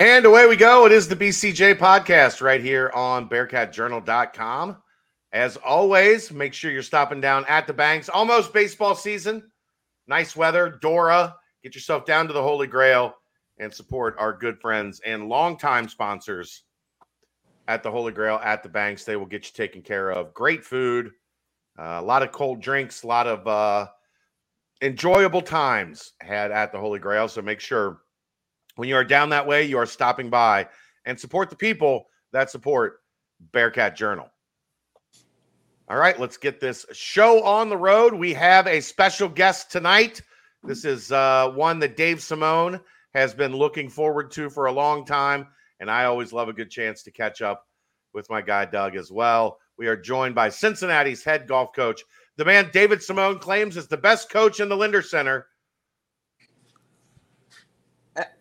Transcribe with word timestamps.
And 0.00 0.24
away 0.24 0.46
we 0.46 0.56
go. 0.56 0.86
It 0.86 0.92
is 0.92 1.08
the 1.08 1.14
BCJ 1.14 1.74
podcast 1.74 2.40
right 2.40 2.62
here 2.62 2.90
on 2.94 3.28
bearcatjournal.com. 3.28 4.78
As 5.30 5.58
always, 5.58 6.32
make 6.32 6.54
sure 6.54 6.70
you're 6.70 6.82
stopping 6.82 7.20
down 7.20 7.44
at 7.50 7.66
the 7.66 7.74
banks. 7.74 8.08
Almost 8.08 8.54
baseball 8.54 8.94
season. 8.94 9.50
Nice 10.06 10.34
weather. 10.34 10.78
Dora, 10.80 11.36
get 11.62 11.74
yourself 11.74 12.06
down 12.06 12.26
to 12.28 12.32
the 12.32 12.42
Holy 12.42 12.66
Grail 12.66 13.14
and 13.58 13.70
support 13.70 14.16
our 14.18 14.32
good 14.32 14.58
friends 14.58 15.02
and 15.04 15.28
longtime 15.28 15.86
sponsors 15.86 16.62
at 17.68 17.82
the 17.82 17.90
Holy 17.90 18.12
Grail 18.12 18.40
at 18.42 18.62
the 18.62 18.70
banks. 18.70 19.04
They 19.04 19.16
will 19.16 19.26
get 19.26 19.44
you 19.44 19.52
taken 19.52 19.82
care 19.82 20.10
of. 20.10 20.32
Great 20.32 20.64
food, 20.64 21.10
uh, 21.78 21.98
a 22.00 22.02
lot 22.02 22.22
of 22.22 22.32
cold 22.32 22.62
drinks, 22.62 23.02
a 23.02 23.06
lot 23.06 23.26
of 23.26 23.46
uh, 23.46 23.86
enjoyable 24.80 25.42
times 25.42 26.14
had 26.22 26.52
at 26.52 26.72
the 26.72 26.78
Holy 26.78 26.98
Grail. 26.98 27.28
So 27.28 27.42
make 27.42 27.60
sure 27.60 28.00
when 28.80 28.88
you 28.88 28.96
are 28.96 29.04
down 29.04 29.28
that 29.28 29.46
way, 29.46 29.62
you 29.64 29.76
are 29.76 29.84
stopping 29.84 30.30
by 30.30 30.66
and 31.04 31.20
support 31.20 31.50
the 31.50 31.56
people 31.56 32.06
that 32.32 32.50
support 32.50 33.00
Bearcat 33.52 33.94
Journal. 33.94 34.26
All 35.86 35.98
right, 35.98 36.18
let's 36.18 36.38
get 36.38 36.60
this 36.60 36.86
show 36.92 37.42
on 37.42 37.68
the 37.68 37.76
road. 37.76 38.14
We 38.14 38.32
have 38.32 38.66
a 38.66 38.80
special 38.80 39.28
guest 39.28 39.70
tonight. 39.70 40.22
This 40.62 40.86
is 40.86 41.12
uh, 41.12 41.50
one 41.50 41.78
that 41.80 41.94
Dave 41.94 42.22
Simone 42.22 42.80
has 43.12 43.34
been 43.34 43.54
looking 43.54 43.90
forward 43.90 44.30
to 44.30 44.48
for 44.48 44.64
a 44.64 44.72
long 44.72 45.04
time. 45.04 45.48
And 45.78 45.90
I 45.90 46.06
always 46.06 46.32
love 46.32 46.48
a 46.48 46.54
good 46.54 46.70
chance 46.70 47.02
to 47.02 47.10
catch 47.10 47.42
up 47.42 47.66
with 48.14 48.30
my 48.30 48.40
guy, 48.40 48.64
Doug, 48.64 48.96
as 48.96 49.12
well. 49.12 49.58
We 49.76 49.88
are 49.88 49.96
joined 49.96 50.34
by 50.34 50.48
Cincinnati's 50.48 51.22
head 51.22 51.46
golf 51.46 51.74
coach, 51.74 52.02
the 52.40 52.46
man 52.46 52.70
David 52.72 53.02
Simone 53.02 53.38
claims 53.38 53.76
is 53.76 53.86
the 53.86 53.98
best 53.98 54.30
coach 54.30 54.60
in 54.60 54.70
the 54.70 54.76
Lindner 54.76 55.02
Center, 55.02 55.48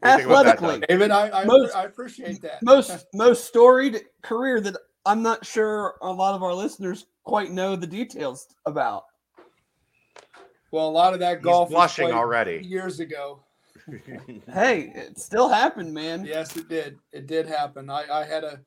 athletically, 0.03 0.81
David, 0.87 1.11
I, 1.11 1.41
I, 1.41 1.45
most, 1.45 1.75
I 1.75 1.85
appreciate 1.85 2.41
that. 2.41 2.59
most 2.63 3.07
most 3.13 3.45
storied 3.45 4.01
career 4.21 4.61
that 4.61 4.75
I'm 5.05 5.21
not 5.21 5.45
sure 5.45 5.95
a 6.01 6.11
lot 6.11 6.35
of 6.35 6.43
our 6.43 6.53
listeners 6.53 7.05
quite 7.23 7.51
know 7.51 7.75
the 7.75 7.87
details 7.87 8.47
about. 8.65 9.05
Well, 10.71 10.87
a 10.87 10.91
lot 10.91 11.13
of 11.13 11.19
that 11.19 11.41
golf 11.41 11.69
He's 11.69 11.75
blushing 11.75 12.11
already 12.11 12.63
years 12.63 12.99
ago. 12.99 13.41
hey, 14.53 14.91
it 14.95 15.19
still 15.19 15.49
happened, 15.49 15.93
man. 15.93 16.25
Yes, 16.25 16.55
it 16.57 16.69
did. 16.69 16.99
It 17.11 17.27
did 17.27 17.47
happen. 17.47 17.89
I, 17.89 18.05
I 18.11 18.25
had 18.25 18.43
a 18.43 18.59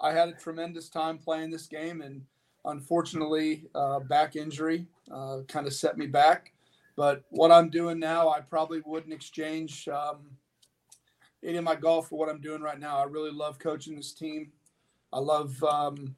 I 0.00 0.12
had 0.12 0.28
a 0.28 0.32
tremendous 0.32 0.88
time 0.88 1.18
playing 1.18 1.50
this 1.50 1.66
game, 1.66 2.00
and 2.00 2.22
unfortunately, 2.64 3.66
uh, 3.74 4.00
back 4.00 4.36
injury 4.36 4.86
uh, 5.12 5.38
kind 5.48 5.66
of 5.66 5.72
set 5.72 5.98
me 5.98 6.06
back. 6.06 6.52
But 6.96 7.22
what 7.30 7.50
I'm 7.50 7.70
doing 7.70 7.98
now, 7.98 8.28
I 8.28 8.40
probably 8.40 8.82
wouldn't 8.84 9.12
exchange 9.12 9.88
um, 9.88 10.18
any 11.44 11.58
of 11.58 11.64
my 11.64 11.74
golf 11.74 12.08
for 12.08 12.18
what 12.18 12.28
I'm 12.28 12.40
doing 12.40 12.62
right 12.62 12.78
now. 12.78 12.98
I 12.98 13.04
really 13.04 13.30
love 13.30 13.58
coaching 13.58 13.96
this 13.96 14.12
team. 14.12 14.52
I 15.12 15.18
love 15.18 15.62
um, 15.64 16.16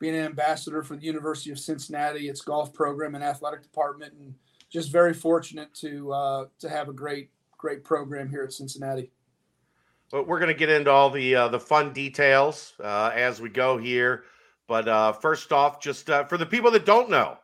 being 0.00 0.16
an 0.16 0.24
ambassador 0.24 0.82
for 0.82 0.96
the 0.96 1.04
University 1.04 1.50
of 1.50 1.58
Cincinnati, 1.58 2.28
its 2.28 2.40
golf 2.40 2.72
program 2.72 3.14
and 3.14 3.22
athletic 3.22 3.62
department, 3.62 4.14
and 4.14 4.34
just 4.70 4.90
very 4.90 5.14
fortunate 5.14 5.72
to 5.74 6.12
uh, 6.12 6.44
to 6.58 6.68
have 6.68 6.88
a 6.88 6.92
great 6.92 7.30
great 7.56 7.84
program 7.84 8.28
here 8.28 8.42
at 8.42 8.52
Cincinnati. 8.52 9.10
But 10.10 10.26
we're 10.26 10.40
going 10.40 10.52
to 10.52 10.58
get 10.58 10.68
into 10.68 10.90
all 10.90 11.10
the 11.10 11.34
uh, 11.34 11.48
the 11.48 11.60
fun 11.60 11.92
details 11.92 12.74
uh, 12.82 13.12
as 13.14 13.40
we 13.40 13.48
go 13.48 13.78
here. 13.78 14.24
But 14.66 14.88
uh, 14.88 15.12
first 15.12 15.52
off, 15.52 15.80
just 15.80 16.08
uh, 16.10 16.24
for 16.24 16.38
the 16.38 16.46
people 16.46 16.70
that 16.70 16.86
don't 16.86 17.10
know, 17.10 17.38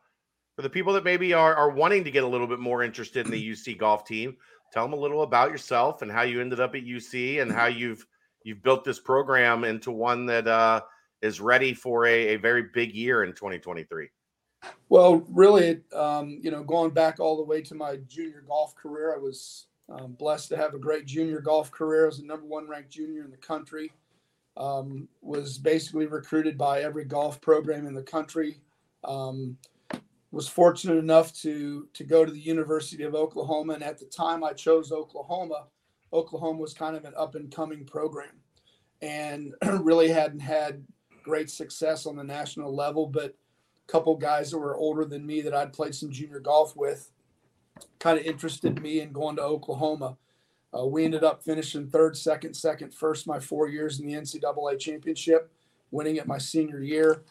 for 0.56 0.62
the 0.62 0.70
people 0.70 0.92
that 0.94 1.04
maybe 1.04 1.32
are, 1.34 1.54
are 1.54 1.70
wanting 1.70 2.04
to 2.04 2.10
get 2.10 2.24
a 2.24 2.26
little 2.26 2.46
bit 2.46 2.58
more 2.58 2.82
interested 2.82 3.26
in 3.26 3.32
the 3.32 3.50
UC 3.52 3.78
golf 3.78 4.04
team, 4.04 4.36
tell 4.72 4.84
them 4.84 4.92
a 4.92 5.00
little 5.00 5.22
about 5.22 5.50
yourself 5.50 6.02
and 6.02 6.10
how 6.10 6.22
you 6.22 6.40
ended 6.40 6.60
up 6.60 6.74
at 6.74 6.84
UC 6.84 7.40
and 7.40 7.52
how 7.52 7.66
you've 7.66 8.06
you've 8.44 8.62
built 8.62 8.84
this 8.84 8.98
program 8.98 9.64
into 9.64 9.90
one 9.90 10.26
that 10.26 10.46
uh, 10.46 10.80
is 11.22 11.40
ready 11.40 11.74
for 11.74 12.06
a, 12.06 12.34
a 12.34 12.36
very 12.36 12.64
big 12.74 12.94
year 12.94 13.24
in 13.24 13.30
2023. 13.32 14.08
Well, 14.88 15.24
really, 15.28 15.80
um, 15.94 16.38
you 16.42 16.50
know, 16.50 16.62
going 16.62 16.90
back 16.90 17.20
all 17.20 17.36
the 17.36 17.44
way 17.44 17.62
to 17.62 17.74
my 17.74 17.96
junior 18.08 18.42
golf 18.46 18.74
career, 18.74 19.14
I 19.14 19.18
was 19.18 19.66
um, 19.88 20.12
blessed 20.12 20.48
to 20.50 20.56
have 20.56 20.74
a 20.74 20.78
great 20.78 21.06
junior 21.06 21.40
golf 21.40 21.70
career. 21.70 22.04
I 22.04 22.06
was 22.06 22.18
the 22.18 22.26
number 22.26 22.46
one 22.46 22.68
ranked 22.68 22.90
junior 22.90 23.24
in 23.24 23.30
the 23.30 23.36
country. 23.36 23.92
Um, 24.56 25.06
was 25.20 25.56
basically 25.56 26.06
recruited 26.06 26.58
by 26.58 26.80
every 26.80 27.04
golf 27.04 27.40
program 27.40 27.86
in 27.86 27.94
the 27.94 28.02
country. 28.02 28.58
Um, 29.04 29.56
was 30.30 30.48
fortunate 30.48 30.98
enough 30.98 31.32
to 31.32 31.88
to 31.94 32.04
go 32.04 32.24
to 32.24 32.32
the 32.32 32.40
University 32.40 33.04
of 33.04 33.14
Oklahoma, 33.14 33.74
and 33.74 33.82
at 33.82 33.98
the 33.98 34.06
time 34.06 34.44
I 34.44 34.52
chose 34.52 34.92
Oklahoma. 34.92 35.66
Oklahoma 36.12 36.58
was 36.58 36.72
kind 36.72 36.96
of 36.96 37.04
an 37.04 37.12
up 37.16 37.34
and 37.34 37.54
coming 37.54 37.84
program, 37.84 38.40
and 39.02 39.54
really 39.80 40.08
hadn't 40.08 40.40
had 40.40 40.84
great 41.22 41.50
success 41.50 42.06
on 42.06 42.16
the 42.16 42.24
national 42.24 42.74
level. 42.74 43.06
But 43.06 43.34
a 43.86 43.92
couple 43.92 44.16
guys 44.16 44.50
that 44.50 44.58
were 44.58 44.76
older 44.76 45.04
than 45.04 45.26
me 45.26 45.42
that 45.42 45.54
I'd 45.54 45.72
played 45.72 45.94
some 45.94 46.10
junior 46.10 46.40
golf 46.40 46.76
with 46.76 47.10
kind 47.98 48.18
of 48.18 48.24
interested 48.24 48.80
me 48.80 49.00
in 49.00 49.12
going 49.12 49.36
to 49.36 49.42
Oklahoma. 49.42 50.16
Uh, 50.76 50.86
we 50.86 51.04
ended 51.04 51.24
up 51.24 51.42
finishing 51.42 51.86
third, 51.86 52.16
second, 52.16 52.54
second, 52.54 52.94
first 52.94 53.26
my 53.26 53.40
four 53.40 53.68
years 53.68 54.00
in 54.00 54.06
the 54.06 54.12
NCAA 54.12 54.78
championship, 54.78 55.50
winning 55.90 56.16
it 56.16 56.26
my 56.26 56.38
senior 56.38 56.82
year. 56.82 57.22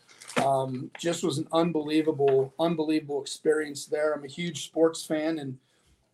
Um, 0.44 0.92
just 1.00 1.24
was 1.24 1.38
an 1.38 1.48
unbelievable, 1.52 2.54
unbelievable 2.60 3.22
experience 3.22 3.86
there. 3.86 4.14
I'm 4.14 4.24
a 4.24 4.30
huge 4.30 4.66
sports 4.66 5.06
fan, 5.06 5.40
and 5.40 5.58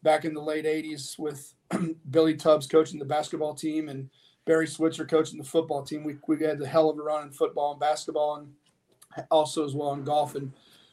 back 0.01 0.25
in 0.25 0.33
the 0.33 0.41
late 0.41 0.65
'80s 0.65 1.19
with 1.19 1.53
Billy 2.09 2.35
Tubbs 2.35 2.67
coaching 2.67 2.99
the 2.99 3.05
basketball 3.05 3.53
team 3.53 3.89
and 3.89 4.09
Barry 4.45 4.67
Switzer 4.67 5.05
coaching 5.05 5.39
the 5.39 5.45
football 5.45 5.83
team, 5.83 6.03
we 6.03 6.17
we 6.27 6.43
had 6.43 6.59
the 6.59 6.67
hell 6.67 6.89
of 6.89 6.97
a 6.97 7.01
run 7.01 7.27
in 7.27 7.31
football 7.31 7.71
and 7.71 7.79
basketball, 7.79 8.35
and 8.35 9.25
also 9.31 9.65
as 9.65 9.73
well 9.73 9.93
in 9.93 10.03
golf. 10.03 10.35
And 10.35 10.51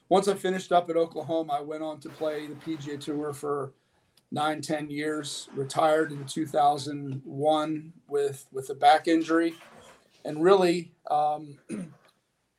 once 0.09 0.29
I 0.29 0.35
finished 0.35 0.73
up 0.73 0.91
at 0.91 0.97
Oklahoma, 0.97 1.55
I 1.55 1.61
went 1.61 1.83
on 1.83 2.01
to 2.01 2.09
play 2.09 2.47
the 2.47 2.55
PGA 2.55 3.01
Tour 3.01 3.33
for 3.33 3.73
nine, 4.31 4.61
ten 4.61 4.89
years. 4.91 5.49
Retired 5.55 6.13
in 6.13 6.25
2001 6.27 7.93
with 8.07 8.47
with 8.53 8.71
a 8.71 8.75
back 8.75 9.09
injury, 9.09 9.55
and 10.25 10.43
really. 10.43 10.93
Um, 11.11 11.59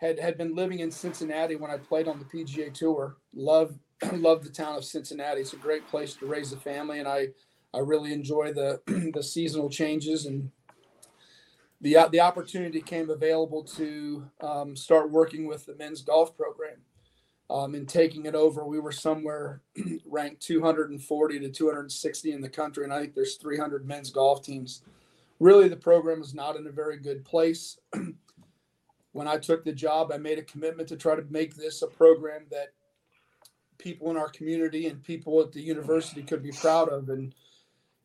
had 0.01 0.19
had 0.19 0.37
been 0.37 0.55
living 0.55 0.79
in 0.79 0.91
Cincinnati 0.91 1.55
when 1.55 1.71
I 1.71 1.77
played 1.77 2.07
on 2.07 2.19
the 2.19 2.25
PGA 2.25 2.73
Tour. 2.73 3.17
Love 3.33 3.77
love 4.13 4.43
the 4.43 4.49
town 4.49 4.75
of 4.75 4.83
Cincinnati. 4.83 5.41
It's 5.41 5.53
a 5.53 5.57
great 5.57 5.87
place 5.87 6.15
to 6.15 6.25
raise 6.25 6.51
a 6.51 6.57
family, 6.57 6.99
and 6.99 7.07
I 7.07 7.29
I 7.73 7.79
really 7.79 8.11
enjoy 8.11 8.51
the 8.51 8.81
the 9.13 9.23
seasonal 9.23 9.69
changes 9.69 10.25
and 10.25 10.51
the 11.81 11.97
the 12.11 12.19
opportunity 12.19 12.81
came 12.81 13.09
available 13.09 13.63
to 13.63 14.27
um, 14.41 14.75
start 14.75 15.11
working 15.11 15.45
with 15.47 15.65
the 15.65 15.75
men's 15.75 16.01
golf 16.01 16.35
program. 16.35 16.77
Um, 17.49 17.75
and 17.75 17.85
taking 17.85 18.27
it 18.27 18.33
over, 18.33 18.63
we 18.63 18.79
were 18.79 18.93
somewhere 18.93 19.61
ranked 20.05 20.41
240 20.41 21.39
to 21.39 21.49
260 21.49 22.31
in 22.31 22.39
the 22.39 22.47
country, 22.47 22.85
and 22.85 22.93
I 22.93 23.01
think 23.01 23.13
there's 23.13 23.35
300 23.35 23.85
men's 23.85 24.09
golf 24.09 24.41
teams. 24.41 24.83
Really, 25.37 25.67
the 25.67 25.75
program 25.75 26.21
is 26.21 26.33
not 26.33 26.55
in 26.55 26.65
a 26.65 26.71
very 26.71 26.95
good 26.95 27.25
place. 27.25 27.77
When 29.13 29.27
I 29.27 29.37
took 29.37 29.63
the 29.63 29.73
job, 29.73 30.11
I 30.11 30.17
made 30.17 30.39
a 30.39 30.43
commitment 30.43 30.89
to 30.89 30.95
try 30.95 31.15
to 31.15 31.25
make 31.29 31.55
this 31.55 31.81
a 31.81 31.87
program 31.87 32.45
that 32.51 32.69
people 33.77 34.09
in 34.11 34.17
our 34.17 34.29
community 34.29 34.87
and 34.87 35.03
people 35.03 35.41
at 35.41 35.51
the 35.51 35.61
university 35.61 36.23
could 36.23 36.43
be 36.43 36.51
proud 36.51 36.89
of. 36.89 37.09
And, 37.09 37.33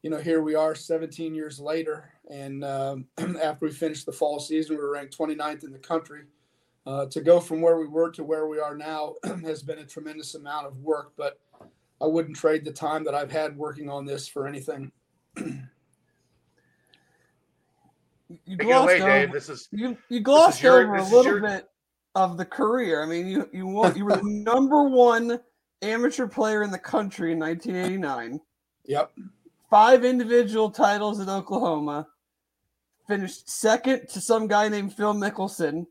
you 0.02 0.10
know, 0.10 0.18
here 0.18 0.42
we 0.42 0.54
are 0.54 0.74
17 0.74 1.34
years 1.34 1.60
later. 1.60 2.12
And 2.30 2.64
um, 2.64 3.06
after 3.18 3.66
we 3.66 3.72
finished 3.72 4.06
the 4.06 4.12
fall 4.12 4.40
season, 4.40 4.76
we 4.76 4.82
were 4.82 4.92
ranked 4.92 5.16
29th 5.16 5.64
in 5.64 5.72
the 5.72 5.78
country. 5.78 6.22
Uh, 6.86 7.04
to 7.06 7.20
go 7.20 7.40
from 7.40 7.60
where 7.60 7.78
we 7.78 7.88
were 7.88 8.12
to 8.12 8.22
where 8.22 8.46
we 8.46 8.60
are 8.60 8.76
now 8.76 9.14
has 9.42 9.60
been 9.60 9.80
a 9.80 9.84
tremendous 9.84 10.36
amount 10.36 10.68
of 10.68 10.78
work, 10.78 11.12
but 11.16 11.40
I 12.00 12.06
wouldn't 12.06 12.36
trade 12.36 12.64
the 12.64 12.72
time 12.72 13.02
that 13.04 13.14
I've 13.14 13.32
had 13.32 13.56
working 13.56 13.88
on 13.88 14.04
this 14.04 14.28
for 14.28 14.46
anything. 14.46 14.92
you 18.44 18.56
glossed 18.56 18.84
away, 18.84 19.00
over, 19.00 19.08
Dave. 19.08 19.32
This 19.32 19.48
is 19.48 19.68
you, 19.70 19.96
you 20.08 20.20
glossed 20.20 20.62
your, 20.62 20.82
over 20.82 20.96
a 20.96 21.04
little 21.04 21.24
your... 21.24 21.40
bit 21.40 21.68
of 22.14 22.36
the 22.36 22.44
career. 22.44 23.02
I 23.02 23.06
mean, 23.06 23.26
you 23.26 23.48
you 23.52 23.66
want 23.66 23.96
you 23.96 24.04
were 24.04 24.16
the 24.16 24.22
number 24.24 24.84
one 24.84 25.40
amateur 25.82 26.26
player 26.26 26.62
in 26.62 26.70
the 26.70 26.78
country 26.78 27.32
in 27.32 27.38
1989. 27.38 28.40
Yep. 28.86 29.12
Five 29.70 30.04
individual 30.04 30.70
titles 30.70 31.20
in 31.20 31.28
Oklahoma. 31.28 32.08
Finished 33.06 33.48
second 33.48 34.08
to 34.08 34.20
some 34.20 34.46
guy 34.46 34.68
named 34.68 34.92
Phil 34.92 35.14
Mickelson 35.14 35.86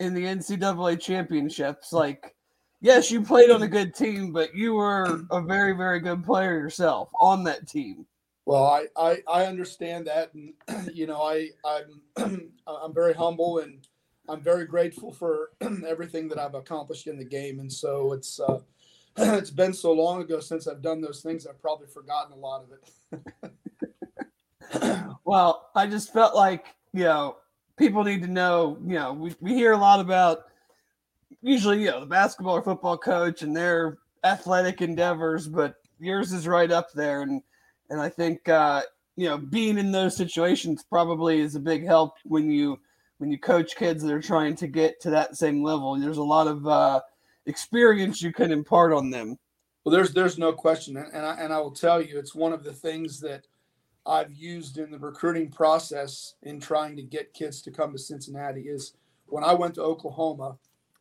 in 0.00 0.14
the 0.14 0.24
NCAA 0.24 1.00
championships. 1.00 1.92
Like, 1.92 2.34
yes, 2.80 3.10
you 3.10 3.22
played 3.22 3.50
on 3.50 3.62
a 3.62 3.68
good 3.68 3.94
team, 3.94 4.32
but 4.32 4.54
you 4.54 4.74
were 4.74 5.20
a 5.30 5.40
very, 5.40 5.72
very 5.76 6.00
good 6.00 6.24
player 6.24 6.58
yourself 6.58 7.10
on 7.20 7.44
that 7.44 7.68
team. 7.68 8.06
Well, 8.48 8.64
I, 8.64 8.86
I, 8.96 9.22
I 9.28 9.44
understand 9.44 10.06
that, 10.06 10.32
and 10.32 10.54
you 10.94 11.06
know, 11.06 11.20
I 11.20 11.50
I'm 11.66 12.50
I'm 12.66 12.94
very 12.94 13.12
humble 13.12 13.58
and 13.58 13.86
I'm 14.26 14.40
very 14.40 14.64
grateful 14.64 15.12
for 15.12 15.50
everything 15.86 16.28
that 16.28 16.38
I've 16.38 16.54
accomplished 16.54 17.08
in 17.08 17.18
the 17.18 17.26
game, 17.26 17.60
and 17.60 17.70
so 17.70 18.14
it's 18.14 18.40
uh, 18.40 18.60
it's 19.18 19.50
been 19.50 19.74
so 19.74 19.92
long 19.92 20.22
ago 20.22 20.40
since 20.40 20.66
I've 20.66 20.80
done 20.80 21.02
those 21.02 21.20
things. 21.20 21.46
I've 21.46 21.60
probably 21.60 21.88
forgotten 21.88 22.32
a 22.32 22.36
lot 22.36 22.64
of 22.64 22.72
it. 22.72 23.52
Well, 25.24 25.68
I 25.74 25.86
just 25.86 26.10
felt 26.14 26.34
like, 26.34 26.74
you 26.94 27.04
know, 27.04 27.36
people 27.76 28.02
need 28.02 28.22
to 28.22 28.28
know, 28.28 28.78
you 28.86 28.94
know, 28.94 29.12
we, 29.12 29.34
we 29.40 29.52
hear 29.52 29.72
a 29.72 29.76
lot 29.76 30.00
about 30.00 30.44
usually, 31.42 31.82
you 31.82 31.90
know, 31.90 32.00
the 32.00 32.06
basketball 32.06 32.54
or 32.54 32.62
football 32.62 32.96
coach 32.96 33.42
and 33.42 33.54
their 33.54 33.98
athletic 34.24 34.80
endeavors, 34.80 35.46
but 35.46 35.74
yours 36.00 36.32
is 36.32 36.46
right 36.46 36.70
up 36.70 36.92
there. 36.92 37.20
And 37.20 37.42
and 37.90 38.00
I 38.00 38.08
think 38.08 38.48
uh, 38.48 38.82
you 39.18 39.28
know, 39.28 39.36
being 39.36 39.78
in 39.78 39.90
those 39.90 40.16
situations 40.16 40.84
probably 40.88 41.40
is 41.40 41.56
a 41.56 41.60
big 41.60 41.84
help 41.84 42.14
when 42.22 42.48
you 42.52 42.78
when 43.18 43.32
you 43.32 43.38
coach 43.38 43.74
kids 43.74 44.00
that 44.04 44.12
are 44.12 44.22
trying 44.22 44.54
to 44.54 44.68
get 44.68 45.00
to 45.00 45.10
that 45.10 45.36
same 45.36 45.60
level. 45.60 45.98
There's 45.98 46.18
a 46.18 46.22
lot 46.22 46.46
of 46.46 46.64
uh, 46.68 47.00
experience 47.46 48.22
you 48.22 48.32
can 48.32 48.52
impart 48.52 48.92
on 48.92 49.10
them. 49.10 49.36
Well, 49.82 49.92
there's 49.92 50.12
there's 50.12 50.38
no 50.38 50.52
question, 50.52 50.96
and 50.96 51.26
I, 51.26 51.34
and 51.34 51.52
I 51.52 51.58
will 51.58 51.72
tell 51.72 52.00
you, 52.00 52.16
it's 52.16 52.32
one 52.32 52.52
of 52.52 52.62
the 52.62 52.72
things 52.72 53.18
that 53.18 53.48
I've 54.06 54.32
used 54.32 54.78
in 54.78 54.92
the 54.92 54.98
recruiting 55.00 55.50
process 55.50 56.34
in 56.44 56.60
trying 56.60 56.94
to 56.94 57.02
get 57.02 57.34
kids 57.34 57.60
to 57.62 57.72
come 57.72 57.90
to 57.90 57.98
Cincinnati. 57.98 58.68
Is 58.68 58.94
when 59.26 59.42
I 59.42 59.52
went 59.52 59.74
to 59.74 59.82
Oklahoma, 59.82 60.58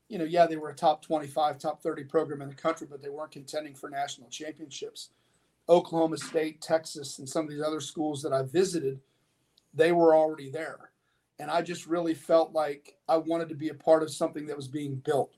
you 0.10 0.18
know, 0.18 0.26
yeah, 0.26 0.48
they 0.48 0.58
were 0.58 0.70
a 0.70 0.76
top 0.76 1.04
25, 1.04 1.60
top 1.60 1.84
30 1.84 2.06
program 2.06 2.42
in 2.42 2.50
the 2.50 2.56
country, 2.56 2.88
but 2.90 3.04
they 3.04 3.10
weren't 3.10 3.32
contending 3.32 3.76
for 3.76 3.92
national 3.92 4.30
championships. 4.30 5.10
Oklahoma 5.70 6.18
State, 6.18 6.62
Texas, 6.62 7.20
and 7.20 7.28
some 7.28 7.46
of 7.46 7.52
these 7.52 7.62
other 7.62 7.82
schools 7.82 8.22
that 8.22 8.34
I 8.34 8.44
visited, 8.44 9.00
they 9.74 9.92
were 9.92 10.16
already 10.16 10.50
there. 10.50 10.92
And 11.40 11.52
I 11.52 11.62
just 11.62 11.86
really 11.86 12.14
felt 12.14 12.54
like 12.54 12.96
I 13.08 13.18
wanted 13.18 13.50
to 13.50 13.56
be 13.56 13.70
a 13.70 13.74
part 13.74 14.02
of 14.02 14.12
something 14.12 14.48
that 14.48 14.58
was 14.58 14.68
being 14.68 14.96
built. 14.96 15.36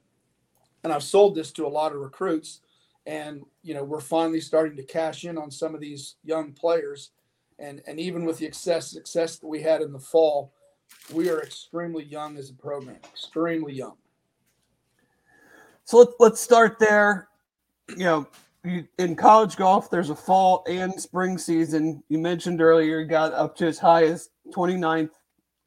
And 0.83 0.93
I've 0.93 1.03
sold 1.03 1.35
this 1.35 1.51
to 1.53 1.65
a 1.65 1.67
lot 1.67 1.91
of 1.91 1.99
recruits. 1.99 2.61
And, 3.05 3.43
you 3.63 3.73
know, 3.73 3.83
we're 3.83 3.99
finally 3.99 4.39
starting 4.39 4.77
to 4.77 4.83
cash 4.83 5.25
in 5.25 5.37
on 5.37 5.51
some 5.51 5.75
of 5.75 5.81
these 5.81 6.15
young 6.23 6.53
players. 6.53 7.11
And, 7.57 7.81
and 7.87 7.99
even 7.99 8.23
with 8.23 8.37
the 8.37 8.45
success, 8.45 8.91
success 8.91 9.37
that 9.37 9.47
we 9.47 9.61
had 9.61 9.81
in 9.81 9.91
the 9.91 9.99
fall, 9.99 10.53
we 11.13 11.29
are 11.29 11.41
extremely 11.41 12.03
young 12.05 12.37
as 12.37 12.49
a 12.49 12.53
program, 12.53 12.97
extremely 13.11 13.73
young. 13.73 13.95
So 15.83 15.97
let's 15.97 16.13
let's 16.19 16.41
start 16.41 16.77
there. 16.79 17.29
You 17.89 18.05
know, 18.05 18.27
you, 18.63 18.85
in 18.97 19.15
college 19.15 19.55
golf, 19.55 19.89
there's 19.89 20.09
a 20.09 20.15
fall 20.15 20.63
and 20.67 20.99
spring 20.99 21.37
season. 21.37 22.03
You 22.09 22.17
mentioned 22.17 22.61
earlier, 22.61 23.03
got 23.03 23.33
up 23.33 23.55
to 23.57 23.67
as 23.67 23.79
high 23.79 24.03
as 24.03 24.29
29th 24.53 25.11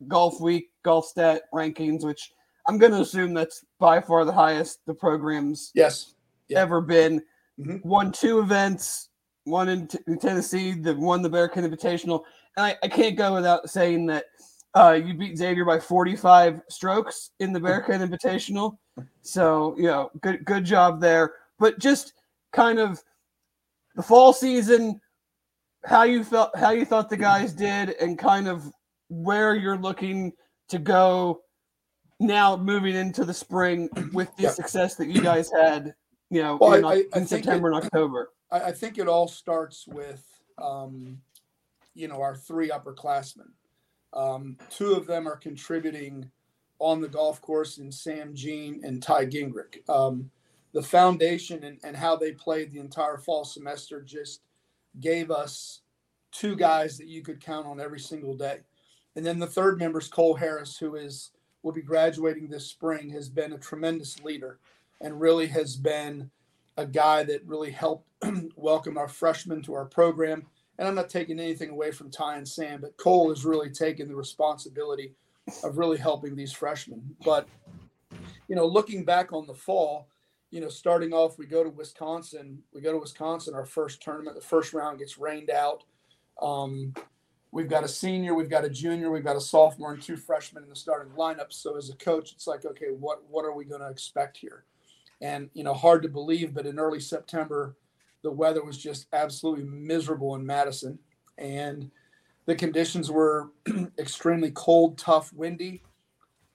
Golfweek, 0.08 0.66
golf 0.84 1.06
stat 1.06 1.42
rankings, 1.54 2.04
which 2.04 2.32
I'm 2.68 2.78
going 2.78 2.92
to 2.92 3.00
assume 3.00 3.34
that's 3.34 3.64
by 3.78 4.00
far 4.00 4.24
the 4.24 4.32
highest 4.32 4.80
the 4.86 4.94
program's 4.94 5.70
yes 5.74 6.14
yeah. 6.48 6.60
ever 6.60 6.80
been. 6.80 7.22
Mm-hmm. 7.60 7.88
Won 7.88 8.12
two 8.12 8.40
events, 8.40 9.10
one 9.44 9.68
in, 9.68 9.86
t- 9.86 9.98
in 10.06 10.18
Tennessee, 10.18 10.72
the 10.72 10.94
won 10.94 11.22
the 11.22 11.28
Bearcat 11.28 11.64
Invitational, 11.64 12.22
and 12.56 12.66
I, 12.66 12.76
I 12.82 12.88
can't 12.88 13.16
go 13.16 13.34
without 13.34 13.68
saying 13.68 14.06
that 14.06 14.26
uh, 14.74 14.92
you 14.92 15.14
beat 15.14 15.36
Xavier 15.36 15.64
by 15.64 15.78
45 15.78 16.62
strokes 16.68 17.30
in 17.40 17.52
the 17.52 17.60
Bearcat 17.60 18.00
Invitational. 18.10 18.78
So, 19.22 19.74
you 19.76 19.84
know, 19.84 20.10
good 20.20 20.44
good 20.44 20.64
job 20.64 21.00
there. 21.00 21.34
But 21.58 21.78
just 21.78 22.14
kind 22.52 22.78
of 22.78 23.02
the 23.94 24.02
fall 24.02 24.32
season, 24.32 25.00
how 25.84 26.04
you 26.04 26.24
felt 26.24 26.56
how 26.56 26.70
you 26.70 26.84
thought 26.84 27.10
the 27.10 27.16
guys 27.16 27.52
did 27.52 27.90
and 28.00 28.18
kind 28.18 28.48
of 28.48 28.64
where 29.08 29.54
you're 29.54 29.78
looking 29.78 30.32
to 30.68 30.78
go 30.78 31.40
now 32.20 32.56
moving 32.56 32.94
into 32.94 33.24
the 33.24 33.34
spring 33.34 33.88
with 34.12 34.34
the 34.36 34.44
yeah. 34.44 34.50
success 34.50 34.94
that 34.94 35.08
you 35.08 35.20
guys 35.20 35.50
had, 35.50 35.94
you 36.30 36.42
know, 36.42 36.56
well, 36.60 36.74
in, 36.74 36.84
I, 36.84 36.88
I, 36.88 37.18
in 37.18 37.26
September 37.26 37.70
it, 37.70 37.76
and 37.76 37.84
October. 37.84 38.30
I, 38.50 38.60
I, 38.60 38.72
think 38.72 38.98
it 38.98 39.08
all 39.08 39.26
starts 39.26 39.86
with 39.88 40.24
um, 40.56 41.18
you 41.94 42.06
know, 42.06 42.22
our 42.22 42.36
three 42.36 42.70
upperclassmen 42.70 43.48
um, 44.12 44.56
two 44.70 44.92
of 44.92 45.06
them 45.06 45.26
are 45.26 45.36
contributing 45.36 46.30
on 46.78 47.00
the 47.00 47.08
golf 47.08 47.40
course 47.40 47.78
in 47.78 47.90
Sam 47.90 48.34
Jean 48.34 48.80
and 48.84 49.02
Ty 49.02 49.26
Gingrich. 49.26 49.88
Um, 49.88 50.30
the 50.72 50.82
foundation 50.82 51.64
and, 51.64 51.78
and 51.84 51.96
how 51.96 52.16
they 52.16 52.32
played 52.32 52.70
the 52.70 52.80
entire 52.80 53.18
fall 53.18 53.44
semester 53.44 54.00
just 54.00 54.42
gave 55.00 55.30
us 55.30 55.80
two 56.30 56.56
guys 56.56 56.96
that 56.98 57.08
you 57.08 57.22
could 57.22 57.40
count 57.40 57.66
on 57.66 57.80
every 57.80 58.00
single 58.00 58.34
day. 58.34 58.60
And 59.16 59.24
then 59.24 59.38
the 59.38 59.46
third 59.46 59.78
member 59.78 59.98
is 59.98 60.08
Cole 60.08 60.34
Harris, 60.34 60.78
who 60.78 60.96
is 60.96 61.30
will 61.62 61.72
be 61.72 61.82
graduating 61.82 62.48
this 62.48 62.66
spring, 62.66 63.10
has 63.10 63.28
been 63.28 63.52
a 63.52 63.58
tremendous 63.58 64.20
leader 64.24 64.58
and 65.00 65.20
really 65.20 65.46
has 65.46 65.76
been 65.76 66.30
a 66.76 66.86
guy 66.86 67.22
that 67.22 67.46
really 67.46 67.70
helped 67.70 68.08
welcome 68.56 68.98
our 68.98 69.08
freshmen 69.08 69.62
to 69.62 69.74
our 69.74 69.84
program 69.84 70.46
and 70.78 70.88
I'm 70.88 70.94
not 70.94 71.10
taking 71.10 71.38
anything 71.38 71.70
away 71.70 71.90
from 71.90 72.10
Ty 72.10 72.38
and 72.38 72.48
Sam, 72.48 72.80
but 72.80 72.96
Cole 72.96 73.28
has 73.28 73.44
really 73.44 73.70
taken 73.70 74.08
the 74.08 74.16
responsibility 74.16 75.12
of 75.62 75.78
really 75.78 75.98
helping 75.98 76.34
these 76.34 76.52
freshmen. 76.52 77.14
But 77.24 77.46
you 78.48 78.56
know, 78.56 78.66
looking 78.66 79.04
back 79.04 79.32
on 79.32 79.46
the 79.46 79.54
fall, 79.54 80.08
you 80.52 80.60
know, 80.60 80.68
starting 80.68 81.14
off, 81.14 81.38
we 81.38 81.46
go 81.46 81.64
to 81.64 81.70
Wisconsin. 81.70 82.62
We 82.74 82.82
go 82.82 82.92
to 82.92 82.98
Wisconsin, 82.98 83.54
our 83.54 83.64
first 83.64 84.02
tournament. 84.02 84.36
The 84.36 84.46
first 84.46 84.74
round 84.74 84.98
gets 84.98 85.16
rained 85.18 85.48
out. 85.48 85.82
Um, 86.40 86.92
we've 87.52 87.70
got 87.70 87.84
a 87.84 87.88
senior, 87.88 88.34
we've 88.34 88.50
got 88.50 88.64
a 88.64 88.68
junior, 88.68 89.10
we've 89.10 89.24
got 89.24 89.34
a 89.34 89.40
sophomore, 89.40 89.94
and 89.94 90.02
two 90.02 90.16
freshmen 90.16 90.62
in 90.62 90.68
the 90.68 90.76
starting 90.76 91.10
lineup. 91.14 91.54
So 91.54 91.78
as 91.78 91.88
a 91.88 91.96
coach, 91.96 92.32
it's 92.32 92.46
like, 92.46 92.66
okay, 92.66 92.88
what 92.98 93.22
what 93.28 93.46
are 93.46 93.54
we 93.54 93.64
going 93.64 93.80
to 93.80 93.88
expect 93.88 94.36
here? 94.36 94.64
And 95.22 95.48
you 95.54 95.64
know, 95.64 95.72
hard 95.72 96.02
to 96.02 96.10
believe, 96.10 96.52
but 96.52 96.66
in 96.66 96.78
early 96.78 97.00
September, 97.00 97.74
the 98.22 98.30
weather 98.30 98.62
was 98.62 98.76
just 98.76 99.06
absolutely 99.14 99.64
miserable 99.64 100.34
in 100.34 100.44
Madison, 100.44 100.98
and 101.38 101.90
the 102.44 102.54
conditions 102.54 103.10
were 103.10 103.52
extremely 103.98 104.50
cold, 104.50 104.98
tough, 104.98 105.32
windy. 105.32 105.82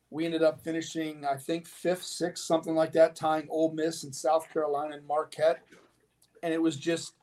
We 0.10 0.26
ended 0.26 0.44
up 0.44 0.62
finishing, 0.62 1.26
I 1.26 1.36
think, 1.36 1.68
fifth, 1.68 2.04
sixth, 2.04 2.46
something 2.46 2.76
like 2.76 2.94
that, 2.94 3.16
tying 3.16 3.48
Ole 3.50 3.74
Miss 3.74 4.04
and 4.04 4.16
South 4.16 4.52
Carolina 4.52 4.96
and 4.96 5.06
Marquette. 5.06 5.60
And 6.44 6.54
it 6.54 6.62
was 6.62 6.78
just, 6.78 7.14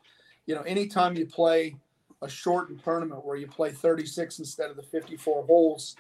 you 0.46 0.54
know, 0.54 0.62
anytime 0.62 1.16
you 1.16 1.26
play 1.26 1.76
a 2.20 2.28
shortened 2.28 2.82
tournament 2.82 3.25
where 3.25 3.36
you 3.36 3.46
play 3.46 3.70
36 3.70 4.38
instead 4.38 4.70
of 4.70 4.76
the 4.76 4.82
54 4.82 5.46
holes, 5.46 5.96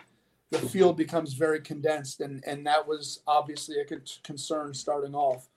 the 0.50 0.68
field 0.68 0.96
becomes 0.96 1.34
very 1.34 1.60
condensed, 1.60 2.20
and 2.20 2.42
and 2.46 2.66
that 2.66 2.86
was 2.86 3.20
obviously 3.26 3.76
a 3.80 3.84
concern 4.22 4.74
starting 4.74 5.14
off. 5.14 5.48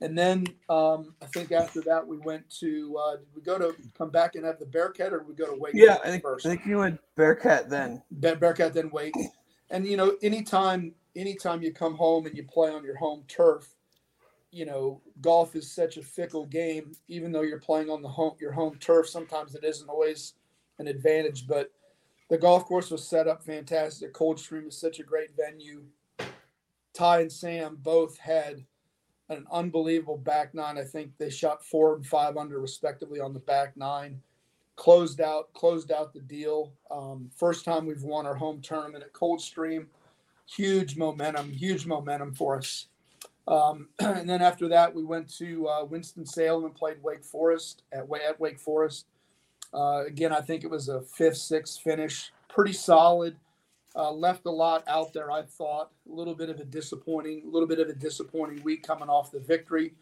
And 0.00 0.16
then 0.16 0.46
um, 0.68 1.14
I 1.20 1.26
think 1.26 1.50
after 1.50 1.80
that 1.82 2.06
we 2.06 2.18
went 2.18 2.48
to 2.60 2.96
uh, 2.96 3.16
did 3.16 3.26
we 3.34 3.42
go 3.42 3.58
to 3.58 3.74
come 3.96 4.10
back 4.10 4.36
and 4.36 4.44
have 4.44 4.58
the 4.58 4.66
Bearcat 4.66 5.12
or 5.12 5.24
we 5.24 5.34
go 5.34 5.46
to 5.46 5.58
Wake? 5.58 5.74
Yeah, 5.74 5.98
I 6.04 6.08
think, 6.08 6.22
first? 6.22 6.46
I 6.46 6.50
think 6.50 6.66
you 6.66 6.78
went 6.78 7.00
Bearcat 7.16 7.68
then. 7.68 8.02
Be- 8.20 8.34
Bearcat 8.34 8.74
then 8.74 8.90
Wake. 8.90 9.14
And 9.70 9.86
you 9.86 9.96
know, 9.96 10.16
anytime 10.22 10.94
anytime 11.16 11.62
you 11.62 11.72
come 11.72 11.94
home 11.94 12.26
and 12.26 12.36
you 12.36 12.44
play 12.44 12.70
on 12.70 12.84
your 12.84 12.96
home 12.96 13.24
turf, 13.28 13.68
you 14.50 14.64
know, 14.64 15.00
golf 15.20 15.54
is 15.56 15.70
such 15.70 15.96
a 15.96 16.02
fickle 16.02 16.46
game. 16.46 16.92
Even 17.08 17.32
though 17.32 17.42
you're 17.42 17.60
playing 17.60 17.90
on 17.90 18.02
the 18.02 18.08
home 18.08 18.36
your 18.40 18.52
home 18.52 18.76
turf, 18.78 19.08
sometimes 19.08 19.54
it 19.54 19.64
isn't 19.64 19.88
always 19.88 20.34
an 20.78 20.88
advantage. 20.88 21.46
But 21.46 21.70
the 22.30 22.38
golf 22.38 22.64
course 22.64 22.90
was 22.90 23.06
set 23.06 23.28
up 23.28 23.42
fantastic. 23.42 24.12
Coldstream 24.12 24.68
is 24.68 24.78
such 24.78 25.00
a 25.00 25.04
great 25.04 25.30
venue. 25.36 25.84
Ty 26.94 27.20
and 27.20 27.32
Sam 27.32 27.78
both 27.80 28.18
had 28.18 28.64
an 29.28 29.46
unbelievable 29.52 30.16
back 30.16 30.54
nine. 30.54 30.78
I 30.78 30.84
think 30.84 31.12
they 31.18 31.30
shot 31.30 31.64
four 31.64 31.94
and 31.94 32.06
five 32.06 32.36
under 32.36 32.58
respectively 32.60 33.20
on 33.20 33.34
the 33.34 33.40
back 33.40 33.76
nine. 33.76 34.20
Closed 34.78 35.20
out, 35.20 35.52
closed 35.54 35.90
out 35.90 36.12
the 36.14 36.20
deal. 36.20 36.72
Um, 36.88 37.32
first 37.36 37.64
time 37.64 37.84
we've 37.84 38.04
won 38.04 38.26
our 38.26 38.36
home 38.36 38.60
tournament 38.60 39.02
at 39.02 39.12
Coldstream. 39.12 39.88
Huge 40.46 40.96
momentum, 40.96 41.50
huge 41.50 41.84
momentum 41.84 42.32
for 42.32 42.58
us. 42.58 42.86
Um, 43.48 43.88
and 43.98 44.30
then 44.30 44.40
after 44.40 44.68
that, 44.68 44.94
we 44.94 45.04
went 45.04 45.36
to 45.38 45.66
uh, 45.66 45.84
Winston 45.84 46.24
Salem 46.24 46.64
and 46.64 46.74
played 46.76 47.02
Wake 47.02 47.24
Forest 47.24 47.82
at, 47.92 48.06
at 48.24 48.38
Wake 48.38 48.60
Forest. 48.60 49.06
Uh, 49.74 50.04
again, 50.06 50.32
I 50.32 50.42
think 50.42 50.62
it 50.62 50.70
was 50.70 50.88
a 50.88 51.00
fifth, 51.00 51.38
sixth 51.38 51.80
finish, 51.80 52.30
pretty 52.48 52.72
solid. 52.72 53.36
Uh, 53.96 54.12
left 54.12 54.46
a 54.46 54.50
lot 54.50 54.84
out 54.86 55.12
there, 55.12 55.32
I 55.32 55.42
thought. 55.42 55.90
A 56.08 56.14
little 56.14 56.36
bit 56.36 56.50
of 56.50 56.60
a 56.60 56.64
disappointing, 56.64 57.42
a 57.44 57.50
little 57.50 57.66
bit 57.66 57.80
of 57.80 57.88
a 57.88 57.94
disappointing 57.94 58.62
week 58.62 58.86
coming 58.86 59.08
off 59.08 59.32
the 59.32 59.40
victory. 59.40 59.94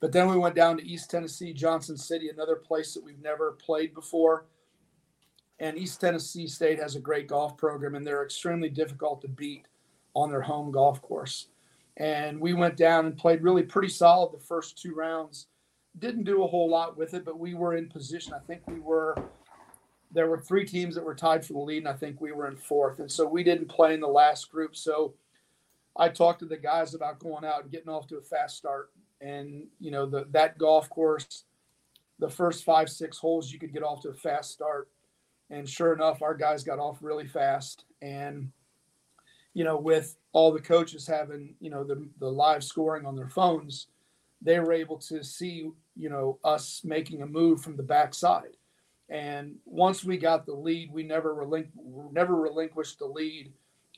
But 0.00 0.12
then 0.12 0.28
we 0.28 0.38
went 0.38 0.54
down 0.54 0.78
to 0.78 0.86
East 0.86 1.10
Tennessee, 1.10 1.52
Johnson 1.52 1.96
City, 1.96 2.30
another 2.30 2.56
place 2.56 2.94
that 2.94 3.04
we've 3.04 3.22
never 3.22 3.52
played 3.52 3.94
before. 3.94 4.46
And 5.58 5.76
East 5.76 6.00
Tennessee 6.00 6.46
State 6.46 6.78
has 6.78 6.96
a 6.96 7.00
great 7.00 7.28
golf 7.28 7.58
program, 7.58 7.94
and 7.94 8.06
they're 8.06 8.24
extremely 8.24 8.70
difficult 8.70 9.20
to 9.22 9.28
beat 9.28 9.66
on 10.14 10.30
their 10.30 10.40
home 10.40 10.72
golf 10.72 11.02
course. 11.02 11.48
And 11.98 12.40
we 12.40 12.54
went 12.54 12.78
down 12.78 13.04
and 13.04 13.16
played 13.16 13.42
really 13.42 13.62
pretty 13.62 13.88
solid 13.88 14.32
the 14.32 14.42
first 14.42 14.80
two 14.80 14.94
rounds. 14.94 15.48
Didn't 15.98 16.24
do 16.24 16.44
a 16.44 16.46
whole 16.46 16.70
lot 16.70 16.96
with 16.96 17.12
it, 17.12 17.26
but 17.26 17.38
we 17.38 17.52
were 17.52 17.76
in 17.76 17.88
position. 17.88 18.32
I 18.32 18.38
think 18.38 18.66
we 18.66 18.80
were 18.80 19.16
there 20.12 20.28
were 20.28 20.38
three 20.38 20.64
teams 20.64 20.94
that 20.94 21.04
were 21.04 21.14
tied 21.14 21.44
for 21.44 21.52
the 21.52 21.60
lead, 21.60 21.78
and 21.78 21.88
I 21.88 21.92
think 21.92 22.20
we 22.20 22.32
were 22.32 22.48
in 22.48 22.56
fourth. 22.56 22.98
And 22.98 23.10
so 23.10 23.28
we 23.28 23.44
didn't 23.44 23.68
play 23.68 23.94
in 23.94 24.00
the 24.00 24.08
last 24.08 24.50
group. 24.50 24.74
So 24.74 25.14
I 25.96 26.08
talked 26.08 26.40
to 26.40 26.46
the 26.46 26.56
guys 26.56 26.94
about 26.94 27.20
going 27.20 27.44
out 27.44 27.62
and 27.62 27.70
getting 27.70 27.88
off 27.90 28.08
to 28.08 28.16
a 28.16 28.22
fast 28.22 28.56
start. 28.56 28.90
And 29.20 29.66
you 29.78 29.90
know, 29.90 30.06
the 30.06 30.26
that 30.30 30.58
golf 30.58 30.88
course, 30.88 31.44
the 32.18 32.28
first 32.28 32.64
five, 32.64 32.88
six 32.88 33.18
holes 33.18 33.52
you 33.52 33.58
could 33.58 33.72
get 33.72 33.82
off 33.82 34.02
to 34.02 34.10
a 34.10 34.14
fast 34.14 34.50
start. 34.50 34.88
And 35.50 35.68
sure 35.68 35.92
enough, 35.92 36.22
our 36.22 36.34
guys 36.34 36.62
got 36.62 36.78
off 36.78 36.98
really 37.00 37.26
fast. 37.26 37.84
And, 38.00 38.52
you 39.52 39.64
know, 39.64 39.76
with 39.76 40.16
all 40.32 40.52
the 40.52 40.60
coaches 40.60 41.06
having, 41.06 41.56
you 41.60 41.70
know, 41.70 41.82
the, 41.82 42.08
the 42.20 42.30
live 42.30 42.62
scoring 42.62 43.04
on 43.04 43.16
their 43.16 43.28
phones, 43.28 43.88
they 44.40 44.60
were 44.60 44.72
able 44.72 44.98
to 44.98 45.24
see, 45.24 45.68
you 45.96 46.08
know, 46.08 46.38
us 46.44 46.82
making 46.84 47.22
a 47.22 47.26
move 47.26 47.62
from 47.62 47.76
the 47.76 47.82
backside. 47.82 48.56
And 49.08 49.56
once 49.64 50.04
we 50.04 50.18
got 50.18 50.46
the 50.46 50.54
lead, 50.54 50.92
we 50.92 51.02
never 51.02 51.34
relinqu- 51.34 52.12
never 52.12 52.36
relinquished 52.36 53.00
the 53.00 53.06
lead 53.06 53.52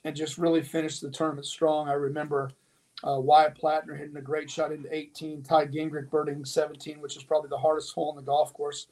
and 0.05 0.17
just 0.17 0.39
really 0.39 0.63
finished 0.63 1.03
the 1.03 1.11
tournament 1.11 1.47
strong. 1.47 1.89
I 1.89 1.93
remember 1.93 2.51
uh, 3.07 3.19
Wyatt 3.19 3.59
Platner 3.61 3.99
hitting 3.99 4.17
a 4.17 4.23
great 4.23 4.51
shot 4.51 4.73
into 4.73 4.95
18, 4.95 5.43
Ty 5.43 5.67
Gingrich 5.67 6.11
birding 6.11 6.45
17, 6.45 7.01
which 7.01 7.17
is 7.17 7.25
probably 7.25 7.49
the 7.49 7.59
hardest 7.59 7.95
hole 7.95 8.11
on 8.11 8.17
the 8.17 8.23
golf 8.23 8.53
course. 8.53 8.87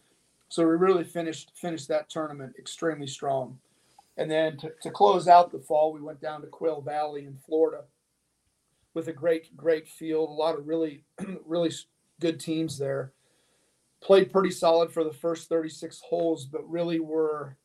So 0.48 0.66
we 0.66 0.74
really 0.74 1.04
finished 1.04 1.52
finished 1.54 1.88
that 1.88 2.08
tournament 2.08 2.54
extremely 2.58 3.06
strong. 3.06 3.58
And 4.16 4.30
then 4.30 4.56
to, 4.58 4.72
to 4.82 4.90
close 4.90 5.28
out 5.28 5.52
the 5.52 5.60
fall, 5.60 5.92
we 5.92 6.00
went 6.00 6.20
down 6.20 6.40
to 6.40 6.48
Quail 6.48 6.80
Valley 6.80 7.24
in 7.24 7.38
Florida 7.46 7.84
with 8.94 9.08
a 9.08 9.12
great, 9.12 9.56
great 9.56 9.88
field, 9.88 10.28
a 10.28 10.32
lot 10.32 10.58
of 10.58 10.66
really, 10.66 11.04
really 11.46 11.72
good 12.20 12.40
teams 12.40 12.76
there 12.76 13.12
played 14.00 14.32
pretty 14.32 14.50
solid 14.50 14.92
for 14.92 15.04
the 15.04 15.12
first 15.12 15.48
36 15.48 16.00
holes, 16.00 16.46
but 16.46 16.68
really 16.68 17.00
were, 17.00 17.56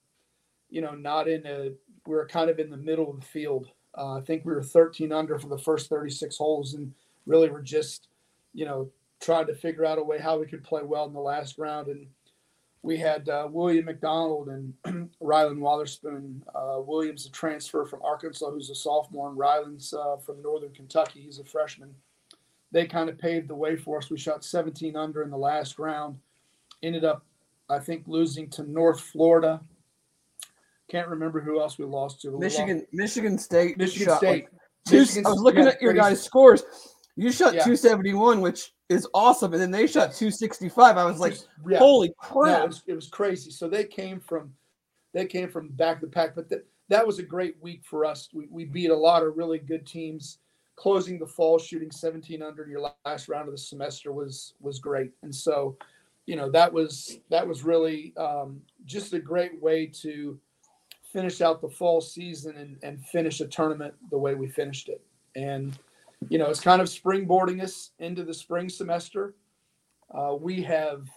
you 0.69 0.81
know, 0.81 0.93
not 0.93 1.27
in 1.27 1.45
a, 1.45 1.71
we 2.05 2.15
were 2.15 2.27
kind 2.27 2.49
of 2.49 2.59
in 2.59 2.69
the 2.69 2.77
middle 2.77 3.09
of 3.09 3.19
the 3.19 3.25
field. 3.25 3.67
Uh, 3.97 4.17
I 4.17 4.21
think 4.21 4.45
we 4.45 4.53
were 4.53 4.63
13 4.63 5.11
under 5.11 5.39
for 5.39 5.47
the 5.47 5.57
first 5.57 5.89
36 5.89 6.37
holes 6.37 6.73
and 6.73 6.93
really 7.25 7.49
were 7.49 7.61
just, 7.61 8.07
you 8.53 8.65
know, 8.65 8.89
trying 9.21 9.47
to 9.47 9.55
figure 9.55 9.85
out 9.85 9.97
a 9.97 10.03
way 10.03 10.19
how 10.19 10.37
we 10.39 10.45
could 10.45 10.63
play 10.63 10.83
well 10.83 11.05
in 11.05 11.13
the 11.13 11.19
last 11.19 11.57
round. 11.57 11.87
And 11.87 12.07
we 12.81 12.97
had 12.97 13.29
uh, 13.29 13.47
William 13.49 13.85
McDonald 13.85 14.49
and 14.49 14.73
Rylan 15.21 15.59
Wotherspoon. 15.59 16.43
Uh, 16.53 16.79
Williams, 16.79 17.25
a 17.25 17.31
transfer 17.31 17.85
from 17.85 18.01
Arkansas, 18.03 18.51
who's 18.51 18.69
a 18.69 18.75
sophomore, 18.75 19.29
and 19.29 19.37
Rylan's 19.37 19.93
uh, 19.93 20.17
from 20.17 20.41
Northern 20.41 20.71
Kentucky. 20.71 21.21
He's 21.21 21.39
a 21.39 21.45
freshman. 21.45 21.95
They 22.71 22.85
kind 22.85 23.09
of 23.09 23.17
paved 23.17 23.47
the 23.47 23.55
way 23.55 23.75
for 23.75 23.97
us. 23.97 24.09
We 24.09 24.17
shot 24.17 24.43
17 24.43 24.95
under 24.95 25.23
in 25.23 25.29
the 25.29 25.37
last 25.37 25.79
round 25.79 26.19
ended 26.85 27.03
up, 27.03 27.25
I 27.69 27.79
think, 27.79 28.07
losing 28.07 28.49
to 28.51 28.63
North 28.63 29.01
Florida. 29.01 29.61
Can't 30.89 31.07
remember 31.07 31.41
who 31.41 31.59
else 31.59 31.77
we 31.79 31.85
lost 31.85 32.21
to. 32.21 32.37
Michigan, 32.37 32.77
lost. 32.77 32.87
Michigan 32.93 33.37
State. 33.37 33.77
Michigan 33.77 34.15
State. 34.17 34.43
Like 34.43 34.49
Michigan, 34.91 35.25
I 35.25 35.29
was 35.29 35.41
looking 35.41 35.63
yeah, 35.63 35.69
at 35.69 35.81
your 35.81 35.93
guys' 35.93 36.21
scores. 36.21 36.63
You 37.15 37.31
shot 37.31 37.53
yeah. 37.53 37.63
271, 37.63 38.41
which 38.41 38.73
is 38.89 39.07
awesome, 39.13 39.53
and 39.53 39.61
then 39.61 39.71
they 39.71 39.87
shot 39.87 40.13
265. 40.13 40.97
I 40.97 41.05
was 41.05 41.19
like, 41.19 41.37
yeah. 41.67 41.77
holy 41.77 42.13
crap! 42.17 42.59
No, 42.59 42.63
it, 42.63 42.67
was, 42.67 42.83
it, 42.87 42.93
was, 42.93 43.07
crazy. 43.07 43.49
So 43.51 43.67
they 43.67 43.85
came 43.85 44.19
from, 44.19 44.53
they 45.13 45.25
came 45.25 45.49
from 45.49 45.69
back 45.69 46.01
to 46.01 46.07
pack, 46.07 46.35
but 46.35 46.49
that 46.49 46.65
that 46.89 47.07
was 47.07 47.17
a 47.19 47.23
great 47.23 47.55
week 47.61 47.81
for 47.83 48.05
us. 48.05 48.29
We, 48.33 48.47
we 48.51 48.65
beat 48.65 48.91
a 48.91 48.95
lot 48.95 49.23
of 49.23 49.37
really 49.37 49.59
good 49.59 49.87
teams. 49.87 50.39
Closing 50.75 51.17
the 51.17 51.25
fall, 51.25 51.57
shooting 51.57 51.89
17 51.89 52.43
under 52.43 52.67
your 52.67 52.91
last 53.05 53.29
round 53.29 53.47
of 53.47 53.53
the 53.53 53.57
semester 53.57 54.11
was 54.11 54.55
was 54.59 54.77
great, 54.79 55.11
and 55.23 55.33
so 55.33 55.77
you 56.25 56.35
know 56.35 56.51
that 56.51 56.71
was 56.71 57.17
that 57.29 57.47
was 57.47 57.63
really 57.63 58.13
um, 58.17 58.59
just 58.85 59.13
a 59.13 59.19
great 59.19 59.61
way 59.61 59.85
to 59.85 60.37
finish 61.15 61.41
out 61.41 61.61
the 61.61 61.69
fall 61.69 62.01
season 62.01 62.57
and, 62.57 62.77
and 62.83 63.05
finish 63.05 63.39
a 63.39 63.47
tournament 63.47 63.93
the 64.11 64.17
way 64.17 64.35
we 64.35 64.47
finished 64.47 64.89
it. 64.89 65.01
And 65.35 65.77
you 66.29 66.37
know 66.37 66.47
it's 66.47 66.59
kind 66.59 66.81
of 66.81 66.87
springboarding 66.87 67.63
us 67.63 67.91
into 67.99 68.23
the 68.23 68.33
spring 68.33 68.69
semester. 68.69 69.35
Uh, 70.13 70.35
we 70.39 70.61
have 70.63 71.07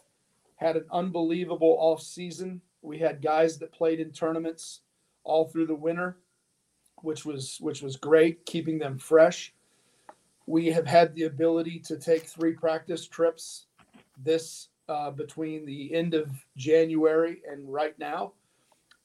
had 0.56 0.76
an 0.76 0.84
unbelievable 0.92 1.76
off 1.80 2.02
season. 2.02 2.60
We 2.82 2.98
had 2.98 3.22
guys 3.22 3.58
that 3.58 3.72
played 3.72 4.00
in 4.00 4.12
tournaments 4.12 4.80
all 5.24 5.48
through 5.48 5.66
the 5.66 5.74
winter 5.74 6.16
which 7.02 7.24
was 7.24 7.58
which 7.60 7.82
was 7.82 7.96
great 7.96 8.44
keeping 8.46 8.78
them 8.78 8.98
fresh. 8.98 9.52
We 10.46 10.66
have 10.68 10.86
had 10.86 11.14
the 11.14 11.24
ability 11.24 11.80
to 11.80 11.96
take 11.96 12.24
three 12.24 12.54
practice 12.54 13.06
trips 13.06 13.66
this 14.24 14.68
uh, 14.88 15.10
between 15.10 15.66
the 15.66 15.94
end 15.94 16.14
of 16.14 16.30
January 16.56 17.42
and 17.50 17.70
right 17.70 17.98
now. 17.98 18.32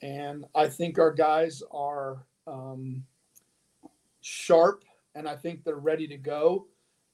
And 0.04 0.44
I 0.54 0.68
think 0.68 1.00
our 1.00 1.14
guys 1.14 1.64
are 1.72 2.26
um, 2.46 3.06
sharp 4.20 4.84
and 5.16 5.30
I 5.30 5.38
think 5.38 5.64
they're 5.64 5.76
ready 5.76 6.08
to 6.10 6.18
go. 6.18 6.68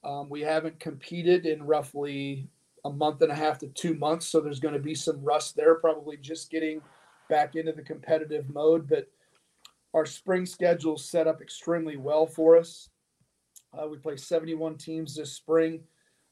Um, 0.03 0.27
we 0.27 0.41
haven't 0.41 0.79
competed 0.79 1.45
in 1.45 1.61
roughly 1.61 2.47
a 2.83 2.89
month 2.89 3.21
and 3.21 3.31
a 3.31 3.35
half 3.35 3.59
to 3.59 3.67
two 3.67 3.93
months. 3.93 4.25
So 4.25 4.41
there's 4.41 4.59
going 4.59 4.73
to 4.73 4.79
be 4.79 4.95
some 4.95 5.23
rust 5.23 5.55
there, 5.55 5.75
probably 5.75 6.17
just 6.17 6.49
getting 6.49 6.81
back 7.29 7.55
into 7.55 7.73
the 7.73 7.83
competitive 7.83 8.49
mode. 8.49 8.89
But 8.89 9.07
our 9.93 10.07
spring 10.07 10.47
schedule 10.47 10.97
set 10.97 11.27
up 11.27 11.41
extremely 11.41 11.95
well 11.95 12.25
for 12.25 12.57
us. 12.57 12.89
Uh, 13.71 13.87
we 13.87 13.97
play 13.97 14.17
71 14.17 14.77
teams 14.77 15.15
this 15.15 15.33
spring. 15.33 15.81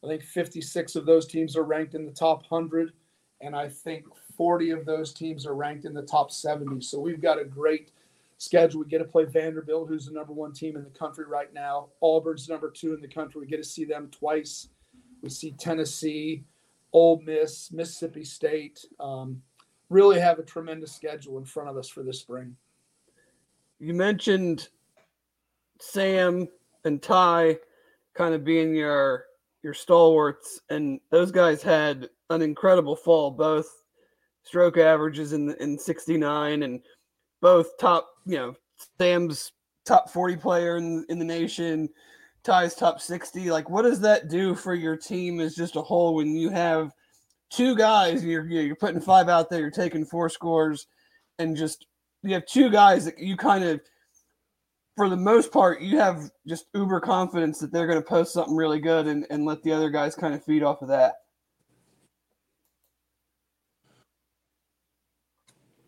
I 0.03 0.07
think 0.07 0.23
56 0.23 0.95
of 0.95 1.05
those 1.05 1.27
teams 1.27 1.55
are 1.55 1.63
ranked 1.63 1.93
in 1.93 2.07
the 2.07 2.11
top 2.11 2.43
100, 2.49 2.93
and 3.41 3.55
I 3.55 3.69
think 3.69 4.05
40 4.37 4.71
of 4.71 4.85
those 4.85 5.13
teams 5.13 5.45
are 5.45 5.55
ranked 5.55 5.85
in 5.85 5.93
the 5.93 6.03
top 6.03 6.31
70. 6.31 6.81
So 6.81 6.99
we've 6.99 7.21
got 7.21 7.41
a 7.41 7.43
great 7.43 7.91
schedule. 8.37 8.81
We 8.81 8.87
get 8.87 8.99
to 8.99 9.05
play 9.05 9.25
Vanderbilt, 9.25 9.89
who's 9.89 10.05
the 10.05 10.13
number 10.13 10.33
one 10.33 10.53
team 10.53 10.75
in 10.77 10.83
the 10.83 10.91
country 10.91 11.25
right 11.25 11.51
now. 11.53 11.87
Auburn's 12.01 12.47
number 12.47 12.69
two 12.69 12.93
in 12.93 13.01
the 13.01 13.07
country. 13.07 13.41
We 13.41 13.47
get 13.47 13.57
to 13.57 13.63
see 13.63 13.83
them 13.83 14.09
twice. 14.11 14.69
We 15.21 15.29
see 15.29 15.51
Tennessee, 15.51 16.43
Ole 16.93 17.21
Miss, 17.25 17.71
Mississippi 17.71 18.23
State. 18.23 18.85
Um, 18.99 19.41
really 19.89 20.19
have 20.19 20.39
a 20.39 20.43
tremendous 20.43 20.93
schedule 20.93 21.37
in 21.39 21.45
front 21.45 21.69
of 21.69 21.77
us 21.77 21.89
for 21.89 22.03
this 22.03 22.19
spring. 22.19 22.55
You 23.79 23.93
mentioned 23.93 24.69
Sam 25.79 26.47
and 26.83 27.01
Ty 27.01 27.57
kind 28.13 28.33
of 28.33 28.43
being 28.43 28.75
your 28.75 29.25
your 29.63 29.73
stalwarts, 29.73 30.61
and 30.69 30.99
those 31.09 31.31
guys 31.31 31.61
had 31.61 32.09
an 32.29 32.41
incredible 32.41 32.95
fall, 32.95 33.31
both 33.31 33.83
stroke 34.47 34.77
averages 34.77 35.33
in 35.33 35.53
in 35.59 35.77
69 35.77 36.63
and 36.63 36.81
both 37.41 37.77
top, 37.77 38.09
you 38.25 38.37
know, 38.37 38.55
Sam's 38.97 39.51
top 39.85 40.09
40 40.09 40.37
player 40.37 40.77
in, 40.77 41.05
in 41.09 41.19
the 41.19 41.25
nation, 41.25 41.89
Ty's 42.43 42.75
top 42.75 42.99
60. 42.99 43.51
Like, 43.51 43.69
what 43.69 43.83
does 43.83 43.99
that 44.01 44.29
do 44.29 44.55
for 44.55 44.73
your 44.73 44.97
team 44.97 45.39
as 45.39 45.55
just 45.55 45.75
a 45.75 45.81
whole 45.81 46.15
when 46.15 46.35
you 46.35 46.49
have 46.49 46.91
two 47.51 47.75
guys, 47.75 48.23
you're, 48.23 48.45
you're 48.47 48.75
putting 48.75 49.01
five 49.01 49.29
out 49.29 49.49
there, 49.49 49.59
you're 49.59 49.71
taking 49.71 50.03
four 50.03 50.29
scores, 50.29 50.87
and 51.39 51.55
just 51.55 51.85
you 52.23 52.33
have 52.33 52.45
two 52.45 52.69
guys 52.69 53.05
that 53.05 53.19
you 53.19 53.37
kind 53.37 53.63
of– 53.63 53.81
for 54.97 55.09
the 55.09 55.15
most 55.15 55.51
part, 55.51 55.79
you 55.79 55.99
have 55.99 56.31
just 56.47 56.65
uber 56.73 56.99
confidence 56.99 57.59
that 57.59 57.71
they're 57.71 57.85
going 57.85 58.01
to 58.01 58.05
post 58.05 58.33
something 58.33 58.55
really 58.55 58.79
good 58.79 59.05
and, 59.05 59.27
and 59.29 59.45
let 59.45 59.61
the 59.61 59.71
other 59.71 59.91
guys 59.91 60.15
kind 60.15 60.33
of 60.33 60.43
feed 60.43 60.63
off 60.63 60.81
of 60.81 60.87
that. 60.87 61.13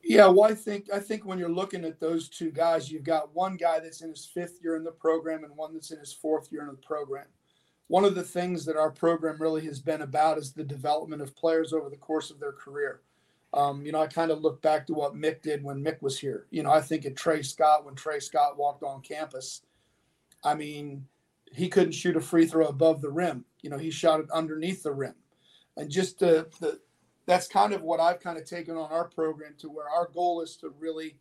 Yeah, 0.09 0.25
well, 0.25 0.51
I 0.51 0.55
think 0.55 0.87
I 0.91 0.97
think 0.97 1.23
when 1.23 1.37
you're 1.37 1.51
looking 1.51 1.85
at 1.85 1.99
those 1.99 2.29
two 2.29 2.49
guys, 2.49 2.91
you've 2.91 3.03
got 3.03 3.35
one 3.35 3.57
guy 3.57 3.79
that's 3.79 4.01
in 4.01 4.09
his 4.09 4.25
fifth 4.25 4.57
year 4.63 4.75
in 4.75 4.83
the 4.83 4.89
program 4.89 5.43
and 5.43 5.55
one 5.55 5.71
that's 5.71 5.91
in 5.91 5.99
his 5.99 6.11
fourth 6.11 6.51
year 6.51 6.61
in 6.61 6.67
the 6.69 6.73
program. 6.73 7.27
One 7.89 8.03
of 8.03 8.15
the 8.15 8.23
things 8.23 8.65
that 8.65 8.75
our 8.75 8.89
program 8.89 9.37
really 9.39 9.63
has 9.67 9.79
been 9.79 10.01
about 10.01 10.39
is 10.39 10.51
the 10.51 10.63
development 10.63 11.21
of 11.21 11.35
players 11.35 11.73
over 11.73 11.91
the 11.91 11.95
course 11.95 12.31
of 12.31 12.39
their 12.39 12.53
career. 12.53 13.01
Um, 13.53 13.85
you 13.85 13.91
know, 13.91 14.01
I 14.01 14.07
kind 14.07 14.31
of 14.31 14.41
look 14.41 14.63
back 14.63 14.87
to 14.87 14.95
what 14.95 15.13
Mick 15.13 15.43
did 15.43 15.63
when 15.63 15.83
Mick 15.83 16.01
was 16.01 16.17
here. 16.17 16.47
You 16.49 16.63
know, 16.63 16.71
I 16.71 16.81
think 16.81 17.05
of 17.05 17.13
Trey 17.13 17.43
Scott 17.43 17.85
when 17.85 17.93
Trey 17.93 18.19
Scott 18.19 18.57
walked 18.57 18.81
on 18.81 19.01
campus. 19.01 19.61
I 20.43 20.55
mean, 20.55 21.05
he 21.53 21.69
couldn't 21.69 21.91
shoot 21.91 22.17
a 22.17 22.21
free 22.21 22.47
throw 22.47 22.65
above 22.65 23.01
the 23.01 23.11
rim. 23.11 23.45
You 23.61 23.69
know, 23.69 23.77
he 23.77 23.91
shot 23.91 24.21
it 24.21 24.31
underneath 24.31 24.81
the 24.81 24.91
rim. 24.91 25.13
And 25.77 25.87
just 25.87 26.17
the, 26.17 26.47
the 26.59 26.79
that's 27.29 27.47
kind 27.47 27.73
of 27.73 27.81
what 27.81 27.99
I've 27.99 28.19
kind 28.19 28.37
of 28.37 28.45
taken 28.45 28.75
on 28.75 28.91
our 28.91 29.05
program 29.05 29.53
to 29.59 29.69
where 29.69 29.89
our 29.89 30.09
goal 30.13 30.41
is 30.41 30.55
to 30.57 30.73
really 30.79 31.17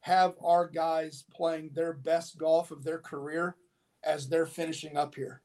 have 0.00 0.34
our 0.44 0.68
guys 0.68 1.24
playing 1.34 1.70
their 1.74 1.92
best 1.92 2.38
golf 2.38 2.70
of 2.70 2.84
their 2.84 2.98
career 2.98 3.56
as 4.04 4.28
they're 4.28 4.46
finishing 4.46 4.96
up 4.96 5.14
here, 5.14 5.42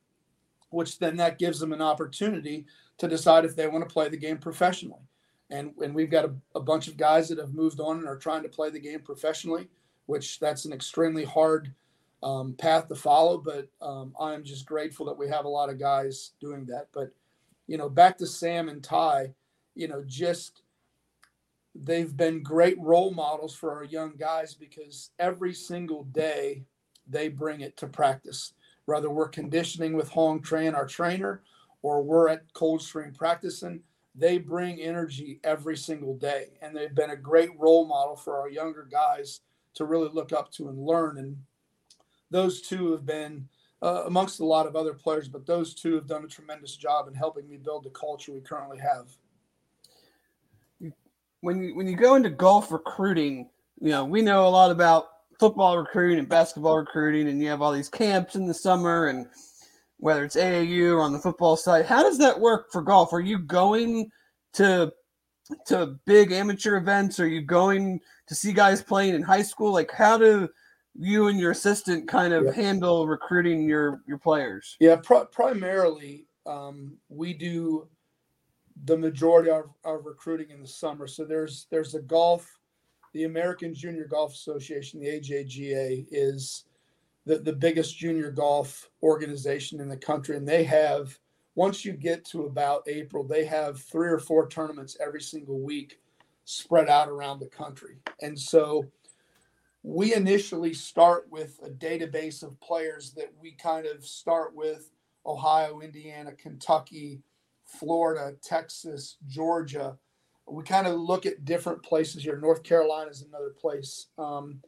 which 0.69 1.00
then 1.00 1.17
that 1.17 1.39
gives 1.39 1.60
them 1.60 1.74
an 1.74 1.81
opportunity 1.81 2.65
to 2.98 3.07
decide 3.07 3.45
if 3.45 3.55
they 3.55 3.67
want 3.67 3.88
to 3.88 3.91
play 3.91 4.10
the 4.10 4.17
game 4.17 4.38
professionally 4.38 5.01
and 5.53 5.72
and 5.81 5.93
we've 5.93 6.10
got 6.10 6.25
a, 6.25 6.33
a 6.55 6.60
bunch 6.60 6.88
of 6.88 6.98
guys 6.98 7.29
that 7.29 7.38
have 7.38 7.53
moved 7.53 7.79
on 7.79 8.00
and 8.00 8.07
are 8.07 8.17
trying 8.17 8.43
to 8.43 8.50
play 8.50 8.69
the 8.69 8.79
game 8.79 9.00
professionally, 9.00 9.69
which 10.07 10.39
that's 10.39 10.65
an 10.65 10.74
extremely 10.74 11.24
hard 11.24 11.74
um, 12.24 12.53
path 12.53 12.88
to 12.88 12.95
follow. 12.95 13.38
But 13.38 13.67
um, 13.81 14.13
I'm 14.19 14.43
just 14.43 14.65
grateful 14.65 15.05
that 15.05 15.17
we 15.17 15.29
have 15.29 15.45
a 15.45 15.50
lot 15.50 15.69
of 15.69 15.79
guys 15.79 16.31
doing 16.41 16.65
that. 16.65 16.88
But 16.91 17.12
you 17.67 17.77
know, 17.77 17.88
back 17.88 18.17
to 18.17 18.27
Sam 18.27 18.67
and 18.67 18.83
Ty, 18.83 19.33
you 19.75 19.88
know, 19.88 20.03
just 20.06 20.62
they've 21.75 22.15
been 22.15 22.44
great 22.44 22.80
role 22.80 23.12
models 23.12 23.56
for 23.56 23.74
our 23.74 23.84
young 23.84 24.13
guys 24.18 24.53
because 24.53 25.12
every 25.20 25.53
single 25.53 26.03
day 26.06 26.63
they 27.08 27.27
bring 27.27 27.62
it 27.62 27.75
to 27.77 27.88
practice. 27.88 28.53
Whether 28.86 29.10
we're 29.10 29.30
conditioning 29.30 29.94
with 29.94 30.10
Hong 30.10 30.42
Tran, 30.42 30.75
our 30.75 30.86
trainer, 30.86 31.42
or 31.82 32.03
we're 32.03 32.30
at 32.30 32.51
Coldstream 32.53 33.13
practicing, 33.13 33.82
they 34.15 34.38
bring 34.38 34.80
energy 34.80 35.39
every 35.44 35.77
single 35.77 36.15
day. 36.15 36.50
And 36.62 36.75
they've 36.75 36.94
been 36.94 37.12
a 37.12 37.18
great 37.18 37.50
role 37.58 37.86
model 37.86 38.15
for 38.15 38.39
our 38.39 38.50
younger 38.50 38.88
guys 38.89 39.42
to 39.75 39.86
really 39.86 40.10
look 40.10 40.32
up 40.32 40.51
to 40.53 40.70
and 40.70 40.77
learn. 40.77 41.18
And 41.18 41.38
those 42.30 42.62
two 42.62 42.92
have 42.92 43.06
been 43.06 43.48
uh, 43.82 44.03
amongst 44.06 44.39
a 44.39 44.46
lot 44.46 44.68
of 44.68 44.75
other 44.75 44.94
players, 44.94 45.27
but 45.27 45.46
those 45.46 45.74
two 45.74 45.96
have 45.96 46.08
done 46.08 46.24
a 46.24 46.27
tremendous 46.27 46.75
job 46.75 47.08
in 47.08 47.13
helping 47.13 47.50
me 47.50 47.58
build 47.58 47.84
the 47.84 47.89
culture 47.89 48.32
we 48.32 48.39
currently 48.39 48.77
have. 48.77 49.08
When 51.44 51.62
you, 51.62 51.76
when 51.76 51.88
you 51.88 51.98
go 51.98 52.16
into 52.16 52.30
golf 52.30 52.72
recruiting, 52.72 53.50
you 53.82 53.90
know, 53.90 54.06
we 54.06 54.22
know 54.22 54.48
a 54.48 54.50
lot 54.50 54.72
about 54.72 55.08
football 55.42 55.78
recruiting 55.78 56.20
and 56.20 56.30
basketball 56.30 56.78
recruiting, 56.78 57.28
and 57.28 57.42
you 57.42 57.50
have 57.50 57.62
all 57.62 57.74
these 57.74 57.90
camps 57.90 58.36
in 58.36 58.48
the 58.48 58.54
summer, 58.54 59.08
and 59.08 59.28
whether 59.98 60.24
it's 60.24 60.38
AAU 60.38 60.96
or 60.96 61.02
on 61.02 61.12
the 61.12 61.20
football 61.20 61.58
side, 61.58 61.86
how 61.86 62.02
does 62.02 62.18
that 62.20 62.40
work 62.40 62.72
for 62.72 62.82
golf? 62.82 63.12
Are 63.12 63.20
you 63.20 63.40
going 63.40 64.10
to 64.54 64.94
to 65.68 66.00
big 66.06 66.32
amateur 66.32 66.78
events? 66.78 67.20
Are 67.20 67.28
you 67.28 67.42
going 67.42 68.00
to 68.28 68.36
see 68.36 68.54
guys 68.54 68.82
playing 68.82 69.14
in 69.14 69.22
high 69.22 69.42
school? 69.42 69.74
Like, 69.74 69.92
how 69.92 70.18
do 70.18 70.48
you 70.96 71.28
and 71.28 71.38
your 71.38 71.52
assistant 71.52 72.08
kind 72.08 72.34
of 72.34 72.46
yeah. 72.46 72.54
handle 72.54 73.06
recruiting 73.06 73.68
your 73.68 74.02
your 74.08 74.18
players? 74.18 74.78
Yeah, 74.80 74.96
pr- 74.96 75.26
primarily 75.30 76.26
um, 76.46 76.98
we 77.10 77.34
do 77.34 77.90
the 78.86 78.98
majority 78.98 79.50
of 79.50 79.70
our 79.84 80.00
recruiting 80.00 80.50
in 80.50 80.62
the 80.62 80.68
summer. 80.68 81.08
So 81.08 81.25
there's 81.25 81.68
there's 81.70 81.96
a 81.96 82.01
golf, 82.01 82.60
the 83.13 83.24
American 83.24 83.74
Junior 83.74 84.06
Golf 84.06 84.34
Association, 84.34 85.00
the 85.00 85.08
AJGA, 85.08 86.08
is 86.12 86.65
the, 87.25 87.39
the 87.39 87.53
biggest 87.53 87.98
junior 87.98 88.32
golf 88.32 88.89
organization 89.01 89.80
in 89.80 89.88
the 89.88 89.98
country, 89.98 90.36
and 90.36 90.48
they 90.48 90.63
have 90.63 91.18
once 91.56 91.86
you 91.86 91.94
get 91.94 92.25
to 92.25 92.46
about 92.46 92.84
April, 92.88 93.24
they 93.24 93.46
have 93.46 93.80
three 93.80 94.10
or 94.10 94.20
four 94.20 94.48
tournaments 94.48 94.98
every 95.00 95.22
single 95.22 95.60
week 95.60 96.00
spread 96.46 96.89
out 96.89 97.08
around 97.08 97.39
the 97.39 97.48
country, 97.48 97.98
and 98.22 98.38
so 98.38 98.86
we 99.84 100.15
initially 100.15 100.74
start 100.74 101.27
with 101.30 101.60
a 101.63 101.70
database 101.70 102.42
of 102.42 102.60
players 102.62 103.12
that 103.12 103.32
we 103.39 103.51
kind 103.51 103.86
of 103.86 104.06
start 104.06 104.56
with 104.56 104.92
Ohio, 105.25 105.82
Indiana, 105.82 106.32
Kentucky, 106.32 107.22
Florida, 107.80 108.36
Texas, 108.42 109.18
Georgia. 109.27 109.98
We 110.48 110.63
kind 110.63 110.88
of 110.88 111.00
look 111.00 111.25
at 111.25 111.46
different 111.46 111.84
places 111.84 112.24
here. 112.24 112.38
North 112.38 112.63
Carolina 112.63 113.10
is 113.10 113.22
another 113.22 113.53
place. 113.60 114.08
Um, 114.18 114.60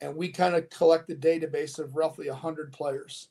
and 0.00 0.14
we 0.14 0.28
kind 0.28 0.54
of 0.54 0.68
collect 0.70 1.10
a 1.10 1.14
database 1.14 1.78
of 1.78 1.96
roughly 1.96 2.28
100 2.28 2.72
players. 2.72 3.28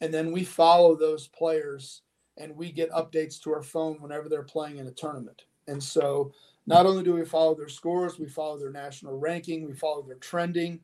And 0.00 0.12
then 0.12 0.32
we 0.32 0.44
follow 0.44 0.96
those 0.96 1.28
players 1.28 2.02
and 2.36 2.56
we 2.56 2.70
get 2.72 2.90
updates 2.92 3.40
to 3.42 3.52
our 3.52 3.62
phone 3.62 4.00
whenever 4.00 4.28
they're 4.28 4.42
playing 4.42 4.78
in 4.78 4.86
a 4.86 4.92
tournament. 4.92 5.42
And 5.66 5.82
so 5.82 6.32
not 6.66 6.86
only 6.86 7.02
do 7.02 7.14
we 7.14 7.24
follow 7.24 7.54
their 7.54 7.68
scores, 7.68 8.18
we 8.18 8.28
follow 8.28 8.58
their 8.58 8.70
national 8.70 9.18
ranking, 9.18 9.66
we 9.66 9.74
follow 9.74 10.02
their 10.02 10.16
trending. 10.16 10.80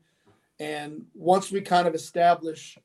And 0.59 1.05
once 1.13 1.51
we 1.51 1.61
kind 1.61 1.87
of 1.87 1.95
establish 1.95 2.77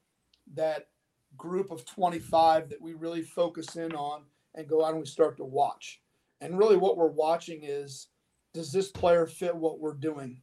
that 0.55 0.89
group 1.37 1.71
of 1.71 1.85
25 1.85 2.69
that 2.69 2.81
we 2.81 2.95
really 2.95 3.23
focus 3.23 3.77
in 3.77 3.93
on 3.95 4.23
and 4.55 4.69
go 4.69 4.85
out 4.85 4.93
and 4.93 5.01
we 5.01 5.07
start 5.07 5.37
to 5.37 5.45
watch. 5.45 6.01
And 6.41 6.59
really, 6.59 6.77
what 6.77 6.97
we're 6.97 7.09
watching 7.09 7.61
is 7.63 8.09
does 8.53 8.73
this 8.73 8.91
player 8.91 9.27
fit 9.27 9.55
what 9.55 9.79
we're 9.79 9.95
doing? 9.95 10.41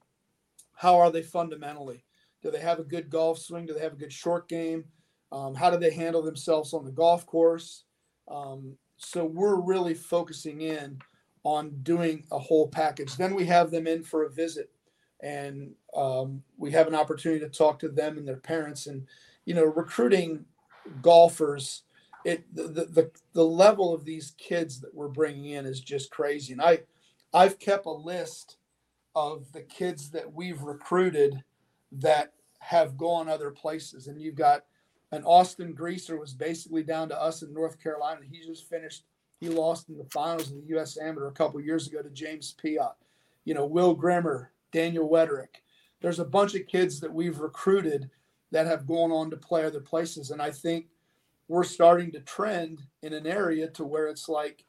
How 0.73 0.97
are 0.97 1.11
they 1.11 1.23
fundamentally? 1.23 2.05
Do 2.41 2.51
they 2.51 2.59
have 2.59 2.79
a 2.79 2.83
good 2.83 3.09
golf 3.09 3.39
swing? 3.39 3.65
Do 3.65 3.73
they 3.73 3.81
have 3.81 3.93
a 3.93 3.97
good 3.97 4.13
short 4.13 4.47
game? 4.47 4.85
Um, 5.31 5.55
how 5.55 5.69
do 5.69 5.77
they 5.77 5.91
handle 5.91 6.21
themselves 6.21 6.73
on 6.73 6.85
the 6.85 6.91
golf 6.91 7.25
course? 7.25 7.83
Um, 8.29 8.77
so 8.97 9.25
we're 9.25 9.59
really 9.59 9.93
focusing 9.93 10.61
in 10.61 10.99
on 11.43 11.71
doing 11.83 12.25
a 12.31 12.39
whole 12.39 12.67
package. 12.67 13.15
Then 13.15 13.35
we 13.35 13.45
have 13.45 13.71
them 13.71 13.87
in 13.87 14.03
for 14.03 14.23
a 14.23 14.29
visit, 14.29 14.69
and 15.21 15.73
um, 15.95 16.43
we 16.57 16.71
have 16.71 16.87
an 16.87 16.95
opportunity 16.95 17.39
to 17.41 17.49
talk 17.49 17.79
to 17.79 17.89
them 17.89 18.17
and 18.17 18.27
their 18.27 18.37
parents. 18.37 18.87
And 18.87 19.05
you 19.45 19.53
know, 19.53 19.63
recruiting 19.63 20.45
golfers, 21.01 21.83
it 22.27 22.43
the 22.53 22.63
the 22.63 23.09
the 23.31 23.45
level 23.45 23.93
of 23.93 24.03
these 24.03 24.33
kids 24.37 24.81
that 24.81 24.93
we're 24.93 25.07
bringing 25.07 25.45
in 25.51 25.65
is 25.65 25.79
just 25.79 26.11
crazy. 26.11 26.51
And 26.51 26.61
I, 26.61 26.79
I've 27.33 27.57
kept 27.57 27.85
a 27.85 27.91
list 27.91 28.57
of 29.15 29.49
the 29.53 29.61
kids 29.61 30.11
that 30.11 30.33
we've 30.33 30.61
recruited 30.61 31.41
that 31.93 32.33
have 32.59 32.97
gone 32.97 33.29
other 33.29 33.49
places, 33.49 34.07
and 34.07 34.21
you've 34.21 34.35
got 34.35 34.65
an 35.13 35.23
Austin 35.23 35.73
Greaser 35.73 36.19
was 36.19 36.33
basically 36.33 36.83
down 36.83 37.07
to 37.09 37.19
us 37.19 37.43
in 37.43 37.53
North 37.53 37.81
Carolina. 37.81 38.19
He 38.29 38.45
just 38.45 38.67
finished 38.67 39.05
he 39.39 39.47
lost 39.47 39.87
in 39.87 39.97
the 39.97 40.03
finals 40.11 40.51
in 40.51 40.59
the 40.59 40.67
U.S. 40.69 40.97
Amateur 40.97 41.27
a 41.27 41.31
couple 41.31 41.61
years 41.61 41.87
ago 41.87 42.01
to 42.01 42.09
James 42.09 42.53
Piot. 42.61 42.95
You 43.45 43.53
know, 43.53 43.65
Will 43.65 43.93
Grimmer, 43.93 44.51
Daniel 44.73 45.07
Wederick. 45.07 45.63
There's 46.01 46.19
a 46.19 46.25
bunch 46.25 46.55
of 46.55 46.67
kids 46.67 46.99
that 46.99 47.13
we've 47.13 47.39
recruited 47.39 48.09
that 48.51 48.67
have 48.67 48.85
gone 48.85 49.13
on 49.13 49.29
to 49.29 49.37
play 49.37 49.63
other 49.63 49.79
places, 49.79 50.31
and 50.31 50.41
I 50.41 50.51
think 50.51 50.87
we're 51.47 51.63
starting 51.63 52.11
to 52.11 52.19
trend 52.21 52.81
in 53.01 53.13
an 53.13 53.25
area 53.25 53.67
to 53.69 53.85
where 53.85 54.07
it's 54.07 54.27
like 54.27 54.63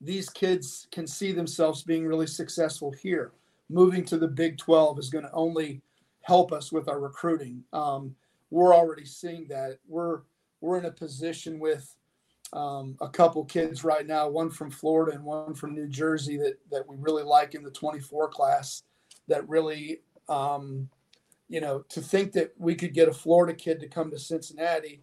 these 0.00 0.28
kids 0.30 0.88
can 0.90 1.06
see 1.06 1.32
themselves 1.32 1.82
being 1.82 2.06
really 2.06 2.26
successful 2.26 2.92
here. 2.92 3.32
Moving 3.68 4.04
to 4.06 4.18
the 4.18 4.28
Big 4.28 4.58
12 4.58 4.98
is 4.98 5.10
going 5.10 5.24
to 5.24 5.32
only 5.32 5.82
help 6.22 6.52
us 6.52 6.72
with 6.72 6.88
our 6.88 6.98
recruiting. 6.98 7.62
Um, 7.72 8.16
we're 8.50 8.74
already 8.74 9.04
seeing 9.04 9.46
that. 9.48 9.78
We're 9.86 10.22
we're 10.60 10.78
in 10.78 10.84
a 10.84 10.90
position 10.90 11.58
with 11.58 11.94
um, 12.52 12.96
a 13.00 13.08
couple 13.08 13.44
kids 13.44 13.84
right 13.84 14.06
now, 14.06 14.28
one 14.28 14.50
from 14.50 14.70
Florida 14.70 15.12
and 15.16 15.24
one 15.24 15.54
from 15.54 15.74
New 15.74 15.86
Jersey 15.86 16.36
that 16.38 16.58
that 16.70 16.88
we 16.88 16.96
really 16.98 17.22
like 17.22 17.54
in 17.54 17.62
the 17.62 17.70
24 17.70 18.28
class. 18.28 18.82
That 19.28 19.48
really, 19.48 20.00
um, 20.28 20.88
you 21.48 21.60
know, 21.60 21.84
to 21.90 22.00
think 22.00 22.32
that 22.32 22.52
we 22.58 22.74
could 22.74 22.92
get 22.92 23.08
a 23.08 23.12
Florida 23.12 23.54
kid 23.54 23.78
to 23.80 23.88
come 23.88 24.10
to 24.10 24.18
Cincinnati, 24.18 25.02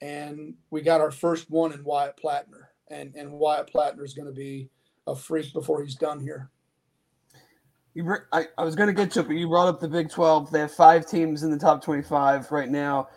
and 0.00 0.54
we 0.70 0.82
got 0.82 1.00
our 1.00 1.10
first 1.10 1.50
one 1.50 1.72
in 1.72 1.82
Wyatt 1.84 2.18
Platner, 2.22 2.68
and 2.88 3.14
and 3.14 3.32
Wyatt 3.32 3.70
Platner 3.72 4.04
is 4.04 4.14
going 4.14 4.26
to 4.26 4.34
be 4.34 4.68
a 5.06 5.14
freak 5.14 5.52
before 5.52 5.82
he's 5.82 5.94
done 5.94 6.20
here. 6.20 6.50
You, 7.94 8.14
I, 8.32 8.46
I 8.58 8.64
was 8.64 8.74
going 8.74 8.88
to 8.88 8.92
get 8.92 9.10
to 9.12 9.20
it, 9.20 9.26
but 9.26 9.36
you 9.36 9.48
brought 9.48 9.68
up 9.68 9.80
the 9.80 9.88
Big 9.88 10.10
12. 10.10 10.50
They 10.50 10.60
have 10.60 10.72
five 10.72 11.06
teams 11.06 11.44
in 11.44 11.50
the 11.50 11.58
top 11.58 11.82
25 11.82 12.52
right 12.52 12.68
now. 12.68 13.08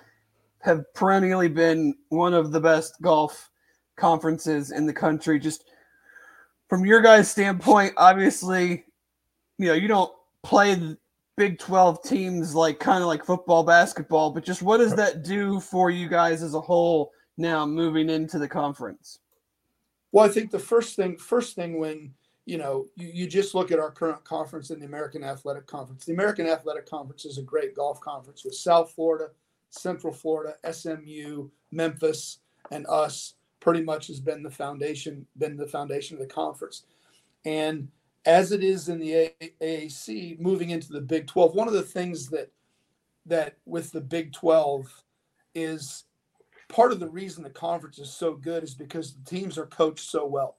Have 0.60 0.86
perennially 0.94 1.50
been 1.50 1.96
one 2.08 2.34
of 2.34 2.52
the 2.54 2.62
best 2.62 2.96
golf 3.02 3.50
conferences 3.98 4.72
in 4.72 4.86
the 4.86 4.94
country. 4.94 5.38
Just 5.38 5.66
from 6.70 6.86
your 6.86 7.02
guys' 7.02 7.30
standpoint, 7.30 7.94
obviously, 7.98 8.86
you 9.58 9.68
know, 9.68 9.74
you 9.74 9.90
don't 9.90 10.14
play 10.44 10.96
Big 11.40 11.58
12 11.58 12.04
teams 12.04 12.54
like 12.54 12.80
kind 12.80 13.02
of 13.02 13.08
like 13.08 13.24
football, 13.24 13.64
basketball, 13.64 14.30
but 14.30 14.44
just 14.44 14.62
what 14.62 14.80
does 14.80 14.94
that 14.94 15.24
do 15.24 15.62
for 15.62 15.90
you 15.90 16.10
guys 16.10 16.44
as 16.44 16.54
a 16.54 16.60
whole 16.60 17.14
now 17.38 17.66
moving 17.66 18.10
into 18.10 18.38
the 18.38 18.48
conference? 18.48 19.20
Well, 20.12 20.26
I 20.26 20.28
think 20.28 20.52
the 20.52 20.60
first 20.60 20.98
thing, 20.98 21.16
first 21.16 21.56
thing 21.56 21.80
when 21.80 22.14
you 22.46 22.58
know, 22.58 22.88
you, 22.98 23.08
you 23.14 23.26
just 23.26 23.56
look 23.56 23.72
at 23.72 23.80
our 23.80 23.90
current 23.90 24.22
conference 24.26 24.70
in 24.70 24.82
the 24.82 24.86
American 24.86 25.24
Athletic 25.24 25.66
Conference. 25.66 26.04
The 26.04 26.12
American 26.12 26.46
Athletic 26.46 26.90
Conference 26.90 27.24
is 27.24 27.38
a 27.38 27.44
great 27.44 27.74
golf 27.74 28.02
conference 28.02 28.44
with 28.44 28.54
South 28.54 28.92
Florida, 28.92 29.30
Central 29.70 30.12
Florida, 30.12 30.56
SMU, 30.70 31.48
Memphis, 31.72 32.40
and 32.70 32.86
us 32.88 33.36
pretty 33.62 33.82
much 33.82 34.08
has 34.08 34.20
been 34.20 34.44
the 34.44 34.52
foundation 34.52 35.26
been 35.38 35.56
the 35.56 35.68
foundation 35.68 36.18
of 36.18 36.22
the 36.22 36.34
conference 36.34 36.84
and 37.46 37.88
as 38.26 38.52
it 38.52 38.64
is 38.64 38.90
in 38.90 39.00
the 39.00 39.32
AAC 39.62 40.40
moving 40.40 40.70
into 40.72 40.92
the 40.92 41.02
Big 41.02 41.28
12 41.28 41.56
one 41.56 41.68
of 41.68 41.74
the 41.74 41.82
things 41.82 42.28
that 42.30 42.52
that 43.26 43.58
with 43.66 43.92
the 43.92 44.02
Big 44.02 44.34
12 44.34 45.04
is 45.56 46.06
part 46.68 46.92
of 46.92 47.00
the 47.00 47.10
reason 47.10 47.44
the 47.44 47.50
conference 47.50 48.00
is 48.00 48.12
so 48.12 48.34
good 48.34 48.64
is 48.64 48.74
because 48.74 49.14
the 49.14 49.24
teams 49.24 49.58
are 49.58 49.66
coached 49.66 50.10
so 50.10 50.26
well. 50.26 50.58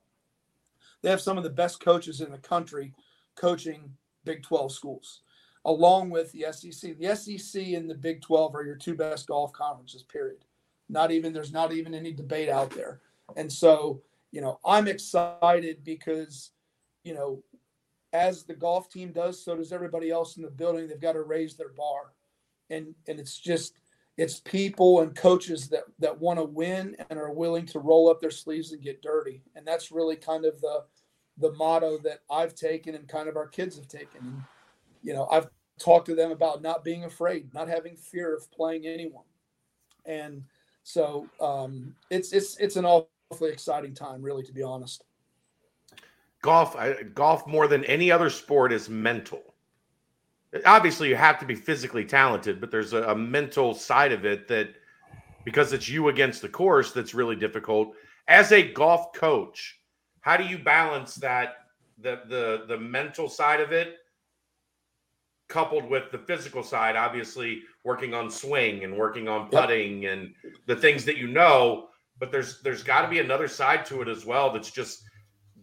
They 1.03 1.11
have 1.11 1.21
some 1.21 1.39
of 1.39 1.45
the 1.45 1.51
best 1.51 1.81
coaches 1.81 2.21
in 2.21 2.31
the 2.31 2.39
country 2.39 2.93
coaching 3.37 3.91
Big 4.25 4.43
12 4.43 4.73
schools 4.73 5.23
along 5.65 6.11
with 6.11 6.33
the 6.33 6.47
SEC 6.53 6.99
the 6.99 7.15
SEC 7.15 7.63
and 7.69 7.89
the 7.89 7.95
Big 7.95 8.23
12 8.23 8.55
are 8.55 8.65
your 8.65 8.77
two 8.77 8.95
best 8.95 9.27
golf 9.27 9.53
conferences 9.53 10.03
period. 10.03 10.45
Not 10.89 11.11
even 11.11 11.33
there's 11.33 11.53
not 11.53 11.73
even 11.73 11.95
any 11.95 12.13
debate 12.13 12.49
out 12.49 12.71
there. 12.71 13.01
And 13.37 13.51
so, 13.53 14.03
you 14.33 14.41
know, 14.41 14.59
I'm 14.65 14.89
excited 14.89 15.85
because, 15.85 16.51
you 17.05 17.15
know, 17.15 17.43
as 18.13 18.45
the 18.45 18.55
golf 18.55 18.91
team 18.91 19.13
does, 19.13 19.43
so 19.43 19.57
does 19.57 19.73
everybody 19.73 20.11
else 20.11 20.37
in 20.37 20.43
the 20.43 20.51
building. 20.51 20.89
They've 20.89 21.01
got 21.01 21.13
to 21.13 21.23
raise 21.23 21.57
their 21.57 21.71
bar. 21.71 22.13
And 22.71 22.95
and 23.09 23.19
it's 23.19 23.39
just 23.39 23.75
it's 24.17 24.41
people 24.41 25.01
and 25.01 25.15
coaches 25.15 25.69
that 25.69 25.85
that 25.99 26.21
want 26.21 26.39
to 26.39 26.45
win 26.45 26.97
and 27.09 27.19
are 27.19 27.33
willing 27.33 27.67
to 27.67 27.79
roll 27.79 28.09
up 28.11 28.21
their 28.21 28.31
sleeves 28.31 28.73
and 28.73 28.83
get 28.83 29.03
dirty. 29.03 29.43
And 29.55 29.67
that's 29.67 29.91
really 29.91 30.17
kind 30.17 30.45
of 30.45 30.61
the 30.61 30.85
the 31.39 31.53
motto 31.53 31.99
that 31.99 32.21
I've 32.31 32.55
taken 32.55 32.95
and 32.95 33.09
kind 33.09 33.29
of 33.29 33.37
our 33.37 33.47
kids 33.47 33.77
have 33.77 33.89
taken. 33.89 34.45
You 35.03 35.15
know, 35.15 35.27
I've 35.31 35.49
talked 35.81 36.07
to 36.07 36.15
them 36.15 36.31
about 36.31 36.63
not 36.63 36.85
being 36.85 37.05
afraid, 37.05 37.53
not 37.55 37.69
having 37.69 37.97
fear 37.97 38.37
of 38.37 38.51
playing 38.53 38.87
anyone. 38.87 39.25
And 40.05 40.45
so 40.83 41.27
um, 41.41 41.95
it's 42.11 42.33
it's 42.33 42.57
it's 42.59 42.77
an 42.77 42.85
awfully 42.85 43.51
exciting 43.51 43.95
time, 43.95 44.23
really, 44.23 44.43
to 44.45 44.53
be 44.53 44.63
honest. 44.63 45.05
Golf 46.43 46.77
I, 46.77 47.03
golf 47.15 47.47
more 47.47 47.67
than 47.69 47.85
any 47.85 48.11
other 48.11 48.31
sport 48.31 48.73
is 48.73 48.89
mental. 48.89 49.43
Obviously, 50.67 51.09
you 51.09 51.17
have 51.17 51.39
to 51.39 51.47
be 51.47 51.55
physically 51.55 52.05
talented, 52.05 52.61
but 52.61 52.71
there's 52.71 52.93
a, 52.93 53.05
a 53.05 53.17
mental 53.17 53.73
side 53.75 54.13
of 54.13 54.25
it 54.25 54.49
that 54.49 54.71
because 55.45 55.73
it's 55.73 55.89
you 55.89 56.09
against 56.09 56.43
the 56.43 56.49
course 56.49 56.93
that's 56.93 57.15
really 57.15 57.37
difficult. 57.37 57.95
As 58.29 58.53
a 58.53 58.73
golf 58.73 59.13
coach, 59.13 59.81
how 60.21 60.37
do 60.37 60.45
you 60.45 60.59
balance 60.59 61.15
that 61.17 61.57
the 61.99 62.21
the 62.29 62.65
the 62.69 62.79
mental 62.79 63.29
side 63.29 63.61
of 63.61 63.73
it 63.73 63.97
coupled 65.49 65.89
with 65.91 66.11
the 66.13 66.19
physical 66.19 66.63
side, 66.63 66.97
obviously 66.97 67.63
working 67.85 68.15
on 68.15 68.31
swing 68.31 68.85
and 68.85 68.97
working 68.97 69.29
on 69.29 69.49
putting 69.51 70.07
and 70.07 70.33
the 70.67 70.77
things 70.77 71.05
that 71.05 71.17
you 71.17 71.27
know, 71.27 71.89
but 72.19 72.31
there's 72.31 72.61
there's 72.63 72.83
got 72.83 73.03
to 73.03 73.09
be 73.09 73.19
another 73.19 73.49
side 73.49 73.85
to 73.85 74.01
it 74.01 74.09
as 74.09 74.25
well 74.25 74.53
that's 74.53 74.71
just 74.71 75.03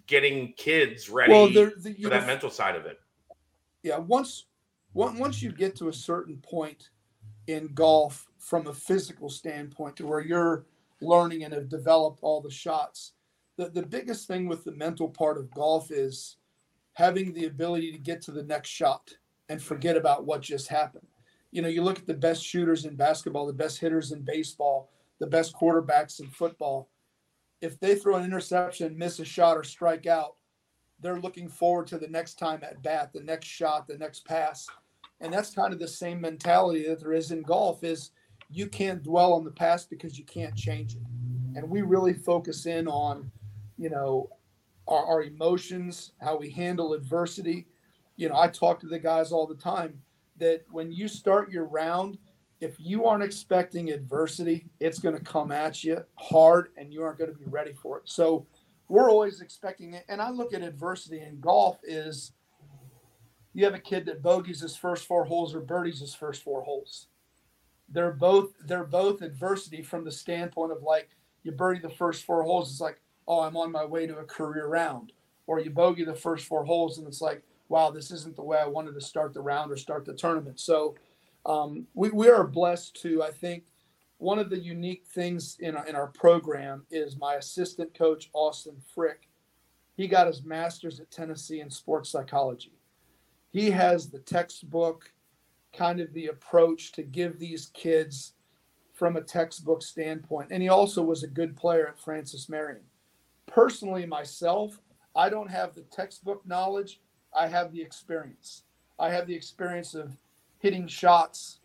getting 0.08 0.54
kids 0.54 1.10
ready 1.10 1.32
well, 1.32 1.50
there, 1.50 1.74
the, 1.78 1.94
for 1.94 2.10
that 2.10 2.22
know, 2.22 2.28
mental 2.28 2.50
side 2.50 2.76
of 2.76 2.86
it. 2.86 3.00
Yeah, 3.84 3.98
once 3.98 4.46
once 4.94 5.42
you 5.44 5.52
get 5.52 5.76
to 5.76 5.90
a 5.90 5.94
certain 5.94 6.38
point 6.38 6.90
in 7.46 7.70
golf 7.74 8.28
from 8.40 8.68
a 8.68 8.74
physical 8.74 9.30
standpoint 9.30 9.96
to 9.98 10.08
where 10.08 10.22
you're 10.22 10.66
learning 11.02 11.44
and 11.44 11.54
have 11.54 11.70
developed 11.70 12.20
all 12.24 12.42
the 12.42 12.50
shots, 12.50 13.14
the, 13.58 13.70
the 13.70 13.86
biggest 13.86 14.28
thing 14.28 14.48
with 14.48 14.64
the 14.64 14.72
mental 14.72 15.08
part 15.08 15.38
of 15.38 15.52
golf 15.52 15.92
is 15.92 16.38
having 16.94 17.34
the 17.34 17.46
ability 17.46 17.92
to 17.92 17.98
get 18.00 18.22
to 18.24 18.32
the 18.32 18.44
next 18.44 18.70
shot 18.70 19.12
and 19.50 19.62
forget 19.62 19.96
about 19.96 20.26
what 20.26 20.42
just 20.42 20.68
happened. 20.68 21.06
You 21.52 21.62
know, 21.62 21.68
you 21.68 21.84
look 21.84 22.00
at 22.00 22.08
the 22.08 22.14
best 22.14 22.44
shooters 22.44 22.86
in 22.86 22.96
basketball, 22.96 23.46
the 23.46 23.54
best 23.54 23.80
hitters 23.80 24.12
in 24.12 24.22
baseball, 24.22 24.90
the 25.20 25.28
best 25.28 25.56
quarterbacks 25.56 26.20
in 26.20 26.28
football. 26.28 26.90
If 27.62 27.80
they 27.80 27.96
throw 27.96 28.16
an 28.16 28.26
interception, 28.26 28.98
miss 28.98 29.20
a 29.20 29.26
shot, 29.26 29.58
or 29.58 29.64
strike 29.64 30.06
out, 30.06 30.36
they're 31.00 31.20
looking 31.20 31.48
forward 31.48 31.88
to 31.88 31.98
the 31.98 32.08
next 32.08 32.36
time 32.36 32.60
at 32.64 32.82
bat, 32.84 33.12
the 33.14 33.22
next 33.22 33.48
shot, 33.48 33.88
the 33.88 33.98
next 33.98 34.26
pass. 34.26 34.68
And 35.22 35.34
that's 35.34 35.54
kind 35.54 35.74
of 35.74 35.80
the 35.80 35.88
same 35.88 36.22
mentality 36.22 36.88
that 36.88 37.00
there 37.00 37.14
is 37.14 37.32
in 37.32 37.42
golf 37.42 37.84
is 37.84 38.12
you 38.50 38.68
can't 38.68 39.04
dwell 39.04 39.34
on 39.34 39.44
the 39.44 39.52
past 39.52 39.90
because 39.90 40.18
you 40.18 40.26
can't 40.26 40.56
change 40.56 40.96
it. 40.96 41.02
And 41.56 41.70
we 41.70 41.82
really 41.82 42.14
focus 42.14 42.66
in 42.66 42.88
on, 42.88 43.32
you 43.78 43.90
know, 43.90 44.30
our, 44.88 45.06
our 45.06 45.24
emotions, 45.24 46.12
how 46.22 46.38
we 46.38 46.50
handle 46.50 46.94
adversity, 46.94 47.68
you 48.16 48.30
know, 48.30 48.36
I 48.36 48.48
talk 48.48 48.80
to 48.82 48.88
the 48.88 49.00
guys 49.00 49.32
all 49.32 49.48
the 49.48 49.56
time 49.56 50.02
that 50.38 50.64
when 50.72 50.92
you 50.92 51.08
start 51.08 51.52
your 51.52 51.66
round, 51.66 52.18
if 52.60 52.76
you 52.80 53.06
aren't 53.06 53.24
expecting 53.24 53.92
adversity, 53.92 54.66
it's 54.80 55.00
going 55.00 55.16
to 55.16 55.24
come 55.24 55.52
at 55.52 55.84
you 55.84 56.04
hard 56.16 56.70
and 56.78 56.92
you 56.92 57.04
aren't 57.04 57.20
going 57.20 57.32
to 57.32 57.38
be 57.38 57.46
ready 57.46 57.74
for 57.74 57.98
it. 58.00 58.04
So 58.06 58.46
we're 58.88 59.12
always 59.12 59.42
expecting 59.42 59.94
it. 59.94 60.06
And 60.10 60.22
I 60.22 60.30
look 60.30 60.54
at 60.54 60.62
adversity 60.62 61.22
in 61.22 61.40
golf 61.40 61.80
is 61.84 62.32
you 63.54 63.66
have 63.66 63.74
a 63.74 63.80
kid 63.80 64.06
that 64.06 64.22
bogeys 64.22 64.62
his 64.62 64.76
first 64.76 65.06
four 65.06 65.26
holes 65.26 65.54
or 65.54 65.60
birdies 65.60 66.00
his 66.00 66.16
first 66.16 66.44
four 66.44 66.64
holes. 66.64 67.08
They're 67.90 68.12
both 68.12 68.52
they're 68.66 68.84
both 68.84 69.22
adversity 69.22 69.82
from 69.82 70.04
the 70.04 70.12
standpoint 70.12 70.72
of 70.72 70.84
like 70.84 71.10
you 71.44 71.52
birdie 71.52 71.80
the 71.80 71.90
first 71.90 72.26
four 72.26 72.44
holes, 72.44 72.70
it's 72.70 72.82
like, 72.82 73.00
oh, 73.28 73.40
I'm 73.40 73.56
on 73.56 73.72
my 73.72 73.86
way 73.86 74.06
to 74.06 74.18
a 74.18 74.24
career 74.26 74.68
round. 74.68 75.14
Or 75.48 75.60
you 75.60 75.70
bogey 75.70 76.04
the 76.04 76.14
first 76.14 76.46
four 76.46 76.66
holes 76.66 76.98
and 76.98 77.08
it's 77.08 77.22
like, 77.22 77.42
wow, 77.70 77.90
this 77.90 78.12
isn't 78.12 78.36
the 78.36 78.44
way 78.44 78.58
I 78.58 78.68
wanted 78.68 78.94
to 78.96 79.02
start 79.02 79.34
the 79.34 79.42
round 79.42 79.72
or 79.72 79.78
start 79.78 80.06
the 80.06 80.14
tournament. 80.14 80.60
So 80.60 80.96
um, 81.48 81.88
we, 81.94 82.10
we 82.10 82.30
are 82.30 82.46
blessed 82.46 83.02
to, 83.02 83.24
I 83.24 83.32
think, 83.32 83.64
one 84.20 84.38
of 84.38 84.50
the 84.50 84.60
unique 84.60 85.06
things 85.08 85.58
in 85.60 85.78
in 85.88 85.96
our 85.96 86.08
program 86.08 86.86
is 86.92 87.18
my 87.18 87.36
assistant 87.36 87.94
coach, 87.98 88.30
Austin 88.34 88.76
Frick. 88.94 89.30
He 89.96 90.08
got 90.08 90.28
his 90.28 90.44
master's 90.44 91.00
at 91.00 91.10
Tennessee 91.10 91.62
in 91.62 91.70
sports 91.70 92.10
psychology. 92.10 92.74
He 93.52 93.72
has 93.72 94.10
the 94.10 94.20
textbook, 94.20 95.12
kind 95.74 96.00
of 96.00 96.14
the 96.14 96.28
approach 96.28 96.92
to 96.94 97.04
give 97.04 97.40
these 97.40 97.72
kids 97.74 98.34
from 98.94 99.16
a 99.16 99.22
textbook 99.22 99.82
standpoint. 99.82 100.50
And 100.52 100.62
he 100.62 100.70
also 100.70 101.02
was 101.04 101.24
a 101.24 101.28
good 101.28 101.56
player 101.56 101.88
at 101.88 102.00
Francis 102.00 102.50
Marion. 102.50 102.82
Personally, 103.46 104.06
myself, 104.06 104.80
I 105.16 105.30
don't 105.30 105.50
have 105.50 105.74
the 105.74 105.82
textbook 105.82 106.46
knowledge, 106.46 107.00
I 107.36 107.48
have 107.48 107.72
the 107.72 107.82
experience. 107.82 108.64
I 109.00 109.10
have 109.10 109.28
the 109.28 109.36
experience 109.36 109.94
of 109.94 110.12
hitting 110.60 110.88
shots 110.88 111.60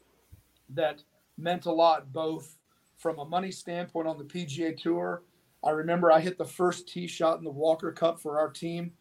that 0.71 1.03
meant 1.39 1.67
a 1.67 1.73
lot, 1.73 2.13
both 2.13 2.57
from 2.99 3.19
a 3.19 3.25
money 3.25 3.51
standpoint 3.51 4.07
on 4.07 4.19
the 4.19 4.25
PGA 4.25 4.77
Tour. 4.77 5.23
I 5.65 5.71
remember 5.71 6.11
I 6.11 6.21
hit 6.21 6.39
the 6.39 6.45
first 6.45 6.89
tee 6.89 7.07
shot 7.07 7.39
in 7.39 7.45
the 7.45 7.51
Walker 7.51 7.93
Cup 7.93 8.21
for 8.21 8.39
our 8.39 8.51
team. 8.51 8.93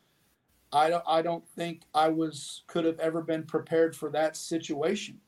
I 0.74 0.90
don't, 0.90 1.04
I 1.08 1.22
don't 1.22 1.48
think 1.56 1.84
I 1.94 2.08
was 2.10 2.64
could 2.68 2.86
have 2.86 3.00
ever 3.00 3.22
been 3.22 3.44
prepared 3.44 3.96
for 3.96 4.10
that 4.12 4.38
situation. 4.38 5.20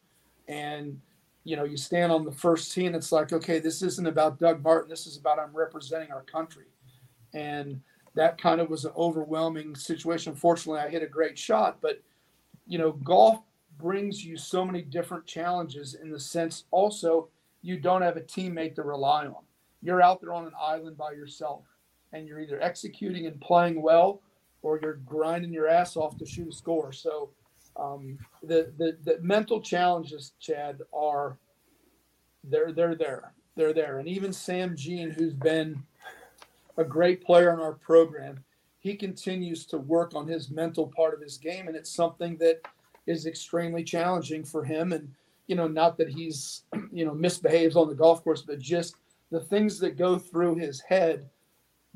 And 0.47 0.99
you 1.43 1.57
know, 1.57 1.65
you 1.65 1.75
stand 1.75 2.11
on 2.11 2.23
the 2.23 2.31
first 2.31 2.71
tee 2.71 2.85
and 2.85 2.95
it's 2.95 3.11
like, 3.11 3.33
okay, 3.33 3.59
this 3.59 3.81
isn't 3.81 4.07
about 4.07 4.39
Doug 4.39 4.63
Martin. 4.63 4.89
This 4.89 5.05
is 5.05 5.17
about 5.17 5.39
I'm 5.39 5.55
representing 5.55 6.11
our 6.11 6.23
country. 6.23 6.65
And 7.33 7.81
that 8.15 8.37
kind 8.37 8.61
of 8.61 8.69
was 8.69 8.85
an 8.85 8.93
overwhelming 8.95 9.75
situation. 9.75 10.35
Fortunately, 10.35 10.79
I 10.79 10.89
hit 10.89 11.03
a 11.03 11.07
great 11.07 11.37
shot, 11.37 11.79
but 11.81 12.01
you 12.65 12.77
know, 12.77 12.93
golf 12.93 13.41
brings 13.77 14.23
you 14.23 14.37
so 14.37 14.65
many 14.65 14.81
different 14.81 15.25
challenges 15.25 15.95
in 15.95 16.11
the 16.11 16.19
sense 16.19 16.65
also 16.71 17.29
you 17.61 17.77
don't 17.77 18.01
have 18.01 18.17
a 18.17 18.21
teammate 18.21 18.75
to 18.75 18.83
rely 18.83 19.25
on. 19.25 19.43
You're 19.81 20.01
out 20.01 20.21
there 20.21 20.33
on 20.33 20.45
an 20.45 20.53
island 20.59 20.97
by 20.97 21.11
yourself 21.11 21.63
and 22.11 22.27
you're 22.27 22.39
either 22.39 22.61
executing 22.61 23.25
and 23.25 23.39
playing 23.41 23.81
well 23.81 24.21
or 24.61 24.79
you're 24.81 24.99
grinding 25.05 25.51
your 25.51 25.67
ass 25.67 25.97
off 25.97 26.17
to 26.17 26.25
shoot 26.25 26.49
a 26.49 26.51
score. 26.51 26.91
So 26.91 27.29
um, 27.75 28.17
the, 28.43 28.71
the 28.77 28.97
the 29.03 29.19
mental 29.21 29.61
challenges, 29.61 30.33
Chad, 30.39 30.81
are 30.93 31.37
they're 32.43 32.71
they're 32.71 32.95
there. 32.95 33.33
They're 33.55 33.73
there. 33.73 33.99
And 33.99 34.07
even 34.07 34.33
Sam 34.33 34.75
Jean, 34.75 35.09
who's 35.09 35.33
been 35.33 35.83
a 36.77 36.83
great 36.83 37.23
player 37.23 37.53
in 37.53 37.59
our 37.59 37.73
program. 37.73 38.43
He 38.79 38.95
continues 38.95 39.65
to 39.67 39.77
work 39.77 40.13
on 40.13 40.27
his 40.27 40.49
mental 40.49 40.87
part 40.87 41.13
of 41.13 41.21
his 41.21 41.37
game, 41.37 41.67
and 41.67 41.75
it's 41.75 41.89
something 41.89 42.35
that 42.37 42.61
is 43.07 43.25
extremely 43.25 43.83
challenging 43.83 44.43
for 44.43 44.63
him. 44.63 44.93
And 44.93 45.11
you 45.47 45.55
know, 45.55 45.67
not 45.67 45.97
that 45.97 46.09
he's 46.09 46.63
you 46.91 47.05
know 47.05 47.13
misbehaves 47.13 47.75
on 47.75 47.87
the 47.87 47.95
golf 47.95 48.23
course, 48.23 48.41
but 48.41 48.59
just 48.59 48.95
the 49.31 49.39
things 49.39 49.79
that 49.79 49.97
go 49.97 50.17
through 50.17 50.55
his 50.55 50.79
head, 50.81 51.29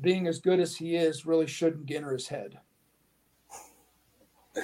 being 0.00 0.26
as 0.26 0.40
good 0.40 0.60
as 0.60 0.76
he 0.76 0.96
is, 0.96 1.24
really 1.24 1.46
shouldn't 1.46 1.90
enter 1.90 2.12
his 2.12 2.28
head. 2.28 2.58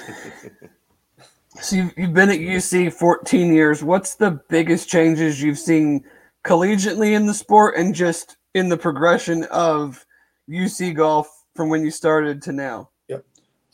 so 1.61 1.77
you've, 1.77 1.93
you've 1.97 2.15
been 2.15 2.31
at 2.31 2.41
UC 2.41 2.93
14 2.93 3.55
years. 3.55 3.85
What's 3.85 4.17
the 4.17 4.43
biggest 4.49 4.89
changes 4.89 5.41
you've 5.41 5.59
seen 5.59 6.05
collegiately 6.45 7.15
in 7.15 7.27
the 7.27 7.35
sport 7.35 7.77
and 7.77 7.95
just 7.95 8.39
in 8.55 8.69
the 8.69 8.77
progression 8.77 9.45
of 9.45 10.05
UC 10.49 10.97
golf 10.97 11.45
from 11.55 11.69
when 11.69 11.85
you 11.85 11.93
started 11.93 12.43
to 12.43 12.53
now? 12.53 12.91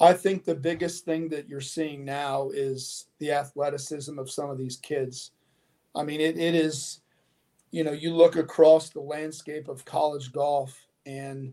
I 0.01 0.15
think 0.15 0.45
the 0.45 0.55
biggest 0.55 1.05
thing 1.05 1.29
that 1.29 1.49
you're 1.49 1.61
seeing 1.61 2.05
now 2.05 2.51
is 2.55 3.09
the 3.19 3.33
athleticism 3.33 4.19
of 4.19 4.31
some 4.31 4.49
of 4.49 4.57
these 4.57 4.79
kids. 4.79 5.33
I 5.95 6.05
mean, 6.05 6.21
it, 6.21 6.39
it 6.39 6.55
is, 6.55 7.03
you 7.71 7.85
know, 7.85 7.93
you 7.93 8.15
look 8.15 8.37
across 8.37 8.89
the 8.89 9.01
landscape 9.01 9.69
of 9.69 9.85
college 9.85 10.33
golf 10.33 10.75
and 11.05 11.53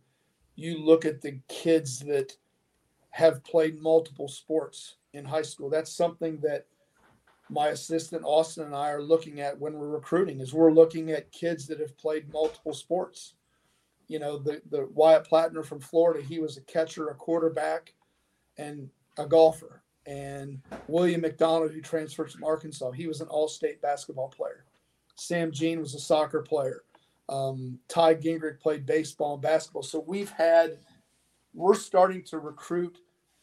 you 0.55 0.77
look 0.83 1.03
at 1.03 1.21
the 1.21 1.39
kids 1.49 1.99
that 1.99 2.37
have 3.09 3.43
played 3.43 3.81
multiple 3.81 4.29
sports 4.29 4.95
in 5.13 5.25
high 5.25 5.41
school. 5.41 5.69
That's 5.69 5.93
something 5.93 6.39
that 6.41 6.67
my 7.49 7.69
assistant 7.69 8.23
Austin 8.25 8.65
and 8.65 8.75
I 8.75 8.91
are 8.91 9.01
looking 9.01 9.41
at 9.41 9.59
when 9.59 9.73
we're 9.73 9.89
recruiting 9.89 10.39
is 10.39 10.53
we're 10.53 10.71
looking 10.71 11.11
at 11.11 11.31
kids 11.31 11.67
that 11.67 11.79
have 11.79 11.97
played 11.97 12.31
multiple 12.31 12.73
sports. 12.73 13.33
You 14.07 14.19
know, 14.19 14.37
the 14.37 14.61
the 14.69 14.87
Wyatt 14.93 15.27
Platner 15.29 15.65
from 15.65 15.79
Florida, 15.79 16.25
he 16.25 16.39
was 16.39 16.57
a 16.57 16.61
catcher, 16.61 17.09
a 17.09 17.15
quarterback, 17.15 17.93
and 18.57 18.89
a 19.17 19.25
golfer. 19.25 19.81
And 20.05 20.61
William 20.87 21.21
McDonald, 21.21 21.71
who 21.71 21.81
transferred 21.81 22.31
from 22.31 22.43
Arkansas, 22.43 22.91
he 22.91 23.07
was 23.07 23.21
an 23.21 23.27
all-state 23.27 23.81
basketball 23.81 24.29
player. 24.29 24.63
Sam 25.15 25.51
Jean 25.51 25.79
was 25.79 25.95
a 25.95 25.99
soccer 25.99 26.41
player. 26.41 26.83
Um, 27.27 27.79
Ty 27.89 28.15
Gingrich 28.15 28.59
played 28.59 28.85
baseball 28.85 29.33
and 29.33 29.41
basketball. 29.41 29.83
So 29.83 30.03
we've 30.07 30.29
had, 30.29 30.79
we're 31.53 31.75
starting 31.75 32.23
to 32.25 32.39
recruit 32.39 32.99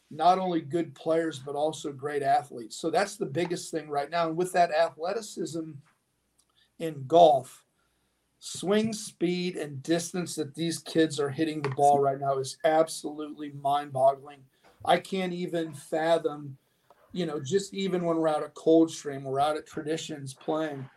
not 0.09 0.39
only 0.39 0.61
good 0.61 0.95
players 0.95 1.37
but 1.37 1.55
also 1.55 1.91
great 1.91 2.23
athletes. 2.23 2.77
So 2.77 2.89
that's 2.89 3.17
the 3.17 3.25
biggest 3.25 3.69
thing 3.69 3.89
right 3.89 4.09
now. 4.09 4.27
And 4.27 4.37
with 4.37 4.51
that 4.53 4.71
athleticism 4.71 5.71
in 6.79 7.03
golf, 7.07 7.63
swing 8.39 8.93
speed 8.93 9.55
and 9.55 9.83
distance 9.83 10.35
that 10.35 10.55
these 10.55 10.79
kids 10.79 11.19
are 11.19 11.29
hitting 11.29 11.61
the 11.61 11.69
ball 11.69 11.99
right 11.99 12.19
now 12.19 12.37
is 12.37 12.57
absolutely 12.63 13.51
mind-boggling. 13.61 14.39
I 14.87 14.99
can't 14.99 15.33
even 15.33 15.73
fathom, 15.73 16.57
you 17.11 17.25
know, 17.25 17.39
just 17.39 17.73
even 17.73 18.05
when 18.05 18.17
we're 18.17 18.27
out 18.27 18.43
at 18.43 18.53
Coldstream, 18.53 19.23
we're 19.23 19.39
out 19.39 19.57
at 19.57 19.67
Traditions 19.67 20.33
playing, 20.33 20.87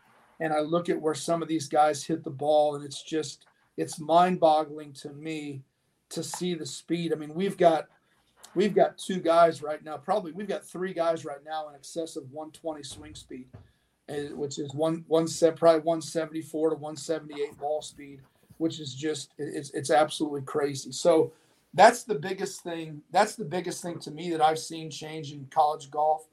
and 0.40 0.52
I 0.52 0.60
look 0.60 0.88
at 0.88 1.00
where 1.00 1.14
some 1.14 1.42
of 1.42 1.48
these 1.48 1.68
guys 1.68 2.04
hit 2.04 2.24
the 2.24 2.30
ball, 2.30 2.74
and 2.74 2.84
it's 2.84 3.02
just 3.02 3.46
it's 3.76 4.00
mind-boggling 4.00 4.92
to 4.92 5.10
me 5.10 5.62
to 6.10 6.22
see 6.22 6.54
the 6.54 6.66
speed. 6.66 7.12
I 7.12 7.16
mean, 7.16 7.34
we've 7.34 7.56
got 7.56 7.88
we've 8.54 8.74
got 8.74 8.98
two 8.98 9.20
guys 9.20 9.62
right 9.62 9.82
now. 9.84 9.96
Probably 9.96 10.32
we've 10.32 10.48
got 10.48 10.64
three 10.64 10.92
guys 10.92 11.24
right 11.24 11.44
now 11.44 11.68
in 11.68 11.74
excess 11.74 12.16
of 12.16 12.24
120 12.32 12.82
swing 12.82 13.14
speed, 13.14 13.46
eh, 14.08 14.28
which 14.30 14.58
is 14.58 14.74
one 14.74 15.04
one 15.08 15.28
set 15.28 15.56
probably 15.56 15.80
174 15.80 16.70
to 16.70 16.76
178 16.76 17.58
ball 17.58 17.82
speed, 17.82 18.20
which 18.58 18.80
is 18.80 18.94
just 18.94 19.30
it's 19.38 19.70
it's 19.70 19.90
absolutely 19.90 20.42
crazy. 20.42 20.92
So 20.92 21.32
that's 21.74 22.04
the 22.04 22.14
biggest 22.14 22.62
thing. 22.62 23.02
That's 23.10 23.36
the 23.36 23.44
biggest 23.44 23.82
thing 23.82 23.98
to 24.00 24.10
me 24.10 24.30
that 24.30 24.40
I've 24.40 24.58
seen 24.58 24.90
change 24.90 25.32
in 25.32 25.46
college 25.50 25.90
golf, 25.90 26.26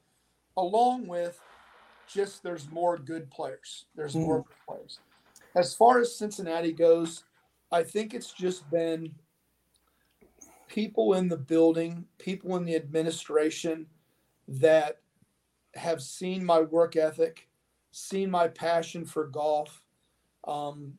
along 0.56 1.06
with 1.06 1.40
just 2.06 2.42
there's 2.42 2.70
more 2.70 2.96
good 2.96 3.30
players. 3.30 3.86
There's 3.94 4.14
mm. 4.14 4.22
more 4.22 4.38
good 4.38 4.56
players. 4.68 5.00
As 5.54 5.74
far 5.74 6.00
as 6.00 6.14
Cincinnati 6.14 6.72
goes, 6.72 7.24
I 7.72 7.82
think 7.82 8.14
it's 8.14 8.32
just 8.32 8.68
been 8.70 9.14
people 10.68 11.14
in 11.14 11.28
the 11.28 11.36
building, 11.36 12.04
people 12.18 12.56
in 12.56 12.64
the 12.64 12.76
administration 12.76 13.86
that 14.48 15.00
have 15.74 16.02
seen 16.02 16.44
my 16.44 16.60
work 16.60 16.96
ethic, 16.96 17.48
seen 17.92 18.30
my 18.30 18.48
passion 18.48 19.04
for 19.04 19.26
golf. 19.26 19.82
Um, 20.46 20.94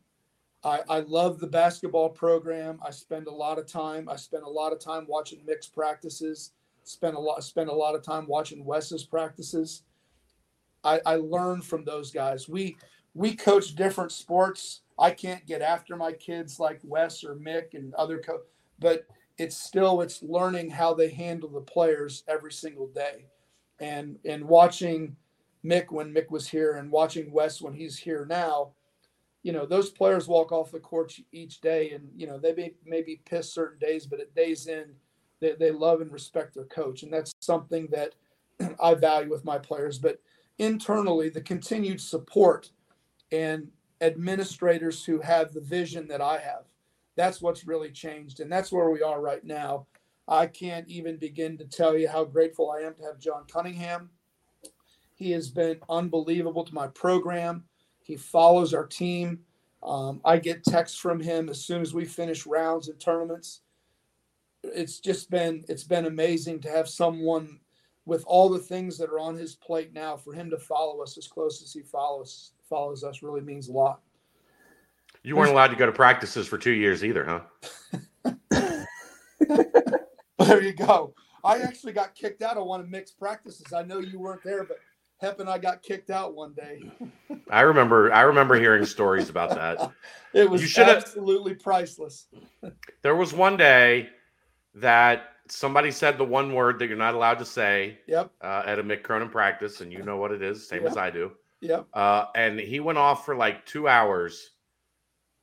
I, 0.63 0.82
I 0.89 1.00
love 1.02 1.39
the 1.39 1.48
basketball 1.48 2.10
program. 2.10 2.80
I 2.86 2.91
spend 2.91 3.28
a 3.28 3.32
lot 3.32 3.60
of 3.60 3.67
time. 3.67 4.10
I 4.10 4.15
spend 4.15 4.43
a 4.43 4.50
lot 4.50 4.74
of 4.74 4.80
time 4.80 5.06
watching 5.08 5.39
Mick's 5.48 5.67
practices. 5.67 6.52
Spend 6.84 7.15
a 7.15 7.20
lot. 7.20 7.43
Spend 7.43 7.70
a 7.70 7.74
lot 7.74 7.96
of 7.96 8.02
time 8.02 8.28
watching 8.28 8.65
Wes's 8.65 9.04
practices. 9.04 9.84
I, 10.84 11.02
I 11.06 11.15
learn 11.15 11.62
from 11.62 11.84
those 11.84 12.12
guys. 12.12 12.50
We 12.50 12.78
we 13.13 13.36
coach 13.36 13.76
different 13.76 14.12
sports. 14.12 14.82
I 15.00 15.12
can't 15.12 15.46
get 15.46 15.62
after 15.62 15.96
my 15.96 16.12
kids 16.12 16.60
like 16.60 16.80
Wes 16.84 17.24
or 17.24 17.36
Mick 17.36 17.74
and 17.74 17.93
other 17.93 18.20
co, 18.20 18.39
but 18.80 19.06
it's 19.38 19.58
still 19.58 20.02
it's 20.02 20.24
learning 20.24 20.70
how 20.70 20.93
they 20.93 21.10
handle 21.10 21.50
the 21.50 21.62
players 21.62 22.24
every 22.28 22.52
single 22.52 22.88
day 22.88 23.26
and 23.80 24.17
and 24.26 24.43
watching 24.43 25.15
mick 25.63 25.91
when 25.91 26.13
mick 26.13 26.30
was 26.30 26.48
here 26.48 26.74
and 26.74 26.91
watching 26.91 27.32
wes 27.32 27.62
when 27.62 27.74
he's 27.74 27.98
here 27.98 28.26
now 28.26 28.72
you 29.43 29.52
know 29.52 29.65
those 29.65 29.89
players 29.89 30.28
walk 30.28 30.52
off 30.52 30.71
the 30.71 30.80
court 30.80 31.13
each 31.32 31.62
day 31.62 31.91
and 31.91 32.10
you 32.15 32.28
know 32.28 32.38
they 32.38 32.54
may 32.54 32.73
maybe 32.86 33.21
piss 33.26 33.52
certain 33.52 33.80
days 33.80 34.06
but 34.06 34.19
at 34.19 34.36
days 34.36 34.67
in 34.67 34.86
they, 35.39 35.54
they 35.54 35.71
love 35.71 36.02
and 36.02 36.12
respect 36.12 36.54
their 36.54 36.65
coach 36.65 37.04
and 37.04 37.13
that's 37.13 37.32
something 37.39 37.88
that 37.91 38.15
i 38.84 38.93
value 38.93 39.30
with 39.30 39.45
my 39.45 39.58
players 39.58 40.00
but 40.00 40.19
internally 40.58 41.30
the 41.30 41.41
continued 41.41 42.02
support 42.02 42.71
and 43.32 43.67
administrators 44.02 45.06
who 45.06 45.19
have 45.21 45.54
the 45.54 45.62
vision 45.62 46.08
that 46.08 46.21
i 46.21 46.38
have 46.38 46.65
that's 47.17 47.41
what's 47.41 47.67
really 47.67 47.89
changed. 47.89 48.39
And 48.39 48.50
that's 48.50 48.71
where 48.71 48.89
we 48.89 49.02
are 49.02 49.19
right 49.19 49.43
now. 49.43 49.88
I 50.30 50.45
can't 50.45 50.88
even 50.88 51.17
begin 51.17 51.58
to 51.58 51.65
tell 51.65 51.97
you 51.97 52.08
how 52.08 52.23
grateful 52.23 52.71
I 52.71 52.82
am 52.82 52.93
to 52.95 53.04
have 53.04 53.19
John 53.19 53.43
Cunningham. 53.52 54.12
He 55.15 55.32
has 55.32 55.50
been 55.50 55.80
unbelievable 55.89 56.63
to 56.63 56.73
my 56.73 56.88
program. 56.88 57.63
He 58.08 58.15
follows 58.15 58.74
our 58.74 58.86
team. 58.86 59.39
Um, 59.84 60.22
I 60.24 60.38
get 60.38 60.63
texts 60.63 60.98
from 60.98 61.20
him 61.20 61.50
as 61.50 61.63
soon 61.63 61.82
as 61.82 61.93
we 61.93 62.06
finish 62.06 62.46
rounds 62.46 62.88
and 62.88 62.98
tournaments. 63.00 63.60
It's 64.63 65.00
just 65.00 65.30
been 65.30 65.65
it's 65.67 65.84
been 65.84 66.06
amazing 66.06 66.62
to 66.62 66.70
have 66.70 66.88
someone 66.88 67.60
with 68.06 68.24
all 68.26 68.48
the 68.48 68.60
things 68.60 68.98
that 68.98 69.10
are 69.10 69.20
on 69.20 69.36
his 69.36 69.56
plate 69.56 69.93
now 69.93 70.15
for 70.15 70.32
him 70.32 70.50
to 70.50 70.58
follow 70.58 71.04
us 71.04 71.17
as 71.17 71.28
close 71.28 71.62
as 71.62 71.74
he 71.74 71.82
follows 71.82 72.54
follows 72.70 73.04
us 73.04 73.22
really 73.22 73.41
means 73.41 73.67
a 73.67 73.74
lot. 73.74 74.00
You 75.24 75.36
weren't 75.36 75.52
allowed 75.52 75.67
to 75.67 75.76
go 75.76 75.86
to 75.86 75.91
practices 75.91 76.48
for 76.48 76.58
two 76.58 76.72
years 76.72 77.04
either, 77.04 77.26
huh? 77.26 78.32
there 80.39 80.63
you 80.63 80.74
go. 80.74 81.13
I 81.43 81.60
actually 81.60 81.91
got 81.91 82.15
kicked 82.15 82.41
out 82.41 82.56
of 82.56 82.65
one 82.65 82.80
of 82.80 82.88
Mick's 82.88 83.12
practices. 83.12 83.74
I 83.74 83.84
know 83.84 84.00
you 84.00 84.20
weren't 84.20 84.43
there, 84.43 84.63
but 84.63 84.78
Hep 85.19 85.39
and 85.39 85.49
I 85.49 85.58
got 85.58 85.82
kicked 85.82 86.10
out 86.10 86.36
one 86.36 86.53
day. 86.53 86.84
I 87.49 87.62
remember. 87.62 88.13
I 88.13 88.21
remember 88.21 88.60
hearing 88.60 88.86
stories 88.86 89.30
about 89.30 89.49
that. 89.51 89.91
it 90.34 90.49
was 90.49 90.77
you 90.77 90.84
absolutely 90.84 91.56
priceless. 91.56 92.27
there 93.01 93.15
was 93.15 93.34
one 93.34 93.58
day 93.58 94.10
that 94.75 95.23
somebody 95.49 95.89
said 95.91 96.17
the 96.17 96.23
one 96.23 96.53
word 96.53 96.77
that 96.80 96.88
you're 96.88 96.97
not 96.97 97.15
allowed 97.15 97.39
to 97.39 97.45
say. 97.45 97.97
Yep. 98.08 98.32
Uh, 98.41 98.63
at 98.65 98.80
a 98.80 98.84
Mick 98.84 99.01
Cronin 99.01 99.30
practice, 99.30 99.82
and 99.82 99.91
you 99.91 100.03
know 100.03 100.17
what 100.17 100.32
it 100.32 100.41
is, 100.41 100.67
same 100.67 100.84
yep. 100.84 100.91
as 100.91 100.97
I 100.97 101.10
do. 101.10 101.32
Yep. 101.62 101.88
Uh, 101.93 102.25
and 102.36 102.60
he 102.60 102.80
went 102.80 102.99
off 102.99 103.25
for 103.25 103.36
like 103.36 103.65
two 103.65 103.88
hours 103.88 104.51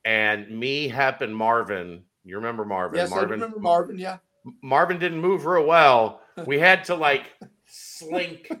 and 0.05 0.49
me, 0.49 0.87
Hep, 0.87 1.21
and 1.21 1.35
Marvin. 1.35 2.03
You 2.23 2.37
remember 2.37 2.63
Marvin? 2.63 2.97
Yes, 2.97 3.09
Marvin, 3.09 3.29
I 3.29 3.33
remember 3.33 3.59
Marvin. 3.59 3.97
Yeah. 3.97 4.17
Marvin 4.61 4.99
didn't 4.99 5.19
move 5.19 5.45
real 5.45 5.65
well. 5.65 6.21
We 6.45 6.59
had 6.59 6.83
to 6.85 6.95
like 6.95 7.31
slink 7.65 8.51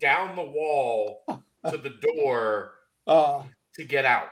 down 0.00 0.36
the 0.36 0.42
wall 0.42 1.24
to 1.70 1.76
the 1.76 1.94
door 2.16 2.72
uh, 3.06 3.42
to 3.74 3.84
get 3.84 4.04
out. 4.04 4.28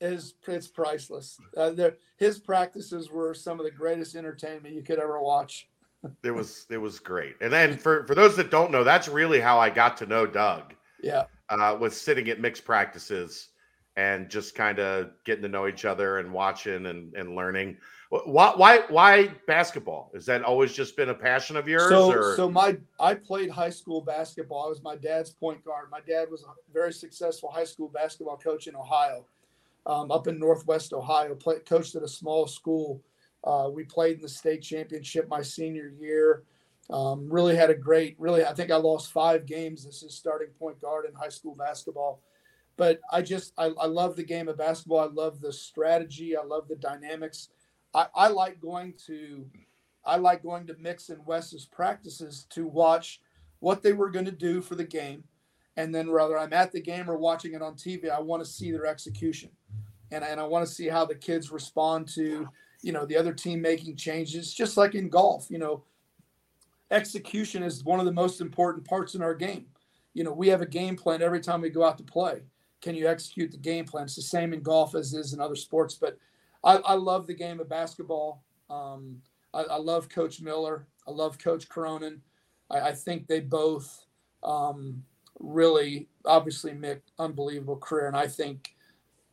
Is 0.00 0.34
it's 0.48 0.66
priceless. 0.66 1.38
Uh, 1.56 1.72
his 2.16 2.38
practices 2.38 3.10
were 3.10 3.34
some 3.34 3.60
of 3.60 3.66
the 3.66 3.70
greatest 3.70 4.16
entertainment 4.16 4.74
you 4.74 4.82
could 4.82 4.98
ever 4.98 5.20
watch. 5.20 5.68
it 6.24 6.30
was 6.30 6.66
it 6.70 6.78
was 6.78 6.98
great. 6.98 7.36
And 7.40 7.52
then 7.52 7.76
for 7.76 8.06
for 8.06 8.14
those 8.14 8.36
that 8.36 8.50
don't 8.50 8.70
know, 8.70 8.82
that's 8.82 9.08
really 9.08 9.40
how 9.40 9.58
I 9.58 9.68
got 9.68 9.96
to 9.98 10.06
know 10.06 10.26
Doug. 10.26 10.74
Yeah. 11.02 11.24
Uh, 11.50 11.76
was 11.78 12.00
sitting 12.00 12.28
at 12.28 12.40
Mick's 12.40 12.60
practices 12.60 13.49
and 14.00 14.30
just 14.30 14.54
kind 14.54 14.78
of 14.78 15.10
getting 15.24 15.42
to 15.42 15.48
know 15.48 15.68
each 15.68 15.84
other 15.84 16.20
and 16.20 16.32
watching 16.32 16.86
and, 16.86 17.14
and 17.14 17.36
learning. 17.36 17.76
Why, 18.08 18.54
why, 18.56 18.78
why 18.88 19.26
basketball? 19.46 20.10
Has 20.14 20.24
that 20.24 20.42
always 20.42 20.72
just 20.72 20.96
been 20.96 21.10
a 21.10 21.14
passion 21.14 21.54
of 21.54 21.68
yours? 21.68 21.90
So, 21.90 22.10
or? 22.10 22.34
so 22.34 22.50
my, 22.50 22.78
I 22.98 23.12
played 23.12 23.50
high 23.50 23.68
school 23.68 24.00
basketball. 24.00 24.64
I 24.64 24.68
was 24.70 24.82
my 24.82 24.96
dad's 24.96 25.30
point 25.30 25.62
guard. 25.66 25.90
My 25.90 26.00
dad 26.00 26.30
was 26.30 26.44
a 26.44 26.46
very 26.72 26.94
successful 26.94 27.50
high 27.50 27.64
school 27.64 27.88
basketball 27.88 28.38
coach 28.38 28.68
in 28.68 28.74
Ohio, 28.74 29.26
um, 29.84 30.10
up 30.10 30.26
in 30.26 30.38
Northwest 30.38 30.94
Ohio. 30.94 31.34
Played, 31.34 31.66
coached 31.66 31.94
at 31.94 32.02
a 32.02 32.08
small 32.08 32.46
school. 32.46 33.02
Uh, 33.44 33.68
we 33.70 33.84
played 33.84 34.16
in 34.16 34.22
the 34.22 34.28
state 34.30 34.62
championship 34.62 35.28
my 35.28 35.42
senior 35.42 35.92
year. 36.00 36.44
Um, 36.88 37.28
really 37.28 37.54
had 37.54 37.68
a 37.68 37.74
great, 37.74 38.16
really, 38.18 38.46
I 38.46 38.54
think 38.54 38.70
I 38.70 38.76
lost 38.76 39.12
five 39.12 39.46
games 39.46 39.84
This 39.84 40.02
is 40.02 40.14
starting 40.14 40.48
point 40.58 40.80
guard 40.80 41.04
in 41.06 41.14
high 41.14 41.28
school 41.28 41.54
basketball 41.54 42.22
but 42.80 42.98
I 43.12 43.20
just 43.20 43.52
I, 43.58 43.66
I 43.78 43.84
love 43.84 44.16
the 44.16 44.22
game 44.22 44.48
of 44.48 44.56
basketball. 44.56 45.00
I 45.00 45.12
love 45.12 45.42
the 45.42 45.52
strategy. 45.52 46.34
I 46.34 46.42
love 46.42 46.66
the 46.66 46.76
dynamics. 46.76 47.50
I, 47.92 48.06
I 48.14 48.28
like 48.28 48.58
going 48.58 48.94
to 49.06 49.44
I 50.02 50.16
like 50.16 50.42
going 50.42 50.66
to 50.66 50.76
Mick's 50.80 51.10
and 51.10 51.20
Wes's 51.26 51.66
practices 51.66 52.46
to 52.48 52.66
watch 52.66 53.20
what 53.58 53.82
they 53.82 53.92
were 53.92 54.08
going 54.08 54.24
to 54.24 54.32
do 54.32 54.62
for 54.62 54.76
the 54.76 54.84
game, 54.84 55.24
and 55.76 55.94
then 55.94 56.10
whether 56.10 56.38
I'm 56.38 56.54
at 56.54 56.72
the 56.72 56.80
game 56.80 57.10
or 57.10 57.18
watching 57.18 57.52
it 57.52 57.60
on 57.60 57.74
TV, 57.74 58.08
I 58.08 58.18
want 58.18 58.42
to 58.42 58.50
see 58.50 58.72
their 58.72 58.86
execution, 58.86 59.50
and 60.10 60.24
and 60.24 60.40
I 60.40 60.44
want 60.44 60.66
to 60.66 60.72
see 60.72 60.88
how 60.88 61.04
the 61.04 61.14
kids 61.14 61.52
respond 61.52 62.08
to 62.14 62.48
you 62.80 62.92
know 62.92 63.04
the 63.04 63.18
other 63.18 63.34
team 63.34 63.60
making 63.60 63.96
changes, 63.96 64.54
just 64.54 64.78
like 64.78 64.94
in 64.94 65.10
golf. 65.10 65.48
You 65.50 65.58
know, 65.58 65.84
execution 66.90 67.62
is 67.62 67.84
one 67.84 68.00
of 68.00 68.06
the 68.06 68.12
most 68.12 68.40
important 68.40 68.88
parts 68.88 69.14
in 69.14 69.20
our 69.20 69.34
game. 69.34 69.66
You 70.14 70.24
know, 70.24 70.32
we 70.32 70.48
have 70.48 70.62
a 70.62 70.66
game 70.66 70.96
plan 70.96 71.20
every 71.20 71.40
time 71.40 71.60
we 71.60 71.68
go 71.68 71.84
out 71.84 71.98
to 71.98 72.04
play 72.04 72.40
can 72.80 72.94
you 72.94 73.08
execute 73.08 73.50
the 73.50 73.58
game 73.58 73.84
plan? 73.84 74.04
It's 74.04 74.16
the 74.16 74.22
same 74.22 74.52
in 74.52 74.62
golf 74.62 74.94
as 74.94 75.12
is 75.12 75.32
in 75.32 75.40
other 75.40 75.56
sports. 75.56 75.94
But 75.94 76.18
I, 76.64 76.76
I 76.76 76.94
love 76.94 77.26
the 77.26 77.34
game 77.34 77.60
of 77.60 77.68
basketball. 77.68 78.42
Um, 78.68 79.20
I, 79.52 79.62
I, 79.62 79.76
love 79.76 80.08
Coach 80.08 80.40
Miller. 80.40 80.86
I 81.06 81.10
love 81.10 81.38
Coach 81.38 81.68
Cronin. 81.68 82.20
I, 82.70 82.80
I 82.80 82.92
think 82.92 83.26
they 83.26 83.40
both 83.40 84.06
um, 84.42 85.02
really, 85.38 86.08
obviously, 86.24 86.72
Mick, 86.72 87.00
unbelievable 87.18 87.76
career. 87.76 88.06
And 88.06 88.16
I 88.16 88.28
think 88.28 88.74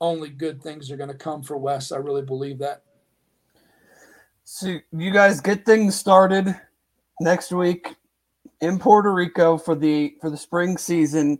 only 0.01 0.29
good 0.29 0.61
things 0.61 0.91
are 0.91 0.97
going 0.97 1.09
to 1.09 1.15
come 1.15 1.43
for 1.43 1.57
Wes. 1.57 1.91
I 1.91 1.97
really 1.97 2.23
believe 2.23 2.57
that. 2.59 2.83
So 4.43 4.77
you 4.91 5.11
guys 5.11 5.41
get 5.41 5.65
things 5.65 5.95
started 5.95 6.55
next 7.19 7.51
week 7.51 7.95
in 8.61 8.79
Puerto 8.79 9.13
Rico 9.13 9.57
for 9.57 9.75
the 9.75 10.15
for 10.21 10.29
the 10.29 10.37
spring 10.37 10.77
season. 10.77 11.37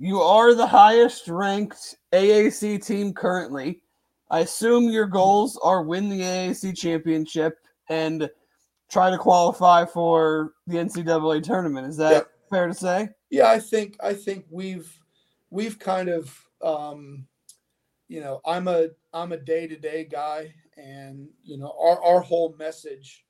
You 0.00 0.20
are 0.20 0.54
the 0.54 0.66
highest 0.66 1.26
ranked 1.26 1.96
AAC 2.12 2.84
team 2.84 3.12
currently. 3.12 3.82
I 4.30 4.40
assume 4.40 4.90
your 4.90 5.06
goals 5.06 5.58
are 5.62 5.82
win 5.82 6.08
the 6.08 6.20
AAC 6.20 6.76
championship 6.76 7.58
and 7.88 8.30
try 8.88 9.10
to 9.10 9.18
qualify 9.18 9.84
for 9.86 10.52
the 10.68 10.76
NCAA 10.76 11.42
tournament. 11.42 11.88
Is 11.88 11.96
that 11.96 12.28
fair 12.48 12.68
to 12.68 12.74
say? 12.74 13.08
Yeah, 13.30 13.48
I 13.48 13.58
think 13.58 13.96
I 14.00 14.14
think 14.14 14.44
we've 14.50 14.88
we've 15.50 15.78
kind 15.80 16.08
of 16.08 16.32
um, 16.62 17.26
you 18.06 18.20
know 18.20 18.40
I'm 18.46 18.68
a 18.68 18.88
I'm 19.12 19.32
a 19.32 19.36
day 19.36 19.66
to 19.66 19.76
day 19.76 20.04
guy, 20.04 20.54
and 20.76 21.28
you 21.42 21.58
know 21.58 21.74
our 21.80 22.02
our 22.04 22.20
whole 22.20 22.54
message 22.56 23.24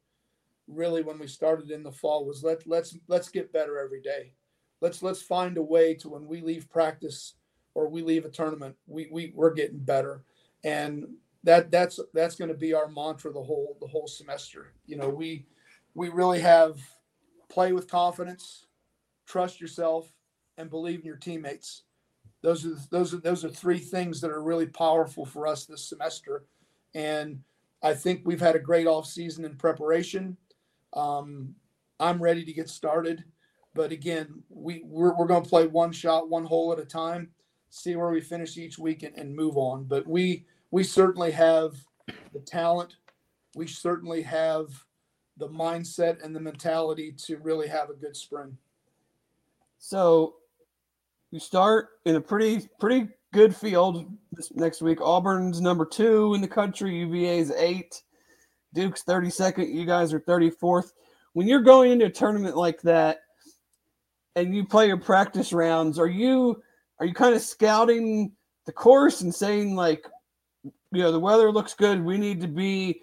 really 0.66 1.02
when 1.02 1.18
we 1.18 1.26
started 1.26 1.70
in 1.70 1.83
the 1.83 1.90
fall 1.90 2.26
was 2.26 2.44
let 2.44 2.66
let's 2.66 2.94
let's 3.09 3.31
get 3.31 3.52
better 3.54 3.78
every 3.78 4.02
day 4.02 4.35
let's 4.80 5.02
let's 5.02 5.22
find 5.22 5.56
a 5.56 5.62
way 5.62 5.94
to 5.94 6.08
when 6.08 6.26
we 6.26 6.40
leave 6.40 6.70
practice 6.70 7.34
or 7.74 7.88
we 7.88 8.02
leave 8.02 8.24
a 8.24 8.30
tournament, 8.30 8.74
we, 8.86 9.08
we 9.12 9.32
we're 9.34 9.54
getting 9.54 9.78
better. 9.78 10.24
And 10.64 11.06
that 11.44 11.70
that's 11.70 12.00
that's 12.12 12.34
going 12.34 12.50
to 12.50 12.56
be 12.56 12.74
our 12.74 12.88
mantra 12.88 13.32
the 13.32 13.42
whole 13.42 13.76
the 13.80 13.86
whole 13.86 14.08
semester. 14.08 14.72
You 14.86 14.96
know, 14.96 15.08
we 15.08 15.46
we 15.94 16.08
really 16.08 16.40
have 16.40 16.78
play 17.48 17.72
with 17.72 17.90
confidence, 17.90 18.66
trust 19.26 19.60
yourself, 19.60 20.12
and 20.56 20.70
believe 20.70 21.00
in 21.00 21.06
your 21.06 21.16
teammates. 21.16 21.84
Those 22.42 22.66
are 22.66 22.76
those 22.90 23.14
are 23.14 23.18
those 23.18 23.44
are 23.44 23.48
three 23.48 23.78
things 23.78 24.20
that 24.20 24.30
are 24.30 24.42
really 24.42 24.66
powerful 24.66 25.24
for 25.24 25.46
us 25.46 25.64
this 25.64 25.88
semester, 25.88 26.44
and 26.94 27.40
I 27.82 27.94
think 27.94 28.22
we've 28.24 28.40
had 28.40 28.56
a 28.56 28.60
great 28.60 28.86
off 28.86 29.06
season 29.06 29.44
in 29.44 29.56
preparation. 29.56 30.36
Um, 30.94 31.54
I'm 32.00 32.22
ready 32.22 32.44
to 32.44 32.52
get 32.52 32.68
started, 32.68 33.24
but 33.78 33.92
again, 33.92 34.42
we 34.50 34.82
we're, 34.84 35.16
we're 35.16 35.28
going 35.28 35.44
to 35.44 35.48
play 35.48 35.68
one 35.68 35.92
shot, 35.92 36.28
one 36.28 36.44
hole 36.44 36.72
at 36.72 36.80
a 36.80 36.84
time, 36.84 37.30
see 37.70 37.94
where 37.94 38.10
we 38.10 38.20
finish 38.20 38.58
each 38.58 38.76
week, 38.76 39.04
and, 39.04 39.16
and 39.16 39.32
move 39.32 39.56
on. 39.56 39.84
But 39.84 40.04
we 40.04 40.46
we 40.72 40.82
certainly 40.82 41.30
have 41.30 41.76
the 42.32 42.40
talent, 42.40 42.96
we 43.54 43.68
certainly 43.68 44.20
have 44.22 44.66
the 45.36 45.46
mindset 45.48 46.24
and 46.24 46.34
the 46.34 46.40
mentality 46.40 47.14
to 47.26 47.36
really 47.36 47.68
have 47.68 47.88
a 47.88 47.94
good 47.94 48.16
spring. 48.16 48.58
So 49.78 50.34
you 51.30 51.38
start 51.38 51.90
in 52.04 52.16
a 52.16 52.20
pretty 52.20 52.68
pretty 52.80 53.06
good 53.32 53.54
field 53.54 54.12
this 54.32 54.52
next 54.56 54.82
week. 54.82 55.00
Auburn's 55.00 55.60
number 55.60 55.86
two 55.86 56.34
in 56.34 56.40
the 56.40 56.48
country. 56.48 56.98
UVA's 57.02 57.52
eight. 57.52 58.02
Duke's 58.74 59.04
32nd. 59.04 59.72
You 59.72 59.86
guys 59.86 60.12
are 60.12 60.18
34th. 60.18 60.94
When 61.34 61.46
you're 61.46 61.62
going 61.62 61.92
into 61.92 62.06
a 62.06 62.10
tournament 62.10 62.56
like 62.56 62.82
that 62.82 63.20
and 64.38 64.55
you 64.55 64.64
play 64.64 64.87
your 64.87 64.96
practice 64.96 65.53
rounds, 65.53 65.98
are 65.98 66.09
you 66.09 66.62
are 67.01 67.07
you 67.07 67.14
kind 67.14 67.35
of 67.35 67.42
scouting 67.42 68.33
the 68.66 68.72
course 68.72 69.20
and 69.20 69.35
saying 69.35 69.74
like, 69.74 70.07
you 70.64 71.03
know, 71.03 71.12
the 71.12 71.20
weather 71.20 71.51
looks 71.51 71.74
good. 71.74 72.05
We 72.05 72.18
need 72.18 72.40
to 72.40 72.48
be 72.48 73.03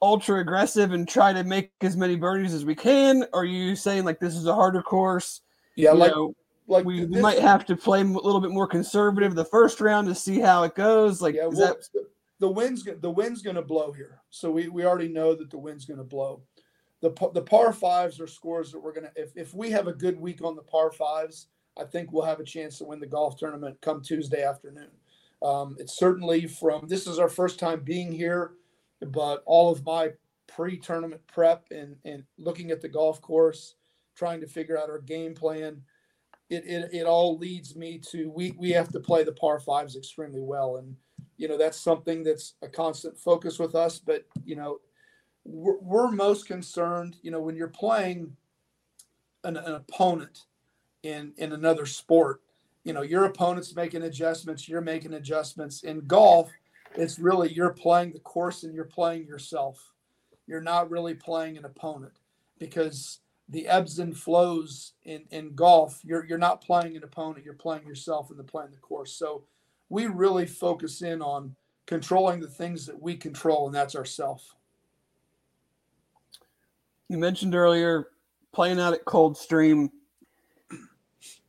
ultra 0.00 0.40
aggressive 0.40 0.92
and 0.92 1.08
try 1.08 1.32
to 1.32 1.42
make 1.44 1.72
as 1.80 1.96
many 1.96 2.16
birdies 2.16 2.54
as 2.54 2.64
we 2.64 2.74
can? 2.74 3.24
Or 3.32 3.42
are 3.42 3.44
you 3.44 3.76
saying 3.76 4.04
like 4.04 4.20
this 4.20 4.36
is 4.36 4.46
a 4.46 4.54
harder 4.54 4.82
course? 4.82 5.40
Yeah, 5.76 5.92
you 5.92 5.98
like 5.98 6.12
know, 6.12 6.34
like 6.66 6.84
we, 6.84 7.04
this- 7.04 7.22
might 7.22 7.38
have 7.38 7.64
to 7.66 7.76
play 7.76 8.00
a 8.00 8.04
little 8.04 8.40
bit 8.40 8.50
more 8.50 8.66
conservative 8.66 9.34
the 9.34 9.44
first 9.44 9.80
round 9.80 10.08
to 10.08 10.14
see 10.14 10.38
how 10.38 10.62
it 10.62 10.74
goes. 10.74 11.20
Like, 11.20 11.34
yeah, 11.34 11.48
is 11.48 11.56
well, 11.56 11.76
that 11.92 12.04
the 12.40 12.48
wind's 12.48 12.84
the 12.84 13.10
wind's 13.10 13.42
going 13.42 13.56
to 13.56 13.62
blow 13.62 13.92
here, 13.92 14.20
so 14.30 14.50
we, 14.50 14.68
we 14.68 14.84
already 14.84 15.08
know 15.08 15.34
that 15.34 15.50
the 15.50 15.58
wind's 15.58 15.84
going 15.84 15.98
to 15.98 16.04
blow. 16.04 16.42
The 17.04 17.30
the 17.34 17.42
par 17.42 17.74
fives 17.74 18.18
are 18.18 18.26
scores 18.26 18.72
that 18.72 18.80
we're 18.80 18.94
to 18.94 19.10
if 19.14 19.36
if 19.36 19.52
we 19.52 19.70
have 19.70 19.88
a 19.88 19.92
good 19.92 20.18
week 20.18 20.42
on 20.42 20.56
the 20.56 20.62
par 20.62 20.90
fives, 20.90 21.48
I 21.78 21.84
think 21.84 22.10
we'll 22.10 22.24
have 22.24 22.40
a 22.40 22.44
chance 22.44 22.78
to 22.78 22.86
win 22.86 22.98
the 22.98 23.06
golf 23.06 23.36
tournament 23.36 23.76
come 23.82 24.00
Tuesday 24.00 24.42
afternoon. 24.42 24.88
Um, 25.42 25.76
it's 25.78 25.98
certainly 25.98 26.46
from 26.46 26.88
this 26.88 27.06
is 27.06 27.18
our 27.18 27.28
first 27.28 27.58
time 27.58 27.82
being 27.84 28.10
here, 28.10 28.52
but 29.02 29.42
all 29.44 29.70
of 29.70 29.84
my 29.84 30.12
pre-tournament 30.46 31.20
prep 31.26 31.66
and 31.70 31.96
and 32.06 32.24
looking 32.38 32.70
at 32.70 32.80
the 32.80 32.88
golf 32.88 33.20
course, 33.20 33.74
trying 34.16 34.40
to 34.40 34.46
figure 34.46 34.78
out 34.78 34.88
our 34.88 35.00
game 35.00 35.34
plan 35.34 35.82
it, 36.50 36.64
it, 36.66 36.94
it 36.94 37.06
all 37.06 37.38
leads 37.38 37.74
me 37.74 37.98
to 38.10 38.30
we, 38.30 38.52
we 38.58 38.70
have 38.70 38.88
to 38.92 39.00
play 39.00 39.24
the 39.24 39.32
par 39.32 39.58
fives 39.58 39.96
extremely 39.96 40.42
well 40.42 40.76
and 40.76 40.94
you 41.36 41.48
know 41.48 41.56
that's 41.56 41.80
something 41.80 42.22
that's 42.22 42.54
a 42.62 42.68
constant 42.68 43.18
focus 43.18 43.58
with 43.58 43.74
us 43.74 43.98
but 43.98 44.24
you 44.44 44.54
know 44.56 44.78
we're, 45.44 45.78
we're 45.78 46.10
most 46.10 46.46
concerned 46.46 47.16
you 47.22 47.30
know 47.30 47.40
when 47.40 47.56
you're 47.56 47.68
playing 47.68 48.36
an, 49.44 49.56
an 49.56 49.74
opponent 49.74 50.44
in 51.02 51.32
in 51.36 51.52
another 51.52 51.86
sport 51.86 52.40
you 52.82 52.92
know 52.92 53.02
your 53.02 53.24
opponent's 53.24 53.74
making 53.74 54.02
adjustments 54.02 54.68
you're 54.68 54.80
making 54.80 55.14
adjustments 55.14 55.82
in 55.82 56.06
golf 56.06 56.50
it's 56.96 57.18
really 57.18 57.52
you're 57.52 57.72
playing 57.72 58.12
the 58.12 58.20
course 58.20 58.62
and 58.62 58.74
you're 58.74 58.84
playing 58.84 59.26
yourself 59.26 59.92
you're 60.46 60.60
not 60.60 60.90
really 60.90 61.14
playing 61.14 61.56
an 61.56 61.64
opponent 61.64 62.18
because 62.58 63.20
the 63.48 63.66
ebbs 63.68 63.98
and 63.98 64.16
flows 64.16 64.92
in, 65.04 65.24
in 65.30 65.54
golf, 65.54 66.00
you're 66.02 66.24
you're 66.24 66.38
not 66.38 66.62
playing 66.62 66.96
an 66.96 67.04
opponent, 67.04 67.44
you're 67.44 67.54
playing 67.54 67.86
yourself 67.86 68.30
and 68.30 68.38
the 68.38 68.44
playing 68.44 68.70
the 68.70 68.78
course. 68.78 69.12
So 69.12 69.44
we 69.88 70.06
really 70.06 70.46
focus 70.46 71.02
in 71.02 71.20
on 71.20 71.54
controlling 71.86 72.40
the 72.40 72.48
things 72.48 72.86
that 72.86 73.00
we 73.00 73.16
control, 73.16 73.66
and 73.66 73.74
that's 73.74 73.94
ourself. 73.94 74.54
You 77.08 77.18
mentioned 77.18 77.54
earlier 77.54 78.08
playing 78.52 78.80
out 78.80 78.94
at 78.94 79.04
Coldstream? 79.04 79.90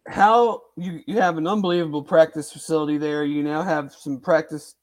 How 0.08 0.62
you, 0.78 1.02
you 1.08 1.20
have 1.20 1.38
an 1.38 1.48
unbelievable 1.48 2.04
practice 2.04 2.52
facility 2.52 2.98
there. 2.98 3.24
You 3.24 3.42
now 3.42 3.64
have 3.64 3.94
some 3.94 4.20
practice 4.20 4.76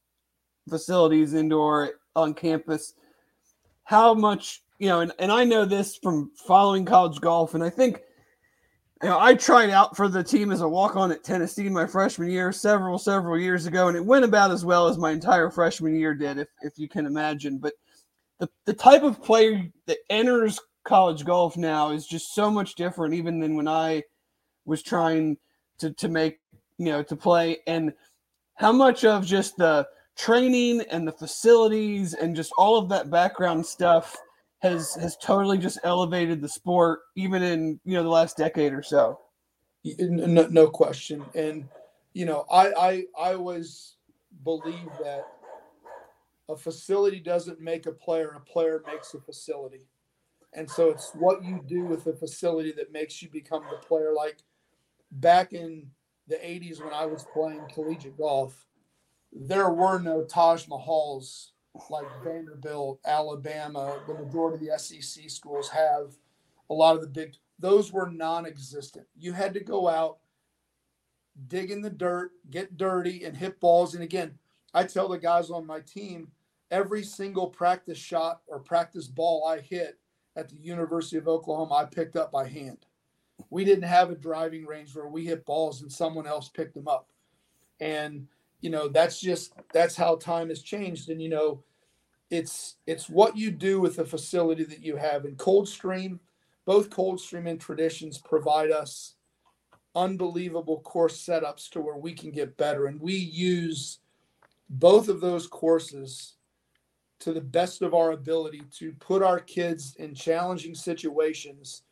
facilities 0.69 1.35
indoor 1.35 1.93
on 2.17 2.35
campus. 2.35 2.95
How 3.85 4.15
much 4.15 4.63
you 4.79 4.89
know, 4.89 5.01
and, 5.01 5.13
and 5.21 5.31
I 5.31 5.45
know 5.45 5.65
this 5.65 5.97
from 5.97 6.33
following 6.35 6.85
college 6.85 7.21
golf, 7.21 7.55
and 7.55 7.63
I 7.63 7.71
think 7.71 8.03
you 9.03 9.09
know, 9.09 9.19
I 9.19 9.35
tried 9.35 9.71
out 9.71 9.97
for 9.97 10.09
the 10.09 10.23
team 10.23 10.53
as 10.53 10.61
a 10.61 10.69
walk 10.69 10.95
on 10.97 11.11
at 11.11 11.25
Tennessee 11.25 11.69
my 11.69 11.87
freshman 11.87 12.31
year 12.31 12.53
several, 12.53 12.99
several 12.99 13.39
years 13.39 13.67
ago, 13.67 13.89
and 13.89 13.97
it 13.97 14.05
went 14.05 14.25
about 14.25 14.53
as 14.53 14.65
well 14.65 14.87
as 14.87 14.97
my 14.97 15.11
entire 15.11 15.51
freshman 15.51 15.97
year 15.97 16.15
did, 16.15 16.39
if, 16.39 16.49
if 16.63 16.79
you 16.79 16.89
can 16.89 17.07
imagine. 17.07 17.59
But 17.59 17.75
the, 18.39 18.49
the 18.67 18.75
type 18.75 19.03
of 19.03 19.23
player 19.23 19.71
that 19.87 19.99
enters 20.11 20.59
college 20.85 21.25
golf 21.25 21.57
now 21.57 21.91
is 21.91 22.07
just 22.07 22.35
so 22.35 22.51
much 22.51 22.75
different, 22.75 23.15
even 23.15 23.39
than 23.39 23.57
when 23.57 23.69
I 23.69 24.03
was 24.65 24.83
trying 24.83 25.37
to, 25.79 25.93
to 25.93 26.09
make, 26.09 26.41
you 26.79 26.87
know, 26.87 27.03
to 27.05 27.17
play. 27.17 27.59
And 27.67 27.93
how 28.57 28.73
much 28.73 29.05
of 29.05 29.25
just 29.25 29.57
the 29.57 29.87
training 30.17 30.83
and 30.91 31.07
the 31.07 31.13
facilities 31.13 32.15
and 32.15 32.37
just 32.37 32.53
all 32.59 32.77
of 32.77 32.89
that 32.89 33.11
background 33.11 33.65
stuff 33.65 34.17
has 34.61 34.95
has 34.95 35.17
totally 35.17 35.59
just 35.59 35.79
elevated 35.85 36.41
the 36.41 36.49
sport 36.49 37.01
even 37.17 37.43
in 37.43 37.81
you 37.85 37.95
know 37.95 38.03
the 38.03 38.09
last 38.09 38.37
decade 38.37 38.73
or 38.73 38.83
so 38.83 39.19
no, 39.99 40.47
no 40.47 40.69
question 40.69 41.25
and 41.35 41.67
you 42.13 42.25
know 42.27 42.45
I, 42.53 42.73
I 42.73 43.05
i 43.19 43.35
always 43.35 43.97
believe 44.45 44.91
that 45.03 45.27
a 46.49 46.57
facility 46.57 47.21
doesn't 47.21 47.61
make 47.61 47.87
a 47.87 47.93
player 47.93 48.35
a 48.37 48.41
player 48.41 48.83
makes 48.87 49.15
a 49.15 49.21
facility 49.21 49.87
and 50.55 50.71
so 50.71 50.91
it's 50.91 51.13
what 51.15 51.43
you 51.43 51.63
do 51.67 51.85
with 51.85 52.05
the 52.05 52.13
facility 52.13 52.73
that 52.73 52.93
makes 52.93 53.23
you 53.23 53.29
become 53.31 53.63
the 53.71 53.87
player 53.87 54.13
like 54.13 54.39
back 55.13 55.53
in 55.53 55.87
the 56.29 56.37
80s 56.37 56.83
when 56.83 56.93
i 56.93 57.07
was 57.07 57.25
playing 57.33 57.63
collegiate 57.73 58.17
golf 58.17 58.67
there 59.33 59.71
were 59.71 59.99
no 59.99 60.25
taj 60.25 60.67
mahals 60.67 61.53
like 61.91 62.07
Vanderbilt, 62.23 63.01
Alabama, 63.05 64.01
the 64.07 64.15
majority 64.15 64.69
of 64.69 64.73
the 64.73 64.79
SEC 64.79 65.31
schools 65.31 65.69
have 65.71 66.15
a 66.71 66.75
lot 66.75 66.95
of 66.95 67.01
the 67.01 67.09
big, 67.09 67.35
those 67.59 67.93
were 67.93 68.11
non 68.11 68.47
existent. 68.47 69.07
You 69.19 69.33
had 69.33 69.55
to 69.55 69.61
go 69.61 69.89
out, 69.89 70.19
dig 71.49 71.71
in 71.71 71.81
the 71.81 71.91
dirt, 71.91 72.33
get 72.51 72.77
dirty, 72.77 73.25
and 73.25 73.37
hit 73.37 73.61
balls. 73.61 73.95
And 73.95 74.03
again, 74.03 74.39
I 74.75 74.85
tell 74.85 75.09
the 75.09 75.19
guys 75.19 75.51
on 75.51 75.67
my 75.67 75.81
team 75.81 76.29
every 76.71 77.03
single 77.03 77.49
practice 77.49 77.99
shot 77.99 78.41
or 78.47 78.59
practice 78.59 79.07
ball 79.07 79.47
I 79.47 79.61
hit 79.61 79.99
at 80.37 80.49
the 80.49 80.57
University 80.57 81.19
of 81.19 81.29
Oklahoma, 81.29 81.75
I 81.75 81.85
picked 81.85 82.17
up 82.17 82.33
by 82.33 82.49
hand. 82.49 82.87
We 83.51 83.65
didn't 83.65 83.85
have 83.85 84.11
a 84.11 84.15
driving 84.15 84.65
range 84.65 84.95
where 84.95 85.09
we 85.09 85.27
hit 85.27 85.45
balls 85.45 85.83
and 85.83 85.93
someone 85.93 86.27
else 86.27 86.49
picked 86.49 86.75
them 86.75 86.89
up. 86.89 87.11
And 87.81 88.27
you 88.63 88.71
know 88.71 88.89
that's 88.89 89.21
just 89.21 89.53
that's 89.75 89.97
how 89.97 90.17
time 90.17 90.49
has 90.49 90.63
changed 90.63 91.11
and 91.11 91.21
you 91.21 91.29
know 91.29 91.63
it's 92.31 92.77
it's 92.87 93.11
what 93.11 93.37
you 93.37 93.51
do 93.51 93.81
with 93.81 93.97
the 93.97 94.05
facility 94.05 94.65
that 94.65 94.83
you 94.83 94.97
have 94.97 95.27
in 95.27 95.35
coldstream 95.37 96.19
both 96.65 96.89
coldstream 96.89 97.47
and 97.47 97.61
traditions 97.61 98.17
provide 98.19 98.71
us 98.71 99.17
unbelievable 99.95 100.81
course 100.81 101.21
setups 101.21 101.69
to 101.69 101.81
where 101.81 101.97
we 101.97 102.15
can 102.15 102.31
get 102.31 102.57
better 102.57 102.87
and 102.87 102.99
we 102.99 103.15
use 103.15 103.99
both 104.73 105.09
of 105.09 105.21
those 105.21 105.47
courses 105.47 106.35
to 107.21 107.33
the 107.33 107.41
best 107.41 107.83
of 107.83 107.95
our 107.95 108.13
ability 108.13 108.63
to 108.73 108.93
put 108.99 109.23
our 109.23 109.39
kids 109.39 109.95
in 109.97 110.15
challenging 110.15 110.75
situations 110.75 111.83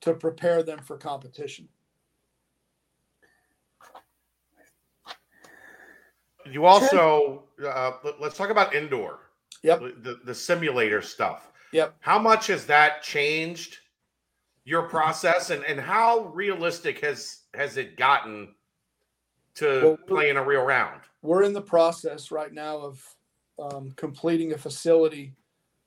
to 0.00 0.14
prepare 0.14 0.62
them 0.62 0.78
for 0.78 0.96
competition 0.96 1.68
You 6.46 6.64
also 6.64 7.44
uh, 7.64 7.92
let- 8.02 8.20
let's 8.20 8.36
talk 8.36 8.50
about 8.50 8.74
indoor. 8.74 9.30
Yep. 9.62 9.80
The, 10.02 10.20
the 10.24 10.34
simulator 10.34 11.02
stuff. 11.02 11.52
Yep. 11.72 11.96
How 12.00 12.18
much 12.18 12.46
has 12.48 12.66
that 12.66 13.02
changed 13.02 13.78
your 14.64 14.82
process, 14.82 15.50
and 15.50 15.64
and 15.64 15.78
how 15.78 16.26
realistic 16.34 17.00
has 17.00 17.42
has 17.54 17.76
it 17.76 17.96
gotten 17.96 18.54
to 19.56 19.82
Well, 19.82 19.98
playing 20.08 20.36
a 20.36 20.44
real 20.44 20.62
round? 20.62 21.02
We're 21.22 21.42
in 21.42 21.52
the 21.52 21.60
process 21.60 22.30
right 22.30 22.52
now 22.52 22.78
of 22.78 23.16
um, 23.58 23.92
completing 23.96 24.52
a 24.52 24.58
facility 24.58 25.34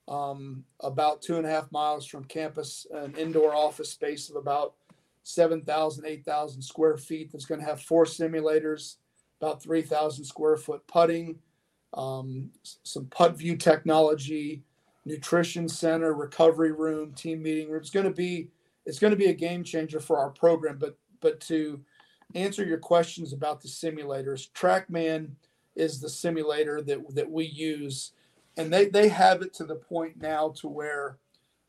um, 0.07 0.63
about 0.81 1.21
two 1.21 1.37
and 1.37 1.45
a 1.45 1.49
half 1.49 1.71
miles 1.71 2.05
from 2.05 2.25
campus, 2.25 2.85
an 2.91 3.15
indoor 3.15 3.55
office 3.55 3.89
space 3.89 4.29
of 4.29 4.35
about 4.35 4.75
7,000, 5.23 6.05
8,000 6.05 6.61
square 6.61 6.97
feet 6.97 7.31
that's 7.31 7.45
going 7.45 7.61
to 7.61 7.65
have 7.65 7.81
four 7.81 8.05
simulators, 8.05 8.97
about 9.41 9.63
3,000 9.63 10.25
square 10.25 10.57
foot 10.57 10.85
putting, 10.87 11.39
um, 11.93 12.49
some 12.83 13.05
putt 13.05 13.37
view 13.37 13.55
technology, 13.55 14.63
nutrition 15.05 15.67
center, 15.67 16.13
recovery 16.13 16.71
room, 16.71 17.13
team 17.13 17.41
meeting 17.41 17.69
room. 17.69 17.81
It's 17.81 17.89
going 17.89 18.05
to 18.05 18.11
be 18.11 18.49
it's 18.85 18.99
going 18.99 19.11
to 19.11 19.17
be 19.17 19.27
a 19.27 19.33
game 19.33 19.63
changer 19.63 19.99
for 19.99 20.17
our 20.17 20.29
program. 20.29 20.77
But 20.77 20.97
but 21.21 21.39
to 21.41 21.79
answer 22.35 22.65
your 22.65 22.77
questions 22.77 23.33
about 23.33 23.61
the 23.61 23.67
simulators, 23.67 24.51
TrackMan 24.51 25.31
is 25.75 25.99
the 25.99 26.09
simulator 26.09 26.81
that 26.81 27.15
that 27.15 27.29
we 27.29 27.45
use, 27.45 28.13
and 28.57 28.71
they 28.71 28.85
they 28.85 29.07
have 29.09 29.41
it 29.41 29.53
to 29.55 29.65
the 29.65 29.75
point 29.75 30.21
now 30.21 30.49
to 30.57 30.67
where 30.67 31.17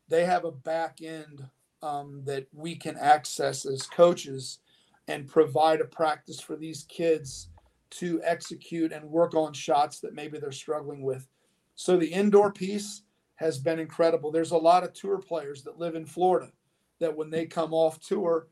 they 0.07 0.25
have 0.25 0.45
a 0.45 0.51
back 0.51 0.99
end 1.01 1.47
um, 1.81 2.21
that 2.25 2.47
we 2.53 2.75
can 2.75 2.97
access 2.97 3.65
as 3.65 3.83
coaches 3.83 4.59
and 5.07 5.27
provide 5.27 5.81
a 5.81 5.85
practice 5.85 6.39
for 6.39 6.55
these 6.55 6.83
kids 6.89 7.49
to 7.91 8.19
execute 8.23 8.91
and 8.91 9.09
work 9.09 9.35
on 9.35 9.53
shots 9.53 9.99
that 9.99 10.13
maybe 10.13 10.39
they're 10.39 10.51
struggling 10.51 11.01
with. 11.01 11.27
So 11.75 11.97
the 11.97 12.11
indoor 12.11 12.51
piece 12.51 13.03
has 13.35 13.57
been 13.57 13.79
incredible. 13.79 14.31
There's 14.31 14.51
a 14.51 14.57
lot 14.57 14.83
of 14.83 14.93
tour 14.93 15.17
players 15.19 15.63
that 15.63 15.79
live 15.79 15.95
in 15.95 16.05
Florida 16.05 16.51
that 16.99 17.15
when 17.15 17.29
they 17.29 17.45
come 17.45 17.73
off 17.73 17.99
tour 17.99 18.47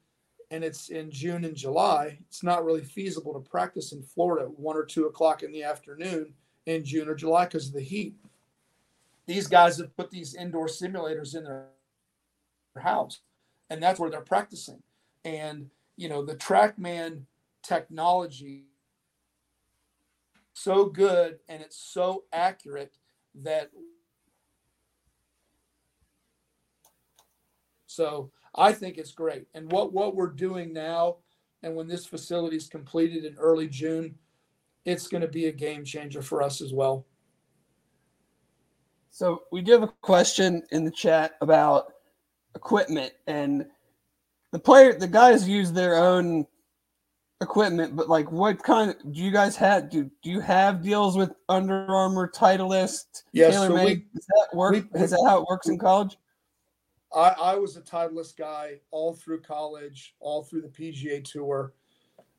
and 0.54 0.64
it's 0.64 0.90
in 0.90 1.10
June 1.10 1.46
and 1.46 1.56
July, 1.56 2.20
it's 2.30 2.44
not 2.44 2.64
really 2.64 2.84
feasible 2.84 3.34
to 3.34 3.40
practice 3.40 3.92
in 3.92 4.04
Florida 4.04 4.46
at 4.46 4.60
one 4.60 4.78
or 4.78 4.86
two 4.86 5.08
o'clock 5.08 5.42
in 5.42 5.52
the 5.52 5.64
afternoon 5.64 6.32
in 6.68 6.86
June 6.86 7.10
or 7.10 7.16
July 7.16 7.46
because 7.46 7.70
of 7.70 7.74
the 7.74 7.82
heat. 7.82 8.14
These 9.26 9.48
guys 9.48 9.80
have 9.80 9.98
put 9.98 10.12
these 10.12 10.36
indoor 10.36 10.68
simulators 10.68 11.36
in 11.36 11.46
their 11.46 11.66
house, 12.78 13.22
and 13.72 13.82
that's 13.82 14.00
where 14.00 14.12
they're 14.12 14.22
practicing. 14.22 14.84
And 15.26 15.72
you 15.98 16.08
know, 16.08 16.24
the 16.24 16.36
TrackMan 16.36 17.24
technology 17.64 18.66
so 20.54 20.86
good 20.86 21.40
and 21.50 21.64
it's 21.64 21.78
so 21.78 22.26
accurate 22.32 22.94
that 23.34 23.72
so 27.88 28.30
I 28.56 28.72
think 28.74 28.98
it's 28.98 29.12
great. 29.12 29.48
And 29.54 29.72
what 29.72 29.94
what 29.94 30.16
we're 30.16 30.28
doing 30.28 30.74
now 30.74 31.18
and 31.64 31.76
when 31.76 31.88
this 31.88 32.06
facility 32.06 32.58
is 32.58 32.68
completed 32.68 33.26
in 33.26 33.36
early 33.38 33.68
June, 33.68 34.16
it's 34.86 35.08
going 35.08 35.22
to 35.22 35.28
be 35.28 35.46
a 35.48 35.52
game 35.52 35.84
changer 35.86 36.22
for 36.22 36.42
us 36.44 36.62
as 36.62 36.74
well. 36.74 37.06
So 39.12 39.44
we 39.52 39.62
do 39.62 39.72
have 39.74 39.84
a 39.84 39.94
question 40.02 40.64
in 40.72 40.84
the 40.84 40.92
chat 40.92 41.34
about 41.42 41.94
equipment 42.56 43.14
and 43.28 43.66
the 44.52 44.60
player 44.60 44.94
the 44.94 45.08
guys 45.08 45.48
use 45.48 45.72
their 45.72 45.96
own 45.96 46.46
equipment, 47.42 47.96
but 47.96 48.10
like 48.10 48.32
what 48.32 48.62
kind 48.64 48.92
of 48.92 49.14
do 49.14 49.20
you 49.22 49.32
guys 49.32 49.56
have 49.56 49.90
do 49.90 50.10
do 50.22 50.30
you 50.30 50.40
have 50.40 50.82
deals 50.82 51.18
with 51.18 51.32
Under 51.50 51.86
Armour, 51.88 52.28
Titleist, 52.34 53.24
Yes, 53.34 53.54
Taylor 53.54 53.68
so 53.68 53.86
we- 53.86 54.06
Does 54.16 54.26
that 54.28 54.48
work? 54.54 54.74
we- 54.74 55.02
Is 55.02 55.12
that 55.12 55.24
how 55.28 55.42
it 55.42 55.48
works 55.50 55.68
in 55.68 55.78
college? 55.78 56.18
I, 57.14 57.36
I 57.40 57.56
was 57.56 57.78
a 57.78 57.82
Titleist 57.82 58.38
guy 58.38 58.80
all 58.92 59.14
through 59.14 59.42
college, 59.42 60.16
all 60.20 60.44
through 60.44 60.62
the 60.62 60.68
PGA 60.68 61.24
Tour. 61.24 61.74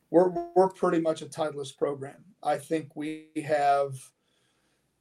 We're 0.09 0.29
we're 0.55 0.69
pretty 0.69 0.99
much 0.99 1.21
a 1.21 1.27
Titleist 1.27 1.77
program. 1.77 2.23
I 2.43 2.57
think 2.57 2.95
we 2.95 3.27
have 3.45 3.95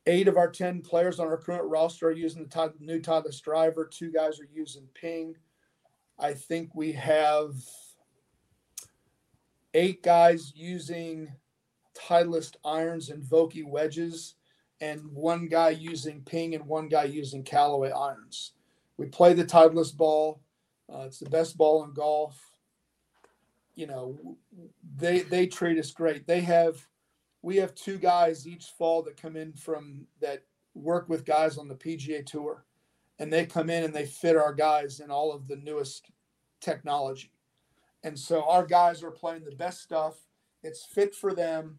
eight 0.07 0.29
of 0.29 0.37
our 0.37 0.51
ten 0.51 0.81
players 0.81 1.19
on 1.19 1.27
our 1.27 1.37
current 1.37 1.65
roster 1.65 2.09
are 2.09 2.13
using 2.13 2.47
the 2.47 2.73
new 2.81 3.01
Titleist 3.01 3.43
driver. 3.43 3.87
Two 3.87 4.13
guys 4.13 4.41
are 4.41 4.49
using 4.53 4.89
Ping. 4.95 5.35
I 6.19 6.35
think 6.35 6.75
we 6.75 6.93
have 6.93 7.55
eight 9.75 10.03
guys 10.03 10.53
using 10.55 11.33
Titleist 11.97 12.57
irons 12.65 13.11
and 13.11 13.23
Vokey 13.23 13.65
wedges, 13.65 14.35
and 14.81 15.05
one 15.13 15.47
guy 15.47 15.71
using 15.71 16.23
Ping 16.23 16.55
and 16.55 16.67
one 16.67 16.89
guy 16.89 17.05
using 17.05 17.43
Callaway 17.43 17.91
irons. 17.91 18.54
We 18.97 19.07
play 19.07 19.35
the 19.35 19.45
Titleist 19.45 19.97
ball. 19.97 20.41
Uh, 20.93 21.05
it's 21.07 21.19
the 21.19 21.31
best 21.31 21.57
ball 21.57 21.85
in 21.85 21.93
golf. 21.93 22.39
You 23.75 23.87
know, 23.87 24.37
they 24.97 25.21
they 25.21 25.47
treat 25.47 25.79
us 25.79 25.91
great. 25.91 26.27
They 26.27 26.41
have, 26.43 26.87
we 27.43 27.57
have 27.57 27.75
two 27.75 27.99
guys 27.99 28.47
each 28.47 28.67
fall 28.79 29.03
that 29.03 29.21
come 29.21 29.37
in 29.37 29.53
from 29.53 30.07
that 30.21 30.45
work 30.75 31.09
with 31.09 31.25
guys 31.25 31.59
on 31.59 31.67
the 31.69 31.75
PGA 31.75 32.25
Tour, 32.25 32.65
and 33.19 33.33
they 33.33 33.47
come 33.47 33.71
in 33.71 33.83
and 33.83 33.93
they 33.93 34.07
fit 34.07 34.37
our 34.37 34.55
guys 34.55 35.01
in 35.01 35.11
all 35.11 35.33
of 35.33 35.49
the 35.49 35.57
newest 35.57 36.11
technology. 36.61 37.33
And 38.05 38.19
so 38.19 38.45
our 38.49 38.67
guys 38.67 39.03
are 39.03 39.11
playing 39.11 39.45
the 39.45 39.57
best 39.57 39.83
stuff. 39.83 40.17
It's 40.63 40.85
fit 40.85 41.15
for 41.15 41.35
them. 41.35 41.79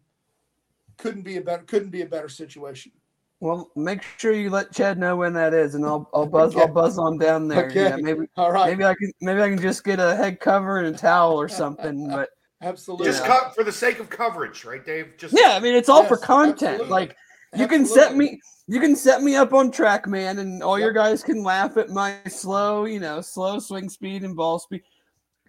Couldn't 0.98 1.22
be 1.22 1.36
a 1.36 1.40
better 1.40 1.62
couldn't 1.62 1.90
be 1.90 2.02
a 2.02 2.06
better 2.06 2.28
situation. 2.28 2.92
Well, 3.40 3.70
make 3.76 4.02
sure 4.16 4.32
you 4.32 4.48
let 4.48 4.72
Chad 4.72 4.98
know 4.98 5.14
when 5.16 5.34
that 5.34 5.52
is, 5.52 5.74
and 5.74 5.84
I'll 5.84 6.08
I'll 6.14 6.26
buzz 6.26 6.56
I'll 6.56 6.68
buzz 6.68 6.98
on 6.98 7.18
down 7.18 7.48
there. 7.48 7.66
Okay. 7.66 7.84
Yeah, 7.84 7.96
maybe 7.96 8.26
All 8.36 8.50
right. 8.50 8.70
maybe 8.70 8.84
I 8.84 8.94
can 8.94 9.12
maybe 9.20 9.42
I 9.42 9.48
can 9.50 9.60
just 9.60 9.84
get 9.84 10.00
a 10.00 10.16
head 10.16 10.40
cover 10.40 10.78
and 10.78 10.94
a 10.94 10.98
towel 10.98 11.38
or 11.38 11.48
something. 11.48 12.08
But 12.10 12.30
Absolutely. 12.62 13.06
Just 13.06 13.22
Yeah. 13.22 13.38
co- 13.38 13.50
for 13.50 13.62
the 13.64 13.72
sake 13.72 14.00
of 14.00 14.08
coverage, 14.08 14.64
right, 14.64 14.84
Dave? 14.84 15.12
Just 15.18 15.34
yeah, 15.38 15.50
I 15.52 15.60
mean 15.60 15.74
it's 15.74 15.90
all 15.90 16.06
for 16.06 16.16
content. 16.16 16.80
absolutely. 16.80 16.88
Like 16.88 17.16
you 17.54 17.68
can 17.68 17.84
set 17.84 18.16
me 18.16 18.40
you 18.66 18.80
can 18.80 18.96
set 18.96 19.22
me 19.22 19.36
up 19.36 19.52
on 19.52 19.70
TrackMan, 19.70 20.38
and 20.38 20.62
all 20.62 20.78
your 20.78 20.92
guys 20.92 21.22
can 21.22 21.42
laugh 21.44 21.76
at 21.76 21.90
my 21.90 22.16
slow, 22.26 22.86
you 22.86 22.98
know, 22.98 23.20
slow 23.20 23.58
swing 23.58 23.90
speed 23.90 24.24
and 24.24 24.34
ball 24.34 24.58
speed. 24.58 24.82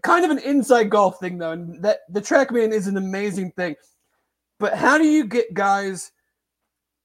Kind 0.04 0.26
of 0.26 0.32
an 0.32 0.40
inside 0.40 0.90
golf 0.90 1.20
thing 1.20 1.38
though, 1.38 1.54
and 1.54 1.82
that 1.84 2.00
the 2.10 2.22
TrackMan 2.22 2.74
is 2.74 2.88
an 2.88 2.98
amazing 2.98 3.52
thing. 3.52 3.76
But 4.60 4.76
how 4.76 4.98
do 4.98 5.06
you 5.06 5.26
get 5.26 5.54
guys 5.54 6.12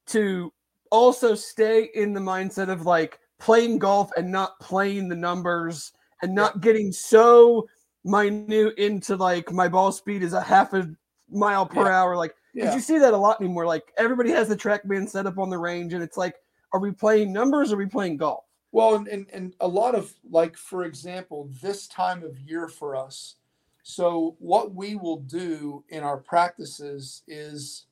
to 0.09 0.53
also 0.93 1.35
stay 1.35 1.89
in 1.95 2.13
the 2.13 2.21
mindset 2.21 2.69
of 2.69 2.87
like 2.87 3.19
playing 3.41 3.79
golf 3.79 4.11
and 4.17 4.31
not 4.31 4.61
playing 4.61 5.09
the 5.09 5.17
numbers 5.17 5.93
and 6.23 6.33
not 6.33 6.61
getting 6.61 6.93
so 6.93 7.67
minute 8.05 8.75
into 8.79 9.17
like 9.17 9.51
my 9.51 9.67
ball 9.67 9.91
speed 9.91 10.23
is 10.23 10.35
a 10.35 10.41
half 10.41 10.73
a 10.75 10.89
mile 11.31 11.67
per 11.67 11.87
Yeah. 11.87 12.01
hour 12.01 12.17
like 12.17 12.35
because 12.53 12.69
Yeah. 12.69 12.75
you 12.75 12.81
see 12.81 12.99
that 12.99 13.15
a 13.15 13.17
lot 13.17 13.41
anymore. 13.41 13.67
Like 13.67 13.85
everybody 13.97 14.31
has 14.31 14.49
the 14.49 14.57
TrackMan 14.57 15.09
set 15.09 15.27
up 15.27 15.39
on 15.39 15.49
the 15.49 15.57
range, 15.59 15.95
and 15.95 16.03
it's 16.03 16.19
like, 16.19 16.35
are 16.75 16.81
we 16.81 16.93
playing 16.93 17.33
numbers 17.33 17.73
or 17.73 17.77
are 17.77 17.79
we 17.79 17.87
playing 17.87 18.19
golf? 18.19 18.45
Well, 18.73 18.95
and, 18.95 19.09
and, 19.09 19.27
and 19.33 19.55
a 19.61 19.69
lot 19.69 19.95
of, 19.95 20.15
like, 20.31 20.57
for 20.57 20.85
example, 20.85 21.51
this 21.63 21.87
time 21.89 22.23
of 22.23 22.39
year 22.39 22.69
for 22.69 22.95
us. 22.97 23.37
So, 23.83 24.37
what 24.39 24.75
we 24.75 24.95
will 24.97 25.19
do 25.21 25.85
in 25.89 26.03
our 26.03 26.17
practices 26.19 27.23
is 27.27 27.87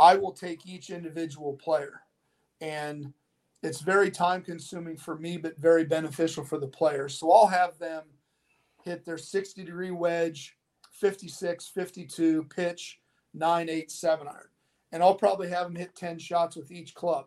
I 0.00 0.16
will 0.16 0.32
take 0.32 0.66
each 0.66 0.90
individual 0.90 1.52
player, 1.52 2.00
and 2.60 3.12
it's 3.62 3.80
very 3.80 4.10
time 4.10 4.42
consuming 4.42 4.96
for 4.96 5.16
me, 5.16 5.36
but 5.36 5.58
very 5.58 5.84
beneficial 5.84 6.44
for 6.44 6.58
the 6.58 6.66
player. 6.66 7.08
So, 7.08 7.30
I'll 7.30 7.46
have 7.46 7.78
them 7.78 8.04
hit 8.82 9.04
their 9.04 9.18
60 9.18 9.62
degree 9.62 9.90
wedge, 9.90 10.56
56, 10.92 11.68
52, 11.68 12.44
pitch, 12.44 13.00
9, 13.34 13.68
8, 13.68 13.90
7 13.90 14.26
iron. 14.26 14.48
And 14.92 15.02
I'll 15.02 15.14
probably 15.14 15.48
have 15.50 15.66
them 15.66 15.76
hit 15.76 15.94
10 15.94 16.18
shots 16.18 16.56
with 16.56 16.72
each 16.72 16.94
club 16.94 17.26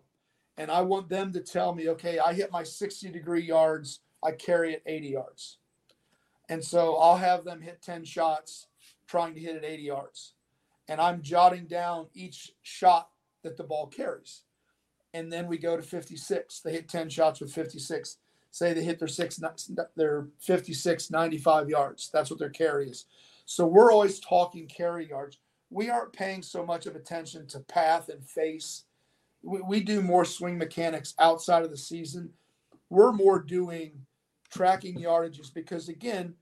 and 0.57 0.69
I 0.69 0.81
want 0.81 1.09
them 1.09 1.31
to 1.33 1.39
tell 1.39 1.73
me, 1.73 1.89
okay, 1.89 2.19
I 2.19 2.33
hit 2.33 2.51
my 2.51 2.63
60 2.63 3.09
degree 3.09 3.43
yards, 3.43 4.01
I 4.23 4.31
carry 4.31 4.73
it 4.73 4.83
80 4.85 5.07
yards. 5.07 5.57
And 6.49 6.63
so 6.63 6.95
I'll 6.97 7.17
have 7.17 7.43
them 7.43 7.61
hit 7.61 7.81
10 7.81 8.05
shots 8.05 8.67
trying 9.07 9.33
to 9.33 9.39
hit 9.39 9.55
it 9.55 9.63
80 9.65 9.83
yards. 9.83 10.33
And 10.93 11.01
I'm 11.01 11.23
jotting 11.23 11.65
down 11.65 12.05
each 12.13 12.51
shot 12.61 13.09
that 13.41 13.57
the 13.57 13.63
ball 13.63 13.87
carries. 13.87 14.43
And 15.15 15.33
then 15.33 15.47
we 15.47 15.57
go 15.57 15.75
to 15.75 15.81
56. 15.81 16.59
They 16.59 16.71
hit 16.71 16.87
10 16.87 17.09
shots 17.09 17.41
with 17.41 17.51
56. 17.51 18.17
Say 18.51 18.73
they 18.73 18.83
hit 18.83 18.99
their 18.99 19.07
six 19.07 19.41
their 19.95 20.27
56 20.39 21.09
95 21.09 21.69
yards. 21.69 22.11
That's 22.13 22.29
what 22.29 22.37
their 22.37 22.51
carry 22.51 22.91
is. 22.91 23.05
So 23.45 23.65
we're 23.65 23.91
always 23.91 24.19
talking 24.19 24.67
carry 24.67 25.09
yards. 25.09 25.39
We 25.71 25.89
aren't 25.89 26.13
paying 26.13 26.43
so 26.43 26.63
much 26.63 26.85
of 26.85 26.95
attention 26.95 27.47
to 27.47 27.59
path 27.61 28.09
and 28.09 28.23
face 28.23 28.83
we, 29.43 29.61
we 29.61 29.79
do 29.81 30.01
more 30.01 30.25
swing 30.25 30.57
mechanics 30.57 31.15
outside 31.19 31.63
of 31.63 31.71
the 31.71 31.77
season. 31.77 32.29
We're 32.89 33.11
more 33.11 33.39
doing 33.39 34.05
tracking 34.51 34.95
yardages 34.95 35.51
because, 35.51 35.89
again, 35.89 36.35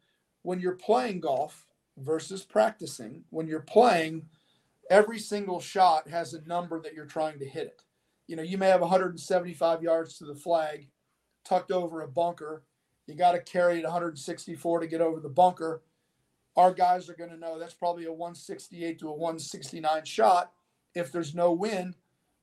when 0.43 0.59
you're 0.59 0.75
playing 0.75 1.21
golf 1.21 1.65
versus 1.97 2.43
practicing, 2.43 3.23
when 3.29 3.47
you're 3.47 3.61
playing, 3.61 4.27
every 4.89 5.19
single 5.19 5.59
shot 5.59 6.09
has 6.09 6.33
a 6.33 6.47
number 6.47 6.81
that 6.81 6.93
you're 6.93 7.05
trying 7.05 7.39
to 7.39 7.45
hit 7.45 7.67
it. 7.67 7.81
You 8.27 8.35
know, 8.35 8.43
you 8.43 8.57
may 8.57 8.67
have 8.67 8.81
175 8.81 9.83
yards 9.83 10.17
to 10.17 10.25
the 10.25 10.35
flag 10.35 10.87
tucked 11.43 11.71
over 11.71 12.01
a 12.01 12.07
bunker. 12.07 12.63
You 13.07 13.15
got 13.15 13.33
to 13.33 13.41
carry 13.41 13.79
it 13.79 13.83
164 13.83 14.79
to 14.79 14.87
get 14.87 15.01
over 15.01 15.19
the 15.19 15.29
bunker. 15.29 15.81
Our 16.55 16.73
guys 16.73 17.09
are 17.09 17.15
going 17.15 17.29
to 17.29 17.37
know 17.37 17.57
that's 17.57 17.73
probably 17.73 18.05
a 18.05 18.13
168 18.13 18.99
to 18.99 19.09
a 19.09 19.13
169 19.13 20.05
shot. 20.05 20.51
If 20.93 21.11
there's 21.11 21.33
no 21.33 21.51
wind, 21.51 21.95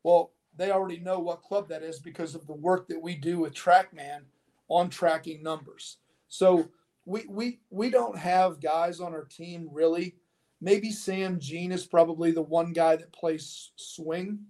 well, 0.03 0.33
they 0.57 0.71
already 0.71 0.99
know 0.99 1.21
what 1.21 1.43
club 1.43 1.69
that 1.69 1.83
is 1.83 2.01
because 2.01 2.35
of 2.35 2.47
the 2.47 2.55
work 2.55 2.89
that 2.89 3.01
we 3.01 3.15
do 3.15 3.39
with 3.39 3.55
TrackMan 3.55 4.23
on 4.69 4.91
tracking 4.91 5.43
numbers. 5.43 5.99
So 6.29 6.69
we 7.05 7.25
we 7.29 7.61
we 7.71 7.91
don't 7.91 8.19
have 8.19 8.61
guys 8.61 9.01
on 9.01 9.15
our 9.15 9.25
team 9.25 9.69
really. 9.73 10.17
Maybe 10.61 10.91
Sam 10.91 11.39
Jean 11.39 11.73
is 11.73 11.87
probably 11.87 12.31
the 12.33 12.43
one 12.43 12.73
guy 12.73 12.97
that 12.97 13.13
plays 13.13 13.71
swing, 13.77 14.41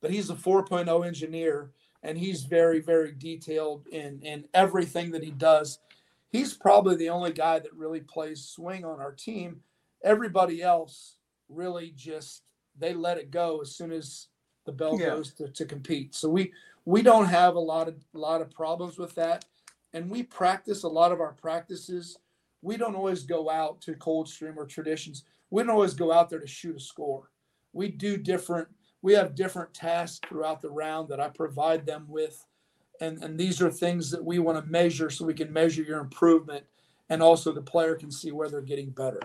but 0.00 0.10
he's 0.10 0.30
a 0.30 0.34
4.0 0.34 1.06
engineer 1.06 1.72
and 2.02 2.16
he's 2.16 2.44
very 2.44 2.80
very 2.80 3.12
detailed 3.12 3.86
in 3.88 4.20
in 4.22 4.44
everything 4.54 5.10
that 5.12 5.22
he 5.24 5.30
does. 5.32 5.78
he's 6.30 6.52
probably 6.54 6.94
the 6.96 7.08
only 7.08 7.32
guy 7.32 7.58
that 7.58 7.72
really 7.74 8.00
plays 8.00 8.44
swing 8.44 8.84
on 8.84 9.00
our 9.00 9.12
team. 9.12 9.60
Everybody 10.04 10.62
else 10.62 11.16
really 11.48 11.92
just 11.96 12.42
they 12.78 12.92
let 12.94 13.18
it 13.18 13.30
go 13.30 13.60
as 13.62 13.74
soon 13.74 13.90
as 13.90 14.28
the 14.66 14.72
bell 14.72 14.98
Yeah. 15.00 15.06
goes 15.06 15.32
to, 15.34 15.48
to 15.48 15.64
compete. 15.64 16.14
So 16.14 16.28
we 16.28 16.52
we 16.84 17.02
don't 17.02 17.26
have 17.26 17.54
a 17.56 17.60
lot 17.60 17.88
of 17.88 17.96
a 18.14 18.18
lot 18.18 18.42
of 18.42 18.50
problems 18.50 18.98
with 18.98 19.14
that. 19.14 19.46
And 19.94 20.10
we 20.10 20.22
practice 20.22 20.82
a 20.82 20.88
lot 20.88 21.12
of 21.12 21.20
our 21.20 21.32
practices. 21.32 22.18
We 22.62 22.76
don't 22.76 22.96
always 22.96 23.24
go 23.24 23.48
out 23.48 23.80
to 23.82 23.94
Coldstream 23.94 24.56
or 24.56 24.66
traditions. 24.66 25.24
We 25.50 25.62
don't 25.62 25.70
always 25.70 25.94
go 25.94 26.12
out 26.12 26.28
there 26.28 26.40
to 26.40 26.46
shoot 26.46 26.76
a 26.76 26.80
score. 26.80 27.30
We 27.72 27.88
do 27.88 28.16
different, 28.16 28.68
we 29.02 29.12
have 29.14 29.34
different 29.34 29.74
tasks 29.74 30.20
throughout 30.28 30.60
the 30.60 30.70
round 30.70 31.08
that 31.08 31.20
I 31.20 31.28
provide 31.28 31.86
them 31.86 32.06
with. 32.08 32.44
And, 33.00 33.22
and 33.22 33.38
these 33.38 33.62
are 33.62 33.70
things 33.70 34.10
that 34.10 34.24
we 34.24 34.38
want 34.38 34.62
to 34.62 34.70
measure 34.70 35.08
so 35.08 35.24
we 35.24 35.34
can 35.34 35.52
measure 35.52 35.82
your 35.82 36.00
improvement 36.00 36.64
and 37.08 37.22
also 37.22 37.52
the 37.52 37.62
player 37.62 37.94
can 37.94 38.10
see 38.10 38.32
where 38.32 38.48
they're 38.48 38.60
getting 38.60 38.90
better. 38.90 39.20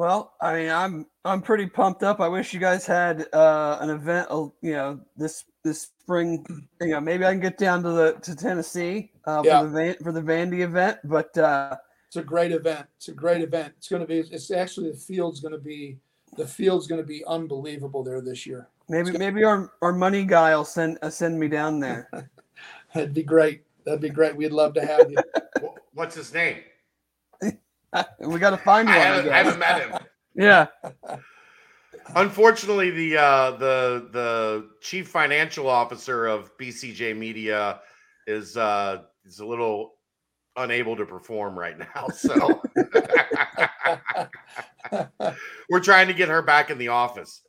Well, 0.00 0.32
I 0.40 0.54
mean, 0.54 0.70
I'm 0.70 1.06
I'm 1.26 1.42
pretty 1.42 1.66
pumped 1.66 2.02
up. 2.02 2.20
I 2.20 2.28
wish 2.28 2.54
you 2.54 2.58
guys 2.58 2.86
had 2.86 3.26
uh, 3.34 3.76
an 3.82 3.90
event, 3.90 4.28
uh, 4.30 4.48
you 4.62 4.72
know, 4.72 4.98
this 5.14 5.44
this 5.62 5.82
spring. 5.82 6.42
You 6.80 6.92
know, 6.92 7.02
maybe 7.02 7.26
I 7.26 7.32
can 7.32 7.40
get 7.40 7.58
down 7.58 7.82
to 7.82 7.90
the 7.90 8.12
to 8.22 8.34
Tennessee 8.34 9.12
uh, 9.26 9.42
Yeah. 9.44 9.60
for 9.60 9.66
the 9.66 9.72
Van, 9.74 9.96
for 10.02 10.12
the 10.12 10.22
Vandy 10.22 10.60
event. 10.60 11.00
But 11.04 11.36
uh, 11.36 11.76
It's 12.06 12.16
a 12.16 12.22
great 12.22 12.50
event. 12.50 12.86
It's 12.96 13.08
a 13.08 13.12
great 13.12 13.42
event. 13.42 13.74
It's 13.76 13.88
going 13.88 14.00
to 14.00 14.08
be, 14.08 14.20
it's 14.20 14.50
actually 14.50 14.90
the 14.90 14.96
field's 14.96 15.40
going 15.40 15.52
to 15.52 15.58
be, 15.58 15.98
the 16.38 16.46
field's 16.46 16.86
going 16.86 17.02
to 17.02 17.06
be 17.06 17.22
unbelievable 17.26 18.02
there 18.02 18.22
this 18.22 18.46
year. 18.46 18.68
maybe 18.88 19.12
maybe 19.18 19.44
our, 19.44 19.70
our 19.82 19.92
money 19.92 20.24
guy 20.24 20.56
will 20.56 20.64
send 20.64 20.96
uh, 21.02 21.10
send 21.10 21.38
me 21.38 21.46
down 21.46 21.78
there. 21.78 22.08
That'd 22.94 23.12
be 23.12 23.22
great. 23.22 23.64
That'd 23.84 24.00
be 24.00 24.08
great. 24.08 24.34
We'd 24.34 24.52
love 24.52 24.72
to 24.74 24.86
have 24.86 25.10
you. 25.10 25.18
What's 25.92 26.14
his 26.14 26.32
name? 26.32 26.56
We 28.20 28.38
got 28.38 28.50
to 28.50 28.56
find 28.56 28.88
one. 28.88 28.96
I 28.96 29.00
haven't, 29.00 29.26
I 29.26 29.42
guess. 29.42 29.44
haven't 29.44 29.58
met 29.58 29.88
him. 29.88 29.98
Yeah, 30.34 30.66
Unfortunately, 32.16 32.90
the 32.90 33.16
uh, 33.16 33.50
the 33.52 34.08
the 34.12 34.68
chief 34.80 35.08
financial 35.08 35.68
officer 35.68 36.26
of 36.26 36.56
BCJ 36.58 37.16
Media 37.16 37.80
is 38.26 38.56
uh, 38.56 39.02
is 39.24 39.40
a 39.40 39.46
little 39.46 39.94
unable 40.56 40.96
to 40.96 41.06
perform 41.06 41.58
right 41.58 41.78
now. 41.78 42.08
So 42.08 42.60
we're 45.68 45.80
trying 45.80 46.08
to 46.08 46.14
get 46.14 46.28
her 46.28 46.42
back 46.42 46.70
in 46.70 46.78
the 46.78 46.88
office. 46.88 47.42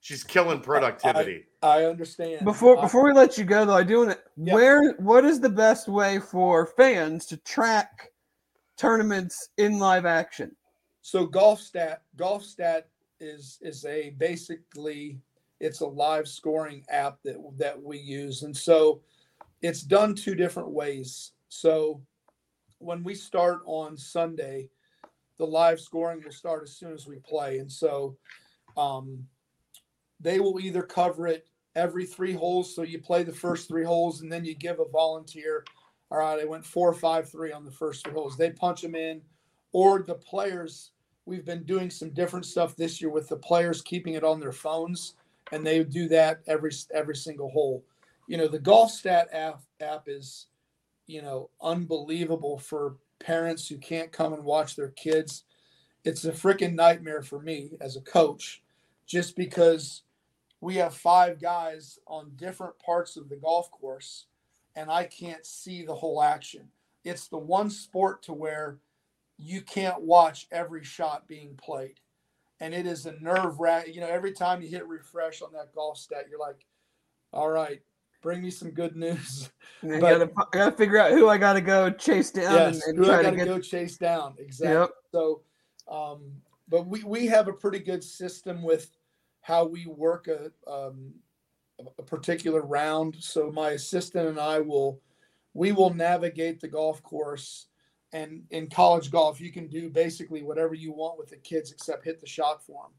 She's 0.00 0.24
killing 0.24 0.60
productivity. 0.60 1.44
I 1.62 1.84
understand. 1.84 2.44
before 2.44 2.78
I- 2.78 2.82
before 2.82 3.04
we 3.04 3.12
let 3.12 3.38
you 3.38 3.44
go 3.44 3.64
though, 3.64 3.76
I 3.76 3.84
do 3.84 3.98
want 3.98 4.10
to. 4.12 4.18
Yeah. 4.36 4.54
Where 4.54 4.92
what 4.94 5.24
is 5.24 5.40
the 5.40 5.50
best 5.50 5.88
way 5.88 6.18
for 6.18 6.66
fans 6.66 7.26
to 7.26 7.36
track 7.38 8.09
tournaments 8.80 9.50
in 9.58 9.78
live 9.78 10.06
action? 10.06 10.56
So 11.02 11.26
Golfstat, 11.26 11.98
golf 12.16 12.42
stat 12.42 12.88
is 13.20 13.58
is 13.60 13.84
a 13.84 14.10
basically 14.16 15.18
it's 15.60 15.80
a 15.80 15.86
live 15.86 16.26
scoring 16.26 16.82
app 16.88 17.18
that 17.24 17.36
that 17.58 17.80
we 17.80 17.98
use, 17.98 18.42
and 18.42 18.56
so 18.56 19.02
it's 19.60 19.82
done 19.82 20.14
two 20.14 20.34
different 20.34 20.70
ways. 20.70 21.32
So 21.50 22.00
when 22.78 23.04
we 23.04 23.14
start 23.14 23.60
on 23.66 23.98
Sunday, 23.98 24.70
the 25.36 25.46
live 25.46 25.78
scoring 25.78 26.22
will 26.24 26.32
start 26.32 26.62
as 26.62 26.74
soon 26.74 26.94
as 26.94 27.06
we 27.06 27.16
play, 27.16 27.58
and 27.58 27.70
so 27.70 28.16
um, 28.78 29.26
they 30.20 30.40
will 30.40 30.58
either 30.58 30.82
cover 30.82 31.26
it 31.26 31.46
every 31.76 32.06
three 32.06 32.32
holes. 32.32 32.74
So 32.74 32.82
you 32.82 32.98
play 32.98 33.24
the 33.24 33.32
first 33.32 33.68
three 33.68 33.84
holes, 33.84 34.22
and 34.22 34.32
then 34.32 34.46
you 34.46 34.54
give 34.54 34.80
a 34.80 34.88
volunteer. 34.88 35.64
All 36.10 36.18
right, 36.18 36.40
I 36.40 36.44
went 36.44 36.66
four, 36.66 36.92
five, 36.92 37.30
three 37.30 37.52
on 37.52 37.64
the 37.64 37.70
first 37.70 38.04
three 38.04 38.12
holes. 38.12 38.36
They 38.36 38.50
punch 38.50 38.82
them 38.82 38.94
in 38.94 39.22
or 39.72 40.02
the 40.02 40.14
players 40.14 40.90
we've 41.26 41.44
been 41.44 41.64
doing 41.64 41.90
some 41.90 42.10
different 42.10 42.46
stuff 42.46 42.76
this 42.76 43.00
year 43.00 43.10
with 43.10 43.28
the 43.28 43.36
players 43.36 43.82
keeping 43.82 44.14
it 44.14 44.24
on 44.24 44.40
their 44.40 44.52
phones 44.52 45.14
and 45.52 45.64
they 45.66 45.82
do 45.84 46.08
that 46.08 46.40
every 46.46 46.72
every 46.92 47.14
single 47.14 47.50
hole 47.50 47.84
you 48.26 48.36
know 48.36 48.48
the 48.48 48.58
Golfstat 48.58 49.26
app, 49.32 49.62
app 49.80 50.04
is 50.06 50.46
you 51.06 51.22
know 51.22 51.50
unbelievable 51.62 52.58
for 52.58 52.96
parents 53.18 53.68
who 53.68 53.76
can't 53.78 54.12
come 54.12 54.32
and 54.32 54.44
watch 54.44 54.76
their 54.76 54.88
kids 54.90 55.44
it's 56.04 56.24
a 56.24 56.32
freaking 56.32 56.74
nightmare 56.74 57.22
for 57.22 57.40
me 57.40 57.72
as 57.80 57.96
a 57.96 58.00
coach 58.00 58.62
just 59.06 59.36
because 59.36 60.02
we 60.60 60.76
have 60.76 60.94
five 60.94 61.40
guys 61.40 61.98
on 62.06 62.32
different 62.36 62.78
parts 62.78 63.16
of 63.16 63.28
the 63.28 63.36
golf 63.36 63.70
course 63.70 64.26
and 64.76 64.90
i 64.90 65.04
can't 65.04 65.44
see 65.46 65.84
the 65.84 65.94
whole 65.94 66.22
action 66.22 66.68
it's 67.04 67.28
the 67.28 67.38
one 67.38 67.70
sport 67.70 68.22
to 68.22 68.32
where 68.32 68.78
you 69.38 69.62
can't 69.62 70.02
watch 70.02 70.46
every 70.52 70.84
shot 70.84 71.26
being 71.26 71.56
played. 71.56 71.98
And 72.60 72.74
it 72.74 72.86
is 72.86 73.06
a 73.06 73.12
nerve 73.22 73.58
wrack. 73.58 73.86
You 73.92 74.02
know, 74.02 74.06
every 74.06 74.32
time 74.32 74.60
you 74.60 74.68
hit 74.68 74.86
refresh 74.86 75.40
on 75.40 75.50
that 75.52 75.74
Golfstat, 75.74 76.28
you're 76.28 76.38
like, 76.38 76.66
all 77.32 77.48
right, 77.48 77.80
bring 78.22 78.42
me 78.42 78.50
some 78.50 78.70
good 78.70 78.96
news. 78.96 79.50
And 79.82 79.94
I 79.94 79.98
But- 80.00 80.10
gotta, 80.18 80.30
I 80.36 80.44
gotta 80.52 80.76
figure 80.76 80.98
out 80.98 81.12
who 81.12 81.30
I 81.30 81.38
gotta 81.38 81.62
go 81.62 81.88
chase 81.88 82.30
down 82.30 82.52
yes, 82.52 82.86
and, 82.86 82.98
and 82.98 83.06
who 83.06 83.10
I 83.10 83.22
got 83.22 83.30
to 83.30 83.30
to 83.30 83.36
get. 83.38 83.46
go 83.46 83.58
chase 83.60 83.96
down. 83.96 84.34
Exactly. 84.38 84.76
Yep. 84.76 84.90
So, 85.10 85.40
um, 85.90 86.32
but 86.68 86.86
we, 86.86 87.02
we 87.02 87.26
have 87.28 87.48
a 87.48 87.52
pretty 87.54 87.78
good 87.78 88.04
system 88.04 88.62
with 88.62 88.90
how 89.40 89.64
we 89.64 89.86
work 89.86 90.28
a, 90.28 90.52
um, 90.70 91.14
a 91.98 92.02
particular 92.02 92.62
round. 92.62 93.16
So 93.20 93.50
my 93.50 93.70
assistant 93.70 94.28
and 94.28 94.38
I 94.38 94.60
will, 94.60 95.00
we 95.54 95.72
will 95.72 95.92
navigate 95.92 96.60
the 96.60 96.68
golf 96.68 97.02
course. 97.02 97.66
And 98.12 98.42
in 98.50 98.68
college 98.68 99.10
golf, 99.10 99.40
you 99.40 99.52
can 99.52 99.68
do 99.68 99.88
basically 99.88 100.42
whatever 100.42 100.74
you 100.74 100.92
want 100.92 101.18
with 101.18 101.28
the 101.28 101.36
kids 101.36 101.70
except 101.70 102.04
hit 102.04 102.20
the 102.20 102.26
shot 102.26 102.64
for 102.64 102.84
them. 102.84 102.92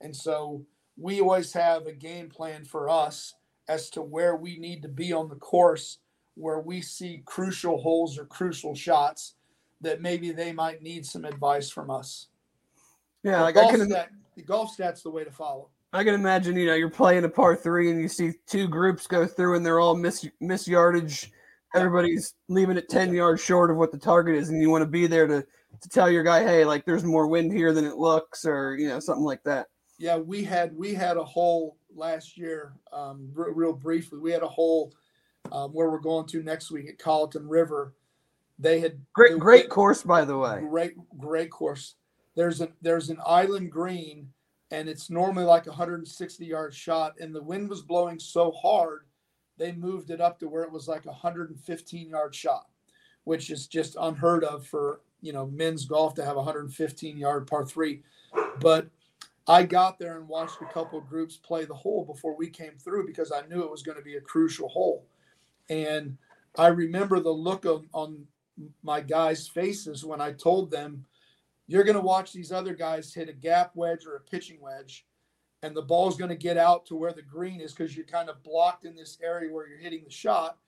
And 0.00 0.16
so 0.16 0.64
we 0.96 1.20
always 1.20 1.52
have 1.52 1.86
a 1.86 1.92
game 1.92 2.28
plan 2.28 2.64
for 2.64 2.88
us 2.88 3.34
as 3.68 3.90
to 3.90 4.02
where 4.02 4.36
we 4.36 4.58
need 4.58 4.82
to 4.82 4.88
be 4.88 5.12
on 5.12 5.28
the 5.28 5.36
course 5.36 5.98
where 6.34 6.60
we 6.60 6.80
see 6.80 7.22
crucial 7.24 7.80
holes 7.80 8.18
or 8.18 8.24
crucial 8.24 8.74
shots 8.74 9.34
that 9.80 10.00
maybe 10.00 10.32
they 10.32 10.52
might 10.52 10.82
need 10.82 11.06
some 11.06 11.24
advice 11.24 11.70
from 11.70 11.90
us. 11.90 12.28
Yeah, 13.22 13.38
The 13.38 13.42
like 13.42 13.56
I 13.56 13.70
can, 13.70 13.88
stat, 13.88 14.10
the 14.36 14.42
Golfstat's 14.42 15.02
the 15.02 15.10
way 15.10 15.24
to 15.24 15.30
follow. 15.30 15.68
I 15.94 16.02
can 16.02 16.14
imagine. 16.14 16.56
You 16.56 16.66
know, 16.66 16.74
you're 16.74 16.90
playing 16.90 17.24
a 17.24 17.28
par 17.28 17.54
three 17.54 17.90
and 17.90 18.00
you 18.00 18.08
see 18.08 18.32
two 18.46 18.66
groups 18.66 19.06
go 19.06 19.26
through 19.26 19.54
and 19.56 19.64
they're 19.64 19.80
all 19.80 19.94
miss 19.94 20.26
miss 20.40 20.66
yardage. 20.66 21.30
Everybody's 21.74 22.34
leaving 22.48 22.76
it 22.76 22.88
ten 22.88 23.14
yards 23.14 23.42
short 23.42 23.70
of 23.70 23.76
what 23.76 23.92
the 23.92 23.98
target 23.98 24.34
is, 24.34 24.48
and 24.50 24.60
you 24.60 24.70
want 24.70 24.82
to 24.82 24.90
be 24.90 25.06
there 25.06 25.26
to 25.26 25.46
to 25.80 25.88
tell 25.88 26.10
your 26.10 26.22
guy, 26.22 26.42
hey, 26.42 26.64
like 26.64 26.84
there's 26.84 27.04
more 27.04 27.26
wind 27.26 27.52
here 27.52 27.72
than 27.72 27.84
it 27.84 27.96
looks, 27.96 28.44
or 28.44 28.76
you 28.76 28.88
know, 28.88 29.00
something 29.00 29.24
like 29.24 29.42
that. 29.44 29.68
Yeah, 29.98 30.16
we 30.16 30.42
had 30.42 30.76
we 30.76 30.94
had 30.94 31.16
a 31.16 31.24
hole 31.24 31.76
last 31.94 32.36
year. 32.36 32.74
Um, 32.92 33.30
re- 33.32 33.52
real 33.54 33.72
briefly, 33.72 34.18
we 34.18 34.32
had 34.32 34.42
a 34.42 34.48
hole 34.48 34.92
um, 35.52 35.72
where 35.72 35.90
we're 35.90 36.00
going 36.00 36.26
to 36.26 36.42
next 36.42 36.70
week 36.70 36.88
at 36.88 36.98
Colleton 36.98 37.48
River. 37.48 37.94
They 38.58 38.80
had 38.80 39.00
Great, 39.12 39.38
great 39.38 39.68
course, 39.68 40.02
by 40.02 40.24
the 40.24 40.38
way. 40.38 40.60
Great, 40.60 40.92
great 41.18 41.50
course. 41.50 41.94
There's 42.36 42.60
a 42.60 42.68
there's 42.82 43.10
an 43.10 43.18
island 43.24 43.70
green, 43.70 44.28
and 44.74 44.88
it's 44.88 45.08
normally 45.08 45.44
like 45.44 45.66
a 45.66 45.70
160 45.70 46.44
yard 46.44 46.74
shot, 46.74 47.14
and 47.20 47.32
the 47.32 47.42
wind 47.42 47.68
was 47.68 47.82
blowing 47.82 48.18
so 48.18 48.50
hard, 48.50 49.02
they 49.56 49.70
moved 49.70 50.10
it 50.10 50.20
up 50.20 50.40
to 50.40 50.48
where 50.48 50.64
it 50.64 50.72
was 50.72 50.88
like 50.88 51.04
a 51.04 51.10
115 51.10 52.08
yard 52.08 52.34
shot, 52.34 52.66
which 53.22 53.50
is 53.50 53.68
just 53.68 53.96
unheard 54.00 54.42
of 54.42 54.66
for 54.66 55.00
you 55.20 55.32
know 55.32 55.46
men's 55.46 55.84
golf 55.84 56.14
to 56.14 56.24
have 56.24 56.34
a 56.34 56.42
115 56.42 57.16
yard 57.16 57.46
par 57.46 57.64
three. 57.64 58.02
But 58.60 58.88
I 59.46 59.62
got 59.62 60.00
there 60.00 60.18
and 60.18 60.28
watched 60.28 60.60
a 60.60 60.66
couple 60.66 60.98
of 60.98 61.08
groups 61.08 61.36
play 61.36 61.64
the 61.64 61.74
hole 61.74 62.04
before 62.04 62.36
we 62.36 62.50
came 62.50 62.76
through 62.76 63.06
because 63.06 63.30
I 63.30 63.46
knew 63.46 63.62
it 63.62 63.70
was 63.70 63.84
going 63.84 63.98
to 63.98 64.04
be 64.04 64.16
a 64.16 64.20
crucial 64.20 64.68
hole, 64.68 65.06
and 65.70 66.18
I 66.56 66.66
remember 66.66 67.20
the 67.20 67.30
look 67.30 67.64
on, 67.64 67.86
on 67.92 68.26
my 68.82 69.00
guys' 69.02 69.46
faces 69.46 70.04
when 70.04 70.20
I 70.20 70.32
told 70.32 70.72
them, 70.72 71.06
you're 71.66 71.84
going 71.84 71.96
to 71.96 72.00
watch 72.00 72.32
these 72.32 72.52
other 72.52 72.74
guys 72.74 73.14
hit 73.14 73.28
a 73.28 73.32
gap 73.32 73.72
wedge 73.74 74.06
or 74.06 74.16
a 74.16 74.20
pitching 74.20 74.58
wedge, 74.60 75.06
and 75.62 75.74
the 75.74 75.82
ball's 75.82 76.16
going 76.16 76.30
to 76.30 76.36
get 76.36 76.58
out 76.58 76.84
to 76.86 76.96
where 76.96 77.12
the 77.12 77.22
green 77.22 77.60
is 77.60 77.72
because 77.72 77.96
you're 77.96 78.06
kind 78.06 78.28
of 78.28 78.42
blocked 78.42 78.84
in 78.84 78.94
this 78.94 79.18
area 79.22 79.52
where 79.52 79.66
you're 79.66 79.78
hitting 79.78 80.04
the 80.04 80.10
shot. 80.10 80.58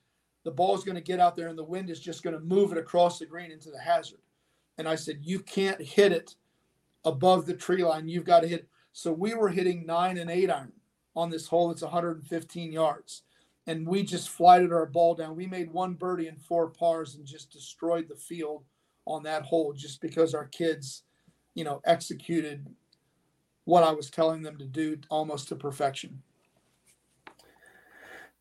The 0.45 0.51
ball's 0.51 0.85
going 0.85 0.97
to 0.97 1.03
get 1.03 1.21
out 1.21 1.37
there, 1.37 1.49
and 1.49 1.59
the 1.59 1.65
wind 1.65 1.91
is 1.91 2.01
just 2.01 2.23
going 2.23 2.35
to 2.35 2.41
move 2.41 2.73
it 2.73 2.79
across 2.79 3.19
the 3.19 3.27
green 3.27 3.51
into 3.51 3.71
the 3.71 3.81
hazard. 3.81 4.21
And 4.79 4.89
I 4.89 4.95
said, 4.95 5.19
you 5.23 5.41
can't 5.41 5.81
hit 5.81 6.13
it 6.13 6.35
above 7.05 7.47
the 7.47 7.55
tree 7.55 7.85
line. 7.85 8.09
You've 8.09 8.25
got 8.25 8.41
to 8.41 8.49
hit. 8.49 8.69
So 8.93 9.13
we 9.13 9.35
were 9.35 9.49
hitting 9.49 9.87
nine 9.87 10.19
and 10.19 10.31
eight 10.31 10.51
iron 10.51 10.73
on 11.15 11.31
this 11.31 11.47
hole. 11.47 11.71
It's 11.71 11.83
115 11.83 12.73
yards 12.73 13.23
and 13.67 13.87
we 13.87 14.03
just 14.03 14.29
flighted 14.29 14.73
our 14.73 14.87
ball 14.87 15.15
down. 15.15 15.37
We 15.37 15.47
made 15.47 15.73
one 15.73 15.95
birdie 15.95 16.29
and 16.29 16.41
four 16.41 16.69
pars 16.69 17.17
and 17.17 17.27
just 17.27 17.51
destroyed 17.51 18.09
the 18.09 18.15
field 18.15 18.65
on 19.07 19.23
that 19.23 19.43
hole 19.43 19.73
just 19.73 20.01
because 20.01 20.35
our 20.35 20.47
kids, 20.47 21.03
you 21.55 21.65
know, 21.65 21.81
executed 21.85 22.67
what 23.65 23.83
I 23.83 23.93
was 23.93 24.11
telling 24.11 24.43
them 24.43 24.59
to 24.59 24.67
do 24.67 24.99
almost 25.09 25.49
to 25.49 25.57
perfection. 25.57 26.23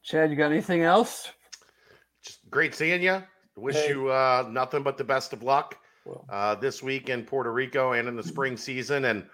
Chad, 0.04 0.30
you 0.30 0.36
got 0.36 0.52
anything 0.52 0.82
else? 0.84 1.30
Just 2.22 2.40
great 2.50 2.76
seeing 2.76 3.02
you. 3.02 3.24
Wish 3.56 3.76
Hey. 3.76 3.90
you 3.90 4.10
uh, 4.10 4.48
nothing 4.52 4.84
but 4.84 4.98
the 4.98 5.04
best 5.04 5.34
of 5.34 5.42
luck 5.42 5.78
uh, 6.30 6.56
this 6.56 6.84
week 6.84 7.10
in 7.10 7.24
Puerto 7.24 7.52
Rico 7.52 7.94
and 7.94 8.08
in 8.08 8.16
the 8.16 8.24
spring 8.24 8.58
season. 8.58 9.06
And 9.06 9.26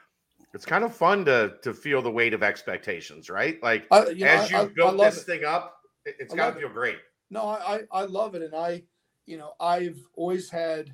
it's 0.53 0.65
kind 0.65 0.83
of 0.83 0.95
fun 0.95 1.25
to 1.25 1.55
to 1.63 1.73
feel 1.73 2.01
the 2.01 2.11
weight 2.11 2.33
of 2.33 2.43
expectations, 2.43 3.29
right? 3.29 3.61
Like 3.63 3.87
I, 3.91 4.09
you 4.09 4.25
know, 4.25 4.31
as 4.31 4.53
I- 4.53 4.61
you 4.61 4.69
I- 4.69 4.73
built 4.73 4.99
I 5.01 5.09
this 5.09 5.21
it. 5.21 5.25
thing 5.25 5.43
up, 5.45 5.77
it's 6.05 6.33
got 6.33 6.43
love 6.45 6.53
to 6.53 6.59
it. 6.59 6.61
feel 6.63 6.73
great. 6.73 6.97
No, 7.29 7.43
I, 7.43 7.77
I 7.77 7.81
I 7.91 8.01
love 8.05 8.35
it, 8.35 8.41
and 8.41 8.53
I, 8.53 8.83
you 9.25 9.37
know, 9.37 9.53
I've 9.59 9.99
always 10.15 10.49
had 10.49 10.93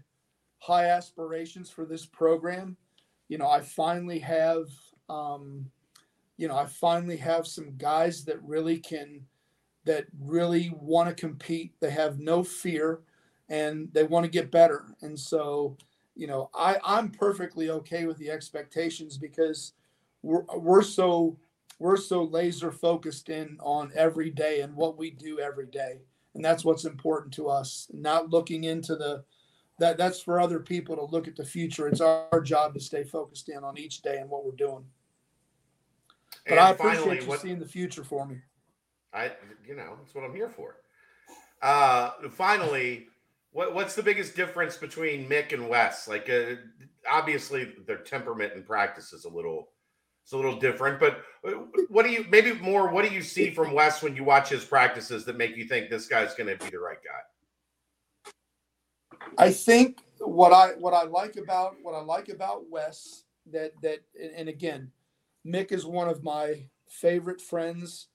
high 0.59 0.85
aspirations 0.85 1.69
for 1.69 1.85
this 1.85 2.05
program. 2.05 2.77
You 3.27 3.37
know, 3.37 3.49
I 3.49 3.61
finally 3.61 4.19
have, 4.19 4.67
um, 5.09 5.69
you 6.37 6.47
know, 6.47 6.55
I 6.55 6.65
finally 6.65 7.17
have 7.17 7.47
some 7.47 7.75
guys 7.77 8.23
that 8.25 8.41
really 8.43 8.77
can, 8.77 9.25
that 9.85 10.05
really 10.19 10.73
want 10.79 11.09
to 11.09 11.15
compete. 11.15 11.73
They 11.79 11.89
have 11.89 12.19
no 12.19 12.43
fear, 12.43 13.01
and 13.49 13.89
they 13.93 14.03
want 14.03 14.25
to 14.25 14.31
get 14.31 14.51
better. 14.51 14.85
And 15.01 15.19
so, 15.19 15.77
you 16.15 16.27
know, 16.27 16.49
I 16.53 16.77
I'm 16.83 17.09
perfectly 17.09 17.69
okay 17.69 18.05
with 18.05 18.17
the 18.17 18.29
expectations 18.29 19.17
because 19.17 19.73
we're 20.21 20.43
we're 20.55 20.83
so 20.83 21.37
we're 21.79 21.97
so 21.97 22.23
laser 22.23 22.71
focused 22.71 23.29
in 23.29 23.57
on 23.61 23.91
every 23.95 24.29
day 24.29 24.61
and 24.61 24.75
what 24.75 24.97
we 24.97 25.11
do 25.11 25.39
every 25.39 25.67
day 25.67 25.99
and 26.37 26.43
that's 26.43 26.65
what's 26.65 26.85
important 26.85 27.33
to 27.33 27.49
us 27.49 27.87
not 27.93 28.29
looking 28.29 28.63
into 28.63 28.95
the 28.95 29.23
that 29.79 29.97
that's 29.97 30.21
for 30.21 30.39
other 30.39 30.59
people 30.59 30.95
to 30.95 31.05
look 31.05 31.27
at 31.27 31.35
the 31.35 31.45
future 31.45 31.87
it's 31.87 32.01
our, 32.01 32.41
job 32.41 32.73
to 32.73 32.79
stay 32.79 33.03
focused 33.03 33.49
in 33.49 33.63
on 33.63 33.77
each 33.77 34.01
day 34.01 34.17
and 34.17 34.29
what 34.29 34.45
we're 34.45 34.51
doing 34.51 34.83
but 36.45 36.51
And 36.51 36.59
i 36.59 36.69
appreciate 36.71 36.99
finally, 36.99 37.21
you 37.21 37.27
what- 37.27 37.39
seeing 37.39 37.59
the 37.59 37.67
future 37.67 38.03
for 38.03 38.25
me 38.25 38.37
I, 39.13 39.31
you 39.67 39.75
know, 39.75 39.95
that's 39.97 40.13
what 40.13 40.23
I'm 40.23 40.35
here 40.35 40.49
for. 40.49 40.75
Uh, 41.61 42.11
finally, 42.31 43.07
what 43.51 43.73
what's 43.73 43.95
the 43.95 44.03
biggest 44.03 44.35
difference 44.35 44.77
between 44.77 45.27
Mick 45.27 45.53
and 45.53 45.67
Wes? 45.67 46.07
Like, 46.07 46.29
uh, 46.29 46.55
obviously, 47.09 47.73
their 47.87 47.97
temperament 47.97 48.53
and 48.53 48.65
practice 48.65 49.13
is 49.13 49.25
a 49.25 49.29
little, 49.29 49.69
it's 50.23 50.33
a 50.33 50.37
little 50.37 50.59
different. 50.59 50.99
But 50.99 51.23
what 51.89 52.05
do 52.05 52.11
you 52.11 52.25
maybe 52.29 52.53
more? 52.53 52.89
What 52.91 53.05
do 53.07 53.13
you 53.13 53.23
see 53.23 53.49
from 53.49 53.73
Wes 53.73 54.03
when 54.03 54.15
you 54.15 54.23
watch 54.23 54.49
his 54.49 54.63
practices 54.63 55.25
that 55.25 55.37
make 55.37 55.57
you 55.57 55.65
think 55.65 55.89
this 55.89 56.07
guy's 56.07 56.35
going 56.35 56.55
to 56.55 56.63
be 56.63 56.69
the 56.69 56.79
right 56.79 56.99
guy? 57.03 57.21
I 59.37 59.51
think 59.51 59.99
what 60.19 60.53
I 60.53 60.73
what 60.79 60.93
I 60.93 61.03
like 61.03 61.37
about 61.37 61.75
what 61.81 61.95
I 61.95 62.01
like 62.01 62.29
about 62.29 62.69
Wes 62.69 63.23
that 63.51 63.73
that 63.81 63.99
and- 64.35 64.49
again, 64.49 64.91
Mick 65.45 65.71
is 65.71 65.85
one 65.85 66.09
of 66.09 66.23
my 66.23 66.65
favorite 66.87 67.41
friends. 67.41 68.07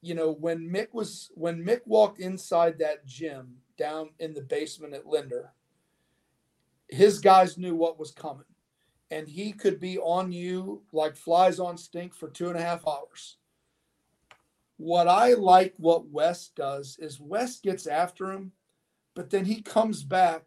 You 0.00 0.14
know, 0.14 0.32
when 0.32 0.70
Mick 0.70 0.88
was 0.92 1.30
when 1.34 1.64
Mick 1.64 1.80
walked 1.86 2.20
inside 2.20 2.78
that 2.78 3.06
gym 3.06 3.56
down 3.76 4.10
in 4.18 4.34
the 4.34 4.42
basement 4.42 4.94
at 4.94 5.06
Lindner, 5.06 5.52
his 6.88 7.18
guys 7.18 7.58
knew 7.58 7.74
what 7.74 7.98
was 7.98 8.10
coming. 8.10 8.44
And 9.10 9.26
he 9.26 9.52
could 9.52 9.80
be 9.80 9.98
on 9.98 10.32
you 10.32 10.82
like 10.92 11.16
flies 11.16 11.58
on 11.58 11.78
stink 11.78 12.14
for 12.14 12.28
two 12.28 12.48
and 12.50 12.58
a 12.58 12.62
half 12.62 12.86
hours. 12.86 13.38
What 14.76 15.08
I 15.08 15.32
like 15.32 15.74
what 15.78 16.06
Wes 16.08 16.48
does 16.48 16.98
is 17.00 17.18
Wes 17.18 17.58
gets 17.58 17.86
after 17.86 18.30
him 18.30 18.52
but 19.18 19.30
then 19.30 19.44
he 19.44 19.60
comes 19.60 20.04
back, 20.04 20.44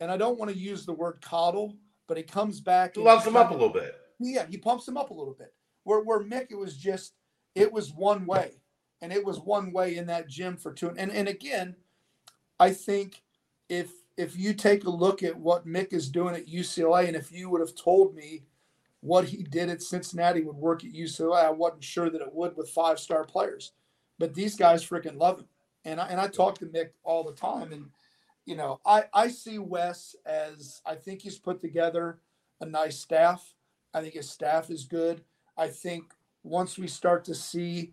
and 0.00 0.10
I 0.10 0.16
don't 0.16 0.38
want 0.38 0.50
to 0.50 0.56
use 0.56 0.86
the 0.86 0.94
word 0.94 1.20
coddle, 1.20 1.76
but 2.08 2.16
he 2.16 2.22
comes 2.22 2.58
back. 2.58 2.94
He 2.94 3.02
loves 3.02 3.26
him 3.26 3.36
up 3.36 3.50
a 3.50 3.52
little 3.52 3.68
bit. 3.68 3.94
Yeah, 4.18 4.46
he 4.48 4.56
pumps 4.56 4.88
him 4.88 4.96
up 4.96 5.10
a 5.10 5.14
little 5.14 5.34
bit. 5.34 5.52
Where 5.84 6.00
where 6.00 6.20
Mick, 6.20 6.46
it 6.48 6.56
was 6.56 6.74
just 6.74 7.12
it 7.54 7.70
was 7.70 7.92
one 7.92 8.24
way, 8.24 8.62
and 9.02 9.12
it 9.12 9.22
was 9.22 9.40
one 9.40 9.72
way 9.72 9.98
in 9.98 10.06
that 10.06 10.26
gym 10.26 10.56
for 10.56 10.72
two. 10.72 10.88
And 10.96 11.12
and 11.12 11.28
again, 11.28 11.76
I 12.58 12.70
think 12.70 13.20
if 13.68 13.90
if 14.16 14.38
you 14.38 14.54
take 14.54 14.84
a 14.84 14.90
look 14.90 15.22
at 15.22 15.38
what 15.38 15.66
Mick 15.66 15.92
is 15.92 16.08
doing 16.08 16.34
at 16.34 16.48
UCLA, 16.48 17.08
and 17.08 17.14
if 17.14 17.30
you 17.30 17.50
would 17.50 17.60
have 17.60 17.74
told 17.74 18.14
me 18.14 18.44
what 19.02 19.26
he 19.26 19.42
did 19.42 19.68
at 19.68 19.82
Cincinnati 19.82 20.40
would 20.40 20.56
work 20.56 20.82
at 20.82 20.94
UCLA, 20.94 21.44
I 21.44 21.50
wasn't 21.50 21.84
sure 21.84 22.08
that 22.08 22.22
it 22.22 22.32
would 22.32 22.56
with 22.56 22.70
five 22.70 22.98
star 22.98 23.24
players. 23.24 23.72
But 24.18 24.32
these 24.32 24.56
guys 24.56 24.82
freaking 24.82 25.18
love 25.18 25.40
him 25.40 25.46
and 25.84 26.00
I, 26.00 26.06
and 26.08 26.20
I 26.20 26.28
talk 26.28 26.58
to 26.58 26.66
Mick 26.66 26.90
all 27.04 27.24
the 27.24 27.32
time, 27.32 27.72
and 27.72 27.86
you 28.44 28.56
know, 28.56 28.80
I 28.84 29.04
I 29.12 29.28
see 29.28 29.58
Wes 29.58 30.16
as 30.26 30.80
I 30.86 30.94
think 30.94 31.22
he's 31.22 31.38
put 31.38 31.60
together 31.60 32.18
a 32.60 32.66
nice 32.66 32.98
staff. 32.98 33.54
I 33.94 34.00
think 34.00 34.14
his 34.14 34.30
staff 34.30 34.70
is 34.70 34.84
good. 34.84 35.22
I 35.56 35.68
think 35.68 36.12
once 36.42 36.78
we 36.78 36.88
start 36.88 37.24
to 37.26 37.34
see 37.34 37.92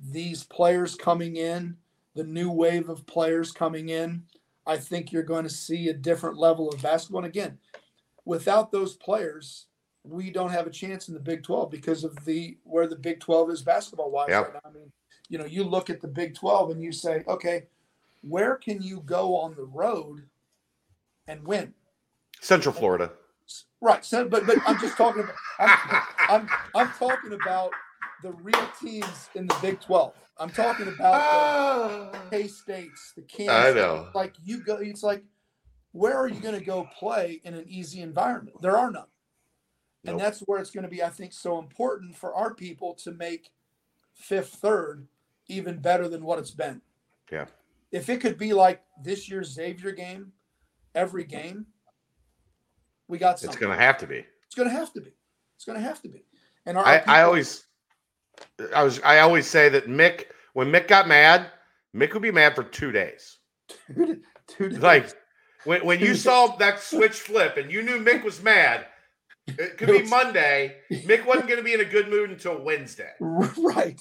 these 0.00 0.44
players 0.44 0.94
coming 0.94 1.36
in, 1.36 1.76
the 2.14 2.24
new 2.24 2.50
wave 2.50 2.88
of 2.88 3.06
players 3.06 3.52
coming 3.52 3.88
in, 3.88 4.22
I 4.66 4.76
think 4.76 5.12
you're 5.12 5.22
going 5.22 5.44
to 5.44 5.50
see 5.50 5.88
a 5.88 5.94
different 5.94 6.38
level 6.38 6.68
of 6.68 6.82
basketball. 6.82 7.24
And 7.24 7.28
again, 7.28 7.58
without 8.24 8.70
those 8.70 8.94
players, 8.96 9.66
we 10.04 10.30
don't 10.30 10.50
have 10.50 10.66
a 10.66 10.70
chance 10.70 11.08
in 11.08 11.14
the 11.14 11.20
Big 11.20 11.42
12 11.42 11.70
because 11.70 12.04
of 12.04 12.16
the 12.24 12.56
where 12.64 12.86
the 12.86 12.96
Big 12.96 13.20
12 13.20 13.50
is 13.50 13.62
basketball 13.62 14.10
wise 14.10 14.28
Yep. 14.28 14.54
right. 14.54 14.62
I 14.64 14.70
mean, 14.70 14.92
you 15.28 15.38
know, 15.38 15.44
you 15.44 15.64
look 15.64 15.90
at 15.90 16.00
the 16.00 16.08
Big 16.08 16.34
12 16.34 16.70
and 16.70 16.82
you 16.82 16.92
say, 16.92 17.24
okay, 17.26 17.64
where 18.22 18.56
can 18.56 18.82
you 18.82 19.00
go 19.00 19.36
on 19.36 19.54
the 19.54 19.64
road 19.64 20.24
and 21.26 21.44
win? 21.46 21.74
Central 22.40 22.74
Florida. 22.74 23.12
Right. 23.80 24.04
So, 24.04 24.28
but 24.28 24.46
but 24.46 24.58
I'm 24.66 24.78
just 24.80 24.96
talking 24.96 25.24
about 25.24 25.34
I'm, 25.58 25.78
I'm 26.28 26.48
I'm 26.74 26.88
talking 26.98 27.32
about 27.32 27.72
the 28.22 28.32
real 28.32 28.68
teams 28.80 29.28
in 29.34 29.46
the 29.46 29.56
Big 29.60 29.80
12. 29.80 30.14
I'm 30.38 30.50
talking 30.50 30.88
about 30.88 32.12
the 32.12 32.18
ah. 32.18 32.22
K 32.30 32.46
States, 32.46 33.12
the 33.16 33.22
Kansas. 33.22 33.54
I 33.54 33.72
know. 33.72 34.08
Like 34.14 34.34
you 34.44 34.62
go, 34.62 34.76
it's 34.76 35.02
like, 35.02 35.24
where 35.92 36.16
are 36.16 36.28
you 36.28 36.40
going 36.40 36.58
to 36.58 36.64
go 36.64 36.88
play 36.98 37.40
in 37.44 37.54
an 37.54 37.64
easy 37.68 38.00
environment? 38.00 38.56
There 38.62 38.76
are 38.76 38.90
none. 38.90 39.04
And 40.04 40.16
Nope. 40.16 40.20
that's 40.20 40.40
where 40.40 40.60
it's 40.60 40.70
going 40.70 40.84
to 40.84 40.90
be, 40.90 41.02
I 41.02 41.10
think, 41.10 41.32
so 41.32 41.58
important 41.58 42.16
for 42.16 42.34
our 42.34 42.54
people 42.54 42.94
to 43.02 43.12
make 43.12 43.50
fifth, 44.14 44.54
third 44.54 45.06
even 45.52 45.78
better 45.78 46.08
than 46.08 46.24
what 46.24 46.38
it's 46.38 46.50
been. 46.50 46.80
Yeah. 47.30 47.46
If 47.90 48.08
it 48.08 48.20
could 48.20 48.38
be 48.38 48.52
like 48.52 48.82
this 49.02 49.28
year's 49.28 49.50
Xavier 49.52 49.92
game, 49.92 50.32
every 50.94 51.24
game, 51.24 51.66
we 53.08 53.18
got 53.18 53.38
something. 53.38 53.52
It's 53.54 53.60
going 53.60 53.76
to 53.76 53.82
have 53.82 53.98
to 53.98 54.06
be. 54.06 54.24
It's 54.46 54.54
going 54.54 54.68
to 54.68 54.74
have 54.74 54.92
to 54.94 55.00
be. 55.00 55.12
It's 55.56 55.64
going 55.64 55.78
to 55.78 55.84
have 55.84 56.00
to 56.02 56.08
be. 56.08 56.24
And 56.66 56.78
our, 56.78 56.84
I, 56.84 56.90
our 56.90 56.94
I 56.96 57.00
people- 57.00 57.24
always, 57.26 57.64
I 58.74 58.82
was, 58.82 59.00
I 59.02 59.18
always 59.20 59.46
say 59.46 59.68
that 59.68 59.88
Mick, 59.88 60.26
when 60.54 60.68
Mick 60.68 60.88
got 60.88 61.06
mad, 61.08 61.46
Mick 61.94 62.12
would 62.14 62.22
be 62.22 62.30
mad 62.30 62.54
for 62.54 62.62
two 62.64 62.92
days. 62.92 63.38
Two 63.94 64.68
days. 64.68 64.78
Like 64.78 65.12
when, 65.64 65.84
when 65.84 66.00
you 66.00 66.14
saw 66.14 66.56
that 66.56 66.80
switch 66.80 67.20
flip 67.20 67.56
and 67.58 67.70
you 67.70 67.82
knew 67.82 67.98
Mick 68.02 68.24
was 68.24 68.42
mad, 68.42 68.86
it 69.46 69.76
could 69.76 69.88
be 69.88 70.02
Monday. 70.08 70.76
Mick 70.90 71.26
wasn't 71.26 71.48
going 71.48 71.58
to 71.58 71.64
be 71.64 71.74
in 71.74 71.80
a 71.80 71.84
good 71.84 72.08
mood 72.08 72.30
until 72.30 72.62
Wednesday. 72.62 73.10
right. 73.20 74.00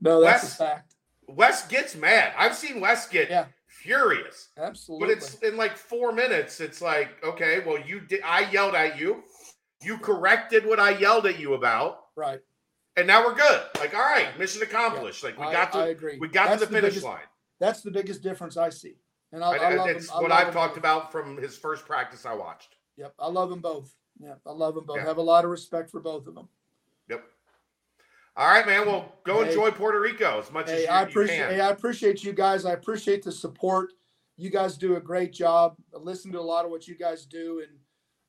No, 0.00 0.20
that's 0.20 0.44
Wes- 0.44 0.54
a 0.54 0.56
fact. 0.56 0.91
Wes 1.36 1.66
gets 1.68 1.94
mad. 1.96 2.32
I've 2.36 2.54
seen 2.54 2.80
Wes 2.80 3.08
get 3.08 3.30
Yeah. 3.30 3.46
furious, 3.66 4.48
Absolutely. 4.56 5.06
but 5.08 5.16
it's 5.16 5.34
in 5.36 5.56
like 5.56 5.76
four 5.76 6.12
minutes. 6.12 6.60
It's 6.60 6.80
like, 6.80 7.22
okay, 7.24 7.60
well, 7.60 7.78
you 7.80 8.00
did. 8.00 8.20
I 8.24 8.50
yelled 8.50 8.74
at 8.74 8.98
you. 8.98 9.24
You 9.82 9.98
corrected 9.98 10.64
what 10.66 10.78
I 10.78 10.90
yelled 10.90 11.26
at 11.26 11.40
you 11.40 11.54
about, 11.54 12.04
right. 12.14 12.40
and 12.96 13.06
now 13.06 13.24
we're 13.24 13.34
good. 13.34 13.62
Like, 13.80 13.94
all 13.94 14.00
right, 14.00 14.38
mission 14.38 14.62
accomplished. 14.62 15.24
Like 15.24 15.36
we 15.38 15.46
I, 15.46 15.52
got 15.52 15.72
to, 15.72 15.78
I 15.78 15.86
agree. 15.88 16.18
we 16.20 16.28
got 16.28 16.48
That's 16.50 16.60
to 16.62 16.66
the 16.66 16.72
finish 16.72 16.90
biggest, 16.90 17.04
line. 17.06 17.24
That's 17.58 17.80
the 17.80 17.90
biggest 17.90 18.22
difference 18.22 18.56
I 18.56 18.70
see. 18.70 18.94
And 19.32 19.42
I, 19.42 19.56
I- 19.56 19.74
love 19.74 19.88
it's 19.88 20.08
him. 20.08 20.22
What 20.22 20.30
love 20.30 20.46
I've 20.46 20.52
talked 20.52 20.74
both. 20.74 20.78
about 20.78 21.10
from 21.12 21.36
his 21.36 21.56
first 21.58 21.84
practice 21.86 22.24
I 22.26 22.34
watched. 22.34 22.76
Yep, 22.96 23.14
I 23.18 23.26
love 23.28 23.50
them 23.50 23.60
both. 23.60 23.92
Yeah, 24.20 24.34
I 24.46 24.52
love 24.52 24.74
them 24.76 24.84
both. 24.84 24.98
Yeah. 24.98 25.04
Have 25.06 25.16
a 25.16 25.22
lot 25.22 25.44
of 25.44 25.50
respect 25.50 25.90
for 25.90 25.98
both 26.00 26.26
of 26.28 26.34
them. 26.36 26.48
All 28.36 28.48
right, 28.48 28.66
man. 28.66 28.86
Well, 28.86 29.12
go 29.24 29.42
Hey. 29.42 29.48
enjoy 29.50 29.70
Puerto 29.72 30.00
Rico 30.00 30.38
as 30.40 30.50
much 30.50 30.68
as 30.68 30.82
you, 30.82 30.88
I 30.88 31.02
you 31.02 31.08
appreciate. 31.08 31.36
can. 31.38 31.50
Hey, 31.54 31.60
I 31.60 31.70
appreciate 31.70 32.24
you 32.24 32.32
guys. 32.32 32.64
I 32.64 32.72
appreciate 32.72 33.22
the 33.22 33.32
support. 33.32 33.92
You 34.38 34.48
guys 34.50 34.78
do 34.78 34.96
a 34.96 35.00
great 35.00 35.32
job. 35.32 35.76
I 35.94 35.98
listen 35.98 36.32
to 36.32 36.40
a 36.40 36.40
lot 36.40 36.64
of 36.64 36.70
what 36.70 36.88
you 36.88 36.94
guys 36.94 37.26
do, 37.26 37.60
and 37.60 37.78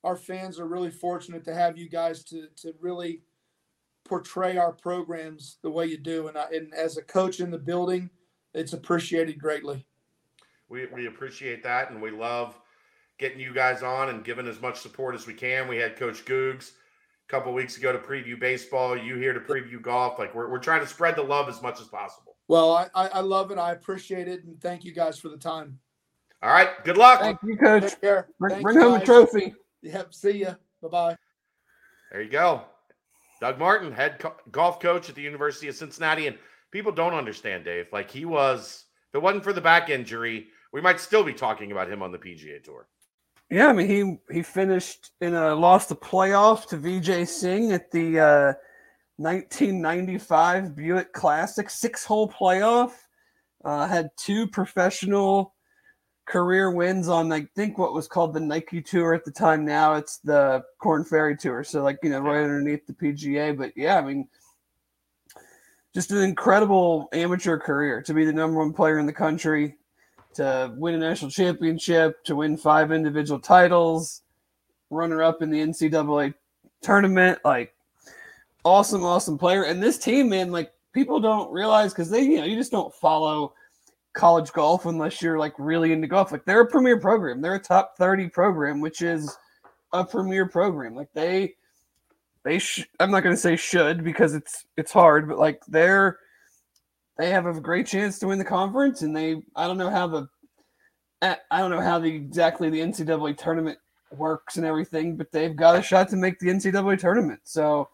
our 0.04 0.16
fans 0.16 0.60
are 0.60 0.66
really 0.66 0.90
fortunate 0.90 1.44
to 1.44 1.54
have 1.54 1.78
you 1.78 1.88
guys 1.88 2.22
to 2.24 2.48
to 2.56 2.74
really 2.80 3.22
portray 4.04 4.58
our 4.58 4.72
programs 4.72 5.56
the 5.62 5.70
way 5.70 5.86
you 5.86 5.96
do. 5.96 6.28
And 6.28 6.36
I, 6.36 6.44
and 6.52 6.74
as 6.74 6.98
a 6.98 7.02
coach 7.02 7.40
in 7.40 7.50
the 7.50 7.58
building, 7.58 8.10
it's 8.52 8.74
appreciated 8.74 9.40
greatly. 9.40 9.86
We, 10.68 10.84
we 10.86 11.06
appreciate 11.06 11.62
that, 11.62 11.90
and 11.90 12.02
we 12.02 12.10
love 12.10 12.58
getting 13.18 13.40
you 13.40 13.54
guys 13.54 13.82
on 13.82 14.10
and 14.10 14.22
giving 14.22 14.46
as 14.46 14.60
much 14.60 14.80
support 14.80 15.14
as 15.14 15.26
we 15.26 15.32
can. 15.32 15.68
We 15.68 15.78
had 15.78 15.96
Coach 15.96 16.24
Googs 16.26 16.72
a 17.28 17.30
couple 17.30 17.52
weeks 17.52 17.76
ago 17.76 17.92
to 17.92 17.98
preview 17.98 18.38
baseball. 18.38 18.96
You 18.96 19.16
here 19.16 19.32
to 19.32 19.40
preview 19.40 19.80
golf. 19.80 20.18
Like 20.18 20.34
we're, 20.34 20.50
we're 20.50 20.58
trying 20.58 20.80
to 20.80 20.86
spread 20.86 21.16
the 21.16 21.22
love 21.22 21.48
as 21.48 21.62
much 21.62 21.80
as 21.80 21.86
possible. 21.86 22.36
Well, 22.48 22.72
I, 22.72 22.88
I 22.94 23.08
I 23.08 23.20
love 23.20 23.50
it. 23.50 23.58
I 23.58 23.72
appreciate 23.72 24.28
it, 24.28 24.44
and 24.44 24.60
thank 24.60 24.84
you 24.84 24.92
guys 24.92 25.18
for 25.18 25.28
the 25.28 25.36
time. 25.36 25.78
All 26.42 26.50
right. 26.50 26.68
Good 26.84 26.98
luck. 26.98 27.20
Thank 27.20 27.38
you, 27.42 27.56
Coach. 27.56 27.82
Take 27.84 28.00
care. 28.02 28.28
Bring, 28.38 28.50
Thanks, 28.50 28.62
bring 28.62 28.78
home 28.78 28.94
a 28.94 28.98
guys. 28.98 29.06
trophy. 29.06 29.54
Yep. 29.82 30.12
See 30.14 30.30
ya. 30.38 30.54
Bye 30.82 30.88
bye. 30.88 31.16
There 32.12 32.20
you 32.22 32.30
go. 32.30 32.62
Doug 33.40 33.58
Martin, 33.58 33.90
head 33.92 34.18
co- 34.18 34.36
golf 34.52 34.78
coach 34.78 35.08
at 35.08 35.14
the 35.14 35.22
University 35.22 35.68
of 35.68 35.74
Cincinnati. 35.74 36.26
And 36.26 36.36
people 36.70 36.92
don't 36.92 37.14
understand, 37.14 37.64
Dave. 37.64 37.86
Like 37.92 38.10
he 38.10 38.24
was, 38.26 38.84
if 39.10 39.16
it 39.16 39.22
wasn't 39.22 39.42
for 39.44 39.52
the 39.52 39.60
back 39.60 39.88
injury, 39.88 40.48
we 40.72 40.80
might 40.80 41.00
still 41.00 41.24
be 41.24 41.32
talking 41.32 41.72
about 41.72 41.90
him 41.90 42.02
on 42.02 42.12
the 42.12 42.18
PGA 42.18 42.62
Tour. 42.62 42.86
Yeah, 43.50 43.68
I 43.68 43.72
mean 43.72 43.88
he 43.88 44.34
he 44.34 44.42
finished 44.42 45.12
in 45.20 45.34
a 45.34 45.54
lost 45.54 45.88
the 45.88 45.96
playoff 45.96 46.66
to 46.68 46.76
Vijay 46.76 47.28
Singh 47.28 47.72
at 47.72 47.90
the 47.90 48.18
uh, 48.18 48.52
1995 49.16 50.74
Buick 50.74 51.12
Classic 51.12 51.70
six 51.70 52.04
hole 52.04 52.28
playoff. 52.28 52.92
Uh, 53.64 53.86
had 53.86 54.10
two 54.16 54.46
professional 54.48 55.54
career 56.26 56.70
wins 56.70 57.08
on 57.08 57.32
I 57.32 57.46
think 57.54 57.78
what 57.78 57.92
was 57.92 58.08
called 58.08 58.34
the 58.34 58.40
Nike 58.40 58.80
Tour 58.80 59.14
at 59.14 59.24
the 59.24 59.30
time. 59.30 59.64
Now 59.64 59.94
it's 59.94 60.18
the 60.18 60.62
Korn 60.78 61.04
Ferry 61.04 61.36
Tour, 61.36 61.64
so 61.64 61.82
like 61.82 61.98
you 62.02 62.10
know 62.10 62.20
right 62.20 62.42
underneath 62.42 62.86
the 62.86 62.94
PGA. 62.94 63.56
But 63.56 63.72
yeah, 63.76 63.98
I 63.98 64.02
mean, 64.02 64.28
just 65.94 66.10
an 66.10 66.22
incredible 66.22 67.08
amateur 67.12 67.58
career 67.58 68.02
to 68.02 68.14
be 68.14 68.24
the 68.24 68.32
number 68.32 68.58
one 68.58 68.72
player 68.72 68.98
in 68.98 69.06
the 69.06 69.12
country, 69.12 69.76
to 70.34 70.72
win 70.76 70.94
a 70.94 70.98
national 70.98 71.30
championship, 71.30 72.22
to 72.24 72.36
win 72.36 72.56
five 72.56 72.92
individual 72.92 73.40
titles, 73.40 74.22
runner 74.90 75.22
up 75.22 75.42
in 75.42 75.50
the 75.50 75.60
NCAA 75.60 76.34
tournament, 76.82 77.38
like 77.44 77.74
awesome, 78.64 79.04
awesome 79.04 79.38
player. 79.38 79.64
And 79.64 79.82
this 79.82 79.98
team, 79.98 80.28
man, 80.28 80.50
like 80.50 80.72
people 80.92 81.20
don't 81.20 81.52
realize 81.52 81.92
because 81.92 82.10
they, 82.10 82.22
you 82.22 82.38
know, 82.38 82.44
you 82.44 82.56
just 82.56 82.72
don't 82.72 82.94
follow 82.94 83.54
college 84.14 84.52
golf 84.52 84.86
unless 84.86 85.20
you're 85.20 85.38
like 85.38 85.54
really 85.58 85.92
into 85.92 86.06
golf. 86.06 86.32
Like 86.32 86.44
they're 86.44 86.60
a 86.60 86.66
premier 86.66 86.98
program. 86.98 87.40
They're 87.40 87.56
a 87.56 87.60
top 87.60 87.96
30 87.98 88.28
program, 88.28 88.80
which 88.80 89.02
is 89.02 89.36
a 89.92 90.04
premier 90.04 90.46
program. 90.46 90.94
Like 90.94 91.12
they 91.12 91.54
they 92.44 92.58
sh- 92.58 92.86
I'm 93.00 93.10
not 93.10 93.22
going 93.22 93.34
to 93.34 93.40
say 93.40 93.56
should 93.56 94.04
because 94.04 94.34
it's 94.34 94.66
it's 94.76 94.92
hard, 94.92 95.28
but 95.28 95.38
like 95.38 95.60
they're 95.66 96.18
they 97.16 97.30
have 97.30 97.46
a 97.46 97.60
great 97.60 97.86
chance 97.86 98.18
to 98.18 98.26
win 98.26 98.38
the 98.38 98.44
conference 98.44 99.02
and 99.02 99.16
they 99.16 99.42
I 99.56 99.66
don't 99.66 99.78
know 99.78 99.90
how 99.90 100.06
the 100.06 100.28
I 101.22 101.58
don't 101.58 101.70
know 101.70 101.80
how 101.80 101.98
the 101.98 102.14
exactly 102.14 102.68
the 102.68 102.80
NCAA 102.80 103.36
tournament 103.38 103.78
works 104.12 104.56
and 104.56 104.66
everything, 104.66 105.16
but 105.16 105.32
they've 105.32 105.56
got 105.56 105.78
a 105.78 105.82
shot 105.82 106.08
to 106.10 106.16
make 106.16 106.38
the 106.38 106.48
NCAA 106.48 106.98
tournament. 106.98 107.40
So, 107.44 107.88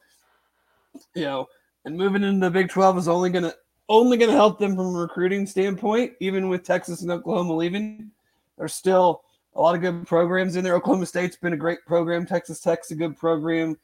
you 1.14 1.22
know, 1.22 1.46
and 1.84 1.96
moving 1.96 2.24
into 2.24 2.44
the 2.44 2.50
Big 2.50 2.68
12 2.68 2.98
is 2.98 3.08
only 3.08 3.30
to 3.32 3.54
only 3.88 4.18
to 4.18 4.32
help 4.32 4.58
them 4.58 4.76
from 4.76 4.94
a 4.94 4.98
recruiting 4.98 5.46
standpoint, 5.46 6.12
even 6.20 6.48
with 6.48 6.64
Texas 6.64 7.02
and 7.02 7.10
Oklahoma 7.10 7.54
leaving. 7.54 8.10
There's 8.56 8.74
still 8.74 9.22
a 9.54 9.60
lot 9.60 9.74
of 9.74 9.80
good 9.80 10.06
programs 10.06 10.56
in 10.56 10.64
there. 10.64 10.76
Oklahoma 10.76 11.06
State's 11.06 11.36
been 11.36 11.52
a 11.52 11.56
great 11.56 11.84
program. 11.86 12.26
Texas 12.26 12.60
Tech's 12.60 12.92
a 12.92 12.94
good 12.94 13.16
program. 13.16 13.76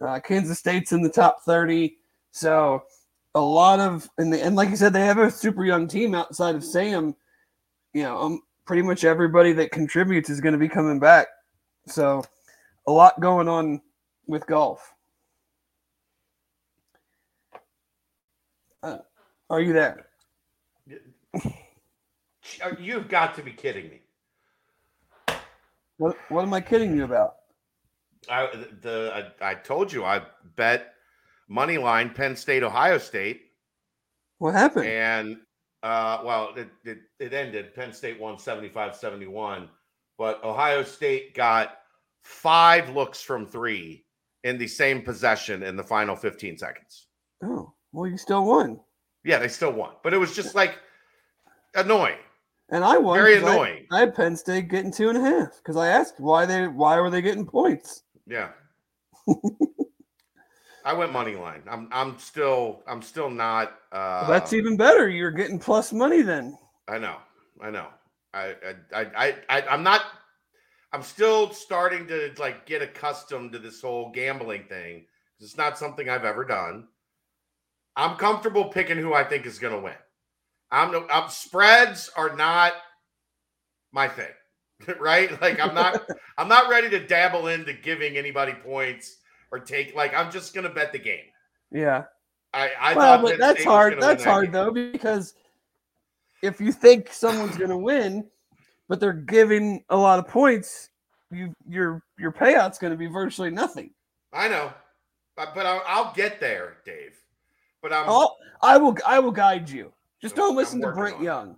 Uh, 0.00 0.18
Kansas 0.20 0.58
State's 0.58 0.92
in 0.92 1.02
the 1.02 1.10
top 1.10 1.42
30. 1.42 1.96
So 2.30 2.84
a 3.34 3.40
lot 3.40 3.80
of, 3.80 4.08
and, 4.18 4.32
the, 4.32 4.42
and 4.42 4.56
like 4.56 4.70
you 4.70 4.76
said, 4.76 4.92
they 4.92 5.04
have 5.04 5.18
a 5.18 5.30
super 5.30 5.64
young 5.64 5.86
team 5.86 6.14
outside 6.14 6.54
of 6.54 6.64
Sam. 6.64 7.14
You 7.92 8.02
know, 8.02 8.18
um, 8.18 8.42
pretty 8.66 8.82
much 8.82 9.04
everybody 9.04 9.52
that 9.54 9.72
contributes 9.72 10.30
is 10.30 10.40
going 10.40 10.52
to 10.52 10.58
be 10.58 10.68
coming 10.68 10.98
back. 10.98 11.28
So 11.86 12.22
a 12.86 12.92
lot 12.92 13.20
going 13.20 13.48
on 13.48 13.80
with 14.26 14.46
golf. 14.46 14.94
Uh, 18.82 18.98
are 19.48 19.60
you 19.60 19.72
there? 19.72 20.06
You've 22.78 23.08
got 23.08 23.34
to 23.34 23.42
be 23.42 23.52
kidding 23.52 23.88
me. 23.90 24.00
What 25.98 26.16
What 26.28 26.42
am 26.42 26.54
I 26.54 26.60
kidding 26.60 26.96
you 26.96 27.04
about? 27.04 27.36
I 28.28 28.48
the 28.82 29.32
I, 29.40 29.50
I 29.50 29.54
told 29.54 29.92
you 29.92 30.04
I 30.04 30.22
bet 30.56 30.94
money 31.50 31.76
line 31.76 32.08
Penn 32.10 32.34
State 32.34 32.62
Ohio 32.62 32.96
State. 32.96 33.42
What 34.38 34.54
happened? 34.54 34.86
And 34.86 35.36
uh, 35.82 36.22
well, 36.24 36.54
it, 36.56 36.68
it, 36.84 36.98
it 37.18 37.34
ended. 37.34 37.74
Penn 37.74 37.92
State 37.92 38.18
won 38.18 38.38
75 38.38 38.96
71, 38.96 39.68
but 40.16 40.42
Ohio 40.42 40.82
State 40.82 41.34
got 41.34 41.78
five 42.22 42.88
looks 42.94 43.20
from 43.20 43.44
three 43.44 44.06
in 44.44 44.56
the 44.56 44.66
same 44.66 45.02
possession 45.02 45.62
in 45.62 45.76
the 45.76 45.82
final 45.82 46.16
15 46.16 46.56
seconds. 46.56 47.08
Oh, 47.44 47.74
well, 47.92 48.06
you 48.06 48.16
still 48.16 48.44
won. 48.44 48.80
Yeah, 49.24 49.38
they 49.38 49.48
still 49.48 49.72
won, 49.72 49.92
but 50.02 50.14
it 50.14 50.18
was 50.18 50.34
just 50.34 50.54
like 50.54 50.78
annoying. 51.74 52.16
And 52.70 52.84
I 52.84 52.96
won. 52.96 53.18
Very 53.18 53.36
annoying. 53.36 53.86
I, 53.90 53.96
I, 53.96 54.00
had 54.00 54.14
Penn 54.14 54.36
State 54.36 54.68
getting 54.68 54.92
two 54.92 55.08
and 55.08 55.18
a 55.18 55.20
half 55.20 55.56
because 55.56 55.76
I 55.76 55.88
asked 55.88 56.20
why 56.20 56.46
they 56.46 56.68
why 56.68 56.98
were 57.00 57.10
they 57.10 57.20
getting 57.20 57.44
points. 57.44 58.04
Yeah. 58.26 58.50
I 60.90 60.92
went 60.92 61.12
money 61.12 61.36
line. 61.36 61.62
I'm 61.70 61.88
I'm 61.92 62.18
still 62.18 62.82
I'm 62.84 63.00
still 63.00 63.30
not. 63.30 63.68
Uh, 63.92 64.26
well, 64.26 64.30
that's 64.30 64.52
even 64.52 64.76
better. 64.76 65.08
You're 65.08 65.30
getting 65.30 65.56
plus 65.56 65.92
money 65.92 66.20
then. 66.20 66.58
I 66.88 66.98
know. 66.98 67.18
I 67.60 67.70
know. 67.70 67.86
I 68.34 68.56
I 68.92 69.06
I, 69.16 69.36
I 69.48 69.62
I'm 69.68 69.84
not. 69.84 70.02
I'm 70.92 71.02
still 71.02 71.52
starting 71.52 72.08
to 72.08 72.32
like 72.38 72.66
get 72.66 72.82
accustomed 72.82 73.52
to 73.52 73.60
this 73.60 73.80
whole 73.80 74.10
gambling 74.10 74.64
thing. 74.64 75.06
It's 75.38 75.56
not 75.56 75.78
something 75.78 76.08
I've 76.08 76.24
ever 76.24 76.44
done. 76.44 76.88
I'm 77.94 78.16
comfortable 78.16 78.64
picking 78.64 78.98
who 78.98 79.14
I 79.14 79.22
think 79.22 79.46
is 79.46 79.60
going 79.60 79.74
to 79.74 79.80
win. 79.80 79.94
I'm, 80.72 80.90
no, 80.90 81.06
I'm 81.08 81.30
spreads 81.30 82.10
are 82.16 82.34
not 82.34 82.72
my 83.92 84.08
thing, 84.08 84.26
right? 84.98 85.40
Like 85.40 85.60
I'm 85.60 85.72
not 85.72 86.04
I'm 86.36 86.48
not 86.48 86.68
ready 86.68 86.90
to 86.90 87.06
dabble 87.06 87.46
into 87.46 87.74
giving 87.74 88.16
anybody 88.16 88.54
points 88.54 89.18
or 89.50 89.58
take 89.58 89.94
like 89.94 90.14
I'm 90.14 90.30
just 90.30 90.54
to 90.64 90.72
bet 90.72 90.92
the 90.92 90.98
game. 90.98 91.26
Yeah. 91.70 92.04
I, 92.52 92.70
I 92.80 92.94
well, 92.94 93.22
but 93.22 93.38
that's 93.38 93.62
hard. 93.62 94.00
That's 94.00 94.24
that 94.24 94.30
hard 94.30 94.46
game. 94.46 94.52
though 94.52 94.70
because 94.72 95.34
if 96.42 96.60
you 96.60 96.72
think 96.72 97.12
someone's 97.12 97.56
to 97.70 97.76
win, 97.76 98.26
but 98.88 98.98
they're 98.98 99.12
giving 99.12 99.84
a 99.88 99.96
lot 99.96 100.18
of 100.18 100.26
points, 100.26 100.90
you 101.30 101.54
your 101.68 102.02
your 102.18 102.32
payout's 102.32 102.78
to 102.92 102.96
be 102.96 103.06
virtually 103.06 103.50
nothing. 103.50 103.90
I 104.32 104.48
know, 104.48 104.72
but, 105.36 105.54
but 105.54 105.66
I'll, 105.66 105.82
I'll, 105.86 106.12
get 106.14 106.40
there, 106.40 106.78
Dave. 106.84 107.16
But 107.82 107.92
I'm. 107.92 108.08
I'll, 108.08 108.36
I 108.62 108.76
will. 108.76 108.96
I 109.06 109.20
will 109.20 109.30
guide 109.30 109.68
you. 109.68 109.92
Just 110.20 110.34
don't 110.34 110.56
listen 110.56 110.80
to 110.80 110.90
Brent 110.90 111.20
Young. 111.22 111.56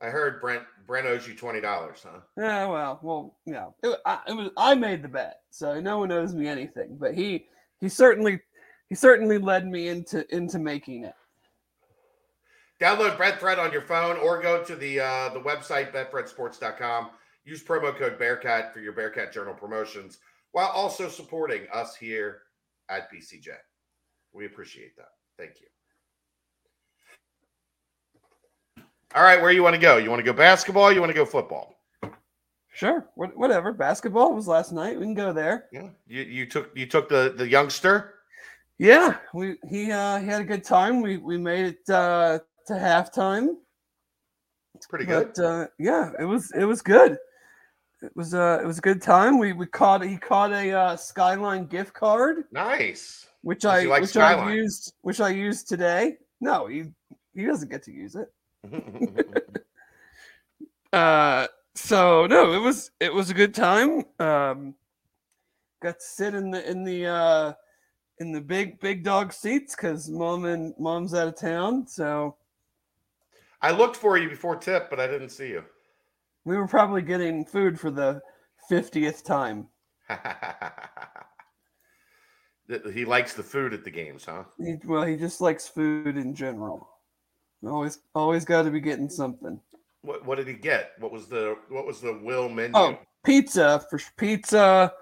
I 0.00 0.06
heard 0.06 0.40
Brent 0.40 0.62
Brent 0.86 1.06
owes 1.06 1.26
you 1.26 1.34
twenty 1.34 1.60
dollars, 1.60 2.04
huh? 2.04 2.20
Yeah, 2.36 2.66
well, 2.66 3.00
well, 3.02 3.36
yeah. 3.46 3.68
It, 3.82 3.98
I, 4.04 4.20
it 4.28 4.32
was 4.34 4.50
I 4.56 4.74
made 4.74 5.02
the 5.02 5.08
bet, 5.08 5.40
so 5.50 5.80
no 5.80 5.98
one 5.98 6.12
owes 6.12 6.34
me 6.34 6.46
anything. 6.46 6.96
But 6.98 7.14
he 7.14 7.46
he 7.80 7.88
certainly 7.88 8.40
he 8.88 8.94
certainly 8.94 9.38
led 9.38 9.66
me 9.66 9.88
into 9.88 10.26
into 10.34 10.58
making 10.58 11.04
it. 11.04 11.14
Download 12.80 13.16
BetFred 13.16 13.58
on 13.58 13.72
your 13.72 13.82
phone 13.82 14.18
or 14.18 14.42
go 14.42 14.62
to 14.62 14.76
the 14.76 15.00
uh, 15.00 15.28
the 15.30 15.40
website 15.40 15.92
betfredsports.com. 15.92 17.10
Use 17.44 17.62
promo 17.62 17.96
code 17.96 18.18
Bearcat 18.18 18.74
for 18.74 18.80
your 18.80 18.92
Bearcat 18.92 19.32
Journal 19.32 19.54
promotions 19.54 20.18
while 20.52 20.68
also 20.68 21.08
supporting 21.08 21.62
us 21.72 21.96
here 21.96 22.42
at 22.90 23.10
BCJ. 23.10 23.48
We 24.32 24.46
appreciate 24.46 24.96
that. 24.96 25.08
Thank 25.38 25.60
you. 25.60 25.66
All 29.14 29.22
right, 29.22 29.40
where 29.40 29.52
you 29.52 29.62
want 29.62 29.74
to 29.74 29.80
go? 29.80 29.96
You 29.96 30.10
want 30.10 30.20
to 30.20 30.24
go 30.24 30.32
basketball? 30.32 30.92
you 30.92 31.00
want 31.00 31.10
to 31.10 31.14
go 31.14 31.24
football? 31.24 31.74
Sure, 32.76 33.08
whatever. 33.14 33.72
Basketball 33.72 34.34
was 34.34 34.46
last 34.46 34.70
night. 34.70 34.98
We 34.98 35.06
can 35.06 35.14
go 35.14 35.32
there. 35.32 35.64
Yeah, 35.72 35.88
you, 36.06 36.22
you 36.22 36.46
took 36.46 36.76
you 36.76 36.84
took 36.84 37.08
the 37.08 37.32
the 37.34 37.48
youngster. 37.48 38.16
Yeah, 38.76 39.16
we 39.32 39.56
he 39.66 39.90
uh, 39.90 40.18
he 40.18 40.26
had 40.26 40.42
a 40.42 40.44
good 40.44 40.62
time. 40.62 41.00
We 41.00 41.16
we 41.16 41.38
made 41.38 41.64
it 41.64 41.88
uh, 41.88 42.40
to 42.66 42.72
halftime. 42.74 43.54
It's 44.74 44.86
pretty 44.86 45.06
good. 45.06 45.32
But, 45.34 45.42
uh, 45.42 45.66
yeah, 45.78 46.10
it 46.20 46.24
was 46.24 46.52
it 46.52 46.64
was 46.64 46.82
good. 46.82 47.16
It 48.02 48.12
was 48.14 48.34
uh 48.34 48.60
it 48.62 48.66
was 48.66 48.76
a 48.76 48.82
good 48.82 49.00
time. 49.00 49.38
We 49.38 49.54
we 49.54 49.66
caught 49.66 50.04
he 50.04 50.18
caught 50.18 50.52
a 50.52 50.70
uh, 50.70 50.96
Skyline 50.96 51.66
gift 51.66 51.94
card. 51.94 52.44
Nice. 52.52 53.26
Which 53.40 53.64
I 53.64 53.84
like 53.84 54.02
which 54.02 54.10
Skyline? 54.10 54.48
I 54.48 54.52
used 54.52 54.92
which 55.00 55.20
I 55.20 55.30
used 55.30 55.66
today. 55.66 56.18
No, 56.42 56.66
he 56.66 56.84
he 57.34 57.46
doesn't 57.46 57.70
get 57.70 57.82
to 57.84 57.92
use 57.92 58.16
it. 58.16 58.28
uh, 60.92 61.46
so 61.74 62.26
no, 62.26 62.52
it 62.52 62.60
was 62.60 62.90
it 63.00 63.12
was 63.12 63.30
a 63.30 63.34
good 63.34 63.54
time. 63.54 64.04
Um, 64.18 64.74
got 65.82 65.98
to 65.98 66.04
sit 66.04 66.34
in 66.34 66.50
the 66.50 66.68
in 66.68 66.84
the 66.84 67.06
uh, 67.06 67.52
in 68.18 68.32
the 68.32 68.40
big 68.40 68.80
big 68.80 69.04
dog 69.04 69.32
seats 69.32 69.76
because 69.76 70.08
mom 70.08 70.44
and 70.44 70.74
mom's 70.78 71.14
out 71.14 71.28
of 71.28 71.38
town. 71.38 71.86
So 71.86 72.36
I 73.62 73.70
looked 73.70 73.96
for 73.96 74.18
you 74.18 74.28
before 74.28 74.56
tip, 74.56 74.90
but 74.90 75.00
I 75.00 75.06
didn't 75.06 75.30
see 75.30 75.48
you. 75.48 75.64
We 76.44 76.56
were 76.56 76.68
probably 76.68 77.02
getting 77.02 77.44
food 77.44 77.78
for 77.78 77.90
the 77.90 78.22
fiftieth 78.68 79.24
time. 79.24 79.68
he 82.92 83.04
likes 83.04 83.34
the 83.34 83.42
food 83.42 83.74
at 83.74 83.84
the 83.84 83.90
games, 83.90 84.24
huh? 84.24 84.44
He, 84.58 84.76
well, 84.84 85.04
he 85.04 85.16
just 85.16 85.40
likes 85.40 85.68
food 85.68 86.16
in 86.16 86.34
general. 86.34 86.95
Always, 87.64 87.98
always 88.14 88.44
got 88.44 88.62
to 88.62 88.70
be 88.70 88.80
getting 88.80 89.08
something. 89.08 89.60
What 90.02 90.24
What 90.24 90.36
did 90.36 90.48
he 90.48 90.54
get? 90.54 90.92
What 90.98 91.12
was 91.12 91.26
the 91.26 91.56
What 91.68 91.86
was 91.86 92.00
the 92.00 92.18
will 92.22 92.48
menu? 92.48 92.72
Oh, 92.74 92.98
pizza 93.24 93.84
for 93.90 94.00
pizza, 94.16 94.92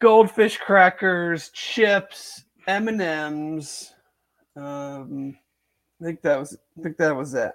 goldfish 0.00 0.58
crackers, 0.58 1.50
chips, 1.50 2.44
M 2.66 2.88
and 2.88 3.00
M's. 3.00 3.94
Um, 4.56 5.36
I 6.00 6.04
think 6.04 6.22
that 6.22 6.38
was. 6.38 6.56
I 6.78 6.82
think 6.82 6.96
that 6.98 7.16
was 7.16 7.34
it. 7.34 7.52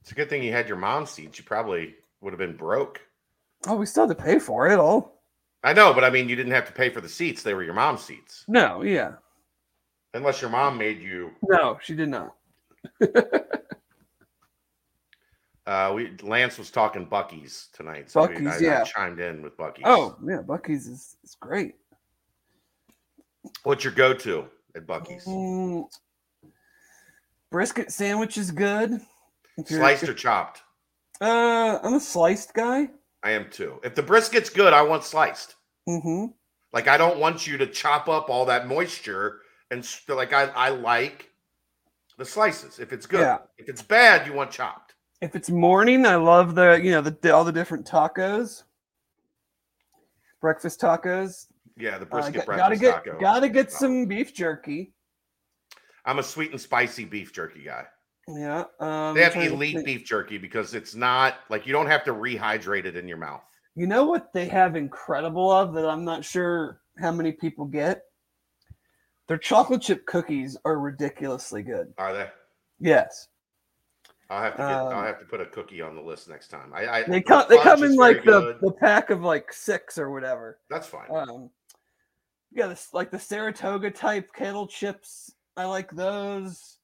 It's 0.00 0.12
a 0.12 0.14
good 0.14 0.30
thing 0.30 0.42
you 0.42 0.52
had 0.52 0.68
your 0.68 0.78
mom's 0.78 1.10
seats. 1.10 1.38
You 1.38 1.44
probably 1.44 1.96
would 2.20 2.32
have 2.32 2.38
been 2.38 2.56
broke. 2.56 3.00
Oh, 3.66 3.76
we 3.76 3.86
still 3.86 4.06
had 4.06 4.16
to 4.16 4.22
pay 4.22 4.38
for 4.38 4.68
it 4.68 4.78
all. 4.78 5.20
I 5.64 5.72
know, 5.72 5.92
but 5.92 6.04
I 6.04 6.10
mean, 6.10 6.28
you 6.28 6.36
didn't 6.36 6.52
have 6.52 6.66
to 6.66 6.72
pay 6.72 6.90
for 6.90 7.00
the 7.00 7.08
seats. 7.08 7.42
They 7.42 7.54
were 7.54 7.64
your 7.64 7.74
mom's 7.74 8.02
seats. 8.02 8.44
No, 8.46 8.82
yeah. 8.82 9.14
Unless 10.14 10.40
your 10.40 10.50
mom 10.50 10.78
made 10.78 11.02
you. 11.02 11.32
No, 11.42 11.78
she 11.82 11.94
did 11.94 12.08
not. 12.08 12.34
Uh, 15.66 15.92
we 15.92 16.16
Lance 16.22 16.58
was 16.58 16.70
talking 16.70 17.04
Buc-ee's 17.06 17.70
tonight. 17.72 18.08
So 18.08 18.20
we- 18.22 18.28
Buc-ee's, 18.36 18.46
I, 18.46 18.56
I 18.56 18.58
yeah. 18.60 18.84
chimed 18.84 19.18
in 19.18 19.42
with 19.42 19.56
Buc-ee's. 19.56 19.82
Oh, 19.84 20.16
yeah, 20.24 20.40
Buc-ee's 20.46 20.86
is, 20.86 21.16
is 21.24 21.36
great. 21.40 21.74
What's 23.64 23.82
your 23.82 23.92
go 23.92 24.14
to 24.14 24.44
at 24.76 24.86
Buc-ee's? 24.86 25.24
Mm, 25.24 25.86
brisket 27.50 27.90
sandwich 27.90 28.38
is 28.38 28.52
good. 28.52 29.00
Sliced 29.64 30.08
or 30.08 30.14
chopped? 30.14 30.62
Uh, 31.20 31.78
I'm 31.82 31.94
a 31.94 32.00
sliced 32.00 32.54
guy. 32.54 32.88
I 33.24 33.30
am 33.30 33.50
too. 33.50 33.80
If 33.82 33.94
the 33.94 34.02
brisket's 34.02 34.50
good, 34.50 34.72
I 34.72 34.82
want 34.82 35.02
sliced. 35.02 35.56
Mm-hmm. 35.88 36.26
Like 36.72 36.86
I 36.86 36.96
don't 36.96 37.18
want 37.18 37.46
you 37.46 37.56
to 37.58 37.66
chop 37.66 38.08
up 38.08 38.28
all 38.28 38.44
that 38.46 38.68
moisture 38.68 39.40
and 39.70 39.88
like 40.08 40.32
I, 40.32 40.44
I 40.44 40.68
like 40.68 41.30
the 42.16 42.24
slices. 42.24 42.78
If 42.78 42.92
it's 42.92 43.06
good, 43.06 43.20
Yeah. 43.20 43.38
if 43.58 43.68
it's 43.68 43.82
bad, 43.82 44.26
you 44.26 44.32
want 44.32 44.50
chopped. 44.50 44.94
If 45.20 45.34
it's 45.34 45.50
morning, 45.50 46.04
I 46.06 46.16
love 46.16 46.54
the 46.54 46.80
you 46.82 46.90
know 46.90 47.00
the, 47.02 47.34
all 47.34 47.44
the 47.44 47.52
different 47.52 47.86
tacos, 47.86 48.64
breakfast 50.40 50.80
tacos. 50.80 51.46
Yeah, 51.76 51.98
the 51.98 52.06
Uh, 52.06 52.08
brisket 52.08 52.34
got- 52.36 52.46
breakfast 52.46 52.58
gotta 52.58 52.76
get 52.76 53.04
taco. 53.04 53.20
gotta 53.20 53.48
get 53.48 53.72
some 53.72 54.06
beef 54.06 54.34
jerky. 54.34 54.92
I'm 56.04 56.18
a 56.18 56.22
sweet 56.22 56.52
and 56.52 56.60
spicy 56.60 57.04
beef 57.04 57.32
jerky 57.32 57.64
guy. 57.64 57.86
Yeah, 58.28 58.64
um, 58.80 59.14
They 59.14 59.22
have 59.22 59.36
elite 59.36 59.84
beef 59.84 60.04
jerky 60.04 60.38
because 60.38 60.74
it's 60.74 60.94
not 60.94 61.36
like 61.48 61.66
you 61.66 61.72
don't 61.72 61.86
have 61.86 62.04
to 62.04 62.12
rehydrate 62.12 62.84
it 62.84 62.96
in 62.96 63.06
your 63.06 63.18
mouth. 63.18 63.42
You 63.74 63.86
know 63.86 64.04
what 64.04 64.32
they 64.32 64.48
have 64.48 64.74
incredible 64.74 65.50
of 65.50 65.74
that 65.74 65.88
I'm 65.88 66.04
not 66.04 66.24
sure 66.24 66.80
how 66.98 67.12
many 67.12 67.32
people 67.32 67.66
get. 67.66 68.05
Their 69.28 69.38
chocolate 69.38 69.82
chip 69.82 70.06
cookies 70.06 70.56
are 70.64 70.78
ridiculously 70.78 71.62
good. 71.62 71.92
Are 71.98 72.12
they? 72.12 72.28
Yes, 72.78 73.28
I'll 74.30 74.42
have 74.42 74.52
to 74.52 74.58
get, 74.58 74.70
Um, 74.70 74.92
I'll 74.94 75.04
have 75.04 75.18
to 75.20 75.24
put 75.24 75.40
a 75.40 75.46
cookie 75.46 75.80
on 75.80 75.94
the 75.94 76.00
list 76.02 76.28
next 76.28 76.48
time. 76.48 76.72
I, 76.74 76.86
I 76.88 77.02
they 77.04 77.18
the 77.18 77.22
come 77.22 77.46
they 77.48 77.58
come 77.58 77.82
in 77.82 77.96
like 77.96 78.24
the, 78.24 78.40
good. 78.40 78.58
the 78.60 78.72
pack 78.72 79.10
of 79.10 79.22
like 79.22 79.52
six 79.52 79.98
or 79.98 80.10
whatever. 80.10 80.58
That's 80.70 80.86
fine. 80.86 81.10
Um, 81.10 81.50
yeah, 82.52 82.66
this 82.66 82.90
like 82.92 83.10
the 83.10 83.18
Saratoga 83.18 83.90
type 83.90 84.32
kettle 84.32 84.66
chips. 84.66 85.32
I 85.56 85.64
like 85.64 85.90
those. 85.90 86.78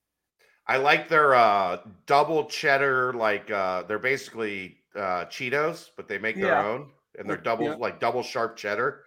I 0.67 0.77
like 0.77 1.09
their 1.09 1.35
uh 1.35 1.79
double 2.07 2.47
cheddar, 2.47 3.13
like 3.13 3.51
uh 3.51 3.83
they're 3.85 3.99
basically 3.99 4.79
uh 4.95 5.27
Cheetos, 5.27 5.91
but 5.97 6.09
they 6.09 6.19
make 6.19 6.37
their 6.37 6.47
Yeah. 6.47 6.67
own 6.67 6.91
and 7.19 7.29
they're 7.29 7.37
double 7.37 7.67
yeah. 7.67 7.75
like 7.75 8.01
double 8.01 8.23
sharp 8.23 8.57
cheddar. 8.57 9.05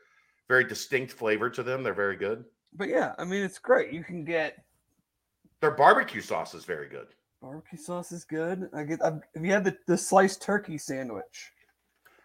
Very 0.48 0.66
distinct 0.66 1.14
flavor 1.14 1.50
to 1.50 1.64
them. 1.64 1.84
They're 1.84 1.94
very 1.94 2.18
good. 2.18 2.46
But 2.78 2.90
yeah, 2.90 3.14
I 3.18 3.24
mean 3.26 3.44
it's 3.44 3.60
great. 3.60 3.94
You 3.94 4.04
can 4.04 4.24
get 4.26 4.64
Their 5.62 5.72
barbecue 5.72 6.22
sauce 6.22 6.54
is 6.54 6.66
very 6.66 6.88
good. 6.90 7.08
barbecue 7.42 7.78
sauce 7.80 8.12
is 8.12 8.24
good. 8.26 8.70
I 8.74 8.84
get. 8.84 9.04
I've, 9.04 9.22
have 9.34 9.46
you 9.46 9.52
had 9.52 9.64
the, 9.64 9.78
the 9.88 9.98
sliced 9.98 10.42
turkey 10.42 10.78
sandwich? 10.78 11.52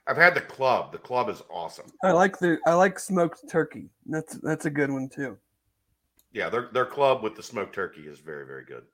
I've 0.07 0.16
had 0.16 0.34
the 0.34 0.40
club. 0.40 0.92
The 0.92 0.98
club 0.98 1.28
is 1.28 1.42
awesome. 1.51 1.86
I 2.03 2.11
like 2.12 2.38
the 2.38 2.59
I 2.66 2.74
like 2.74 2.98
smoked 2.98 3.48
turkey. 3.48 3.90
That's 4.07 4.34
that's 4.38 4.66
a 4.66 4.70
good 4.70 4.90
one 4.90 5.09
too. 5.09 5.38
Yeah, 6.32 6.48
their 6.48 6.68
their 6.72 6.86
club 6.86 7.22
with 7.22 7.36
the 7.36 7.42
smoked 7.42 7.74
turkey 7.74 8.03
is 8.09 8.18
very 8.18 8.46
very 8.46 8.64
good. 8.64 8.84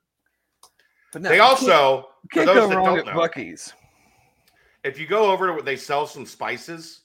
But 1.13 1.21
no, 1.23 1.29
They 1.29 1.37
can't- 1.37 1.49
also 1.49 2.09
can't 2.31 2.45
those 2.45 2.55
go 2.55 2.67
that 2.67 2.75
wrong 2.77 2.85
don't 2.97 3.07
at 3.07 3.15
know, 3.15 3.19
Buc-ee's. 3.21 3.73
if 4.83 4.99
you 4.99 5.07
go 5.07 5.31
over 5.31 5.55
to 5.57 5.63
they 5.63 5.75
sell 5.77 6.05
some 6.05 6.25
spices 6.25 7.01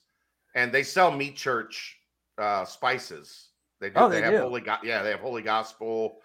and 0.55 0.73
they 0.73 0.83
sell 0.83 1.11
meat 1.11 1.37
church 1.37 1.99
uh 2.39 2.65
spices 2.65 3.49
they 3.83 3.91
do 3.91 3.95
Oh, 3.97 4.09
they, 4.09 4.17
they 4.21 4.23
have 4.23 4.33
do. 4.35 4.41
holy 4.41 4.61
Go- 4.63 4.77
yeah 4.83 5.03
they 5.03 5.11
have 5.11 5.21
holy 5.21 5.43
gospel 5.43 6.17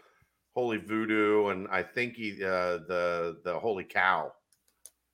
holy 0.56 0.78
voodoo 0.78 1.48
and 1.48 1.68
i 1.70 1.84
think 1.84 2.16
he, 2.16 2.42
uh 2.44 2.78
the 2.88 3.38
the 3.44 3.60
holy 3.60 3.84
cow 3.84 4.32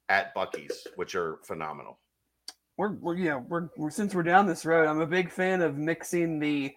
at 0.09 0.35
Buc-ee's 0.35 0.85
which 0.95 1.15
are 1.15 1.37
phenomenal 1.43 1.97
We're, 2.77 2.91
we're 2.93 3.15
yeah 3.15 3.37
we're, 3.37 3.69
we're 3.77 3.89
since 3.89 4.13
we're 4.13 4.23
down 4.23 4.45
this 4.45 4.65
road. 4.65 4.87
I'm 4.87 4.99
a 5.01 5.07
big 5.07 5.31
fan 5.31 5.61
of 5.61 5.77
mixing 5.77 6.39
the 6.39 6.73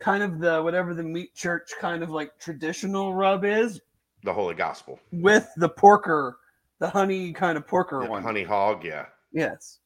kind 0.00 0.22
of 0.22 0.38
the 0.38 0.62
whatever 0.62 0.94
the 0.94 1.02
meat 1.02 1.34
church 1.34 1.70
kind 1.80 2.02
of 2.02 2.10
like 2.10 2.38
traditional 2.38 3.14
rub 3.14 3.44
is 3.44 3.80
the 4.24 4.32
holy 4.32 4.54
gospel 4.54 5.00
with 5.12 5.48
the 5.56 5.68
porker, 5.68 6.38
the 6.78 6.88
honey 6.90 7.32
kind 7.32 7.56
of 7.56 7.66
porker 7.66 8.02
Yeah, 8.02 8.08
one. 8.10 8.22
honey 8.22 8.44
hog 8.44 8.84
yeah 8.84 9.06
Yes. 9.32 9.78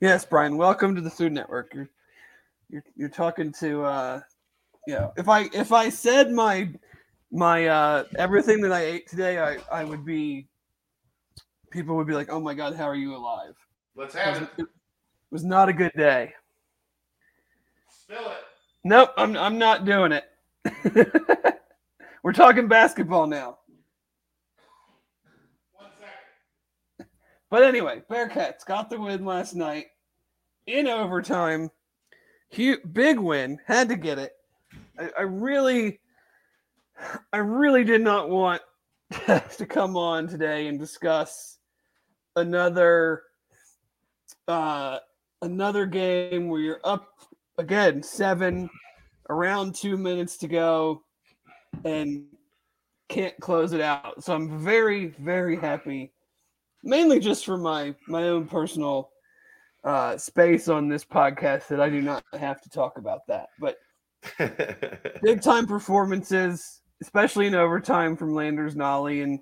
Yes, 0.00 0.24
Brian. 0.24 0.56
Welcome 0.56 0.94
to 0.94 1.00
the 1.00 1.10
Food 1.10 1.32
Network. 1.32 1.72
You're 1.74 1.90
you're 2.70 2.84
you're 2.96 3.08
talking 3.08 3.52
to 3.60 3.82
uh 3.84 4.20
you 4.88 4.94
know, 4.94 5.12
if 5.18 5.28
I 5.28 5.50
if 5.52 5.70
I 5.70 5.90
said 5.90 6.32
my 6.32 6.70
my 7.30 7.66
uh 7.66 8.04
everything 8.16 8.62
that 8.62 8.72
I 8.72 8.80
ate 8.80 9.06
today, 9.06 9.38
I 9.38 9.58
I 9.70 9.84
would 9.84 10.02
be 10.02 10.48
people 11.70 11.94
would 11.96 12.06
be 12.06 12.14
like, 12.14 12.30
"Oh 12.30 12.40
my 12.40 12.54
god, 12.54 12.74
how 12.74 12.84
are 12.84 12.94
you 12.94 13.14
alive?" 13.14 13.54
let's 13.96 14.14
It 14.14 14.26
was, 14.26 14.38
have 14.38 14.42
it 14.44 14.48
it 14.60 14.66
was 15.30 15.44
not 15.44 15.68
a 15.68 15.74
good 15.74 15.92
day. 15.94 16.32
spill 17.90 18.30
it 18.30 18.38
Nope, 18.82 19.10
I'm 19.18 19.36
I'm 19.36 19.58
not 19.58 19.84
doing 19.84 20.12
it. 20.12 20.24
We're 22.22 22.32
talking 22.32 22.66
basketball 22.66 23.26
now. 23.26 23.58
one 25.74 25.90
second 26.00 27.10
But 27.50 27.62
anyway, 27.62 28.04
Bearcats 28.10 28.64
got 28.64 28.88
the 28.88 28.98
win 28.98 29.26
last 29.26 29.54
night 29.54 29.88
in 30.66 30.86
overtime. 30.86 31.70
Huge, 32.48 32.80
big 32.90 33.18
win. 33.18 33.58
Had 33.66 33.90
to 33.90 33.96
get 33.96 34.18
it. 34.18 34.37
I, 34.98 35.10
I 35.18 35.22
really, 35.22 36.00
I 37.32 37.38
really 37.38 37.84
did 37.84 38.00
not 38.02 38.28
want 38.28 38.62
to 39.26 39.66
come 39.66 39.96
on 39.96 40.26
today 40.26 40.66
and 40.66 40.78
discuss 40.78 41.58
another, 42.36 43.22
uh, 44.46 44.98
another 45.42 45.86
game 45.86 46.48
where 46.48 46.60
you're 46.60 46.80
up 46.84 47.08
again 47.58 48.02
seven, 48.02 48.68
around 49.30 49.74
two 49.74 49.96
minutes 49.96 50.36
to 50.38 50.48
go, 50.48 51.02
and 51.84 52.24
can't 53.08 53.38
close 53.40 53.72
it 53.72 53.80
out. 53.80 54.22
So 54.22 54.34
I'm 54.34 54.58
very, 54.58 55.06
very 55.18 55.56
happy 55.56 56.12
mainly 56.82 57.20
just 57.20 57.44
for 57.44 57.56
my 57.56 57.94
my 58.06 58.24
own 58.24 58.46
personal 58.46 59.10
uh 59.84 60.16
space 60.16 60.68
on 60.68 60.88
this 60.88 61.04
podcast 61.04 61.68
that 61.68 61.80
I 61.80 61.88
do 61.88 62.00
not 62.00 62.24
have 62.38 62.60
to 62.62 62.70
talk 62.70 62.98
about 62.98 63.26
that. 63.28 63.48
But 63.60 63.76
big 65.22 65.42
time 65.42 65.66
performances, 65.66 66.82
especially 67.02 67.46
in 67.46 67.54
overtime 67.54 68.16
from 68.16 68.34
Landers 68.34 68.74
Nolley. 68.74 69.22
And 69.22 69.40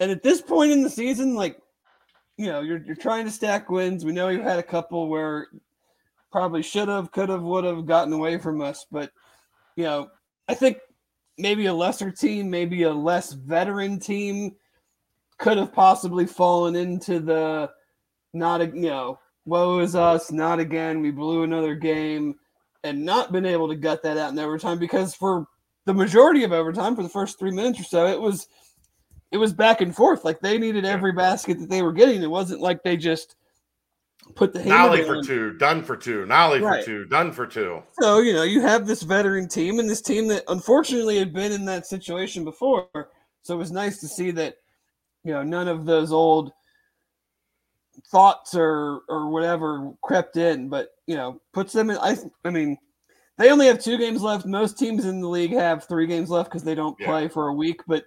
and 0.00 0.10
at 0.10 0.22
this 0.22 0.40
point 0.40 0.72
in 0.72 0.82
the 0.82 0.90
season, 0.90 1.34
like 1.34 1.58
you 2.36 2.46
know, 2.46 2.60
you're 2.60 2.82
you're 2.84 2.96
trying 2.96 3.24
to 3.24 3.30
stack 3.30 3.70
wins. 3.70 4.04
We 4.04 4.12
know 4.12 4.28
you've 4.28 4.42
had 4.42 4.58
a 4.58 4.62
couple 4.62 5.08
where 5.08 5.48
probably 6.30 6.62
should 6.62 6.88
have, 6.88 7.10
could 7.10 7.30
have, 7.30 7.42
would 7.42 7.64
have 7.64 7.86
gotten 7.86 8.12
away 8.12 8.38
from 8.38 8.60
us, 8.60 8.86
but 8.90 9.10
you 9.76 9.84
know, 9.84 10.10
I 10.46 10.54
think 10.54 10.78
maybe 11.38 11.66
a 11.66 11.74
lesser 11.74 12.10
team, 12.10 12.50
maybe 12.50 12.82
a 12.82 12.92
less 12.92 13.32
veteran 13.32 13.98
team 13.98 14.56
could 15.38 15.56
have 15.56 15.72
possibly 15.72 16.26
fallen 16.26 16.76
into 16.76 17.20
the 17.20 17.70
not 18.34 18.60
a 18.60 18.66
you 18.66 18.90
know 18.90 19.18
woe 19.46 19.78
is 19.78 19.94
us 19.94 20.30
not 20.30 20.60
again 20.60 21.00
we 21.00 21.10
blew 21.10 21.44
another 21.44 21.74
game 21.74 22.34
and 22.84 23.04
not 23.04 23.32
been 23.32 23.46
able 23.46 23.68
to 23.68 23.74
gut 23.74 24.02
that 24.02 24.16
out 24.16 24.32
in 24.32 24.38
overtime 24.38 24.78
because 24.78 25.14
for 25.14 25.46
the 25.84 25.94
majority 25.94 26.44
of 26.44 26.52
overtime 26.52 26.94
for 26.94 27.02
the 27.02 27.08
first 27.08 27.38
three 27.38 27.50
minutes 27.50 27.80
or 27.80 27.84
so 27.84 28.06
it 28.06 28.20
was 28.20 28.48
it 29.30 29.36
was 29.36 29.52
back 29.52 29.80
and 29.80 29.94
forth 29.94 30.24
like 30.24 30.40
they 30.40 30.58
needed 30.58 30.84
every 30.84 31.12
basket 31.12 31.58
that 31.58 31.68
they 31.68 31.82
were 31.82 31.92
getting 31.92 32.22
it 32.22 32.30
wasn't 32.30 32.60
like 32.60 32.82
they 32.82 32.96
just 32.96 33.36
put 34.34 34.52
the 34.52 34.60
Nolley 34.60 35.06
for 35.06 35.22
two, 35.22 35.54
done 35.54 35.82
for 35.82 35.96
two. 35.96 36.24
Nolley 36.26 36.60
Right. 36.60 36.84
for 36.84 36.86
two, 36.86 37.04
done 37.06 37.32
for 37.32 37.46
two. 37.46 37.82
So, 38.00 38.20
you 38.20 38.32
know, 38.32 38.42
you 38.42 38.60
have 38.60 38.86
this 38.86 39.02
veteran 39.02 39.48
team 39.48 39.78
and 39.78 39.88
this 39.88 40.02
team 40.02 40.28
that 40.28 40.44
unfortunately 40.48 41.18
had 41.18 41.32
been 41.32 41.52
in 41.52 41.64
that 41.66 41.86
situation 41.86 42.44
before. 42.44 42.88
So 43.42 43.54
it 43.54 43.58
was 43.58 43.72
nice 43.72 43.98
to 44.00 44.08
see 44.08 44.30
that, 44.32 44.56
you 45.24 45.32
know, 45.32 45.42
none 45.42 45.68
of 45.68 45.86
those 45.86 46.12
old 46.12 46.52
thoughts 48.06 48.54
or 48.54 49.00
or 49.08 49.28
whatever 49.28 49.92
crept 50.02 50.36
in, 50.36 50.68
but 50.68 50.90
you 51.06 51.16
know, 51.16 51.40
puts 51.52 51.72
them 51.72 51.90
in 51.90 51.98
I 51.98 52.16
I 52.44 52.50
mean, 52.50 52.76
they 53.36 53.50
only 53.50 53.66
have 53.66 53.82
two 53.82 53.98
games 53.98 54.22
left. 54.22 54.46
Most 54.46 54.78
teams 54.78 55.04
in 55.04 55.20
the 55.20 55.28
league 55.28 55.52
have 55.52 55.84
three 55.84 56.06
games 56.06 56.30
left 56.30 56.50
because 56.50 56.64
they 56.64 56.74
don't 56.74 56.96
Yeah. 56.98 57.06
play 57.06 57.28
for 57.28 57.48
a 57.48 57.54
week, 57.54 57.80
but 57.86 58.04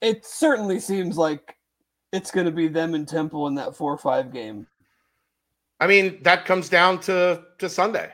it 0.00 0.24
certainly 0.24 0.80
seems 0.80 1.16
like 1.16 1.56
it's 2.12 2.30
going 2.30 2.46
to 2.46 2.52
be 2.52 2.68
them 2.68 2.94
and 2.94 3.06
Temple 3.06 3.46
in 3.48 3.54
that 3.56 3.76
four 3.76 3.92
or 3.92 3.98
five 3.98 4.32
game. 4.32 4.66
I 5.80 5.86
mean, 5.86 6.22
that 6.22 6.44
comes 6.44 6.68
down 6.68 7.00
to 7.02 7.44
to 7.58 7.68
Sunday. 7.68 8.12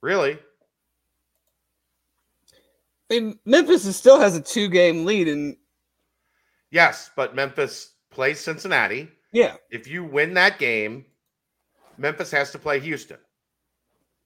Really? 0.00 0.38
I 3.10 3.14
mean, 3.14 3.38
Memphis 3.44 3.84
is, 3.86 3.96
still 3.96 4.20
has 4.20 4.36
a 4.36 4.40
two 4.40 4.68
game 4.68 5.04
lead, 5.04 5.28
and 5.28 5.56
Yes, 6.70 7.10
but 7.16 7.34
Memphis 7.34 7.94
plays 8.20 8.38
Cincinnati. 8.38 9.08
Yeah. 9.32 9.56
If 9.70 9.88
you 9.88 10.04
win 10.04 10.34
that 10.34 10.58
game, 10.58 11.06
Memphis 11.96 12.30
has 12.32 12.50
to 12.50 12.58
play 12.58 12.78
Houston. 12.78 13.16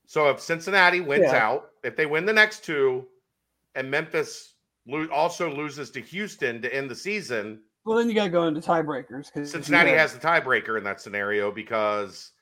So 0.06 0.30
if 0.30 0.40
Cincinnati 0.40 1.00
wins 1.00 1.30
Yeah. 1.30 1.46
out, 1.46 1.70
if 1.84 1.94
they 1.94 2.04
win 2.04 2.26
the 2.26 2.32
next 2.32 2.64
two, 2.64 3.06
and 3.76 3.88
Memphis 3.88 4.54
lo- 4.84 5.06
also 5.12 5.48
loses 5.48 5.92
to 5.92 6.00
Houston 6.00 6.60
to 6.62 6.74
end 6.74 6.90
the 6.90 6.96
season, 6.96 7.62
Well, 7.84 7.96
then 7.98 8.08
you 8.08 8.16
got 8.16 8.24
to 8.24 8.30
go 8.30 8.48
into 8.48 8.60
tiebreakers 8.60 9.32
because 9.32 9.52
Cincinnati 9.52 9.92
has 9.92 10.12
the 10.12 10.18
tiebreaker 10.18 10.76
in 10.76 10.82
that 10.82 11.00
scenario 11.00 11.52
because 11.52 12.32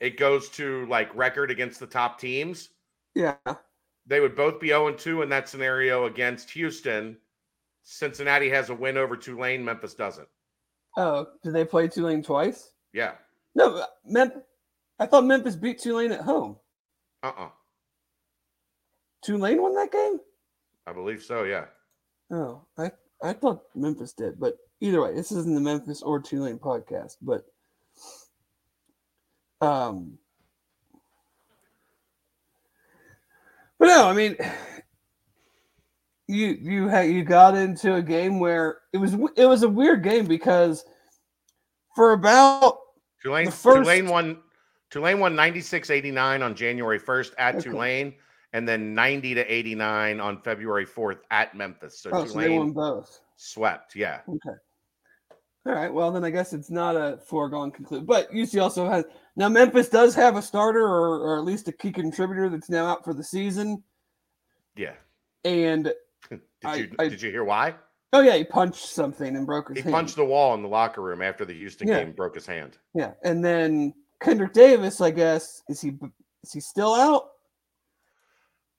it 0.00 0.18
goes 0.18 0.50
to 0.50 0.84
like 0.88 1.08
record 1.14 1.50
against 1.50 1.80
the 1.80 1.86
top 1.86 2.20
teams. 2.20 2.68
Yeah. 3.14 3.36
They 4.06 4.20
would 4.20 4.36
both 4.36 4.60
be 4.60 4.68
0 4.68 4.92
2 4.92 5.22
in 5.22 5.30
that 5.30 5.48
scenario 5.48 6.04
against 6.04 6.50
Houston. 6.50 7.16
Cincinnati 7.82 8.50
has 8.50 8.68
a 8.68 8.74
win 8.74 8.98
over 8.98 9.16
Tulane, 9.16 9.64
Memphis 9.64 9.94
doesn't. 9.94 10.28
Oh, 10.98 11.28
did 11.44 11.52
they 11.52 11.64
play 11.64 11.86
Tulane 11.86 12.24
twice? 12.24 12.72
Yeah. 12.92 13.12
No, 13.54 13.84
Mem- 14.04 14.42
I 14.98 15.06
thought 15.06 15.24
Memphis 15.24 15.54
beat 15.54 15.78
Tulane 15.78 16.10
at 16.10 16.22
home. 16.22 16.56
Uh 17.22 17.32
uh 17.38 17.48
Tulane 19.22 19.62
won 19.62 19.74
that 19.76 19.92
game. 19.92 20.18
I 20.88 20.92
believe 20.92 21.22
so. 21.22 21.44
Yeah. 21.44 21.66
Oh, 22.32 22.62
I 22.76 22.90
I 23.22 23.32
thought 23.32 23.62
Memphis 23.76 24.12
did, 24.12 24.40
but 24.40 24.58
either 24.80 25.00
way, 25.00 25.14
this 25.14 25.30
isn't 25.30 25.54
the 25.54 25.60
Memphis 25.60 26.02
or 26.02 26.20
Tulane 26.20 26.58
podcast. 26.58 27.16
But 27.22 27.44
um, 29.60 30.18
but 33.78 33.86
no, 33.86 34.08
I 34.08 34.12
mean, 34.14 34.36
you 36.28 36.56
you 36.60 36.88
had 36.88 37.08
you 37.10 37.24
got 37.24 37.56
into 37.56 37.94
a 37.94 38.02
game 38.02 38.38
where 38.38 38.78
it 38.92 38.98
was 38.98 39.14
it 39.36 39.46
was 39.46 39.62
a 39.62 39.68
weird 39.68 40.02
game 40.04 40.26
because 40.26 40.84
for 41.96 42.12
about 42.12 42.78
Tulane, 43.22 43.46
The 43.46 43.50
first- 43.50 43.76
Tulane 43.84 44.06
won 44.06 44.42
Tulane 44.90 45.18
won 45.20 45.34
96-89 45.34 46.42
on 46.42 46.54
January 46.54 46.98
1st 47.00 47.32
at 47.38 47.56
Okay. 47.56 47.70
Tulane 47.70 48.14
and 48.54 48.66
then 48.66 48.94
90 48.94 49.34
to 49.34 49.52
89 49.52 50.20
on 50.20 50.40
February 50.40 50.86
4th 50.86 51.18
at 51.30 51.54
Memphis. 51.54 51.98
So 52.00 52.10
oh, 52.12 52.24
so 52.24 52.32
Tulane 52.32 52.72
both. 52.72 53.20
swept. 53.36 53.94
Yeah. 53.94 54.20
Okay. 54.28 54.56
All 55.66 55.74
right. 55.74 55.92
Well, 55.92 56.10
then 56.10 56.24
I 56.24 56.30
guess 56.30 56.54
it's 56.54 56.70
not 56.70 56.96
a 56.96 57.18
foregone 57.26 57.70
conclusion. 57.70 58.06
But 58.06 58.32
UC 58.32 58.62
also 58.62 58.88
has 58.88 59.04
now 59.36 59.48
Memphis 59.50 59.88
does 59.90 60.14
have 60.14 60.36
a 60.36 60.42
starter 60.42 60.80
or, 60.86 61.18
or 61.20 61.38
at 61.38 61.44
least 61.44 61.68
a 61.68 61.72
key 61.72 61.92
contributor 61.92 62.48
that's 62.48 62.70
now 62.70 62.86
out 62.86 63.04
for 63.04 63.12
the 63.12 63.24
season. 63.24 63.82
Yeah. 64.76 64.94
And 65.44 65.92
Did 66.30 66.40
I- 66.64 66.74
you 66.76 66.90
I- 66.98 67.08
did 67.08 67.22
you 67.22 67.30
hear 67.30 67.44
why? 67.44 67.74
oh 68.12 68.20
yeah, 68.20 68.36
he 68.36 68.44
punched 68.44 68.86
something 68.86 69.36
and 69.36 69.46
broke 69.46 69.68
his 69.68 69.76
He 69.78 69.82
hand. 69.82 69.92
punched 69.94 70.16
the 70.16 70.24
wall 70.24 70.54
in 70.54 70.62
the 70.62 70.68
locker 70.68 71.02
room 71.02 71.22
after 71.22 71.44
the 71.44 71.52
Houston 71.54 71.88
Yeah. 71.88 72.02
game 72.04 72.12
broke 72.12 72.34
his 72.34 72.46
hand. 72.46 72.78
Yeah, 72.94 73.12
and 73.22 73.44
then 73.44 73.94
Kendric 74.20 74.52
Davis, 74.52 75.00
I 75.00 75.10
guess, 75.10 75.62
is 75.68 75.80
he 75.80 75.92
is 76.42 76.52
he 76.52 76.60
still 76.60 76.94
out? 76.94 77.30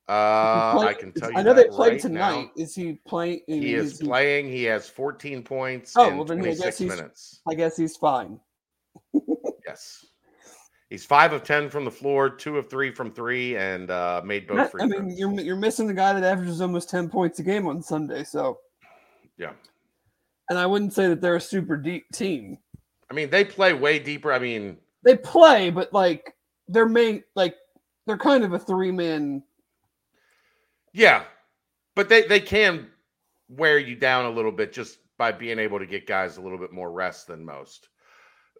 Uh, 0.08 0.72
Play- 0.78 0.88
I 0.88 0.94
can 0.94 1.12
tell 1.12 1.30
you. 1.30 1.38
I 1.38 1.42
know 1.42 1.54
they 1.54 1.68
played 1.68 1.92
right 1.92 2.00
tonight. 2.00 2.50
now. 2.56 2.62
Is 2.62 2.74
he 2.74 2.94
playing? 3.06 3.42
He 3.46 3.74
is 3.74 3.98
playing. 4.02 4.48
He 4.48 4.64
has 4.64 4.88
14 4.88 5.44
points 5.44 5.94
Oh, 5.96 6.08
in 6.08 6.16
well, 6.16 6.24
then 6.24 6.40
I 6.40 6.46
guess 6.46 6.58
26 6.58 6.78
he's- 6.78 6.90
minutes. 6.96 7.40
I 7.48 7.54
guess 7.54 7.76
he's 7.76 7.96
fine. 7.96 8.40
Yes. 9.66 10.04
He's 10.90 11.04
five 11.06 11.32
of 11.32 11.44
10 11.44 11.70
from 11.70 11.84
the 11.84 11.90
floor, 11.90 12.28
two 12.28 12.58
of 12.58 12.68
three 12.68 12.90
from 12.90 13.12
three, 13.12 13.56
and 13.56 13.90
uh, 13.90 14.20
made 14.24 14.46
both 14.48 14.56
Not- 14.56 14.70
free 14.72 14.82
I 14.82 14.86
mean, 14.86 15.02
throws. 15.02 15.18
you're 15.18 15.32
you're 15.40 15.56
missing 15.56 15.86
the 15.86 15.94
guy 15.94 16.12
that 16.12 16.24
averages 16.24 16.60
almost 16.60 16.90
ten 16.90 17.08
points 17.08 17.38
a 17.38 17.44
game 17.44 17.66
on 17.68 17.80
Sunday. 17.80 18.24
So 18.24 18.58
Yeah. 19.38 19.52
and 20.50 20.58
I 20.58 20.66
wouldn't 20.66 20.92
say 20.92 21.06
that 21.08 21.20
they're 21.20 21.36
a 21.36 21.40
super 21.40 21.76
deep 21.76 22.06
team. 22.12 22.58
I 23.08 23.14
mean, 23.14 23.30
they 23.30 23.44
play 23.44 23.72
way 23.72 23.98
deeper. 24.00 24.32
I 24.32 24.38
mean, 24.40 24.78
They 25.04 25.16
play, 25.16 25.70
but 25.70 25.92
like 25.92 26.34
their 26.66 26.86
main, 26.86 27.22
like 27.36 27.54
they're 28.06 28.18
kind 28.18 28.42
of 28.44 28.52
a 28.52 28.58
three 28.58 28.90
man. 28.90 29.44
yeah, 30.92 31.22
but 31.94 32.08
they, 32.08 32.22
they 32.26 32.40
can 32.40 32.88
wear 33.48 33.78
you 33.78 33.94
down 33.94 34.24
a 34.24 34.30
little 34.30 34.52
bit 34.52 34.72
just 34.72 34.98
by 35.18 35.30
being 35.30 35.58
able 35.60 35.78
to 35.78 35.86
get 35.86 36.06
guys 36.06 36.36
a 36.36 36.40
little 36.40 36.58
bit 36.58 36.72
more 36.72 36.90
rest 36.90 37.26
than 37.28 37.44
most. 37.44 37.88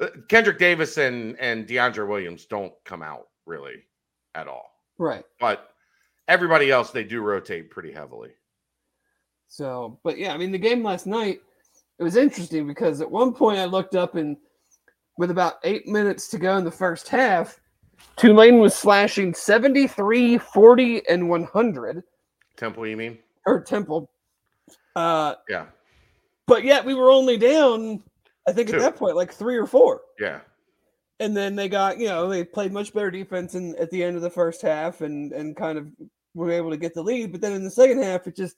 Uh, 0.00 0.06
Kendric 0.28 0.58
Davis 0.58 0.96
and, 0.98 1.38
and 1.38 1.66
DeAndre 1.66 2.08
Williams 2.08 2.46
don't 2.46 2.72
come 2.84 3.02
out 3.02 3.28
really 3.46 3.82
at 4.34 4.48
all. 4.48 4.70
Right. 4.98 5.24
But 5.38 5.70
everybody 6.28 6.70
else, 6.70 6.90
they 6.90 7.04
do 7.04 7.20
rotate 7.20 7.70
pretty 7.70 7.92
heavily. 7.92 8.30
So, 9.48 9.98
but 10.04 10.16
yeah, 10.18 10.32
I 10.32 10.36
mean, 10.36 10.52
the 10.52 10.58
game 10.58 10.82
last 10.82 11.06
night, 11.06 11.40
it 11.98 12.02
was 12.02 12.16
interesting 12.16 12.66
because 12.66 13.00
at 13.00 13.10
one 13.10 13.32
point 13.34 13.58
I 13.58 13.64
looked 13.64 13.94
up 13.96 14.14
and 14.14 14.36
with 15.18 15.30
about 15.30 15.54
eight 15.64 15.86
minutes 15.86 16.28
to 16.28 16.38
go 16.38 16.56
in 16.56 16.64
the 16.64 16.70
first 16.70 17.08
half, 17.08 17.60
Tulane 18.16 18.58
was 18.58 18.74
slashing 18.74 19.34
73, 19.34 20.38
40, 20.38 21.08
and 21.08 21.28
100, 21.28 22.02
Temple, 22.56 22.86
you 22.86 22.96
mean? 22.96 23.18
or 23.46 23.60
Temple. 23.60 24.10
Uh, 24.96 25.34
Yeah. 25.48 25.66
but 26.46 26.64
yet 26.64 26.84
we 26.84 26.94
were 26.94 27.10
only 27.10 27.36
down, 27.36 28.02
I 28.48 28.52
think 28.52 28.68
Two. 28.68 28.76
at 28.76 28.80
that 28.80 28.96
point, 28.96 29.16
like 29.16 29.32
three 29.32 29.56
or 29.56 29.66
four. 29.66 30.02
Yeah. 30.18 30.40
And 31.18 31.36
then 31.36 31.54
they 31.54 31.68
got, 31.68 31.98
you 31.98 32.08
know, 32.08 32.28
they 32.28 32.44
played 32.44 32.72
much 32.72 32.94
better 32.94 33.10
defense 33.10 33.54
in, 33.54 33.76
at 33.76 33.90
the 33.90 34.02
end 34.02 34.16
of 34.16 34.22
the 34.22 34.30
first 34.30 34.62
half 34.62 35.02
and, 35.02 35.32
and 35.32 35.54
kind 35.54 35.76
of 35.76 35.86
were 36.34 36.50
able 36.50 36.70
to 36.70 36.78
get 36.78 36.94
the 36.94 37.02
lead. 37.02 37.32
But 37.32 37.42
then 37.42 37.52
in 37.52 37.62
the 37.62 37.70
second 37.70 38.02
half, 38.02 38.26
it 38.26 38.36
just, 38.36 38.56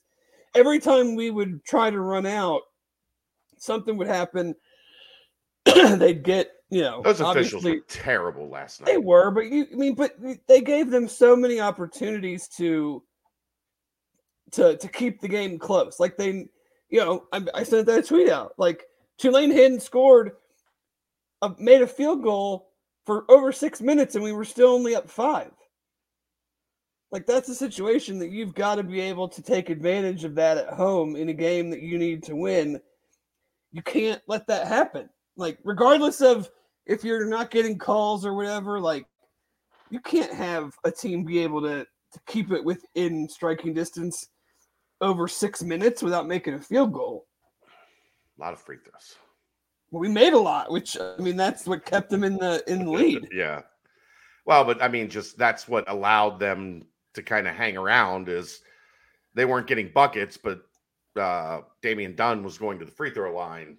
every 0.55 0.79
time 0.79 1.17
we 1.17 1.31
would 1.31 1.65
try 1.65 1.91
to 1.91 2.01
run 2.01 2.25
out, 2.25 2.63
something 3.59 3.97
would 3.97 4.07
happen. 4.07 4.55
They'd 5.65 6.23
get, 6.23 6.51
you 6.71 6.83
know, 6.83 7.03
Those 7.03 7.21
officials 7.21 7.65
obviously 7.65 7.73
were 7.73 7.85
terrible 7.89 8.49
last 8.49 8.81
night. 8.81 8.87
they 8.87 8.99
were, 8.99 9.33
but 9.33 9.47
you, 9.47 9.67
I 9.73 9.75
mean, 9.75 9.95
but 9.97 10.13
they 10.47 10.61
gave 10.61 10.91
them 10.91 11.09
so 11.09 11.35
many 11.35 11.61
opportunities 11.61 12.47
to, 12.57 13.03
to, 14.53 14.77
to 14.77 14.89
keep 14.89 15.21
the 15.21 15.29
game 15.29 15.59
close. 15.59 15.99
Like 15.99 16.17
they, 16.17 16.47
you 16.91 17.01
know, 17.01 17.25
I, 17.33 17.45
I 17.55 17.63
sent 17.65 17.87
that 17.87 18.07
tweet 18.07 18.29
out. 18.29 18.53
Like 18.57 18.85
Tulane 19.23 19.53
hadn't 19.53 19.83
scored, 19.83 20.33
a, 21.43 21.53
made 21.57 21.81
a 21.81 21.87
field 21.87 22.25
goal 22.25 22.71
for 23.07 23.25
over 23.31 23.53
six 23.53 23.81
minutes, 23.81 24.17
and 24.17 24.25
we 24.25 24.33
were 24.33 24.45
still 24.45 24.71
only 24.71 24.97
up 24.97 25.09
five. 25.09 25.53
Like 27.13 27.25
that's 27.25 27.49
a 27.49 27.55
situation 27.55 28.19
that 28.19 28.33
you've 28.33 28.57
got 28.57 28.77
to 28.77 28.83
be 28.83 29.01
able 29.01 29.29
to 29.29 29.41
take 29.41 29.71
advantage 29.71 30.25
of 30.25 30.35
that 30.35 30.59
at 30.59 30.71
home 30.71 31.15
in 31.15 31.29
a 31.29 31.35
game 31.35 31.71
that 31.71 31.83
you 31.83 31.99
need 31.99 32.25
to 32.25 32.35
win. 32.35 32.81
You 33.71 33.83
can't 33.83 34.21
let 34.27 34.45
that 34.49 34.67
happen. 34.67 35.09
Like 35.37 35.59
regardless 35.63 36.21
of 36.21 36.51
if 36.87 37.05
you're 37.05 37.25
not 37.27 37.53
getting 37.53 37.79
calls 37.79 38.27
or 38.27 38.35
whatever, 38.35 38.81
like 38.81 39.07
you 39.89 40.01
can't 40.01 40.33
have 40.33 40.75
a 40.83 40.91
team 40.91 41.23
be 41.23 41.39
able 41.39 41.63
to 41.63 41.85
to 41.85 42.21
keep 42.27 42.51
it 42.51 42.65
within 42.65 43.29
striking 43.29 43.73
distance 43.73 44.31
over 45.01 45.29
six 45.29 45.63
minutes 45.63 46.03
without 46.03 46.27
making 46.27 46.55
a 46.55 46.61
field 46.61 46.93
goal. 46.93 47.27
A 48.39 48.41
lot 48.41 48.53
of 48.53 48.61
free 48.61 48.79
throws. 48.79 49.17
Well, 49.91 50.01
we 50.01 50.09
made 50.09 50.33
a 50.33 50.39
lot, 50.39 50.71
which 50.73 50.97
I 50.99 51.17
mean 51.19 51.37
that's 51.37 51.67
what 51.67 51.85
kept 51.85 52.11
them 52.11 52.25
in 52.25 52.37
the 52.39 52.63
in 52.67 52.85
the 52.87 52.91
lead. 52.91 53.29
yeah. 53.33 53.63
Well, 54.47 54.65
but 54.65 54.83
I 54.83 54.89
mean, 54.89 55.09
just 55.09 55.37
that's 55.39 55.69
what 55.69 55.89
allowed 55.89 56.41
them 56.41 56.83
to 57.15 57.23
kind 57.23 57.47
of 57.47 57.55
hang 57.55 57.77
around 57.77 58.29
is 58.29 58.61
they 59.35 59.45
weren't 59.45 59.67
getting 59.67 59.91
buckets, 59.93 60.37
but 60.39 60.63
uh 61.21 61.61
Damian 61.83 62.15
Dunn 62.17 62.43
was 62.43 62.57
going 62.59 62.79
to 62.79 62.85
the 62.87 62.91
free 62.91 63.11
throw 63.11 63.35
line 63.37 63.77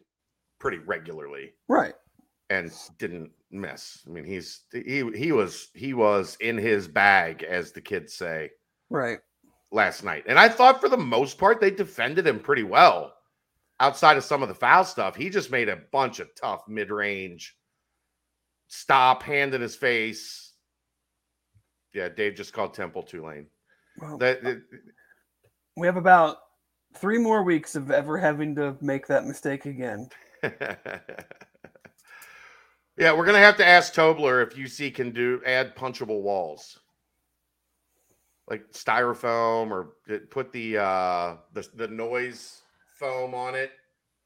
pretty 0.60 0.78
regularly 0.78 1.54
Right. 1.68 1.96
and 2.52 2.72
didn't 3.00 3.32
miss. 3.50 4.04
I 4.08 4.12
mean, 4.12 4.24
he's 4.24 4.62
he 4.72 5.10
he 5.16 5.32
was 5.32 5.70
he 5.74 5.94
was 5.96 6.38
in 6.42 6.58
his 6.58 6.88
bag, 6.88 7.42
as 7.44 7.72
the 7.72 7.82
kids 7.82 8.14
say, 8.14 8.52
Right. 8.92 9.20
last 9.72 10.04
night. 10.04 10.26
And 10.28 10.38
I 10.38 10.48
thought 10.48 10.80
for 10.80 10.90
the 10.90 10.98
most 10.98 11.40
part 11.40 11.60
they 11.60 11.72
defended 11.72 12.28
him 12.28 12.40
pretty 12.40 12.64
well. 12.64 13.13
Outside 13.84 14.16
of 14.16 14.24
some 14.24 14.42
of 14.42 14.48
the 14.48 14.56
foul 14.56 14.86
stuff, 14.86 15.14
he 15.14 15.30
just 15.30 15.52
made 15.52 15.68
a 15.68 15.76
bunch 15.92 16.22
of 16.22 16.34
tough 16.36 16.64
mid-range 16.70 17.54
stop, 18.70 19.22
hand 19.22 19.54
in 19.54 19.60
his 19.60 19.76
face. 19.76 20.54
Yeah, 21.94 22.08
Dave 22.08 22.36
just 22.36 22.54
called 22.54 22.74
Temple 22.74 23.04
Tulane. 23.04 23.48
Well, 24.00 24.18
That 24.20 24.42
that- 24.42 24.64
we 25.76 25.86
have 25.86 25.98
about 25.98 26.38
three 26.96 27.18
more 27.18 27.44
weeks 27.44 27.76
of 27.76 27.92
ever 27.92 28.18
having 28.18 28.56
to 28.56 28.78
make 28.80 29.06
that 29.08 29.26
mistake 29.26 29.66
again. 29.66 30.08
yeah, 30.44 30.78
we're 33.12 33.26
gonna 33.26 33.40
have 33.40 33.58
to 33.58 33.68
ask 33.68 33.94
Tobler 33.94 34.48
if 34.48 34.56
UC 34.56 34.96
can 34.96 35.12
do 35.12 35.42
add 35.46 35.76
punchable 35.76 36.22
walls, 36.22 36.80
like 38.48 38.72
styrofoam, 38.72 39.72
or 39.72 39.96
put 40.32 40.54
the 40.54 40.78
uh 40.78 41.36
the 41.52 41.68
the 41.76 41.90
noise 41.90 42.62
foam 42.94 43.34
on 43.34 43.56
it. 43.56 43.72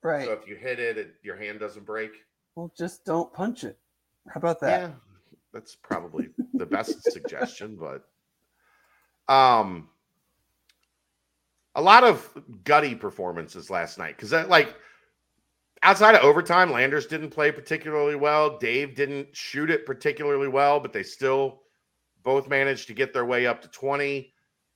Right. 0.04 0.26
So 0.26 0.34
if 0.34 0.48
you 0.48 0.56
hit 0.56 0.80
it, 0.80 0.98
it 0.98 1.16
your 1.24 1.36
hand 1.36 1.60
doesn't 1.60 1.86
break. 1.86 2.12
well, 2.56 2.72
just 2.78 3.06
don't 3.06 3.32
punch 3.34 3.64
it. 3.64 3.78
How 4.28 4.40
about 4.40 4.60
that? 4.62 4.82
Yeah, 4.82 4.90
that's 5.54 5.76
probably 5.76 6.30
the 6.54 6.66
best 6.66 7.04
suggestion, 7.12 7.78
but 7.78 9.34
um 9.34 9.90
a 11.76 11.82
lot 11.82 12.04
of 12.04 12.28
gutty 12.64 12.96
performances 12.96 13.70
last 13.70 13.98
night 13.98 14.18
because 14.18 14.32
like 14.50 14.76
outside 15.84 16.16
of 16.16 16.22
overtime, 16.22 16.72
Landers 16.72 17.06
didn't 17.06 17.30
play 17.30 17.52
particularly 17.52 18.16
well. 18.16 18.58
Dave 18.58 18.96
didn't 18.96 19.36
shoot 19.36 19.70
it 19.70 19.86
particularly 19.86 20.48
well, 20.48 20.80
but 20.80 20.92
they 20.92 21.04
still 21.04 21.62
both 22.24 22.48
managed 22.50 22.88
to 22.88 22.94
get 22.94 23.14
their 23.14 23.26
way 23.26 23.46
up 23.46 23.62
to 23.62 23.68
20. 23.70 24.34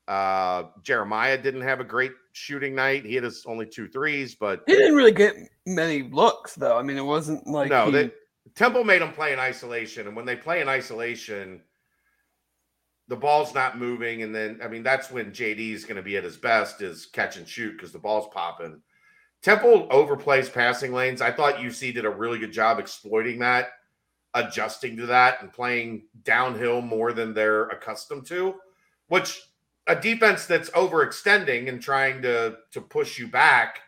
Uh, 0.08 0.64
Jeremiah 0.84 1.38
didn't 1.42 1.62
have 1.62 1.80
a 1.80 1.84
great 1.84 2.12
shooting 2.34 2.76
night. 2.76 3.06
He 3.06 3.16
had 3.16 3.24
his 3.24 3.46
only 3.46 3.66
two 3.66 3.88
threes, 3.88 4.36
but 4.36 4.64
he 4.68 4.76
didn't 4.76 4.96
really 4.96 5.12
get 5.12 5.36
many 5.66 6.04
looks, 6.04 6.56
though. 6.56 6.78
I 6.78 6.82
mean, 6.82 6.98
it 6.98 7.06
wasn't 7.06 7.46
like 7.48 7.70
no. 7.70 7.86
he, 7.86 7.92
They, 7.92 8.12
Temple 8.56 8.84
made 8.84 9.02
him 9.02 9.12
play 9.12 9.34
in 9.34 9.40
isolation, 9.40 10.08
and 10.08 10.16
when 10.16 10.26
they 10.26 10.36
play 10.36 10.62
in 10.62 10.70
isolation, 10.70 11.62
the 13.08 13.16
ball's 13.16 13.54
not 13.54 13.78
moving. 13.78 14.24
And 14.24 14.34
then, 14.34 14.60
I 14.64 14.68
mean, 14.68 14.84
that's 14.84 15.12
when 15.12 15.32
JD 15.32 15.74
is 15.74 15.86
going 15.86 15.98
to 15.98 16.02
be 16.02 16.18
at 16.18 16.24
his 16.24 16.38
best 16.38 16.82
is 16.82 17.06
catch 17.06 17.38
and 17.38 17.48
shoot 17.48 17.74
because 17.74 17.92
the 17.92 18.00
ball's 18.00 18.30
popping. 18.34 18.82
Temple 19.42 19.88
overplays 19.90 20.52
passing 20.52 20.94
lanes. 20.94 21.22
I 21.22 21.32
thought 21.32 21.56
UC 21.56 21.94
did 21.94 22.06
a 22.06 22.10
really 22.10 22.40
good 22.40 22.54
job 22.54 22.80
exploiting 22.80 23.40
that, 23.40 23.70
adjusting 24.34 24.96
to 24.98 25.08
that, 25.08 25.42
and 25.42 25.52
playing 25.52 26.04
downhill 26.24 26.82
more 26.82 27.12
than 27.12 27.34
they're 27.34 27.68
accustomed 27.68 28.26
to, 28.28 28.56
which 29.08 29.42
a 29.92 30.02
defense 30.02 30.46
that's 30.46 30.70
overextending 30.70 31.68
and 31.68 31.82
trying 31.82 32.22
to 32.22 32.58
to 32.72 32.80
push 32.80 33.20
you 33.20 33.28
back, 33.28 33.82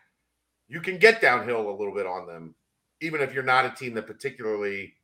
you 0.68 0.80
can 0.80 0.98
get 0.98 1.22
downhill 1.22 1.70
a 1.70 1.76
little 1.76 1.94
bit 1.94 2.06
on 2.06 2.26
them, 2.26 2.54
even 3.00 3.22
if 3.22 3.32
you're 3.32 3.42
not 3.42 3.64
a 3.64 3.70
team 3.70 3.94
that 3.94 4.06
particularly 4.06 4.94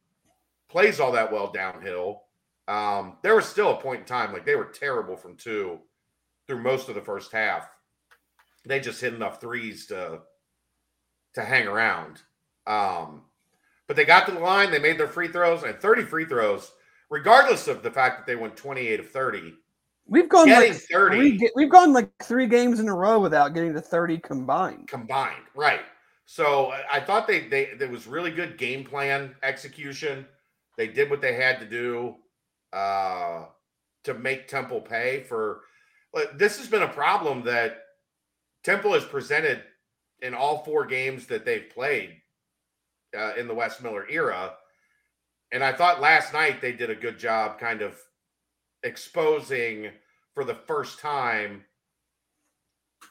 plays 0.69 1.01
all 1.01 1.13
that 1.13 1.33
well 1.33 1.51
downhill. 1.51 2.25
Um, 2.69 3.17
there 3.23 3.35
was 3.35 3.47
still 3.47 3.71
a 3.71 3.81
point 3.81 4.01
in 4.01 4.07
time 4.07 4.33
like 4.33 4.45
they 4.45 4.57
were 4.57 4.67
terrible 4.67 5.17
from 5.17 5.37
two 5.37 5.79
through 6.47 6.63
most 6.63 6.91
of 6.91 6.95
the 6.95 7.01
first 7.01 7.33
half. 7.33 7.67
They 8.67 8.79
just 8.79 9.01
hit 9.01 9.15
enough 9.15 9.41
threes 9.41 9.87
to 9.87 10.21
to 11.35 11.43
hang 11.43 11.67
around. 11.67 12.21
Um, 12.67 13.23
but 13.87 13.97
they 13.97 14.05
got 14.05 14.27
to 14.27 14.33
the 14.33 14.41
line, 14.41 14.71
they 14.71 14.79
made 14.79 14.99
their 14.99 15.09
free 15.09 15.29
throws, 15.29 15.63
and 15.63 15.81
30 15.81 16.03
free 16.03 16.27
throws, 16.27 16.73
regardless 17.09 17.69
of 17.69 17.83
the 17.83 17.91
fact 17.91 18.19
that 18.19 18.27
they 18.27 18.37
went 18.37 18.57
28 18.57 19.01
of 19.01 19.11
30. 19.11 19.55
We've 20.11 20.29
gone 20.29 20.49
like 20.51 20.73
30 20.75 21.39
three, 21.39 21.51
we've 21.55 21.71
gone 21.71 21.93
like 21.93 22.11
three 22.23 22.47
games 22.49 22.81
in 22.81 22.89
a 22.89 22.95
row 22.95 23.21
without 23.21 23.55
getting 23.55 23.73
to 23.75 23.81
thirty 23.81 24.19
combined. 24.19 24.89
combined, 24.89 25.45
right? 25.55 25.83
So 26.27 26.73
I- 26.73 26.85
I 26.97 27.01
thought 27.01 27.27
they 27.29 27.49
they 27.49 27.75
there 27.79 27.89
was 27.89 28.07
really 28.09 28.33
good 28.33 28.59
game 28.59 28.85
plan 28.85 29.37
execution. 29.43 30.27
They 30.77 30.89
did 30.89 31.11
what 31.11 31.21
they 31.21 31.35
had 31.35 31.61
to 31.61 31.67
do 31.67 32.17
uh, 32.73 33.47
to 34.05 34.15
make 34.15 34.49
Temple 34.49 34.81
pay 34.81 35.23
for. 35.23 35.63
But 36.13 36.39
this 36.39 36.59
has 36.59 36.67
been 36.67 36.83
a 36.83 36.89
problem 36.89 37.45
that 37.45 37.85
Temple 38.65 38.93
has 38.95 39.05
presented 39.05 39.63
in 40.23 40.35
all 40.35 40.65
four 40.65 40.87
games 40.87 41.27
that 41.29 41.45
they've 41.45 41.69
played 41.71 42.17
uh, 43.17 43.35
in 43.37 43.47
the 43.47 43.55
Wes 43.55 43.81
Miller 43.81 44.07
era, 44.11 44.55
and 45.53 45.63
I 45.63 45.73
thought 45.73 46.01
last 46.01 46.33
night 46.33 46.61
they 46.61 46.73
did 46.73 46.91
a 46.91 46.95
good 46.97 47.19
job, 47.19 47.59
kind 47.61 47.81
of 47.81 47.97
exposing 48.83 49.91
for 50.35 50.45
the 50.45 50.55
first 50.55 50.99
time 51.01 51.65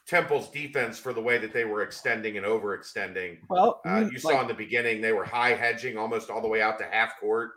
Temple's 0.08 0.50
defense 0.50 0.98
for 1.00 1.14
the 1.14 1.22
way 1.22 1.38
that 1.38 1.54
they 1.54 1.66
were 1.66 1.82
extending 1.84 2.38
and 2.38 2.46
overextending. 2.46 3.40
Well, 3.50 3.82
Uh, 3.86 4.04
you- 4.06 4.12
you 4.14 4.20
saw 4.20 4.42
in 4.42 4.48
the 4.48 4.54
beginning 4.54 5.02
they 5.02 5.14
were 5.14 5.26
high 5.26 5.54
hedging 5.54 5.98
almost 5.98 6.30
all 6.30 6.42
the 6.42 6.48
way 6.48 6.62
out 6.62 6.78
to 6.80 6.86
half 6.86 7.20
court 7.20 7.52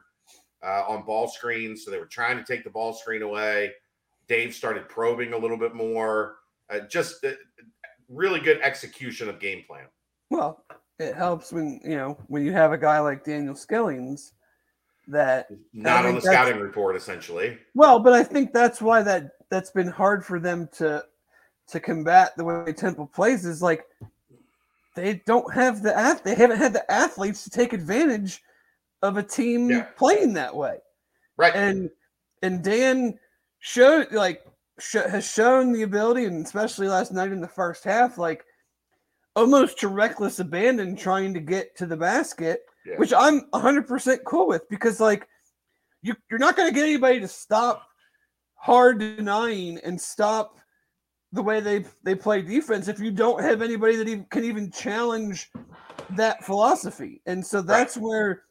uh, 0.63 0.85
on 0.87 1.05
ball 1.05 1.29
screens, 1.29 1.85
so 1.85 1.91
they 1.91 1.99
were 1.99 2.07
trying 2.07 2.37
to 2.39 2.45
take 2.45 2.63
the 2.65 2.71
ball 2.71 2.93
screen 2.93 3.23
away. 3.23 3.73
Dave 4.29 4.55
started 4.55 4.89
probing 4.89 5.33
a 5.33 5.39
little 5.39 5.57
bit 5.57 5.75
more. 5.75 6.39
Uh, 6.71 6.81
just 6.81 7.25
uh, 7.25 7.33
really 8.09 8.39
good 8.41 8.61
execution 8.63 9.29
of 9.29 9.39
game 9.41 9.65
plan. 9.67 9.87
well, 10.31 10.65
it 10.99 11.15
helps 11.17 11.53
when 11.53 11.81
you 11.85 11.97
know 11.97 12.15
when 12.29 12.45
you 12.45 12.53
have 12.53 12.73
a 12.73 12.79
guy 12.79 13.01
like 13.01 13.25
Daniel 13.25 13.55
Skillings 13.55 14.33
that 15.09 15.49
Not 15.73 16.07
on 16.07 16.15
the 16.15 16.21
scouting 16.21 16.61
report, 16.61 16.97
essentially. 16.97 17.59
Well, 17.75 17.99
but 17.99 18.13
I 18.13 18.23
think 18.23 18.53
that's 18.53 18.81
why 18.81 19.03
that 19.03 19.31
that's 19.51 19.71
been 19.71 19.89
hard 19.89 20.25
for 20.25 20.39
them 20.41 20.69
to 20.79 21.05
to 21.69 21.81
combat 21.81 22.33
the 22.37 22.45
way 22.45 22.73
Temple 22.73 23.07
plays 23.07 23.45
is 23.45 23.63
like 23.63 23.85
they 24.95 25.23
don't 25.27 25.53
have 25.55 25.83
the 25.83 25.97
ath- 25.97 26.23
they 26.23 26.35
haven't 26.35 26.59
had 26.59 26.73
the 26.73 26.91
athletes 26.91 27.45
to 27.45 27.51
take 27.51 27.73
advantage 27.73 28.43
of 29.03 29.17
a 29.17 29.23
team 29.23 29.71
Yeah. 29.71 29.87
playing 29.97 30.35
that 30.35 30.55
way. 30.55 30.79
Right. 31.37 31.55
And 31.55 31.91
and 32.43 32.63
Dan 32.63 33.19
showed 33.61 34.13
like 34.13 34.45
sh- 34.79 34.97
has 35.09 35.25
shown 35.29 35.73
the 35.73 35.83
ability 35.83 36.25
and 36.27 36.45
especially 36.45 36.89
last 36.89 37.13
night 37.13 37.33
in 37.33 37.41
the 37.41 37.49
first 37.49 37.85
half 37.85 38.19
like 38.19 38.45
almost 39.35 39.79
to 39.81 39.89
reckless 39.89 40.41
abandon 40.41 40.95
trying 40.97 41.33
to 41.35 41.41
get 41.41 41.77
to 41.77 41.87
the 41.87 41.97
basket 41.97 42.63
Yeah. 42.85 42.97
which 42.97 43.13
I'm 43.13 43.43
100% 43.53 44.19
cool 44.25 44.49
with 44.49 44.69
because 44.69 44.99
like 44.99 45.29
you 46.03 46.17
you're 46.31 46.41
not 46.41 46.57
going 46.57 46.69
to 46.69 46.75
get 46.75 46.85
anybody 46.85 47.21
to 47.21 47.29
stop 47.29 47.87
hard 48.55 48.99
denying 48.99 49.79
and 49.85 50.01
stop 50.01 50.57
the 51.33 51.43
way 51.43 51.61
they 51.61 51.85
they 52.03 52.15
play 52.15 52.43
defense 52.43 52.89
if 52.89 53.01
you 53.01 53.11
don't 53.11 53.43
have 53.43 53.63
anybody 53.63 53.97
that 53.97 54.09
even, 54.09 54.25
can 54.27 54.45
even 54.45 54.71
challenge 54.71 55.51
that 56.11 56.45
philosophy. 56.45 57.23
And 57.27 57.45
so 57.45 57.63
that's 57.63 57.97
where 57.97 58.43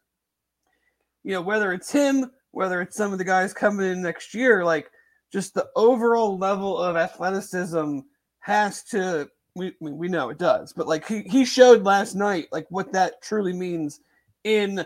you 1.23 1.33
know 1.33 1.41
whether 1.41 1.73
it's 1.73 1.91
him, 1.91 2.31
whether 2.51 2.81
it's 2.81 2.97
some 2.97 3.11
of 3.11 3.19
the 3.19 3.23
guys 3.23 3.53
coming 3.53 3.91
in 3.91 4.01
next 4.01 4.33
year 4.33 4.65
like 4.65 4.89
just 5.31 5.53
the 5.53 5.67
overall 5.75 6.37
level 6.37 6.77
of 6.77 6.97
athleticism 6.97 7.99
has 8.39 8.83
to 8.85 9.29
we 9.55 9.73
we 9.79 9.91
we 9.91 10.07
know 10.07 10.29
it 10.29 10.37
does, 10.37 10.73
but 10.73 10.87
like 10.87 11.07
he, 11.07 11.21
he 11.23 11.45
showed 11.45 11.83
last 11.83 12.15
night 12.15 12.47
like 12.51 12.65
what 12.69 12.91
that 12.93 13.21
truly 13.21 13.53
means 13.53 13.99
in 14.43 14.85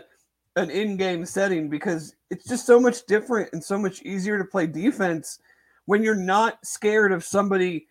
an 0.56 0.70
in-game 0.70 1.24
setting 1.24 1.68
because 1.68 2.14
it's 2.30 2.48
just 2.48 2.66
so 2.66 2.80
much 2.80 3.04
different 3.06 3.50
and 3.52 3.62
so 3.62 3.78
much 3.78 4.02
easier 4.02 4.38
to 4.38 4.44
play 4.44 4.66
defense 4.66 5.38
when 5.84 6.02
you're 6.02 6.14
not 6.14 6.58
scared 6.64 7.12
of 7.12 7.22
somebody 7.22 7.86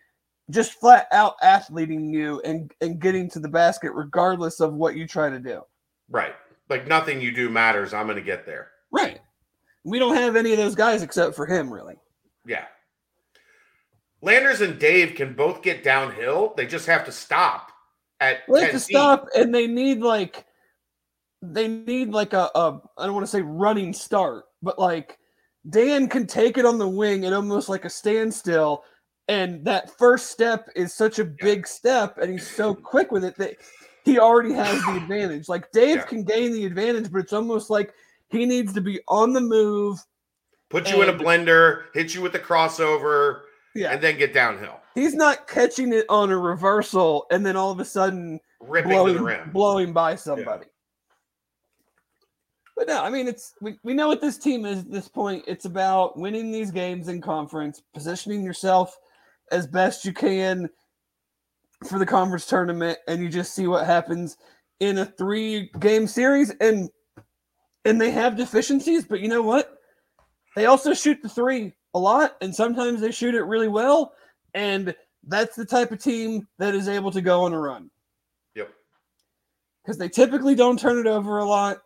just 0.52 0.74
flat 0.74 1.08
out 1.12 1.36
athleting 1.42 2.14
you 2.14 2.40
and 2.42 2.72
and 2.82 3.00
getting 3.00 3.30
to 3.30 3.40
the 3.40 3.48
basket 3.48 3.92
regardless 3.94 4.60
of 4.60 4.74
what 4.74 4.96
you 4.96 5.08
try 5.08 5.30
to 5.30 5.40
do. 5.40 5.62
Right. 6.10 6.36
Like 6.70 6.88
nothing 6.88 7.22
you 7.22 7.32
do 7.32 7.50
matters. 7.50 7.94
I'm 7.94 8.06
going 8.06 8.18
to 8.18 8.22
get 8.22 8.46
there. 8.46 8.70
Right. 8.92 9.20
We 9.84 10.00
don't 10.00 10.16
have 10.16 10.36
any 10.36 10.52
of 10.52 10.58
those 10.58 10.76
guys 10.76 11.04
except 11.04 11.36
for 11.36 11.46
him 11.46 11.72
really. 11.72 11.96
Yeah. 12.46 12.66
Landers 14.22 14.62
and 14.62 14.80
Dave 14.80 15.14
can 15.16 15.34
both 15.34 15.62
get 15.62 15.84
downhill. 15.84 16.54
They 16.58 16.66
just 16.66 16.88
have 16.88 17.06
to 17.06 17.12
stop 17.12 17.72
at 18.20 18.40
They 18.52 18.62
have 18.62 18.72
to 18.72 18.80
feet. 18.80 18.96
stop 18.96 19.28
and 19.36 19.54
they 19.54 19.68
need 19.68 20.00
like 20.00 20.46
they 21.54 21.68
need 21.68 22.10
like 22.10 22.34
a, 22.34 22.50
a 22.56 22.82
I 22.98 23.06
don't 23.06 23.14
want 23.14 23.26
to 23.26 23.32
say 23.32 23.42
running 23.42 23.94
start, 23.94 24.46
but 24.62 24.80
like 24.80 25.18
Dan 25.70 26.08
can 26.08 26.28
take 26.28 26.58
it 26.58 26.66
on 26.66 26.78
the 26.78 26.88
wing 26.88 27.26
at 27.26 27.34
almost 27.34 27.70
like 27.70 27.86
a 27.86 27.90
standstill. 27.90 28.84
And 29.28 29.66
that 29.66 29.98
first 29.98 30.32
step 30.32 30.70
is 30.76 30.94
such 30.94 31.18
a 31.18 31.26
big 31.26 31.66
step, 31.66 32.20
and 32.20 32.32
he's 32.32 32.48
so 32.48 32.76
quick 32.76 33.12
with 33.12 33.26
it 33.26 33.36
that 33.38 33.56
he 34.04 34.20
already 34.20 34.54
has 34.54 34.80
the 34.86 34.98
advantage. 34.98 35.50
Like 35.50 35.72
Dave 35.72 35.98
Yeah. 35.98 36.04
can 36.04 36.24
gain 36.24 36.52
the 36.54 36.66
advantage, 36.66 37.12
but 37.12 37.20
it's 37.20 37.34
almost 37.34 37.72
like 37.72 37.92
he 38.30 38.46
needs 38.46 38.72
to 38.74 38.82
be 38.82 39.00
on 39.08 39.34
the 39.34 39.42
move. 39.42 40.00
Put 40.70 40.92
you 40.92 41.02
in 41.02 41.10
a 41.10 41.14
blender, 41.14 41.86
hit 41.94 42.14
you 42.14 42.22
with 42.22 42.34
the 42.34 42.40
crossover, 42.40 43.42
Yeah. 43.74 43.92
and 43.94 44.02
then 44.02 44.18
get 44.18 44.34
downhill. 44.34 44.80
He's 44.94 45.16
not 45.16 45.48
catching 45.48 45.92
it 45.92 46.06
on 46.08 46.32
a 46.32 46.38
reversal 46.38 47.26
and 47.32 47.46
then 47.46 47.56
all 47.56 47.72
of 47.72 47.80
a 47.80 47.86
sudden 47.86 48.40
Ripping 48.62 48.92
blowing, 48.92 49.24
the 49.24 49.42
blowing 49.52 49.94
by 49.94 50.16
somebody. 50.16 50.66
But 52.76 52.88
no, 52.88 53.04
I 53.04 53.10
mean 53.10 53.28
it's 53.28 53.54
we, 53.62 53.78
we 53.84 53.94
know 53.94 54.08
what 54.08 54.22
this 54.22 54.38
team 54.38 54.66
is 54.66 54.80
at 54.80 54.92
this 54.92 55.08
point. 55.08 55.44
It's 55.48 55.66
about 55.66 56.18
winning 56.18 56.52
these 56.52 56.72
games 56.72 57.08
in 57.08 57.22
conference, 57.22 57.82
positioning 57.94 58.44
yourself 58.44 58.98
as 59.52 59.68
best 59.68 60.04
you 60.06 60.14
can 60.14 60.70
for 61.88 62.00
the 62.00 62.06
conference 62.06 62.46
tournament, 62.46 62.98
and 63.08 63.22
you 63.22 63.30
just 63.30 63.54
see 63.54 63.68
what 63.68 63.86
happens 63.86 64.38
in 64.80 64.98
a 64.98 65.06
three 65.06 65.70
game 65.80 66.08
series. 66.08 66.52
And 66.60 66.90
and 67.86 68.02
they 68.02 68.12
have 68.12 68.36
deficiencies, 68.36 69.06
but 69.06 69.20
you 69.22 69.28
know 69.28 69.42
what? 69.42 69.78
They 70.56 70.66
also 70.66 70.94
shoot 70.94 71.22
the 71.22 71.30
three 71.30 71.74
a 71.94 72.00
lot, 72.00 72.36
and 72.42 72.54
sometimes 72.54 73.00
they 73.00 73.12
shoot 73.12 73.36
it 73.36 73.44
really 73.44 73.68
well. 73.68 74.14
And 74.54 74.96
that's 75.28 75.56
the 75.56 75.66
type 75.66 75.92
of 75.92 76.00
team 76.02 76.48
that 76.60 76.76
is 76.76 76.88
able 76.88 77.12
to 77.12 77.22
go 77.22 77.44
on 77.44 77.54
a 77.54 77.60
run 77.60 77.90
Yep. 78.56 78.70
because 79.84 79.98
they 79.98 80.08
typically 80.10 80.56
don't 80.56 80.80
turn 80.80 80.98
it 80.98 81.08
over 81.08 81.40
a 81.40 81.46
lot. 81.46 81.80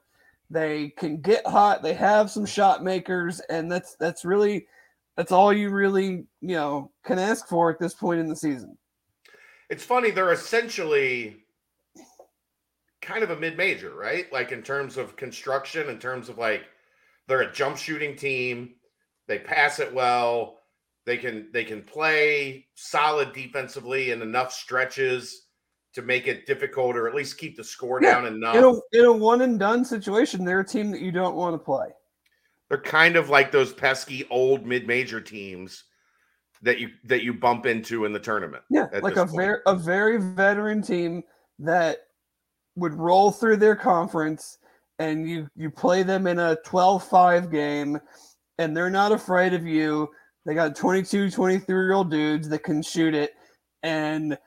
They 0.49 0.89
can 0.89 1.21
get 1.21 1.45
hot. 1.45 1.83
They 1.83 1.93
have 1.93 2.31
some 2.31 2.45
shot 2.45 2.83
makers, 2.83 3.39
and 3.49 3.71
that's 3.71 3.95
that's 3.95 4.25
really 4.25 4.65
that's 5.15 5.31
all 5.31 5.53
you 5.53 5.69
really 5.69 6.25
you 6.41 6.55
know 6.55 6.91
can 7.03 7.19
ask 7.19 7.47
for 7.47 7.69
at 7.69 7.79
this 7.79 7.93
point 7.93 8.19
in 8.19 8.27
the 8.27 8.35
season. 8.35 8.77
It's 9.69 9.83
funny, 9.83 10.09
they're 10.09 10.33
essentially 10.33 11.43
kind 13.01 13.23
of 13.23 13.29
a 13.29 13.39
mid-major, 13.39 13.93
right? 13.93 14.31
Like 14.33 14.51
in 14.51 14.63
terms 14.63 14.97
of 14.97 15.15
construction, 15.15 15.89
in 15.89 15.99
terms 15.99 16.29
of 16.29 16.39
like 16.39 16.63
they're 17.27 17.41
a 17.41 17.51
jump 17.51 17.77
shooting 17.77 18.15
team. 18.15 18.73
They 19.27 19.37
pass 19.37 19.79
it 19.79 19.93
well. 19.93 20.57
They 21.05 21.17
can 21.17 21.49
they 21.53 21.63
can 21.63 21.83
play 21.83 22.65
solid 22.73 23.33
defensively 23.33 24.11
in 24.11 24.23
enough 24.23 24.51
stretches 24.51 25.48
to 25.93 26.01
make 26.01 26.27
it 26.27 26.45
difficult 26.45 26.95
or 26.95 27.07
at 27.07 27.15
least 27.15 27.37
keep 27.37 27.57
the 27.57 27.63
score 27.63 28.01
Yeah, 28.01 28.15
down 28.15 28.25
enough. 28.27 28.55
In 28.55 28.63
a, 28.63 28.99
in 28.99 29.05
a 29.05 29.11
one 29.11 29.41
and 29.41 29.59
done 29.59 29.83
situation, 29.83 30.45
they're 30.45 30.59
a 30.59 30.65
team 30.65 30.91
that 30.91 31.01
you 31.01 31.11
don't 31.11 31.35
want 31.35 31.55
to 31.55 31.57
play. 31.57 31.87
They're 32.69 32.77
kind 32.77 33.15
of 33.15 33.29
like 33.29 33.51
those 33.51 33.73
pesky 33.73 34.27
old 34.29 34.65
mid-major 34.65 35.19
teams 35.19 35.85
that 36.61 36.79
you 36.79 36.89
that 37.05 37.23
you 37.23 37.33
bump 37.33 37.65
into 37.65 38.05
in 38.05 38.13
the 38.13 38.19
tournament. 38.19 38.63
Yeah, 38.69 38.87
like 39.01 39.15
a 39.15 39.25
very 39.25 39.59
a 39.65 39.75
very 39.75 40.17
veteran 40.17 40.81
team 40.81 41.23
that 41.57 41.99
would 42.75 42.93
roll 42.93 43.31
through 43.31 43.57
their 43.57 43.75
conference 43.75 44.59
and 44.99 45.27
you 45.27 45.49
you 45.55 45.71
play 45.71 46.03
them 46.03 46.27
in 46.27 46.37
a 46.37 46.57
12-5 46.65 47.51
game 47.51 47.99
and 48.57 48.75
they're 48.75 48.89
not 48.89 49.11
afraid 49.11 49.53
of 49.53 49.65
you. 49.65 50.09
They 50.45 50.53
got 50.53 50.75
22, 50.75 51.31
23 51.31 51.73
year 51.73 51.93
old 51.93 52.11
dudes 52.11 52.49
that 52.49 52.63
can 52.63 52.81
shoot 52.81 53.15
it 53.15 53.33
and 53.83 54.37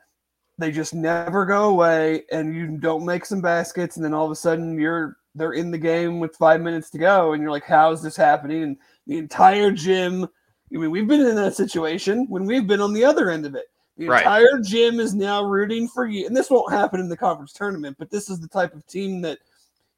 they 0.63 0.71
just 0.71 0.93
never 0.93 1.45
go 1.45 1.69
away 1.69 2.23
and 2.31 2.55
you 2.55 2.77
don't 2.77 3.05
make 3.05 3.25
some 3.25 3.41
baskets 3.41 3.97
and 3.97 4.05
then 4.05 4.13
all 4.13 4.25
of 4.25 4.31
a 4.31 4.35
sudden 4.35 4.79
you're 4.79 5.17
they're 5.35 5.53
in 5.53 5.71
the 5.71 5.77
game 5.77 6.19
with 6.19 6.35
5 6.37 6.61
minutes 6.61 6.89
to 6.91 6.97
go 6.97 7.33
and 7.33 7.41
you're 7.41 7.51
like 7.51 7.65
how 7.65 7.91
is 7.91 8.01
this 8.01 8.15
happening 8.15 8.63
and 8.63 8.77
the 9.07 9.17
entire 9.17 9.71
gym 9.71 10.23
I 10.23 10.77
mean 10.77 10.91
we've 10.91 11.07
been 11.07 11.21
in 11.21 11.35
that 11.35 11.55
situation 11.55 12.25
when 12.29 12.45
we've 12.45 12.67
been 12.67 12.81
on 12.81 12.93
the 12.93 13.03
other 13.03 13.29
end 13.29 13.45
of 13.45 13.55
it 13.55 13.65
the 13.97 14.07
Right. 14.07 14.19
entire 14.19 14.59
gym 14.59 14.99
is 14.99 15.13
now 15.13 15.43
rooting 15.43 15.87
for 15.87 16.07
you. 16.07 16.25
And 16.25 16.35
this 16.35 16.49
won't 16.49 16.73
happen 16.73 16.99
in 16.99 17.09
the 17.09 17.17
conference 17.17 17.53
tournament, 17.53 17.95
but 17.99 18.09
this 18.09 18.29
is 18.29 18.39
the 18.39 18.47
type 18.47 18.73
of 18.73 18.85
team 18.87 19.21
that 19.21 19.37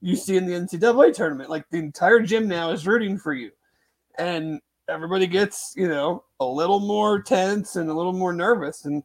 you 0.01 0.15
see 0.17 0.35
in 0.35 0.45
the 0.45 0.53
NCAA 0.53 1.13
tournament. 1.13 1.49
Like 1.49 1.63
the 1.69 1.77
entire 1.77 2.19
gym 2.19 2.47
now 2.47 2.71
is 2.71 2.85
rooting 2.85 3.17
for 3.17 3.33
you. 3.33 3.51
And 4.17 4.59
everybody 4.89 5.27
gets, 5.27 5.73
you 5.77 5.87
know, 5.87 6.25
a 6.41 6.45
little 6.45 6.79
more 6.81 7.21
tense 7.21 7.77
and 7.77 7.89
a 7.89 7.93
little 7.93 8.13
more 8.13 8.33
nervous. 8.33 8.83
And, 8.85 9.01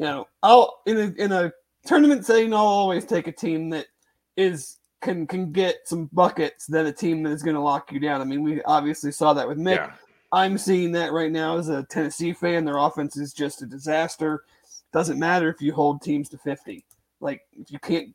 you 0.00 0.06
know, 0.06 0.26
I'll 0.42 0.80
in 0.86 0.96
a 0.96 1.22
in 1.22 1.30
a 1.30 1.52
tournament 1.84 2.24
setting, 2.24 2.54
I'll 2.54 2.60
always 2.60 3.04
take 3.04 3.26
a 3.26 3.32
team 3.32 3.68
that 3.70 3.86
is 4.34 4.78
can 5.02 5.26
can 5.26 5.52
get 5.52 5.80
some 5.84 6.08
buckets 6.14 6.66
than 6.66 6.86
a 6.86 6.92
team 6.92 7.22
that 7.22 7.32
is 7.32 7.42
going 7.42 7.54
to 7.54 7.60
lock 7.60 7.92
you 7.92 8.00
down. 8.00 8.22
I 8.22 8.24
mean, 8.24 8.42
we 8.42 8.62
obviously 8.62 9.12
saw 9.12 9.34
that 9.34 9.46
with 9.46 9.58
Mick. 9.58 9.76
Yeah. 9.76 9.92
I'm 10.32 10.56
seeing 10.56 10.90
that 10.92 11.12
right 11.12 11.30
now 11.30 11.58
as 11.58 11.68
a 11.68 11.82
Tennessee 11.82 12.32
fan. 12.32 12.64
Their 12.64 12.78
offense 12.78 13.18
is 13.18 13.34
just 13.34 13.60
a 13.60 13.66
disaster. 13.66 14.44
Doesn't 14.90 15.18
matter 15.18 15.50
if 15.50 15.60
you 15.60 15.74
hold 15.74 16.00
teams 16.00 16.30
to 16.30 16.38
50. 16.38 16.82
Like 17.20 17.42
if 17.52 17.70
you 17.70 17.78
can't, 17.78 18.08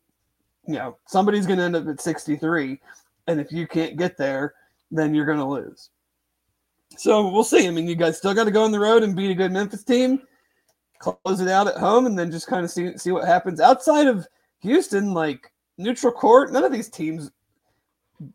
you 0.66 0.74
know, 0.74 0.98
somebody's 1.06 1.46
going 1.46 1.60
to 1.60 1.66
end 1.66 1.76
up 1.76 1.88
at 1.88 2.02
63, 2.02 2.82
and 3.28 3.40
if 3.40 3.52
you 3.52 3.68
can't 3.68 3.96
get 3.96 4.18
there, 4.18 4.56
then 4.90 5.14
you're 5.14 5.28
going 5.28 5.38
to 5.38 5.46
lose. 5.46 5.92
So 6.98 7.30
we'll 7.30 7.44
see. 7.44 7.68
I 7.68 7.70
mean, 7.70 7.88
you 7.88 7.96
guys 7.96 8.18
still 8.18 8.34
got 8.34 8.46
to 8.46 8.52
go 8.52 8.64
on 8.64 8.72
the 8.72 8.80
road 8.80 9.04
and 9.04 9.16
beat 9.16 9.30
a 9.30 9.36
good 9.36 9.52
Memphis 9.52 9.84
team, 9.84 10.24
close 11.14 11.40
it 11.42 11.48
out 11.48 11.68
at 11.68 11.78
home, 11.78 12.06
and 12.06 12.18
then 12.18 12.32
just 12.32 12.48
kind 12.48 12.64
of 12.64 12.72
see 12.72 12.98
see 12.98 13.12
what 13.12 13.26
happens. 13.26 13.60
Outside 13.60 14.08
of 14.08 14.28
Houston, 14.62 15.14
like 15.14 15.52
neutral 15.78 16.14
court, 16.14 16.52
none 16.52 16.64
of 16.64 16.72
these 16.72 16.90
teams 16.90 17.32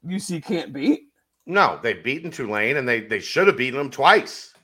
UC 0.06 0.44
can't 0.44 0.72
beat. 0.72 1.08
No, 1.46 1.80
they've 1.82 2.02
beaten 2.02 2.30
Tulane 2.30 2.76
and 2.76 2.88
they 2.88 3.00
they 3.00 3.20
should 3.20 3.46
have 3.46 3.56
beaten 3.56 3.78
them 3.78 3.90
twice. 3.90 4.54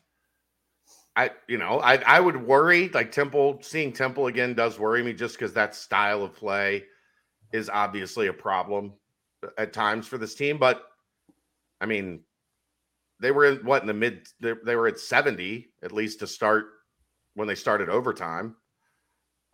I 1.16 1.31
you 1.49 1.59
know, 1.59 1.81
I 1.81 1.97
I 2.07 2.20
would 2.20 2.37
worry 2.37 2.89
like 2.91 3.11
Temple 3.11 3.59
seeing 3.62 3.93
Temple 3.93 4.27
again 4.27 4.55
does 4.55 4.78
worry 4.78 5.03
me 5.03 5.12
just 5.12 5.37
because 5.37 5.53
that 5.55 5.74
style 5.74 6.23
of 6.23 6.35
play 6.35 6.85
is 7.53 7.70
obviously 7.70 8.27
a 8.27 8.33
problem 8.33 8.93
at 9.59 9.73
times 9.73 10.07
for 10.07 10.19
this 10.19 10.35
team. 10.35 10.59
But 10.59 10.83
I 11.81 11.87
mean, 11.87 12.20
they 13.20 13.31
were 13.31 13.47
in 13.47 13.57
what 13.65 13.83
in 13.83 13.89
the 13.89 13.95
mid 13.95 14.28
they, 14.41 14.53
they 14.65 14.77
were 14.77 14.89
at 14.89 15.01
70 15.01 15.69
at 15.83 15.93
least 15.93 16.20
to 16.20 16.27
start 16.27 16.66
when 17.37 17.47
they 17.47 17.55
started 17.55 17.89
overtime. 17.89 18.57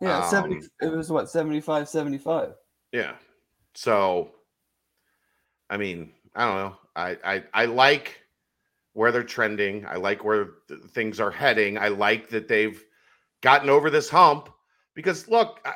Yeah, 0.01 0.27
70 0.27 0.55
Um, 0.55 0.69
it 0.81 0.91
was 0.91 1.11
what 1.11 1.29
75 1.29 1.87
75. 1.87 2.55
Yeah. 2.91 3.13
So, 3.75 4.31
I 5.69 5.77
mean, 5.77 6.11
I 6.35 6.45
don't 6.45 6.57
know. 6.57 6.77
I 6.95 7.17
I, 7.23 7.43
I 7.53 7.65
like 7.65 8.19
where 8.93 9.11
they're 9.11 9.23
trending. 9.23 9.85
I 9.85 9.95
like 9.95 10.23
where 10.23 10.49
th- 10.67 10.81
things 10.91 11.19
are 11.19 11.31
heading. 11.31 11.77
I 11.77 11.89
like 11.89 12.29
that 12.29 12.47
they've 12.47 12.83
gotten 13.41 13.69
over 13.69 13.89
this 13.89 14.09
hump 14.09 14.49
because 14.93 15.27
look, 15.27 15.59
I, 15.65 15.73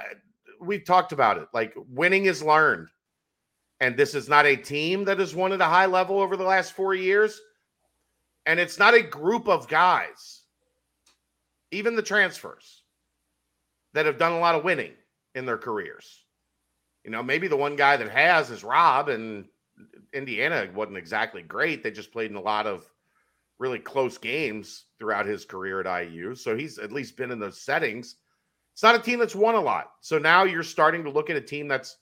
we've 0.61 0.85
talked 0.85 1.11
about 1.11 1.37
it. 1.37 1.47
Like 1.53 1.73
winning 1.89 2.25
is 2.25 2.43
learned, 2.43 2.87
and 3.79 3.95
this 3.95 4.13
is 4.13 4.29
not 4.29 4.45
a 4.45 4.55
team 4.55 5.05
that 5.05 5.19
has 5.19 5.35
won 5.35 5.53
at 5.53 5.61
a 5.61 5.65
high 5.65 5.85
level 5.85 6.19
over 6.19 6.37
the 6.37 6.43
last 6.43 6.73
four 6.73 6.93
years, 6.93 7.39
and 8.45 8.59
it's 8.59 8.79
not 8.79 8.93
a 8.93 9.01
group 9.01 9.47
of 9.47 9.67
guys, 9.67 10.36
even 11.71 11.95
the 11.95 12.01
transfers, 12.01 12.83
that 13.93 14.05
have 14.05 14.17
done 14.17 14.33
a 14.33 14.39
lot 14.39 14.55
of 14.55 14.63
winning 14.63 14.93
in 15.35 15.45
their 15.45 15.57
careers. 15.57 16.23
You 17.03 17.11
know, 17.11 17.23
maybe 17.23 17.47
the 17.47 17.57
one 17.57 17.75
guy 17.75 17.97
that 17.97 18.09
has 18.09 18.51
is 18.51 18.63
Rob, 18.63 19.09
and 19.09 19.45
Indiana 20.13 20.67
wasn't 20.73 20.97
exactly 20.97 21.41
great. 21.41 21.83
They 21.83 21.91
just 21.91 22.11
played 22.11 22.31
in 22.31 22.37
a 22.37 22.41
lot 22.41 22.67
of 22.67 22.89
really 23.59 23.79
close 23.79 24.17
games 24.17 24.85
throughout 24.99 25.25
his 25.25 25.45
career 25.45 25.81
at 25.81 26.03
IU. 26.03 26.35
So 26.35 26.55
he's 26.55 26.77
at 26.77 26.91
least 26.91 27.17
been 27.17 27.31
in 27.31 27.39
those 27.39 27.61
settings. 27.61 28.17
It's 28.73 28.83
not 28.83 28.95
a 28.95 28.99
team 28.99 29.19
that's 29.19 29.35
won 29.35 29.55
a 29.55 29.61
lot. 29.61 29.93
So 30.01 30.19
now 30.19 30.43
you're 30.43 30.63
starting 30.63 31.03
to 31.03 31.09
look 31.09 31.29
at 31.29 31.35
a 31.35 31.41
team 31.41 31.67
that's 31.67 31.97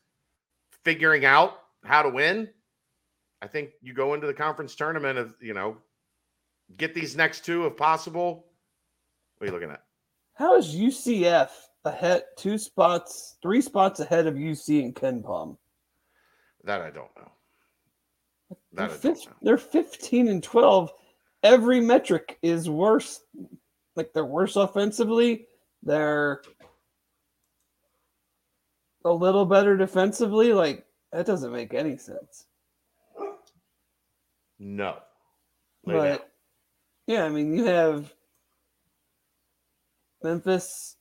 figuring 0.84 1.24
out 1.24 1.60
how 1.86 2.02
to 2.02 2.10
win. 2.10 2.50
I 3.42 3.48
think 3.48 3.70
you 3.82 3.94
go 3.94 4.14
into 4.14 4.28
the 4.28 4.34
conference 4.34 4.76
tournament 4.76 5.18
of, 5.18 5.36
you 5.40 5.54
know, 5.54 5.78
get 6.78 6.94
these 6.94 7.16
next 7.16 7.46
two 7.46 7.66
if 7.66 7.78
possible. 7.78 8.48
What 9.46 9.54
are 9.54 9.58
you 9.58 9.62
looking 9.62 9.74
at? 9.76 9.84
How 10.34 10.56
is 10.58 10.76
UCF 10.76 11.50
ahead 11.86 12.24
two 12.36 12.58
spots, 12.58 13.38
three 13.44 13.62
spots 13.62 14.00
ahead 14.00 14.26
of 14.26 14.34
UC 14.34 14.84
and 14.84 14.96
KenPom? 14.96 15.58
That 16.64 16.82
I 16.82 16.90
don't 16.90 17.16
know. 17.16 17.32
They're, 18.74 18.86
I 18.86 18.88
don't 18.88 18.98
fif- 18.98 19.28
know. 19.28 19.34
they're 19.44 19.58
15 19.60 20.30
and 20.30 20.42
12. 20.42 20.92
Every 21.44 21.80
metric 21.80 22.40
is 22.42 22.68
worse. 22.68 23.22
Like 23.96 24.14
they're 24.14 24.26
worse 24.26 24.56
offensively. 24.56 25.48
They're 25.84 26.42
a 29.06 29.12
little 29.12 29.46
better 29.46 29.78
defensively. 29.78 30.54
Like 30.54 30.88
that 31.12 31.28
doesn't 31.28 31.54
make 31.54 31.76
any 31.76 31.98
sense. 31.98 32.48
No. 34.58 34.98
Lay 35.86 35.94
down. 35.94 36.04
But 36.04 36.32
yeah, 37.06 37.26
I 37.26 37.30
mean, 37.30 37.56
you 37.56 37.66
have 37.66 38.12
Memphis. 40.26 40.98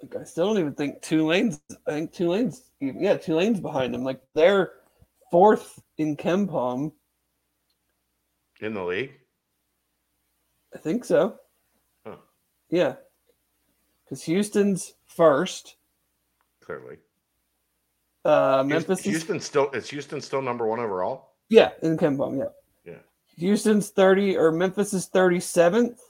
Like, 0.00 0.16
I 0.16 0.24
still 0.24 0.46
don't 0.46 0.58
even 0.58 0.74
think 0.74 1.02
Tulane's. 1.02 1.60
I 1.86 1.90
think 1.90 2.12
Tulane's. 2.12 2.70
even- 2.80 3.02
Yeah, 3.02 3.16
Tulane's 3.16 3.60
behind 3.60 3.92
them. 3.92 4.04
Like 4.04 4.20
they're 4.34 4.72
fourth 5.30 5.80
in 5.98 6.16
KenPom. 6.16 6.92
in 8.60 8.74
the 8.74 8.84
league. 8.84 9.12
I 10.74 10.78
think 10.78 11.04
so. 11.04 11.36
Huh. 12.06 12.16
Yeah, 12.70 12.94
because 14.04 14.22
Houston's 14.22 14.94
first. 15.06 15.76
Clearly. 16.60 16.98
Uh, 18.24 18.62
Memphis 18.64 19.00
is 19.00 19.04
Houston 19.04 19.40
still 19.40 19.68
is 19.72 19.90
Houston 19.90 20.20
still 20.20 20.40
number 20.42 20.64
one 20.66 20.78
overall? 20.78 21.32
yeah 21.48 21.70
in 21.82 21.96
KenPom. 21.98 22.38
Yeah. 22.38 22.52
Yeah. 22.92 22.98
Houston's 23.36 23.90
thirty 23.90 24.36
or 24.36 24.52
Memphis 24.52 24.92
is 24.94 25.06
thirty 25.06 25.40
seventh. 25.40 26.00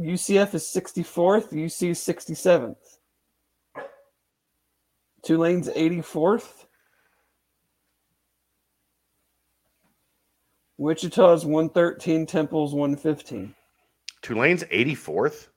UCF 0.00 0.54
is 0.54 0.66
sixty 0.66 1.02
fourth. 1.02 1.50
UC 1.50 1.90
is 1.90 2.02
sixty 2.02 2.34
seventh. 2.34 2.98
Tulane's 5.24 5.68
eighty 5.74 6.00
fourth. 6.00 6.66
Wichita's 10.76 11.44
one 11.44 11.68
thirteen. 11.68 12.26
Temple's 12.26 12.74
one 12.74 12.96
fifteen. 12.96 13.54
Tulane's 14.22 14.64
84th. 14.64 15.48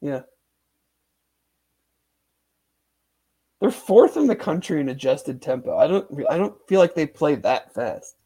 Yeah. 0.00 0.22
They're 3.60 3.70
fourth 3.70 4.16
in 4.16 4.26
the 4.26 4.36
country 4.36 4.80
in 4.80 4.90
adjusted 4.90 5.40
tempo. 5.40 5.76
I 5.78 5.86
don't. 5.86 6.06
I 6.28 6.36
don't 6.36 6.56
feel 6.68 6.78
like 6.78 6.94
they 6.94 7.06
play 7.06 7.36
that 7.36 7.72
fast. 7.72 8.16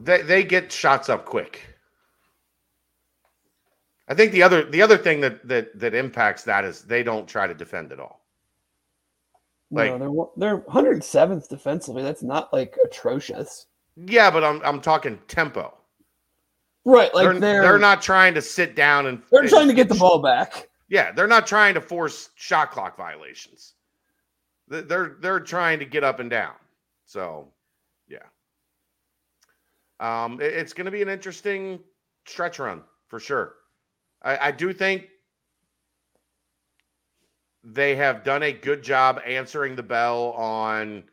They 0.00 0.22
they 0.22 0.42
get 0.42 0.72
shots 0.72 1.08
up 1.08 1.24
quick. 1.24 1.77
I 4.08 4.14
think 4.14 4.32
the 4.32 4.42
other 4.42 4.64
the 4.64 4.80
other 4.82 4.96
thing 4.96 5.20
that 5.20 5.46
that 5.46 5.78
that 5.78 5.94
impacts 5.94 6.42
that 6.44 6.64
is 6.64 6.82
they 6.82 7.02
don't 7.02 7.28
try 7.28 7.46
to 7.46 7.54
defend 7.54 7.92
at 7.92 8.00
all. 8.00 8.20
Like- 9.70 9.98
no, 9.98 10.32
they're 10.36 10.54
they're 10.56 10.60
107th 10.62 11.48
defensively. 11.48 12.02
That's 12.02 12.22
not 12.22 12.52
like 12.52 12.76
atrocious, 12.84 13.66
Yeah, 13.96 14.30
but 14.30 14.42
I'm 14.44 14.62
I'm 14.64 14.80
talking 14.80 15.18
tempo. 15.28 15.74
right? 16.86 17.12
Like 17.14 17.24
they're, 17.24 17.38
they're 17.40 17.62
they're, 17.62 17.78
not 17.78 18.00
trying 18.00 18.32
to 18.34 18.42
sit 18.42 18.74
down 18.74 19.06
and 19.06 19.22
They're 19.30 19.42
and- 19.42 19.50
trying 19.50 19.68
to 19.68 19.74
get 19.74 19.88
the 19.90 19.94
ball 19.94 20.20
back. 20.22 20.68
Yeah, 20.88 21.12
they're 21.12 21.26
not 21.26 21.46
trying 21.46 21.74
to 21.74 21.82
force 21.82 22.30
shot 22.34 22.70
clock 22.70 22.96
violations. 22.96 23.74
They're 24.68 25.16
they're 25.20 25.40
trying 25.40 25.78
to 25.80 25.84
get 25.84 26.02
up 26.02 26.18
and 26.18 26.30
down. 26.30 26.54
So, 27.04 27.48
yeah. 28.08 28.18
Um, 30.00 30.40
it- 30.40 30.54
it's 30.54 30.72
going 30.72 30.86
to 30.86 30.90
be 30.90 31.02
an 31.02 31.08
interesting 31.10 31.80
stretch 32.26 32.58
run 32.58 32.82
for 33.08 33.20
sure. 33.20 33.54
I, 34.28 34.48
I 34.48 34.50
do 34.50 34.74
think 34.74 35.08
they 37.64 37.96
have 37.96 38.24
done 38.24 38.42
a 38.42 38.52
good 38.52 38.82
job 38.82 39.20
answering 39.26 39.74
the 39.74 39.82
bell 39.82 40.32
on, 40.32 41.04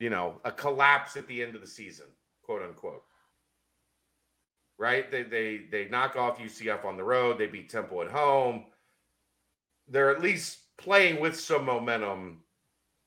you 0.00 0.08
know, 0.08 0.40
a 0.44 0.50
collapse 0.50 1.18
at 1.18 1.26
the 1.28 1.42
end 1.42 1.54
of 1.54 1.60
the 1.60 1.66
season, 1.66 2.06
quote 2.42 2.62
unquote. 2.62 3.02
Right? 4.78 5.10
They 5.10 5.22
they 5.22 5.60
they 5.70 5.88
knock 5.88 6.16
off 6.16 6.38
UCF 6.38 6.84
on 6.86 6.96
the 6.96 7.04
road. 7.04 7.38
They 7.38 7.46
beat 7.46 7.68
Temple 7.68 8.00
at 8.00 8.10
home. 8.10 8.64
They're 9.86 10.10
at 10.10 10.22
least 10.22 10.60
playing 10.78 11.20
with 11.20 11.38
some 11.38 11.66
momentum. 11.66 12.40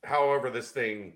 However, 0.04 0.48
this 0.48 0.70
thing 0.70 1.14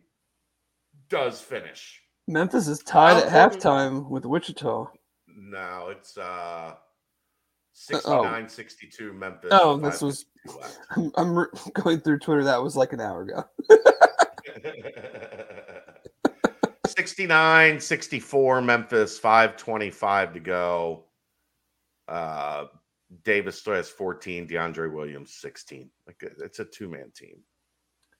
does 1.09 1.41
finish. 1.41 2.01
Memphis 2.27 2.67
is 2.67 2.81
tied 2.81 3.17
I'll 3.17 3.31
at 3.31 3.53
put- 3.53 3.61
halftime 3.61 4.09
with 4.11 4.27
Wichita. 4.27 4.91
No, 5.29 5.89
it's 5.91 6.19
uh 6.19 6.75
oh. 7.75 8.23
69 8.23 8.49
62 8.49 9.13
Memphis. 9.13 9.51
Oh, 9.53 9.77
this 9.77 10.03
was- 10.03 10.27
I'm, 10.97 11.11
I'm 11.17 11.47
going 11.75 12.01
through 12.01 12.19
Twitter. 12.19 12.45
That 12.45 12.63
was 12.63 12.77
like 12.77 12.93
an 12.93 13.01
hour 13.01 13.23
ago. 13.23 13.45
69 16.87 17.81
64 17.81 18.61
Memphis, 18.63 19.19
525 19.19 20.35
to 20.35 20.41
go. 20.41 21.05
Uh 22.09 22.65
Davis 23.25 23.59
still 23.61 23.75
has 23.75 23.91
14, 23.91 24.49
DeAndre 24.49 24.91
Williams 24.93 25.35
16. 25.35 25.91
Like 26.07 26.17
it's 26.23 26.59
a 26.61 26.65
two 26.65 26.89
man 26.89 27.13
team. 27.15 27.37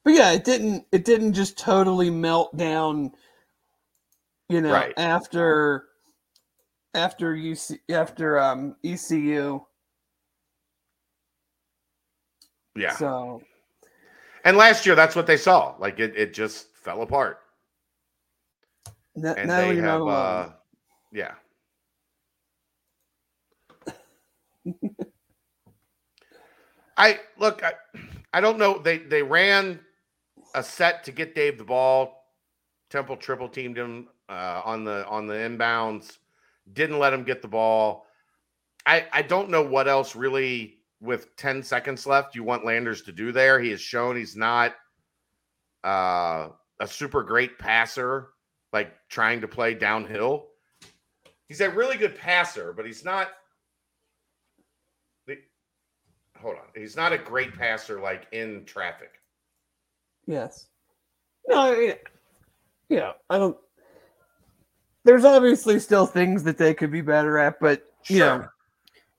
But 0.05 0.15
yeah, 0.15 0.33
it 0.33 0.45
didn't. 0.45 0.85
It 0.93 1.05
didn't 1.05 1.33
just 1.33 1.57
totally 1.57 2.11
melt 2.11 2.55
down. 2.57 3.13
You 4.49 4.61
know, 4.61 4.73
Right. 4.73 4.93
after 4.99 5.85
after 6.95 7.35
UC 7.35 7.79
after 7.91 8.41
um 8.41 8.77
ECU. 8.85 9.61
Yeah. 12.77 12.97
So 12.97 13.43
and 14.45 14.57
last 14.57 14.87
year 14.87 14.95
that's 14.95 15.17
what 15.17 15.27
they 15.27 15.37
saw. 15.37 15.75
Like 15.79 16.01
it, 16.01 16.15
it 16.17 16.35
just 16.35 16.69
fell 16.77 17.03
apart. 17.03 17.41
n- 19.17 19.37
And 19.37 19.49
now 19.49 19.57
they 19.57 19.77
have 19.77 20.07
uh 20.07 20.49
yeah. 21.13 21.33
I 26.97 27.21
look, 27.39 27.63
I, 27.65 27.75
I 28.33 28.41
don't 28.41 28.59
know. 28.59 28.79
They 28.79 28.99
they 28.99 29.23
ran 29.23 29.81
a 30.55 30.63
set 30.63 31.05
to 31.05 31.13
get 31.13 31.35
Dave 31.35 31.59
the 31.59 31.65
ball. 31.65 32.25
Temple 32.91 33.17
triple 33.17 33.49
teamed 33.49 33.79
him 33.79 34.09
uh, 34.29 34.63
on 34.65 34.85
the 34.85 35.07
on 35.07 35.27
the 35.27 35.35
inbounds. 35.35 36.19
Didn't 36.73 36.99
let 36.99 37.13
him 37.13 37.25
get 37.25 37.43
the 37.43 37.49
ball. 37.49 38.07
I 38.87 39.07
I 39.13 39.23
don't 39.23 39.51
know 39.51 39.63
what 39.63 39.89
else 39.89 40.15
really 40.17 40.79
with 41.01 41.35
10 41.37 41.63
seconds 41.65 42.07
left 42.07 42.35
you 42.37 42.45
want 42.45 42.65
Landers 42.65 43.03
to 43.03 43.13
do 43.13 43.33
there. 43.33 43.59
He 43.61 43.71
has 43.71 43.81
shown 43.81 44.17
he's 44.17 44.37
not 44.37 44.75
uh, 45.83 46.49
a 46.79 46.87
super 46.87 47.23
great 47.25 47.59
passer, 47.59 48.29
like 48.73 48.93
trying 49.09 49.41
to 49.41 49.49
play 49.49 49.75
downhill. 49.75 50.47
He's 51.49 51.61
a 51.61 51.69
really 51.71 51.97
good 51.97 52.17
passer, 52.17 52.73
but 52.73 52.87
he's 52.87 53.05
not. 53.05 53.29
the- 55.27 55.39
Hold 56.41 56.57
on, 56.57 56.67
he's 56.75 56.97
not 56.97 57.13
a 57.13 57.19
great 57.19 57.55
passer 57.57 58.01
like 58.01 58.27
in 58.33 58.65
traffic. 58.65 59.11
Yes. 60.27 60.67
No, 61.49 61.73
I 61.73 61.77
mean, 61.77 61.95
yeah, 62.89 63.13
I 63.29 63.39
don't. 63.39 63.57
There's 65.05 65.25
obviously 65.25 65.79
still 65.81 66.07
things 66.07 66.43
that 66.45 66.59
they 66.59 66.75
could 66.75 66.91
be 66.91 67.01
better 67.01 67.39
at, 67.39 67.59
but 67.61 67.83
you 68.09 68.19
know, 68.21 68.49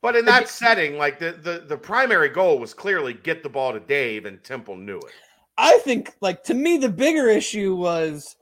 But 0.01 0.17
in 0.17 0.25
that 0.25 0.49
setting, 0.49 0.97
like 0.97 1.17
the, 1.17 1.31
the 1.31 1.63
the 1.67 1.77
primary 1.77 2.29
goal 2.29 2.59
was 2.59 2.73
clearly 2.73 3.13
get 3.13 3.41
the 3.41 3.49
ball 3.49 3.71
to 3.73 3.79
Dave, 3.79 4.25
and 4.25 4.43
Temple 4.43 4.75
knew 4.75 4.97
it. 4.97 5.13
I 5.57 5.77
think 5.79 6.13
like 6.19 6.43
to 6.45 6.53
me 6.53 6.77
the 6.77 6.89
bigger 6.89 7.29
issue 7.29 7.75
was 7.75 8.35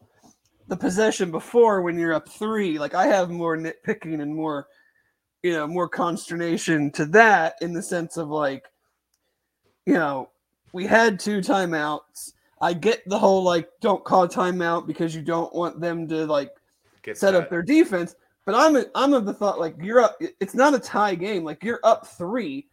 the 0.68 0.77
possession 0.77 1.31
before 1.31 1.81
when 1.81 1.99
you're 1.99 2.13
up 2.13 2.30
three. 2.30 2.80
Like 2.80 2.95
I 2.95 3.05
have 3.05 3.30
more 3.30 3.57
nitpicking 3.57 4.22
and 4.22 4.34
more, 4.34 4.68
you 5.43 5.53
know, 5.53 5.68
more 5.68 5.89
consternation 5.89 6.91
to 6.93 7.05
that 7.07 7.55
in 7.61 7.73
the 7.73 7.81
sense 7.81 8.18
of 8.18 8.30
like, 8.30 8.65
you 9.85 9.93
know, 9.93 10.30
we 10.73 10.85
had 10.88 11.19
two 11.19 11.39
timeouts. 11.41 12.34
I 12.61 12.73
get 12.73 13.07
the 13.07 13.19
whole 13.19 13.43
like 13.43 13.69
don't 13.81 14.03
call 14.03 14.27
timeout 14.27 14.88
because 14.88 15.13
you 15.15 15.22
don't 15.22 15.53
want 15.53 15.81
them 15.81 16.07
to 16.07 16.26
like 16.26 16.51
Get 17.03 17.18
set 17.18 17.32
that. 17.32 17.44
up 17.44 17.49
their 17.49 17.64
defense. 17.64 18.15
But 18.45 18.56
I'm 18.56 18.84
I'm 18.95 19.14
of 19.14 19.26
the 19.26 19.34
thought 19.34 19.60
like 19.60 19.76
you're 19.80 20.02
up. 20.02 20.19
It's 20.40 20.56
not 20.56 20.73
a 20.73 20.80
tie 20.80 21.15
game. 21.15 21.44
Like 21.44 21.64
you're 21.64 21.80
up 21.84 22.07
three. 22.07 22.68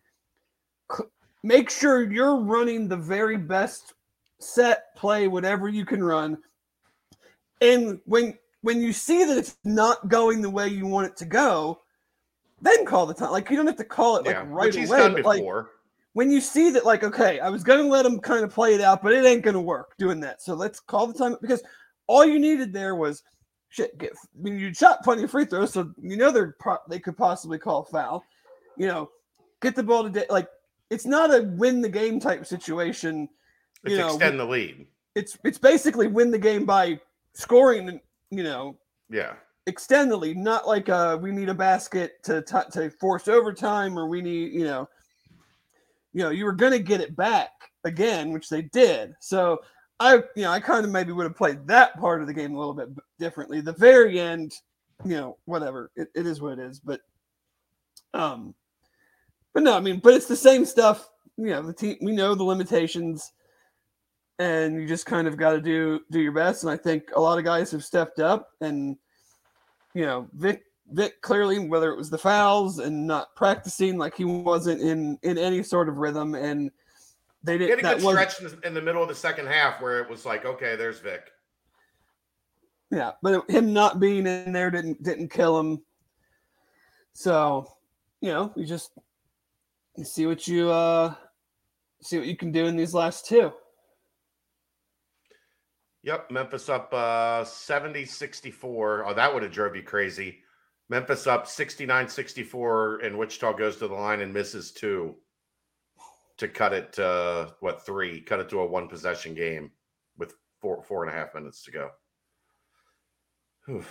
Make 1.42 1.70
sure 1.70 2.10
you're 2.10 2.36
running 2.36 2.88
the 2.88 2.96
very 2.96 3.36
best 3.36 3.94
set 4.38 4.94
play, 4.96 5.28
whatever 5.28 5.68
you 5.68 5.84
can 5.84 6.02
run. 6.02 6.38
And 7.60 8.00
when 8.06 8.38
when 8.62 8.80
you 8.80 8.92
see 8.92 9.24
that 9.24 9.36
it's 9.36 9.56
not 9.64 10.08
going 10.08 10.42
the 10.42 10.50
way 10.50 10.68
you 10.68 10.86
want 10.86 11.06
it 11.06 11.16
to 11.18 11.24
go, 11.24 11.80
then 12.60 12.84
call 12.84 13.06
the 13.06 13.14
time. 13.14 13.30
Like 13.30 13.50
you 13.50 13.56
don't 13.56 13.66
have 13.66 13.76
to 13.76 13.84
call 13.84 14.16
it 14.16 14.26
like 14.26 14.34
yeah, 14.34 14.44
right 14.46 14.66
which 14.66 14.76
he's 14.76 14.90
away. 14.90 15.22
like 15.22 15.44
when 16.14 16.30
you 16.30 16.40
see 16.40 16.70
that, 16.70 16.84
like, 16.84 17.04
okay, 17.04 17.38
I 17.38 17.48
was 17.48 17.62
gonna 17.62 17.84
let 17.84 18.04
him 18.04 18.18
kind 18.18 18.42
of 18.42 18.52
play 18.52 18.74
it 18.74 18.80
out, 18.80 19.02
but 19.02 19.12
it 19.12 19.24
ain't 19.24 19.44
gonna 19.44 19.60
work 19.60 19.96
doing 19.98 20.18
that. 20.20 20.42
So 20.42 20.54
let's 20.54 20.80
call 20.80 21.06
the 21.06 21.14
time 21.14 21.36
because 21.40 21.62
all 22.06 22.24
you 22.24 22.38
needed 22.38 22.72
there 22.72 22.96
was 22.96 23.22
shit. 23.68 23.96
Get 23.98 24.12
I 24.12 24.42
mean, 24.42 24.58
you 24.58 24.72
shot 24.72 25.02
plenty 25.04 25.24
of 25.24 25.30
free 25.30 25.44
throws, 25.44 25.72
so 25.72 25.92
you 26.00 26.16
know 26.16 26.30
they're 26.30 26.56
pro- 26.58 26.78
they 26.88 26.98
could 26.98 27.16
possibly 27.16 27.58
call 27.58 27.84
foul. 27.84 28.24
You 28.76 28.86
know, 28.86 29.10
get 29.60 29.74
the 29.74 29.82
ball 29.82 30.08
to 30.08 30.26
like 30.30 30.48
it's 30.90 31.06
not 31.06 31.34
a 31.34 31.42
win 31.42 31.80
the 31.80 31.88
game 31.88 32.20
type 32.20 32.46
situation. 32.46 33.28
It's 33.84 33.96
know, 33.96 34.08
extend 34.08 34.40
the 34.40 34.46
lead. 34.46 34.86
It's 35.14 35.38
it's 35.44 35.58
basically 35.58 36.06
win 36.06 36.30
the 36.30 36.38
game 36.38 36.64
by 36.64 37.00
scoring. 37.32 38.00
You 38.30 38.42
know, 38.42 38.76
Yeah, 39.08 39.34
extend 39.66 40.10
the 40.10 40.16
lead, 40.16 40.36
not 40.36 40.66
like 40.66 40.88
uh 40.88 41.18
we 41.20 41.30
need 41.30 41.48
a 41.48 41.54
basket 41.54 42.22
to 42.24 42.42
t- 42.42 42.70
to 42.72 42.90
force 42.90 43.28
overtime 43.28 43.98
or 43.98 44.08
we 44.08 44.22
need 44.22 44.52
you 44.52 44.64
know 44.64 44.88
you 46.12 46.22
know 46.22 46.30
you 46.30 46.44
were 46.44 46.54
to 46.54 46.78
get 46.78 47.00
it 47.00 47.14
back 47.16 47.50
again 47.84 48.32
which 48.32 48.48
they 48.48 48.62
did 48.62 49.14
so 49.20 49.58
i 50.00 50.14
you 50.14 50.42
know 50.42 50.50
i 50.50 50.60
kind 50.60 50.84
of 50.84 50.90
maybe 50.90 51.12
would 51.12 51.24
have 51.24 51.36
played 51.36 51.66
that 51.66 51.98
part 51.98 52.20
of 52.20 52.26
the 52.26 52.34
game 52.34 52.54
a 52.54 52.58
little 52.58 52.74
bit 52.74 52.88
differently. 53.18 53.60
The 53.60 53.72
very 53.72 54.20
end 54.20 54.52
you 55.04 55.16
know 55.16 55.38
whatever. 55.44 55.90
It, 55.96 56.08
it 56.14 56.26
is 56.26 56.40
what 56.40 56.54
it 56.54 56.58
is 56.58 56.80
but 56.80 57.00
um 58.14 58.54
but 59.52 59.62
no 59.62 59.76
i 59.76 59.80
mean 59.80 60.00
but 60.02 60.14
it's 60.14 60.26
the 60.26 60.36
same 60.36 60.64
stuff 60.64 61.10
you 61.36 61.46
know 61.46 61.62
the 61.62 61.72
team 61.72 61.96
we 62.00 62.12
know 62.12 62.34
the 62.34 62.44
limitations 62.44 63.32
and 64.38 64.80
you 64.80 64.86
just 64.86 65.06
kind 65.06 65.26
of 65.26 65.36
got 65.36 65.52
to 65.52 65.60
do 65.60 66.00
do 66.10 66.20
your 66.20 66.32
best 66.32 66.62
and 66.62 66.70
i 66.70 66.76
think 66.76 67.10
a 67.16 67.20
lot 67.20 67.38
of 67.38 67.44
guys 67.44 67.70
have 67.70 67.84
stepped 67.84 68.18
up 68.18 68.50
and 68.60 68.96
you 69.94 70.06
know 70.06 70.28
vic 70.34 70.62
vic 70.92 71.20
clearly 71.20 71.58
whether 71.58 71.92
it 71.92 71.98
was 71.98 72.08
the 72.08 72.18
fouls 72.18 72.78
and 72.78 73.06
not 73.06 73.34
practicing 73.36 73.98
like 73.98 74.16
he 74.16 74.24
wasn't 74.24 74.80
in 74.80 75.18
in 75.22 75.36
any 75.36 75.62
sort 75.62 75.88
of 75.88 75.98
rhythm 75.98 76.34
and 76.34 76.70
they 77.56 77.64
he 77.64 77.70
had 77.70 77.78
a 77.78 77.82
good 77.82 78.00
stretch 78.00 78.40
in 78.40 78.46
the, 78.46 78.66
in 78.66 78.74
the 78.74 78.82
middle 78.82 79.02
of 79.02 79.08
the 79.08 79.14
second 79.14 79.46
half 79.46 79.80
where 79.80 80.00
it 80.00 80.10
was 80.10 80.26
like, 80.26 80.44
okay, 80.44 80.76
there's 80.76 81.00
Vic. 81.00 81.30
yeah 82.90 83.12
but 83.22 83.48
him 83.50 83.72
not 83.72 84.00
being 84.00 84.26
in 84.26 84.52
there 84.52 84.70
didn't 84.70 85.02
didn't 85.02 85.30
kill 85.30 85.58
him 85.58 85.80
so 87.12 87.66
you 88.20 88.30
know 88.30 88.52
you 88.56 88.64
just 88.66 88.90
you 89.96 90.04
see 90.04 90.26
what 90.26 90.46
you 90.46 90.70
uh 90.70 91.14
see 92.02 92.18
what 92.18 92.26
you 92.26 92.36
can 92.36 92.52
do 92.52 92.66
in 92.66 92.76
these 92.76 92.94
last 92.94 93.26
two 93.26 93.52
Yep, 96.04 96.30
Memphis 96.30 96.68
up 96.68 96.94
uh 96.94 97.44
70 97.44 98.04
64. 98.06 99.04
Oh, 99.06 99.14
that 99.14 99.34
would 99.34 99.42
have 99.42 99.52
drove 99.52 99.76
you 99.76 99.82
crazy. 99.82 100.38
Memphis 100.88 101.26
up 101.26 101.46
69 101.46 102.08
64, 102.08 103.00
and 103.00 103.18
Wichita 103.18 103.52
goes 103.54 103.76
to 103.78 103.88
the 103.88 103.94
line 103.94 104.20
and 104.20 104.32
misses 104.32 104.72
two 104.72 105.16
to 106.38 106.48
cut 106.48 106.72
it 106.72 106.94
to 106.94 107.54
what 107.60 107.84
three, 107.84 108.20
cut 108.20 108.40
it 108.40 108.48
to 108.48 108.60
a 108.60 108.66
one 108.66 108.88
possession 108.88 109.34
game 109.34 109.70
with 110.16 110.34
four 110.60 110.82
four 110.82 111.04
and 111.04 111.14
a 111.14 111.16
half 111.16 111.34
minutes 111.34 111.64
to 111.64 111.70
go. 111.70 111.90
Whew. 113.66 113.84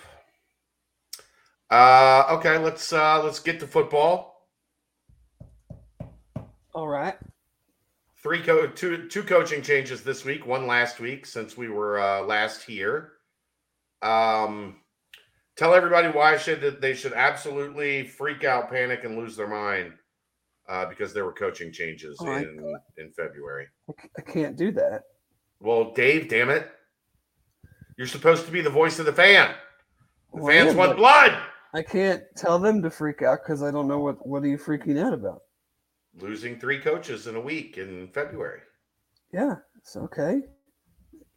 Uh 1.69 2.23
okay, 2.39 2.57
let's 2.57 2.91
uh 2.91 3.23
let's 3.23 3.39
get 3.39 3.59
to 3.59 3.67
football. 3.67 4.47
all 6.73 6.87
right 6.87 7.17
Three 8.23 8.41
co- 8.41 8.67
two 8.67 9.07
two 9.07 9.23
coaching 9.23 9.61
changes 9.61 10.03
this 10.03 10.25
week, 10.25 10.45
one 10.45 10.65
last 10.65 10.99
week 10.99 11.25
since 11.25 11.55
we 11.55 11.69
were 11.69 11.99
uh, 11.99 12.21
last 12.23 12.63
here. 12.63 13.13
Um, 14.01 14.77
tell 15.55 15.75
everybody 15.75 16.07
why 16.07 16.37
should 16.37 16.61
that 16.61 16.81
they 16.81 16.93
should 16.95 17.13
absolutely 17.13 18.07
freak 18.07 18.43
out, 18.43 18.69
panic, 18.69 19.03
and 19.03 19.17
lose 19.17 19.35
their 19.35 19.47
mind 19.47 19.93
uh, 20.67 20.85
because 20.85 21.13
there 21.13 21.25
were 21.25 21.33
coaching 21.33 21.71
changes 21.71 22.17
Oh 22.19 22.35
in 22.35 22.75
in 22.97 23.11
February. 23.11 23.67
I 24.17 24.21
can't 24.21 24.57
do 24.57 24.71
that 24.73 25.03
Well, 25.59 25.93
Dave, 25.93 26.29
damn 26.29 26.49
it, 26.49 26.69
you're 27.97 28.07
supposed 28.07 28.45
to 28.45 28.51
be 28.51 28.61
the 28.61 28.69
voice 28.69 28.99
of 28.99 29.05
the 29.05 29.13
fan. 29.13 29.55
The 30.33 30.41
Well, 30.41 30.47
fans 30.47 30.73
yeah, 30.73 30.79
want 30.79 30.97
blood. 30.97 31.37
I 31.73 31.81
can't 31.81 32.23
tell 32.35 32.59
them 32.59 32.81
to 32.81 32.89
freak 32.89 33.21
out 33.21 33.39
because 33.43 33.61
I 33.63 33.71
don't 33.71 33.87
know 33.87 33.99
what 33.99 34.25
what 34.25 34.43
are 34.43 34.47
you 34.47 34.57
freaking 34.57 35.03
out 35.03 35.13
about. 35.13 35.41
Losing 36.19 36.59
three 36.59 36.79
coaches 36.79 37.27
in 37.27 37.35
a 37.35 37.41
week 37.41 37.77
in 37.77 38.07
February. 38.09 38.61
Yeah, 39.31 39.55
it's 39.77 39.95
okay. 39.95 40.41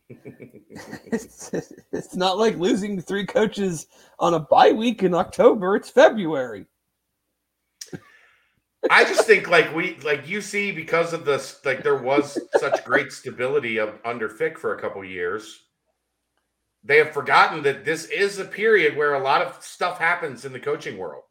it's, 0.09 1.53
it's 1.93 2.17
not 2.17 2.39
like 2.39 2.57
losing 2.57 3.01
three 3.01 3.27
coaches 3.27 3.87
on 4.19 4.35
a 4.35 4.41
bye 4.41 4.73
week 4.73 5.03
in 5.03 5.15
October. 5.15 5.77
It's 5.77 5.91
February. 5.91 6.67
I 8.89 9.05
just 9.05 9.27
think 9.27 9.49
like 9.49 9.75
we 9.75 9.97
like 9.99 10.25
UC 10.25 10.75
because 10.75 11.13
of 11.13 11.25
this 11.25 11.61
like 11.65 11.83
there 11.83 11.99
was 11.99 12.39
such 12.59 12.85
great 12.85 13.13
stability 13.13 13.79
of 13.79 13.99
under 14.05 14.29
Fick 14.29 14.59
for 14.59 14.75
a 14.75 14.81
couple 14.81 15.05
years. 15.05 15.65
They 16.83 16.97
have 16.97 17.13
forgotten 17.13 17.63
that 17.65 17.85
this 17.85 18.07
is 18.07 18.39
a 18.39 18.45
period 18.45 18.97
where 18.97 19.15
a 19.15 19.23
lot 19.23 19.43
of 19.43 19.63
stuff 19.63 19.99
happens 19.99 20.47
in 20.47 20.53
the 20.53 20.61
coaching 20.61 20.97
world. 20.97 21.25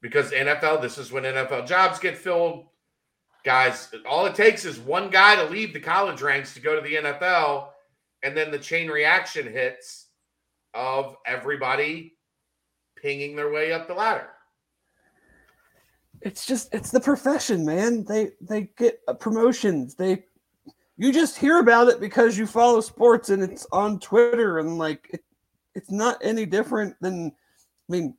Because 0.00 0.30
NFL, 0.30 0.80
this 0.80 0.96
is 0.96 1.12
when 1.12 1.24
NFL 1.24 1.66
jobs 1.66 1.98
get 1.98 2.16
filled. 2.16 2.64
Guys, 3.44 3.92
all 4.08 4.24
it 4.24 4.34
takes 4.34 4.64
is 4.64 4.78
one 4.78 5.10
guy 5.10 5.36
to 5.36 5.44
leave 5.44 5.74
the 5.74 5.80
college 5.80 6.22
ranks 6.22 6.54
to 6.54 6.60
go 6.60 6.74
to 6.74 6.80
the 6.80 6.94
NFL, 6.94 7.68
and 8.22 8.36
then 8.36 8.50
the 8.50 8.58
chain 8.58 8.88
reaction 8.88 9.46
hits 9.46 10.06
of 10.72 11.16
everybody 11.26 12.14
pinging 12.96 13.36
their 13.36 13.52
way 13.52 13.72
up 13.72 13.86
the 13.86 13.94
ladder 13.94 14.28
it's 16.22 16.46
just 16.46 16.72
it's 16.74 16.90
the 16.90 17.00
profession 17.00 17.64
man 17.64 18.04
they 18.04 18.30
they 18.40 18.62
get 18.76 19.00
promotions 19.20 19.94
they 19.94 20.24
you 20.96 21.12
just 21.12 21.38
hear 21.38 21.58
about 21.58 21.88
it 21.88 22.00
because 22.00 22.36
you 22.36 22.46
follow 22.46 22.80
sports 22.80 23.28
and 23.28 23.42
it's 23.42 23.66
on 23.72 23.98
twitter 23.98 24.58
and 24.58 24.78
like 24.78 25.08
it, 25.12 25.22
it's 25.74 25.90
not 25.90 26.18
any 26.22 26.44
different 26.44 26.94
than 27.00 27.26
i 27.26 27.92
mean 27.92 28.14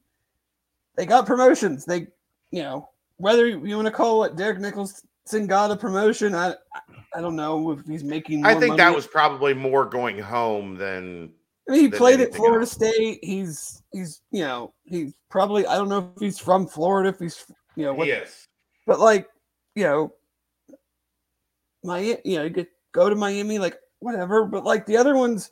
they 0.96 1.06
got 1.06 1.26
promotions 1.26 1.86
they 1.86 2.08
you 2.52 2.64
know 2.64 2.90
whether 3.18 3.48
you 3.48 3.76
want 3.76 3.86
to 3.86 3.92
call 3.92 4.24
it 4.24 4.36
derek 4.36 4.60
nicholson 4.60 5.48
got 5.48 5.72
a 5.72 5.76
promotion 5.76 6.34
i 6.34 6.54
i 7.14 7.22
don't 7.22 7.36
know 7.36 7.72
if 7.72 7.86
he's 7.86 8.04
making 8.04 8.46
i 8.46 8.52
think 8.52 8.70
money. 8.70 8.78
that 8.78 8.96
was 8.96 9.08
probably 9.08 9.54
more 9.54 9.86
going 9.86 10.18
home 10.18 10.76
than 10.76 11.32
I 11.68 11.74
mean, 11.74 11.82
he 11.82 11.90
played 11.90 12.20
at 12.20 12.34
Florida 12.34 12.62
else. 12.62 12.72
State. 12.72 13.20
He's 13.22 13.84
he's 13.94 14.22
you 14.32 14.42
know 14.42 14.74
he's 14.86 15.14
probably 15.30 15.68
I 15.68 15.76
don't 15.76 15.88
know 15.88 16.12
if 16.16 16.20
he's 16.20 16.40
from 16.40 16.66
Florida 16.66 17.10
if 17.10 17.20
he's 17.20 17.46
you 17.80 17.86
know 17.86 17.94
what? 17.94 18.08
Yes. 18.08 18.46
But 18.86 19.00
like, 19.00 19.30
you 19.74 19.86
know, 19.86 20.14
my 21.82 22.20
you 22.26 22.38
know, 22.38 22.44
you 22.44 22.50
could 22.50 22.68
go 22.92 23.10
to 23.10 23.16
Miami, 23.16 23.58
like 23.58 23.78
whatever. 24.00 24.44
But 24.46 24.66
like 24.66 24.86
the 24.86 24.98
other 24.98 25.16
ones, 25.16 25.50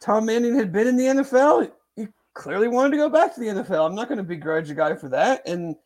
Tom 0.00 0.24
Manning 0.24 0.56
had 0.56 0.72
been 0.72 0.86
in 0.86 0.96
the 0.96 1.04
NFL. 1.04 1.70
He 1.94 2.06
clearly 2.32 2.68
wanted 2.68 2.92
to 2.92 2.96
go 2.96 3.10
back 3.10 3.34
to 3.34 3.40
the 3.40 3.48
NFL. 3.48 3.86
I'm 3.86 3.94
not 3.94 4.08
going 4.08 4.16
to 4.16 4.24
begrudge 4.24 4.70
a 4.70 4.74
guy 4.74 4.94
for 4.94 5.10
that. 5.10 5.46
And 5.46 5.76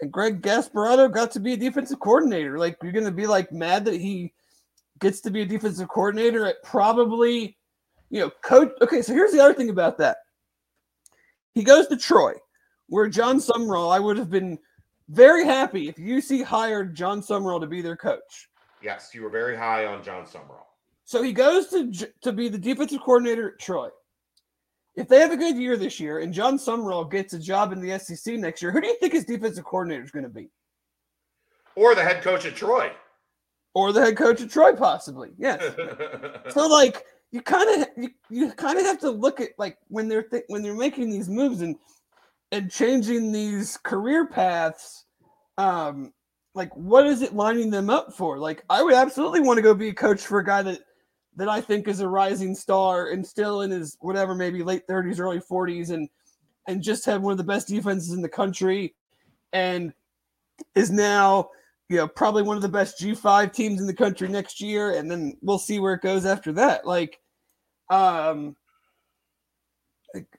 and 0.00 0.10
Greg 0.10 0.40
Gasparato 0.40 1.12
got 1.12 1.30
to 1.32 1.40
be 1.40 1.52
a 1.52 1.58
defensive 1.58 2.00
coordinator. 2.00 2.58
Like 2.58 2.78
you're 2.82 2.92
going 2.92 3.04
to 3.04 3.12
be 3.12 3.26
like 3.26 3.52
mad 3.52 3.84
that 3.84 4.00
he 4.00 4.32
gets 4.98 5.20
to 5.20 5.30
be 5.30 5.42
a 5.42 5.46
defensive 5.46 5.88
coordinator 5.88 6.46
at 6.46 6.62
probably, 6.62 7.58
you 8.08 8.20
know, 8.20 8.30
coach. 8.42 8.72
Okay, 8.80 9.02
so 9.02 9.12
here's 9.12 9.32
the 9.32 9.40
other 9.40 9.54
thing 9.54 9.68
about 9.68 9.98
that. 9.98 10.16
He 11.54 11.64
goes 11.64 11.86
to 11.88 11.98
Troy 11.98 12.32
where 12.88 13.08
Jon 13.08 13.38
Sumrall, 13.38 13.94
I 13.94 13.98
would 13.98 14.16
have 14.16 14.30
been 14.30 14.58
very 15.08 15.44
happy 15.44 15.88
if 15.88 15.96
UC 15.96 16.44
hired 16.44 16.94
Jon 16.94 17.20
Sumrall 17.20 17.60
to 17.60 17.66
be 17.66 17.80
their 17.80 17.96
coach. 17.96 18.48
Yes, 18.82 19.10
you 19.14 19.22
were 19.22 19.30
very 19.30 19.56
high 19.56 19.86
on 19.86 20.02
Jon 20.02 20.24
Sumrall. 20.24 20.64
So 21.04 21.22
he 21.22 21.32
goes 21.32 21.68
to 21.68 21.92
to 22.22 22.32
be 22.32 22.48
the 22.48 22.58
defensive 22.58 23.00
coordinator 23.00 23.52
at 23.52 23.58
Troy. 23.60 23.88
If 24.96 25.08
they 25.08 25.20
have 25.20 25.30
a 25.30 25.36
good 25.36 25.56
year 25.56 25.76
this 25.76 26.00
year 26.00 26.20
and 26.20 26.32
Jon 26.32 26.58
Sumrall 26.58 27.08
gets 27.10 27.34
a 27.34 27.38
job 27.38 27.72
in 27.72 27.80
the 27.80 27.98
SEC 27.98 28.34
next 28.34 28.62
year, 28.62 28.72
who 28.72 28.80
do 28.80 28.88
you 28.88 28.96
think 28.98 29.12
his 29.12 29.24
defensive 29.24 29.64
coordinator 29.64 30.02
is 30.02 30.10
going 30.10 30.24
to 30.24 30.30
be? 30.30 30.48
Or 31.74 31.94
the 31.94 32.02
head 32.02 32.22
coach 32.22 32.46
at 32.46 32.56
Troy. 32.56 32.90
Or 33.74 33.92
the 33.92 34.00
head 34.00 34.16
coach 34.16 34.40
at 34.40 34.50
Troy, 34.50 34.72
possibly. 34.72 35.30
Yes. 35.36 35.62
so 36.48 36.66
like 36.66 37.04
you 37.30 37.42
kind 37.42 37.82
of 37.82 37.88
you, 37.96 38.10
you 38.30 38.52
kind 38.52 38.78
of 38.78 38.86
have 38.86 38.98
to 39.00 39.10
look 39.10 39.40
at 39.40 39.50
like 39.58 39.78
when 39.88 40.08
they're 40.08 40.22
th- 40.22 40.44
when 40.48 40.62
they're 40.62 40.74
making 40.74 41.10
these 41.10 41.28
moves 41.28 41.60
and 41.60 41.76
and 42.52 42.70
changing 42.70 43.32
these 43.32 43.76
career 43.78 44.26
paths 44.26 45.04
um 45.58 46.12
like 46.54 46.74
what 46.74 47.06
is 47.06 47.20
it 47.20 47.34
lining 47.34 47.70
them 47.70 47.90
up 47.90 48.12
for? 48.12 48.38
Like 48.38 48.64
i 48.70 48.82
would 48.82 48.94
absolutely 48.94 49.40
want 49.40 49.58
to 49.58 49.62
go 49.62 49.74
be 49.74 49.88
a 49.88 49.94
coach 49.94 50.26
for 50.26 50.38
a 50.38 50.44
guy 50.44 50.62
that 50.62 50.80
that 51.36 51.48
i 51.48 51.60
think 51.60 51.86
is 51.86 52.00
a 52.00 52.08
rising 52.08 52.54
star 52.54 53.10
and 53.10 53.24
still 53.24 53.60
in 53.60 53.70
his 53.70 53.96
whatever 54.00 54.34
maybe 54.34 54.62
late 54.62 54.86
30s 54.88 55.20
early 55.20 55.38
40s 55.38 55.90
and 55.90 56.08
and 56.66 56.82
just 56.82 57.04
have 57.04 57.22
one 57.22 57.32
of 57.32 57.38
the 57.38 57.44
best 57.44 57.68
defenses 57.68 58.12
in 58.12 58.22
the 58.22 58.28
country 58.28 58.94
and 59.52 59.92
is 60.74 60.90
now 60.90 61.50
you 61.90 61.96
know 61.98 62.08
probably 62.08 62.42
one 62.42 62.56
of 62.56 62.62
the 62.62 62.68
best 62.68 62.98
g5 63.00 63.52
teams 63.52 63.80
in 63.80 63.86
the 63.86 63.94
country 63.94 64.28
next 64.28 64.60
year 64.60 64.92
and 64.92 65.10
then 65.10 65.36
we'll 65.42 65.58
see 65.58 65.78
where 65.78 65.94
it 65.94 66.02
goes 66.02 66.24
after 66.24 66.52
that. 66.52 66.86
Like 66.86 67.20
um 67.90 68.56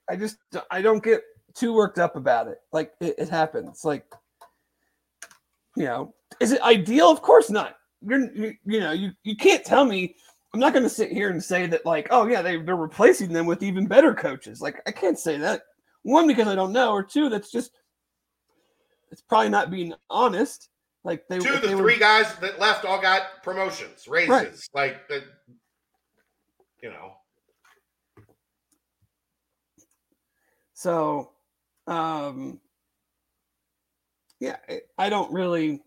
i 0.10 0.16
just 0.16 0.38
i 0.72 0.82
don't 0.82 1.04
get 1.04 1.22
too 1.58 1.74
worked 1.74 2.00
up 2.00 2.16
about 2.16 2.48
it. 2.48 2.60
Like 2.72 2.94
it, 3.00 3.16
it 3.18 3.30
happens. 3.30 3.84
Like 3.84 4.06
you 5.76 5.86
know, 5.86 6.14
is 6.40 6.52
it 6.52 6.62
ideal? 6.62 7.10
Of 7.10 7.22
course 7.22 7.50
not. 7.50 7.76
You're 8.02 8.32
you, 8.34 8.54
you 8.66 8.80
know 8.80 8.92
you 8.92 9.12
you 9.24 9.36
can't 9.36 9.66
tell 9.66 9.86
me. 9.86 10.16
I'm 10.54 10.60
not 10.60 10.74
going 10.74 10.84
to 10.84 10.90
sit 10.90 11.12
here 11.12 11.30
and 11.30 11.44
say 11.44 11.68
that 11.68 11.86
like 11.86 12.08
oh 12.10 12.28
yeah 12.28 12.42
they 12.42 12.58
they're 12.58 12.76
replacing 12.76 13.34
them 13.34 13.46
with 13.46 13.64
even 13.64 13.88
better 13.88 14.14
coaches. 14.14 14.62
Like 14.62 14.82
I 14.88 14.92
can't 14.92 15.20
say 15.20 15.38
that. 15.38 15.64
One 16.04 16.28
because 16.28 16.48
I 16.48 16.56
don't 16.56 16.72
know, 16.72 16.92
or 16.92 17.04
two 17.04 17.30
that's 17.30 17.52
just 17.52 17.72
it's 19.12 19.22
probably 19.22 19.50
not 19.50 19.72
being 19.72 19.94
honest. 20.10 20.70
Like 21.04 21.28
they 21.28 21.40
two 21.40 21.54
of 21.54 21.62
the 21.62 21.68
they 21.68 21.74
three 21.74 21.94
were, 21.94 22.00
guys 22.00 22.36
that 22.38 22.60
left 22.60 22.86
all 22.86 23.02
got 23.02 23.44
promotions, 23.44 24.08
raises. 24.08 24.70
Right. 24.74 24.94
Like 24.94 25.08
that, 25.10 25.24
you 26.82 26.90
know. 26.90 27.14
So 30.74 31.32
um, 31.88 32.60
yeah, 34.40 34.58
I 34.98 35.10
don't 35.10 35.32
really, 35.32 35.82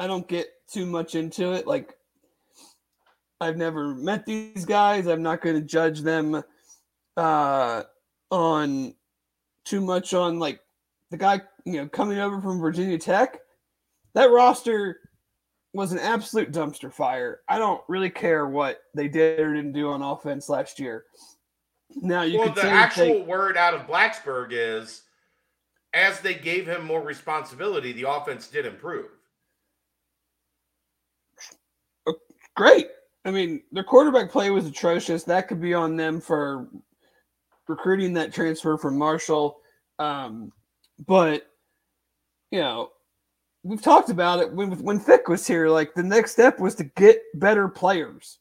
I 0.00 0.06
don't 0.06 0.26
get 0.26 0.48
too 0.72 0.86
much 0.86 1.14
into 1.14 1.52
it. 1.52 1.66
Like, 1.66 1.94
I've 3.40 3.56
never 3.56 3.94
met 3.94 4.26
these 4.26 4.64
guys. 4.64 5.06
I'm 5.06 5.22
not 5.22 5.42
going 5.42 5.56
to 5.56 5.66
judge 5.66 6.00
them 6.00 6.42
uh, 7.16 7.82
on 8.30 8.94
too 9.64 9.80
much 9.80 10.14
on 10.14 10.38
like 10.38 10.60
the 11.10 11.16
guy, 11.16 11.40
you 11.64 11.74
know, 11.74 11.88
coming 11.88 12.18
over 12.18 12.40
from 12.40 12.60
Virginia 12.60 12.98
Tech. 12.98 13.38
That 14.14 14.30
roster 14.30 15.00
was 15.72 15.92
an 15.92 15.98
absolute 15.98 16.52
dumpster 16.52 16.92
fire. 16.92 17.40
I 17.48 17.58
don't 17.58 17.82
really 17.88 18.10
care 18.10 18.46
what 18.46 18.82
they 18.94 19.08
did 19.08 19.40
or 19.40 19.54
didn't 19.54 19.72
do 19.72 19.90
on 19.90 20.02
offense 20.02 20.48
last 20.48 20.78
year. 20.78 21.04
Now 21.96 22.22
you 22.22 22.38
well, 22.38 22.52
the 22.52 22.64
actual 22.64 23.24
word 23.24 23.56
out 23.56 23.74
of 23.74 23.86
Blacksburg 23.86 24.48
is 24.50 25.02
as 25.94 26.20
they 26.20 26.34
gave 26.34 26.66
him 26.66 26.84
more 26.84 27.00
responsibility, 27.00 27.92
the 27.92 28.08
offense 28.08 28.48
did 28.48 28.66
improve. 28.66 29.06
Great. 32.56 32.88
I 33.24 33.30
mean, 33.30 33.62
their 33.72 33.84
quarterback 33.84 34.30
play 34.30 34.50
was 34.50 34.66
atrocious. 34.66 35.24
That 35.24 35.48
could 35.48 35.60
be 35.60 35.74
on 35.74 35.96
them 35.96 36.20
for 36.20 36.68
recruiting 37.68 38.12
that 38.14 38.32
transfer 38.32 38.76
from 38.76 38.98
Marshall. 38.98 39.58
Um, 39.98 40.52
but 41.06 41.50
you 42.50 42.60
know, 42.60 42.90
we've 43.62 43.82
talked 43.82 44.10
about 44.10 44.40
it 44.40 44.52
when 44.52 44.70
when 44.82 45.00
Fick 45.00 45.28
was 45.28 45.46
here. 45.46 45.68
Like 45.68 45.94
the 45.94 46.02
next 46.02 46.32
step 46.32 46.60
was 46.60 46.74
to 46.76 46.84
get 46.84 47.22
better 47.34 47.68
players. 47.68 48.38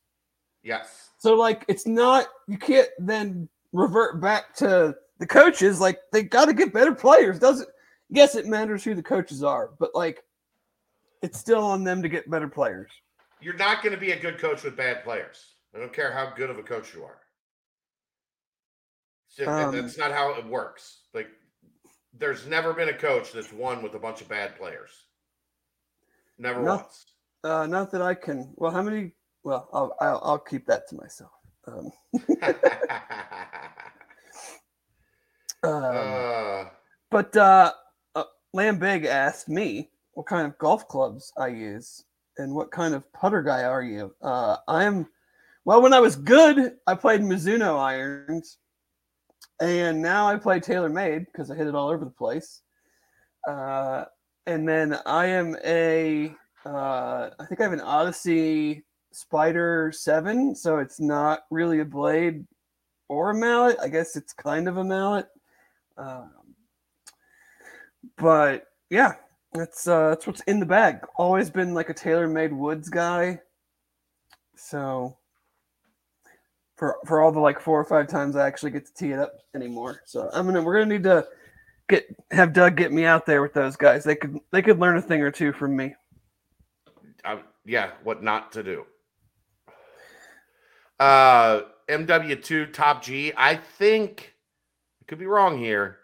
Yes. 0.63 1.09
So 1.17 1.35
like, 1.35 1.65
it's 1.67 1.87
not 1.87 2.27
you 2.47 2.57
can't 2.57 2.89
then 2.99 3.47
revert 3.71 4.21
back 4.21 4.53
to 4.57 4.95
the 5.23 5.27
coaches, 5.27 5.79
like 5.79 6.01
they 6.11 6.21
got 6.21 6.45
to 6.45 6.53
get 6.53 6.73
better 6.73 6.93
players. 6.93 7.39
Doesn't 7.39 7.69
yes, 8.09 8.35
it 8.35 8.45
matters 8.45 8.83
who 8.83 8.93
the 8.93 9.01
coaches 9.01 9.41
are, 9.41 9.69
but 9.79 9.95
like 9.95 10.21
it's 11.21 11.39
still 11.39 11.63
on 11.63 11.85
them 11.85 12.01
to 12.01 12.09
get 12.09 12.29
better 12.29 12.49
players. 12.49 12.91
You're 13.39 13.55
not 13.55 13.81
going 13.81 13.95
to 13.95 13.99
be 13.99 14.11
a 14.11 14.19
good 14.19 14.37
coach 14.37 14.63
with 14.63 14.75
bad 14.75 15.05
players. 15.05 15.53
I 15.73 15.79
don't 15.79 15.93
care 15.93 16.11
how 16.11 16.33
good 16.35 16.49
of 16.49 16.57
a 16.57 16.63
coach 16.63 16.93
you 16.93 17.05
are. 17.05 17.19
Just, 19.33 19.47
um, 19.47 19.73
that's 19.73 19.97
not 19.97 20.11
how 20.11 20.33
it 20.33 20.45
works. 20.45 21.03
Like 21.13 21.29
there's 22.19 22.45
never 22.45 22.73
been 22.73 22.89
a 22.89 22.93
coach 22.93 23.31
that's 23.31 23.53
won 23.53 23.81
with 23.81 23.95
a 23.95 23.99
bunch 23.99 24.19
of 24.19 24.27
bad 24.27 24.57
players. 24.57 24.91
Never 26.37 26.61
not, 26.61 26.81
once. 26.81 27.05
Uh, 27.45 27.65
not 27.65 27.91
that 27.91 28.01
I 28.01 28.13
can. 28.13 28.51
Well, 28.57 28.71
how 28.71 28.81
many? 28.81 29.13
Well, 29.45 29.69
I'll 29.71 29.95
I'll, 30.01 30.21
I'll 30.21 30.39
keep 30.39 30.65
that 30.65 30.89
to 30.89 30.95
myself. 30.95 31.31
Um. 31.65 31.93
Um, 35.63 35.83
uh. 35.83 36.65
But 37.11 37.35
uh, 37.37 37.73
uh, 38.15 38.23
Lambig 38.55 39.05
asked 39.05 39.49
me 39.49 39.89
what 40.13 40.25
kind 40.27 40.45
of 40.47 40.57
golf 40.57 40.87
clubs 40.87 41.31
I 41.37 41.47
use 41.47 42.03
and 42.37 42.53
what 42.53 42.71
kind 42.71 42.93
of 42.93 43.11
putter 43.13 43.41
guy 43.43 43.63
are 43.63 43.83
you? 43.83 44.13
Uh, 44.21 44.57
I 44.67 44.83
am, 44.83 45.07
well, 45.65 45.81
when 45.81 45.93
I 45.93 45.99
was 45.99 46.15
good, 46.15 46.73
I 46.87 46.95
played 46.95 47.21
Mizuno 47.21 47.79
irons. 47.79 48.57
And 49.61 50.01
now 50.01 50.27
I 50.27 50.35
play 50.37 50.59
TaylorMade 50.59 51.27
because 51.27 51.51
I 51.51 51.55
hit 51.55 51.67
it 51.67 51.75
all 51.75 51.89
over 51.89 52.03
the 52.03 52.11
place. 52.11 52.61
Uh, 53.47 54.05
and 54.47 54.67
then 54.67 54.97
I 55.05 55.27
am 55.27 55.55
a 55.65 56.35
Uh, 56.65 57.29
I 57.39 57.45
think 57.45 57.59
I 57.59 57.63
have 57.63 57.73
an 57.73 57.81
Odyssey 57.81 58.85
Spider 59.11 59.91
7, 59.93 60.55
so 60.55 60.77
it's 60.79 60.99
not 60.99 61.41
really 61.51 61.79
a 61.81 61.85
blade 61.85 62.45
or 63.09 63.31
a 63.31 63.35
mallet. 63.35 63.77
I 63.81 63.89
guess 63.89 64.15
it's 64.15 64.33
kind 64.33 64.67
of 64.69 64.77
a 64.77 64.83
mallet. 64.83 65.27
Um, 65.97 66.31
but 68.17 68.67
yeah, 68.89 69.13
that's 69.53 69.87
uh, 69.87 70.09
that's 70.09 70.27
what's 70.27 70.41
in 70.41 70.59
the 70.59 70.65
bag. 70.65 70.99
Always 71.17 71.49
been 71.49 71.73
like 71.73 71.89
a 71.89 71.93
TaylorMade 71.93 72.51
woods 72.51 72.89
guy. 72.89 73.39
So 74.55 75.17
for 76.75 76.97
for 77.05 77.21
all 77.21 77.31
the 77.31 77.39
like 77.39 77.59
four 77.59 77.79
or 77.79 77.85
five 77.85 78.07
times 78.07 78.35
I 78.35 78.47
actually 78.47 78.71
get 78.71 78.85
to 78.87 78.93
tee 78.93 79.11
it 79.11 79.19
up 79.19 79.33
anymore. 79.55 80.01
So 80.05 80.29
I'm 80.33 80.45
gonna 80.45 80.61
we're 80.61 80.79
gonna 80.79 80.93
need 80.93 81.03
to 81.03 81.27
get 81.89 82.05
have 82.31 82.53
Doug 82.53 82.75
get 82.75 82.91
me 82.91 83.05
out 83.05 83.25
there 83.25 83.41
with 83.41 83.53
those 83.53 83.75
guys. 83.75 84.03
They 84.03 84.15
could 84.15 84.39
they 84.51 84.61
could 84.61 84.79
learn 84.79 84.97
a 84.97 85.01
thing 85.01 85.21
or 85.21 85.31
two 85.31 85.53
from 85.53 85.75
me. 85.75 85.95
Yeah, 87.65 87.91
what 88.03 88.21
not 88.21 88.51
to 88.53 88.63
do. 88.63 88.85
Uh, 90.99 91.61
MW2 91.89 92.73
Top 92.73 93.03
G. 93.03 93.31
I 93.35 93.55
think 93.55 94.32
I 95.03 95.05
could 95.05 95.19
be 95.19 95.25
wrong 95.25 95.57
here, 95.57 95.97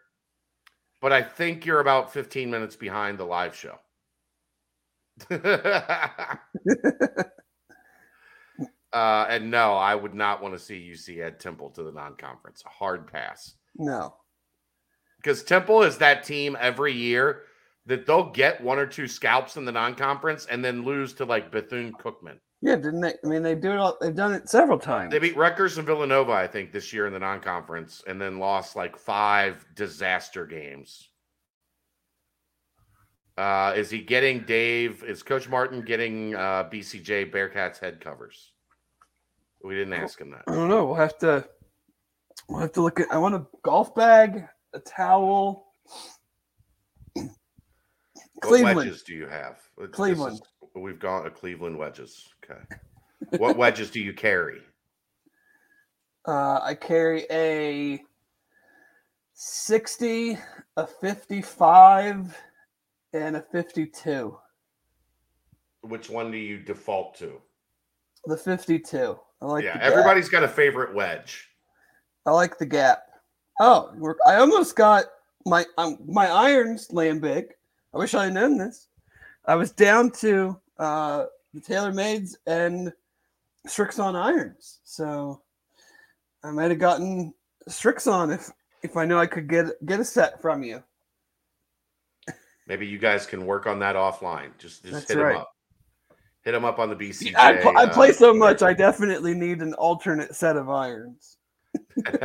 but 0.99 1.13
I 1.13 1.21
think 1.21 1.65
you're 1.65 1.79
about 1.79 2.11
15 2.11 2.51
minutes 2.51 2.75
behind 2.75 3.17
the 3.17 3.23
live 3.23 3.55
show. 3.55 3.79
uh, 5.31 6.35
and 8.91 9.49
no, 9.49 9.73
I 9.75 9.95
would 9.95 10.13
not 10.13 10.43
want 10.43 10.53
to 10.53 10.59
see 10.59 10.91
UC 10.91 11.25
add 11.25 11.39
Temple 11.39 11.69
to 11.71 11.83
the 11.83 11.93
non-conference. 11.93 12.61
Hard 12.65 13.07
pass. 13.07 13.55
No. 13.77 14.15
Because 15.15 15.43
Temple 15.43 15.83
is 15.83 15.97
that 15.99 16.25
team 16.25 16.57
every 16.59 16.91
year 16.91 17.43
that 17.85 18.05
they'll 18.05 18.31
get 18.31 18.61
one 18.61 18.79
or 18.79 18.85
two 18.85 19.07
scalps 19.07 19.55
in 19.55 19.63
the 19.63 19.71
non-conference 19.71 20.45
and 20.47 20.63
then 20.63 20.83
lose 20.83 21.13
to 21.13 21.23
like 21.23 21.53
Bethune 21.53 21.93
Cookman. 21.93 22.39
Yeah, 22.61 22.75
didn't 22.75 22.99
they? 22.99 23.13
I 23.23 23.27
mean, 23.27 23.41
they 23.41 23.55
do 23.55 23.71
it. 23.71 23.77
All, 23.77 23.97
they've 24.01 24.15
done 24.15 24.33
it 24.33 24.49
several 24.49 24.77
times. 24.77 25.11
They 25.11 25.19
beat 25.19 25.37
Rutgers 25.37 25.77
and 25.77 25.87
Villanova, 25.87 26.33
I 26.33 26.45
think, 26.45 26.73
this 26.73 26.91
year 26.91 27.07
in 27.07 27.13
the 27.13 27.19
non-conference, 27.19 28.03
and 28.05 28.19
then 28.19 28.37
lost 28.37 28.75
like 28.75 28.97
five 28.97 29.65
disaster 29.75 30.45
games. 30.45 31.09
Uh, 33.37 33.73
is 33.77 33.89
he 33.89 34.01
getting 34.01 34.41
Dave? 34.41 35.03
Is 35.03 35.23
Coach 35.23 35.47
Martin 35.47 35.81
getting 35.81 36.35
uh, 36.35 36.67
BCJ 36.69 37.31
Bearcats 37.31 37.79
head 37.79 38.01
covers? 38.01 38.51
We 39.63 39.75
didn't 39.75 39.93
ask 39.93 40.19
him 40.19 40.31
that. 40.31 40.43
I 40.47 40.55
don't 40.55 40.67
know. 40.67 40.85
We'll 40.85 40.95
have 40.95 41.17
to. 41.19 41.47
We'll 42.49 42.59
have 42.59 42.73
to 42.73 42.81
look 42.81 42.99
at. 42.99 43.07
I 43.09 43.17
want 43.17 43.35
a 43.35 43.45
golf 43.63 43.95
bag, 43.95 44.43
a 44.73 44.79
towel. 44.79 45.67
What 47.13 47.29
Cleveland. 48.41 49.01
do 49.05 49.13
you 49.13 49.27
have? 49.27 49.59
This 49.77 50.09
is- 50.09 50.41
Cleveland. 50.79 50.83
we've 50.83 50.99
gone 50.99 51.23
to 51.23 51.29
Cleveland 51.29 51.77
wedges. 51.77 52.29
Okay. 52.43 52.61
what 53.37 53.57
wedges 53.57 53.89
do 53.89 53.99
you 53.99 54.13
carry? 54.13 54.61
Uh, 56.27 56.59
I 56.61 56.75
carry 56.75 57.25
a 57.31 58.03
60, 59.33 60.37
a 60.75 60.85
55, 60.85 62.37
and 63.13 63.37
a 63.37 63.41
52. 63.41 64.37
Which 65.81 66.09
one 66.09 66.29
do 66.29 66.37
you 66.37 66.59
default 66.59 67.17
to? 67.19 67.41
The 68.25 68.37
52. 68.37 69.17
I 69.41 69.45
like 69.45 69.63
yeah, 69.63 69.79
everybody's 69.81 70.29
got 70.29 70.43
a 70.43 70.47
favorite 70.47 70.93
wedge. 70.93 71.49
I 72.25 72.31
like 72.31 72.59
the 72.59 72.65
gap. 72.65 73.03
Oh, 73.59 73.91
we're, 73.95 74.15
I 74.27 74.35
almost 74.35 74.75
got 74.75 75.05
my 75.45 75.65
um, 75.77 75.97
my 76.05 76.27
irons 76.27 76.89
laying 76.91 77.21
big. 77.21 77.45
I 77.93 77.97
wish 77.97 78.13
I 78.13 78.25
had 78.25 78.33
known 78.33 78.57
this. 78.57 78.87
I 79.45 79.55
was 79.55 79.71
down 79.71 80.11
to 80.19 80.59
uh, 80.79 81.25
the 81.53 81.61
TaylorMades 81.61 82.35
and 82.47 82.91
Srixon 83.67 84.15
irons, 84.15 84.79
so 84.83 85.41
I 86.43 86.51
might 86.51 86.71
have 86.71 86.79
gotten 86.79 87.33
Srixon 87.69 88.33
if 88.33 88.49
if 88.81 88.97
I 88.97 89.05
know 89.05 89.19
I 89.19 89.27
could 89.27 89.47
get 89.47 89.67
get 89.85 89.99
a 89.99 90.05
set 90.05 90.41
from 90.41 90.63
you. 90.63 90.81
Maybe 92.67 92.87
you 92.87 92.97
guys 92.97 93.25
can 93.25 93.45
work 93.45 93.67
on 93.67 93.79
that 93.79 93.95
offline. 93.95 94.51
Just 94.57 94.83
just 94.83 94.93
That's 94.93 95.11
hit 95.11 95.17
right. 95.17 95.35
him 95.35 95.41
up. 95.41 95.51
Hit 96.43 96.53
him 96.53 96.63
up 96.63 96.79
on 96.79 96.89
the 96.89 96.95
BCJ. 96.95 97.35
I, 97.35 97.57
pl- 97.57 97.77
I 97.77 97.83
uh, 97.83 97.93
play 97.93 98.13
so 98.13 98.33
much, 98.33 98.61
I 98.61 98.73
definitely 98.73 99.33
need 99.33 99.61
an 99.61 99.73
alternate 99.73 100.33
set 100.33 100.55
of 100.55 100.69
irons. 100.69 101.35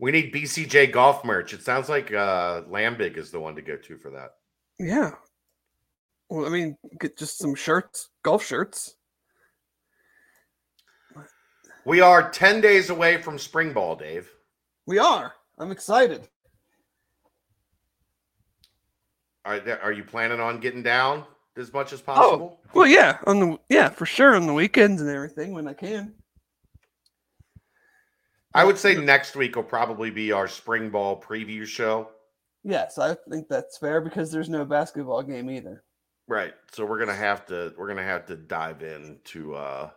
we 0.00 0.10
need 0.10 0.34
BCJ 0.34 0.90
golf 0.90 1.24
merch. 1.24 1.54
It 1.54 1.62
sounds 1.62 1.88
like 1.88 2.12
uh, 2.12 2.62
Lambig 2.62 3.16
is 3.16 3.30
the 3.30 3.38
one 3.38 3.54
to 3.54 3.62
go 3.62 3.76
to 3.76 3.96
for 3.96 4.10
that. 4.10 4.30
Yeah. 4.80 5.12
Well, 6.32 6.46
I 6.46 6.48
mean, 6.48 6.78
get 6.98 7.18
just 7.18 7.36
some 7.36 7.54
shirts, 7.54 8.08
golf 8.22 8.42
shirts. 8.42 8.96
We 11.84 12.00
are 12.00 12.30
10 12.30 12.62
days 12.62 12.88
away 12.88 13.20
from 13.20 13.38
spring 13.38 13.74
ball, 13.74 13.96
Dave. 13.96 14.30
We 14.86 14.98
are. 14.98 15.34
I'm 15.58 15.70
excited. 15.70 16.26
Are, 19.44 19.60
there, 19.60 19.82
are 19.82 19.92
you 19.92 20.04
planning 20.04 20.40
on 20.40 20.58
getting 20.58 20.82
down 20.82 21.26
as 21.58 21.70
much 21.70 21.92
as 21.92 22.00
possible? 22.00 22.26
Oh, 22.26 22.30
possible? 22.30 22.60
well, 22.72 22.86
yeah, 22.86 23.18
on 23.26 23.38
the 23.38 23.58
yeah, 23.68 23.90
for 23.90 24.06
sure 24.06 24.34
on 24.34 24.46
the 24.46 24.54
weekends 24.54 25.02
and 25.02 25.10
everything 25.10 25.52
when 25.52 25.68
I 25.68 25.74
can. 25.74 26.14
I 28.54 28.64
would 28.64 28.78
say 28.78 28.94
next 28.94 29.36
week 29.36 29.54
will 29.54 29.64
probably 29.64 30.08
be 30.08 30.32
our 30.32 30.48
spring 30.48 30.88
ball 30.88 31.20
preview 31.20 31.66
show. 31.66 32.08
Yes, 32.64 32.96
I 32.96 33.16
think 33.28 33.48
that's 33.50 33.76
fair 33.76 34.00
because 34.00 34.32
there's 34.32 34.48
no 34.48 34.64
basketball 34.64 35.22
game 35.22 35.50
either. 35.50 35.84
Right. 36.32 36.54
So 36.72 36.86
we're 36.86 36.98
gonna 36.98 37.14
have 37.14 37.44
to 37.48 37.74
we're 37.76 37.88
gonna 37.88 38.02
have 38.02 38.24
to 38.24 38.36
dive 38.36 38.82
into 38.82 39.54
uh 39.54 39.90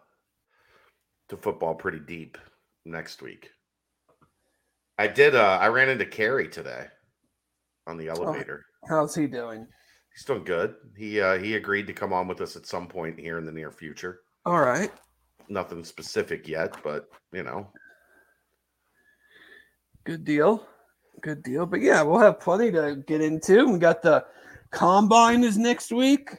to 1.29 1.37
football 1.37 1.75
pretty 1.75 1.99
deep 1.99 2.37
next 2.83 3.21
week. 3.21 3.51
I 4.99 5.07
did 5.07 5.33
uh 5.33 5.57
I 5.61 5.67
ran 5.69 5.87
into 5.87 6.05
Carrie 6.05 6.49
today 6.49 6.87
on 7.87 7.95
the 7.95 8.09
elevator. 8.09 8.65
How's 8.89 9.15
he 9.15 9.27
doing? 9.27 9.65
He's 10.13 10.25
doing 10.25 10.43
good. 10.43 10.75
He 10.97 11.21
uh 11.21 11.37
he 11.37 11.55
agreed 11.55 11.87
to 11.87 11.93
come 11.93 12.11
on 12.11 12.27
with 12.27 12.41
us 12.41 12.57
at 12.57 12.65
some 12.65 12.89
point 12.89 13.17
here 13.17 13.37
in 13.37 13.45
the 13.45 13.51
near 13.53 13.71
future. 13.71 14.19
All 14.45 14.59
right. 14.59 14.91
Nothing 15.47 15.85
specific 15.85 16.49
yet, 16.49 16.75
but 16.83 17.07
you 17.31 17.43
know. 17.43 17.69
Good 20.03 20.25
deal. 20.25 20.67
Good 21.21 21.43
deal. 21.43 21.65
But 21.65 21.79
yeah, 21.79 22.01
we'll 22.01 22.19
have 22.19 22.41
plenty 22.41 22.73
to 22.73 23.01
get 23.07 23.21
into. 23.21 23.71
We 23.71 23.79
got 23.79 24.01
the 24.01 24.25
combine 24.71 25.43
is 25.43 25.57
next 25.57 25.91
week. 25.91 26.29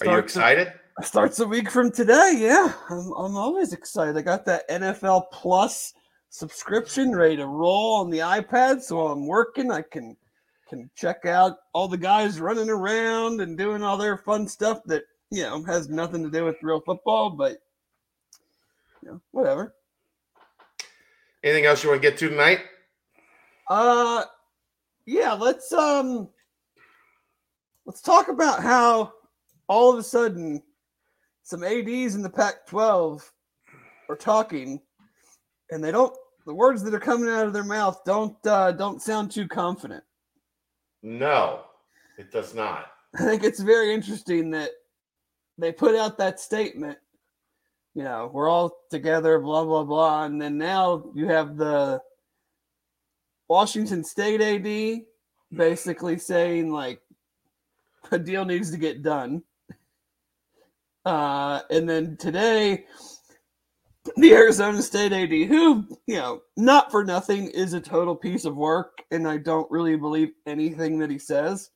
Are 0.00 0.06
you 0.06 0.18
excited? 0.18 0.72
starts 1.02 1.40
a 1.40 1.46
week 1.46 1.70
from 1.70 1.90
today. 1.90 2.34
Yeah, 2.36 2.72
I'm, 2.88 3.12
I'm 3.12 3.36
always 3.36 3.72
excited. 3.72 4.16
I 4.16 4.22
got 4.22 4.44
that 4.46 4.68
NFL 4.68 5.24
Plus 5.32 5.92
subscription 6.30 7.14
ready 7.14 7.36
to 7.36 7.46
roll 7.46 7.96
on 7.96 8.10
the 8.10 8.18
iPad, 8.18 8.80
so 8.82 8.96
while 8.96 9.12
I'm 9.12 9.26
working, 9.26 9.70
I 9.70 9.82
can 9.82 10.16
can 10.68 10.90
check 10.96 11.26
out 11.26 11.58
all 11.72 11.88
the 11.88 11.98
guys 11.98 12.40
running 12.40 12.70
around 12.70 13.40
and 13.40 13.58
doing 13.58 13.82
all 13.82 13.96
their 13.96 14.16
fun 14.16 14.48
stuff 14.48 14.80
that 14.86 15.02
you 15.30 15.42
know 15.42 15.62
has 15.64 15.88
nothing 15.88 16.22
to 16.22 16.30
do 16.30 16.44
with 16.44 16.56
real 16.62 16.80
football, 16.80 17.30
but 17.30 17.58
you 19.02 19.10
know, 19.10 19.20
whatever. 19.32 19.74
Anything 21.42 21.66
else 21.66 21.82
you 21.82 21.90
want 21.90 22.00
to 22.00 22.08
get 22.08 22.18
to 22.18 22.30
tonight? 22.30 22.60
Uh, 23.68 24.24
yeah, 25.06 25.32
let's 25.32 25.72
um, 25.72 26.28
let's 27.86 28.00
talk 28.00 28.28
about 28.28 28.62
how 28.62 29.12
all 29.68 29.92
of 29.92 29.98
a 29.98 30.02
sudden 30.02 30.62
some 31.42 31.62
ads 31.62 32.14
in 32.14 32.22
the 32.22 32.30
Pac-12 32.30 33.22
are 34.08 34.16
talking, 34.16 34.80
and 35.70 35.82
they 35.82 35.90
don't. 35.90 36.14
The 36.46 36.54
words 36.54 36.82
that 36.82 36.94
are 36.94 37.00
coming 37.00 37.30
out 37.30 37.46
of 37.46 37.52
their 37.52 37.64
mouth 37.64 38.02
don't 38.04 38.36
uh, 38.46 38.72
don't 38.72 39.00
sound 39.00 39.30
too 39.30 39.48
confident. 39.48 40.04
No, 41.02 41.62
it 42.18 42.30
does 42.30 42.54
not. 42.54 42.86
I 43.18 43.24
think 43.24 43.44
it's 43.44 43.60
very 43.60 43.92
interesting 43.92 44.50
that 44.50 44.70
they 45.58 45.72
put 45.72 45.94
out 45.94 46.18
that 46.18 46.40
statement. 46.40 46.98
You 47.94 48.02
know, 48.02 48.30
we're 48.32 48.48
all 48.48 48.76
together, 48.90 49.38
blah 49.38 49.64
blah 49.64 49.84
blah, 49.84 50.24
and 50.24 50.40
then 50.40 50.58
now 50.58 51.04
you 51.14 51.28
have 51.28 51.56
the 51.56 52.00
Washington 53.54 54.02
State 54.02 54.40
AD 54.40 55.02
basically 55.56 56.18
saying 56.18 56.72
like 56.72 57.00
a 58.10 58.18
deal 58.18 58.44
needs 58.44 58.72
to 58.72 58.76
get 58.76 59.04
done. 59.04 59.44
Uh, 61.04 61.60
and 61.70 61.88
then 61.88 62.16
today, 62.16 62.84
the 64.16 64.32
Arizona 64.32 64.82
State 64.82 65.12
AD, 65.12 65.30
who, 65.46 65.86
you 66.08 66.16
know, 66.16 66.40
not 66.56 66.90
for 66.90 67.04
nothing, 67.04 67.46
is 67.46 67.74
a 67.74 67.80
total 67.80 68.16
piece 68.16 68.44
of 68.44 68.56
work, 68.56 69.04
and 69.12 69.28
I 69.28 69.36
don't 69.36 69.70
really 69.70 69.94
believe 69.94 70.30
anything 70.48 70.98
that 70.98 71.10
he 71.10 71.18
says. 71.20 71.70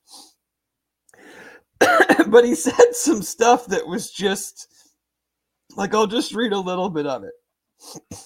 but 1.79 2.43
he 2.43 2.55
said 2.55 2.93
some 2.93 3.21
stuff 3.21 3.67
that 3.67 3.87
was 3.87 4.11
just 4.11 4.67
like, 5.77 5.93
I'll 5.93 6.07
just 6.07 6.35
read 6.35 6.51
a 6.51 6.59
little 6.59 6.89
bit 6.89 7.05
of 7.05 7.23
it. 7.23 8.19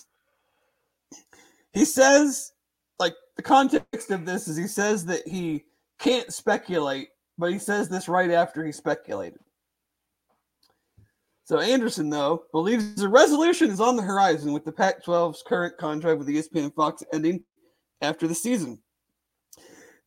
He 1.72 1.86
says, 1.86 2.53
the 3.36 3.42
context 3.42 4.12
of 4.12 4.26
this 4.26 4.48
is 4.48 4.58
he 4.58 4.68
says 4.68 5.06
that 5.06 5.28
he 5.28 5.64
can't 6.00 6.32
speculate, 6.34 7.10
but 7.38 7.52
he 7.52 7.60
says 7.60 7.90
this 7.90 8.08
right 8.08 8.32
after 8.32 8.66
he 8.66 8.72
speculated. 8.72 9.40
So 11.46 11.60
Anderson, 11.60 12.10
though, 12.10 12.46
believes 12.52 13.02
a 13.02 13.10
resolution 13.10 13.70
is 13.70 13.82
on 13.82 13.96
the 13.96 14.02
horizon 14.02 14.54
with 14.54 14.64
the 14.64 14.72
Pac 14.72 15.04
12's 15.04 15.44
current 15.46 15.78
contract 15.78 16.18
with 16.18 16.28
the 16.28 16.38
ESPN 16.38 16.64
and 16.64 16.74
Fox 16.74 17.04
ending 17.12 17.44
after 18.02 18.28
the 18.28 18.36
season. 18.36 18.80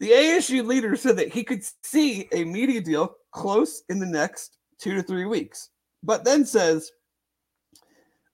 The 0.01 0.11
ASU 0.11 0.65
leader 0.65 0.97
said 0.97 1.17
that 1.17 1.33
he 1.33 1.43
could 1.43 1.63
see 1.83 2.29
a 2.33 2.45
media 2.45 2.81
deal 2.81 3.17
close 3.33 3.83
in 3.89 3.99
the 3.99 4.07
next 4.07 4.59
two 4.79 4.95
to 4.95 5.03
three 5.03 5.25
weeks, 5.25 5.71
but 6.03 6.25
then 6.25 6.45
says 6.45 6.91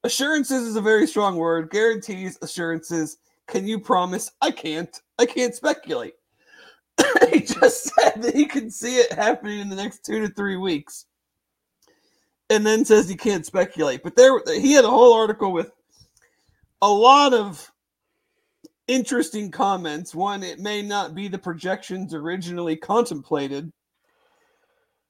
assurances 0.04 0.62
is 0.62 0.76
a 0.76 0.80
very 0.80 1.06
strong 1.06 1.36
word. 1.36 1.70
Guarantees, 1.70 2.38
assurances. 2.42 3.18
Can 3.52 3.66
you 3.66 3.78
promise? 3.78 4.30
I 4.40 4.50
can't. 4.50 4.98
I 5.18 5.26
can't 5.26 5.54
speculate. 5.54 6.14
he 7.30 7.40
just 7.40 7.84
said 7.84 8.22
that 8.22 8.34
he 8.34 8.46
can 8.46 8.70
see 8.70 8.96
it 8.96 9.12
happening 9.12 9.60
in 9.60 9.68
the 9.68 9.76
next 9.76 10.06
two 10.06 10.20
to 10.20 10.28
three 10.32 10.56
weeks 10.56 11.04
and 12.48 12.64
then 12.64 12.86
says 12.86 13.10
he 13.10 13.14
can't 13.14 13.44
speculate. 13.44 14.02
But 14.02 14.16
there, 14.16 14.40
he 14.46 14.72
had 14.72 14.86
a 14.86 14.90
whole 14.90 15.12
article 15.12 15.52
with 15.52 15.70
a 16.80 16.88
lot 16.88 17.34
of 17.34 17.70
interesting 18.88 19.50
comments. 19.50 20.14
One, 20.14 20.42
it 20.42 20.58
may 20.58 20.80
not 20.80 21.14
be 21.14 21.28
the 21.28 21.36
projections 21.36 22.14
originally 22.14 22.74
contemplated. 22.76 23.70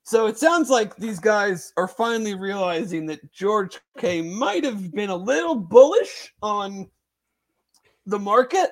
So 0.02 0.26
it 0.26 0.36
sounds 0.36 0.68
like 0.68 0.96
these 0.96 1.20
guys 1.20 1.72
are 1.76 1.86
finally 1.86 2.34
realizing 2.34 3.06
that 3.06 3.32
George 3.32 3.78
K 3.98 4.20
might 4.20 4.64
have 4.64 4.90
been 4.92 5.10
a 5.10 5.16
little 5.16 5.54
bullish 5.54 6.34
on 6.42 6.90
the 8.06 8.18
market. 8.18 8.70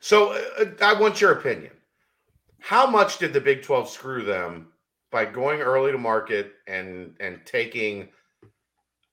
So 0.00 0.32
uh, 0.32 0.66
I 0.80 0.98
want 0.98 1.20
your 1.20 1.32
opinion. 1.32 1.72
How 2.60 2.86
much 2.86 3.18
did 3.18 3.32
the 3.32 3.40
Big 3.40 3.62
12 3.62 3.88
screw 3.88 4.24
them 4.24 4.68
by 5.10 5.24
going 5.24 5.60
early 5.60 5.92
to 5.92 5.98
market 5.98 6.52
and 6.66 7.14
and 7.20 7.40
taking 7.44 8.08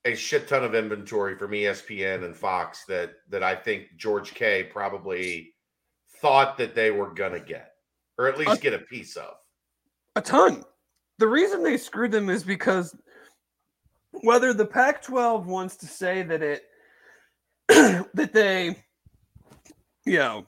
a 0.06 0.16
shit 0.16 0.48
ton 0.48 0.64
of 0.64 0.76
inventory 0.76 1.36
from 1.38 1.52
ESPN 1.52 2.24
and 2.26 2.36
Fox 2.36 2.86
that 2.86 3.14
that 3.30 3.44
I 3.44 3.56
think 3.56 3.98
George 3.98 4.34
K 4.34 4.64
probably 4.64 5.54
thought 6.22 6.58
that 6.58 6.76
they 6.76 6.92
were 6.92 7.14
gonna 7.14 7.40
get, 7.40 7.74
or 8.18 8.28
at 8.28 8.38
least 8.38 8.62
get 8.62 8.74
a 8.74 8.80
piece 8.80 9.16
of. 9.16 9.36
A 10.16 10.22
ton. 10.22 10.64
The 11.18 11.28
reason 11.28 11.64
they 11.64 11.78
screwed 11.78 12.12
them 12.12 12.30
is 12.30 12.44
because 12.44 12.96
whether 14.22 14.54
the 14.54 14.66
Pac-12 14.66 15.46
wants 15.46 15.76
to 15.78 15.88
say 15.88 16.24
that 16.24 16.42
it 16.42 16.64
that 17.68 18.32
they, 18.34 18.84
you 20.06 20.18
know, 20.18 20.46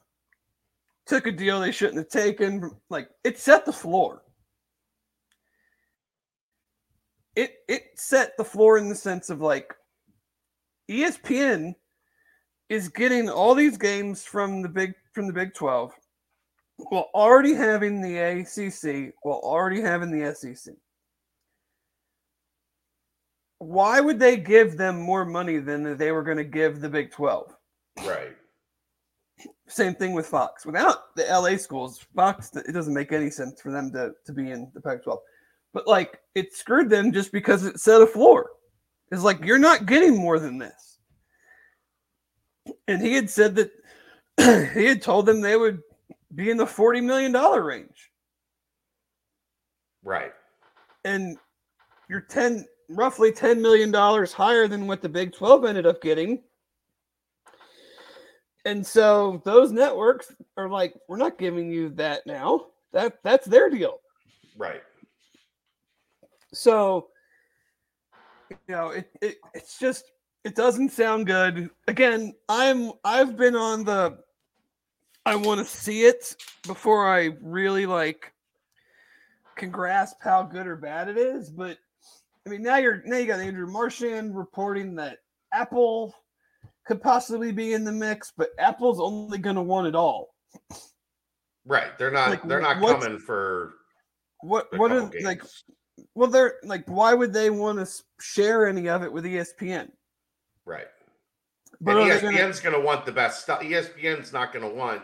took 1.06 1.28
a 1.28 1.32
deal 1.32 1.60
they 1.60 1.72
shouldn't 1.72 1.98
have 1.98 2.10
taken, 2.10 2.72
like 2.90 3.10
it 3.24 3.38
set 3.38 3.66
the 3.66 3.74
floor. 3.74 4.22
it 7.38 7.60
it 7.68 7.84
set 7.96 8.36
the 8.36 8.44
floor 8.44 8.80
in 8.80 8.90
the 8.90 8.96
sense 8.96 9.30
of 9.30 9.40
like 9.40 9.74
ESPN 10.90 11.76
is 12.68 12.90
getting 12.90 13.30
all 13.30 13.54
these 13.54 13.78
games 13.78 14.24
from 14.24 14.64
the 14.64 14.68
big 14.68 14.94
from 15.14 15.28
the 15.28 15.34
Big 15.34 15.54
12 15.54 15.94
while 16.78 17.10
already 17.14 17.54
having 17.54 18.02
the 18.02 18.18
ACC, 18.18 19.14
while 19.22 19.40
already 19.44 19.82
having 19.82 20.12
the 20.12 20.34
SEC. 20.34 20.74
Why 23.60 24.00
would 24.00 24.20
they 24.20 24.38
give 24.38 24.78
them 24.78 25.00
more 25.00 25.26
money 25.26 25.58
than 25.58 25.98
they 25.98 26.12
were 26.12 26.22
going 26.22 26.38
to 26.38 26.44
give 26.44 26.80
the 26.80 26.90
Big 26.90 27.12
12? 27.12 27.56
Right. 28.04 28.36
Same 29.68 29.94
thing 29.94 30.14
with 30.14 30.26
Fox. 30.26 30.66
Without 30.66 31.16
the 31.16 31.24
LA 31.24 31.58
schools, 31.58 32.06
Fox, 32.16 32.52
it 32.56 32.74
doesn't 32.74 32.94
make 32.94 33.12
any 33.12 33.30
sense 33.30 33.62
for 33.62 33.72
them 33.72 33.92
to, 33.92 34.12
to 34.26 34.34
be 34.34 34.52
in 34.52 34.72
the 34.74 34.82
Pac 34.82 35.04
12 35.04 35.20
but 35.78 35.88
like 35.88 36.20
it 36.34 36.56
screwed 36.56 36.90
them 36.90 37.12
just 37.12 37.32
because 37.32 37.64
it 37.64 37.80
set 37.80 38.02
a 38.02 38.08
floor. 38.08 38.50
It's 39.12 39.22
like 39.22 39.46
you're 39.46 39.60
not 39.60 39.86
getting 39.86 40.18
more 40.18 40.40
than 40.40 40.58
this. 40.58 40.98
And 42.88 43.00
he 43.00 43.14
had 43.14 43.30
said 43.30 43.56
that 43.56 43.72
he 44.74 44.86
had 44.86 45.04
told 45.04 45.28
them 45.28 45.40
they 45.40 45.56
would 45.56 45.82
be 46.34 46.50
in 46.50 46.58
the 46.58 46.66
$40 46.66 47.04
million 47.04 47.32
range. 47.32 48.12
Right. 50.04 50.34
And 51.06 51.38
you're 52.10 52.22
10 52.22 52.66
roughly 52.90 53.32
$10 53.32 53.62
million 53.62 53.94
higher 53.94 54.68
than 54.68 54.88
what 54.88 55.04
the 55.04 55.10
Big 55.10 55.32
12 55.32 55.64
ended 55.64 55.86
up 55.86 56.02
getting. 56.02 56.42
And 58.68 58.86
so 58.86 59.42
those 59.46 59.72
networks 59.72 60.36
are 60.58 60.68
like, 60.68 60.94
we're 61.08 61.16
not 61.16 61.38
giving 61.38 61.72
you 61.72 61.88
that 61.92 62.28
now. 62.28 62.66
That 62.92 63.24
that's 63.24 63.48
their 63.48 63.70
deal. 63.70 64.02
Right. 64.58 64.82
So, 66.54 67.08
you 68.50 68.58
know, 68.68 68.90
it, 68.90 69.10
it 69.22 69.38
it's 69.54 69.80
just 69.80 70.12
it 70.44 70.54
doesn't 70.54 70.92
sound 70.92 71.28
good. 71.28 71.70
Again, 71.88 72.34
I'm 72.50 72.92
I've 73.06 73.38
been 73.38 73.56
on 73.56 73.86
the 73.86 74.18
I 75.26 75.38
want 75.38 75.62
to 75.62 75.66
see 75.66 76.02
it 76.02 76.36
before 76.66 77.08
I 77.08 77.38
really 77.42 77.86
like 77.86 78.34
can 79.56 79.72
grasp 79.72 80.18
how 80.20 80.44
good 80.44 80.68
or 80.68 80.76
bad 80.76 81.08
it 81.08 81.18
is. 81.18 81.50
But 81.50 81.78
I 82.46 82.50
mean, 82.50 82.64
now 82.64 82.76
you're 82.76 83.02
now 83.06 83.16
you 83.16 83.28
got 83.28 83.40
Andrew 83.40 83.68
Marchand 83.72 84.38
reporting 84.38 84.94
that 84.96 85.20
Apple 85.54 86.14
could 86.88 87.02
possibly 87.02 87.52
be 87.52 87.74
in 87.74 87.84
the 87.84 87.92
mix, 87.92 88.32
but 88.36 88.50
Apple's 88.58 89.00
only 89.00 89.38
going 89.38 89.58
to 89.58 89.62
want 89.62 89.88
it 89.88 89.96
all. 89.96 90.34
Right. 91.66 91.98
They're 92.00 92.12
not. 92.12 92.30
Like, 92.30 92.44
they're 92.44 92.62
not 92.62 92.80
coming 92.80 93.20
for. 93.20 93.74
What 94.42 94.68
what 94.78 94.92
are 94.92 95.02
couple 95.02 95.24
like? 95.24 95.42
Well, 96.16 96.30
they're 96.30 96.56
like, 96.64 96.84
why 96.86 97.14
would 97.14 97.34
they 97.34 97.50
want 97.50 97.80
to 97.80 98.04
share 98.20 98.68
any 98.68 98.88
of 98.88 99.04
it 99.04 99.12
with 99.12 99.26
ESPN? 99.26 99.90
Right. 100.66 100.86
But 101.82 101.98
and 101.98 102.22
gonna- 102.22 102.38
ESPN's 102.38 102.60
going 102.60 102.76
to 102.76 102.82
want 102.82 103.06
the 103.06 103.12
best 103.12 103.42
stuff. 103.42 103.62
ESPN's 103.62 104.32
not 104.32 104.54
going 104.54 104.68
to 104.68 104.74
want. 104.74 105.02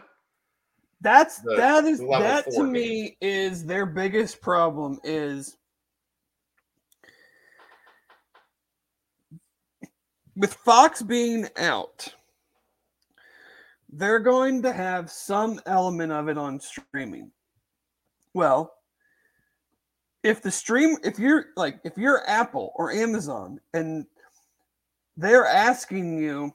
That's 1.02 1.40
the 1.40 1.56
that 1.58 1.84
is 1.84 2.00
that 2.00 2.46
to 2.46 2.52
four 2.52 2.68
me 2.68 3.18
is 3.20 3.66
their 3.66 3.86
biggest 3.86 4.40
problem 4.40 5.00
is 5.04 5.58
with 10.36 10.54
Fox 10.54 11.02
being 11.02 11.48
out, 11.58 12.14
they're 13.90 14.20
going 14.20 14.62
to 14.64 14.74
have 14.74 15.10
some 15.12 15.60
element 15.66 16.12
of 16.12 16.28
it 16.28 16.38
on 16.38 16.60
streaming. 16.60 17.32
Well, 18.34 18.74
if 20.24 20.42
the 20.42 20.50
stream 20.50 20.98
if 21.04 21.20
you're 21.20 21.48
like 21.56 21.80
if 21.84 21.98
you're 21.98 22.28
Apple 22.28 22.72
or 22.76 22.92
Amazon 22.92 23.60
and 23.74 24.06
they're 25.18 25.46
asking 25.46 26.18
you 26.18 26.52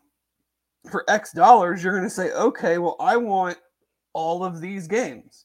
for 0.90 1.04
X 1.08 1.32
dollars, 1.32 1.82
you're 1.84 1.96
going 1.96 2.08
to 2.08 2.14
say, 2.14 2.32
okay, 2.32 2.78
well, 2.78 2.96
I 2.98 3.16
want 3.16 3.58
all 4.14 4.42
of 4.42 4.60
these 4.60 4.88
games. 4.88 5.44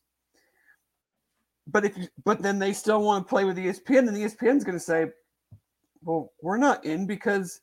But 1.67 1.85
if 1.85 1.97
you, 1.97 2.07
but 2.25 2.41
then 2.41 2.59
they 2.59 2.73
still 2.73 3.01
want 3.03 3.25
to 3.25 3.29
play 3.29 3.45
with 3.45 3.57
ESPN, 3.57 4.05
then 4.05 4.15
ESPN's 4.15 4.63
going 4.63 4.77
to 4.77 4.83
say, 4.83 5.05
well, 6.03 6.31
we're 6.41 6.57
not 6.57 6.83
in 6.83 7.05
because 7.05 7.61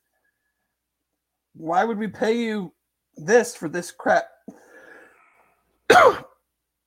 why 1.53 1.83
would 1.83 1.97
we 1.97 2.07
pay 2.07 2.37
you 2.37 2.73
this 3.17 3.55
for 3.55 3.69
this 3.69 3.91
crap 3.91 4.25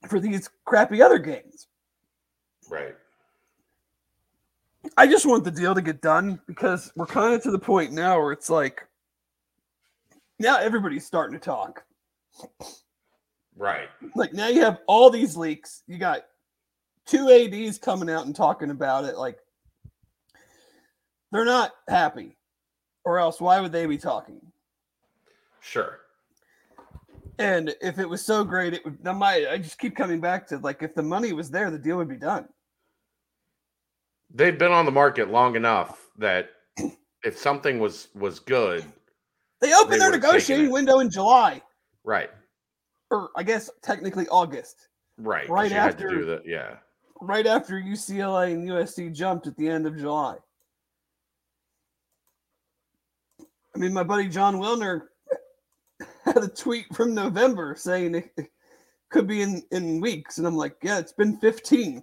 for 0.08 0.20
these 0.20 0.48
crappy 0.64 1.02
other 1.02 1.18
games? 1.18 1.68
Right. 2.70 2.94
I 4.96 5.06
just 5.06 5.26
want 5.26 5.44
the 5.44 5.50
deal 5.50 5.74
to 5.74 5.82
get 5.82 6.00
done 6.00 6.40
because 6.46 6.92
we're 6.94 7.06
kind 7.06 7.34
of 7.34 7.42
to 7.42 7.50
the 7.50 7.58
point 7.58 7.92
now 7.92 8.18
where 8.20 8.32
it's 8.32 8.50
like 8.50 8.86
now 10.38 10.58
everybody's 10.58 11.06
starting 11.06 11.38
to 11.38 11.44
talk. 11.44 11.84
Right. 13.56 13.88
Like 14.14 14.32
now 14.34 14.48
you 14.48 14.60
have 14.60 14.78
all 14.86 15.10
these 15.10 15.36
leaks. 15.36 15.82
You 15.86 15.98
got 15.98 16.24
two 17.06 17.30
ADs 17.30 17.78
coming 17.78 18.10
out 18.10 18.26
and 18.26 18.34
talking 18.34 18.70
about 18.70 19.04
it. 19.04 19.16
Like 19.16 19.38
they're 21.32 21.44
not 21.44 21.72
happy, 21.88 22.36
or 23.04 23.18
else 23.18 23.40
why 23.40 23.60
would 23.60 23.72
they 23.72 23.86
be 23.86 23.98
talking? 23.98 24.40
Sure. 25.64 26.00
And 27.38 27.74
if 27.80 27.98
it 27.98 28.06
was 28.08 28.24
so 28.24 28.44
great, 28.44 28.74
it 28.74 28.84
would. 28.84 29.02
My 29.02 29.46
I 29.50 29.58
just 29.58 29.78
keep 29.78 29.96
coming 29.96 30.20
back 30.20 30.46
to 30.48 30.58
like 30.58 30.82
if 30.82 30.94
the 30.94 31.02
money 31.02 31.32
was 31.32 31.50
there, 31.50 31.70
the 31.70 31.78
deal 31.78 31.96
would 31.96 32.08
be 32.08 32.16
done. 32.18 32.46
They've 34.32 34.58
been 34.58 34.72
on 34.72 34.84
the 34.84 34.92
market 34.92 35.30
long 35.30 35.56
enough 35.56 36.10
that 36.18 36.50
if 37.24 37.38
something 37.38 37.78
was 37.78 38.08
was 38.14 38.38
good, 38.38 38.84
They 39.60 39.72
opened 39.72 39.94
They 39.94 39.98
their 40.00 40.10
negotiating 40.12 40.70
window 40.70 40.98
in 41.00 41.10
July, 41.10 41.62
right. 42.04 42.30
or 43.10 43.30
I 43.34 43.42
guess 43.42 43.70
technically 43.82 44.28
August. 44.28 44.88
Right. 45.18 45.48
Right 45.48 45.70
you 45.70 45.76
had 45.76 45.96
to 45.98 46.04
after- 46.04 46.24
that. 46.26 46.42
Yeah. 46.46 46.76
right 47.20 47.46
after 47.46 47.74
UCLA 47.80 48.52
and 48.52 48.68
USC 48.68 49.12
jumped 49.12 49.46
at 49.46 49.56
the 49.56 49.68
end 49.68 49.86
of 49.86 49.96
July. 49.96 50.36
I 53.74 53.78
mean, 53.78 53.92
my 53.92 54.02
buddy 54.04 54.28
Jon 54.28 54.56
Wilner 54.56 55.02
had 56.34 56.42
a 56.42 56.48
tweet 56.48 56.86
from 56.94 57.14
November 57.14 57.74
saying 57.76 58.14
it 58.14 58.50
could 59.10 59.26
be 59.26 59.42
in 59.42 59.62
in 59.70 60.00
weeks, 60.00 60.38
and 60.38 60.46
I'm 60.46 60.56
like, 60.56 60.76
yeah, 60.82 60.98
it's 60.98 61.12
been 61.12 61.36
15. 61.38 62.02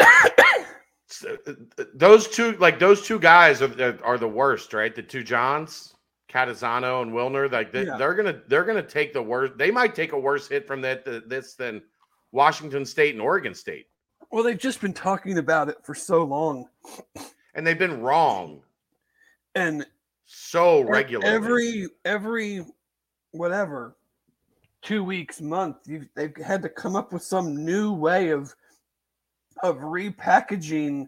So, 1.12 1.36
uh, 1.48 1.84
those 1.94 2.28
two, 2.28 2.52
like 2.58 2.78
those 2.78 3.02
two 3.04 3.18
guys, 3.18 3.60
are, 3.62 3.98
are 4.04 4.16
the 4.16 4.28
worst, 4.28 4.72
right? 4.72 4.94
The 4.94 5.02
two 5.02 5.24
Johns, 5.24 5.96
Catazano 6.28 7.02
and 7.02 7.10
Wilner. 7.10 7.50
Like 7.50 7.72
they, 7.72 7.84
Yeah. 7.84 7.96
they're 7.96 8.14
gonna 8.14 8.40
they're 8.46 8.62
gonna 8.64 8.80
take 8.80 9.12
the 9.12 9.20
worst. 9.20 9.58
They 9.58 9.72
might 9.72 9.96
take 9.96 10.12
a 10.12 10.18
worse 10.18 10.46
hit 10.48 10.68
from 10.68 10.80
that 10.82 11.04
th- 11.04 11.24
this 11.26 11.54
than 11.54 11.82
Washington 12.30 12.84
State 12.86 13.14
and 13.14 13.20
Oregon 13.20 13.54
State, 13.54 13.86
Well, 14.30 14.44
they've 14.44 14.56
just 14.56 14.80
been 14.80 14.92
talking 14.92 15.38
about 15.38 15.68
it 15.68 15.78
for 15.82 15.96
so 15.96 16.22
long, 16.22 16.68
and 17.56 17.66
they've 17.66 17.76
been 17.76 18.00
wrong 18.00 18.62
and 19.56 19.84
so 20.32 20.82
regular. 20.82 21.26
every 21.26 21.88
every 22.04 22.64
whatever 23.32 23.96
two 24.82 25.02
weeks, 25.02 25.40
month, 25.40 25.76
you've 25.86 26.08
they've 26.14 26.34
had 26.36 26.62
to 26.62 26.68
come 26.68 26.94
up 26.94 27.12
with 27.12 27.22
some 27.22 27.64
new 27.64 27.92
way 27.92 28.30
of 28.30 28.54
of 29.62 29.76
repackaging 29.78 31.06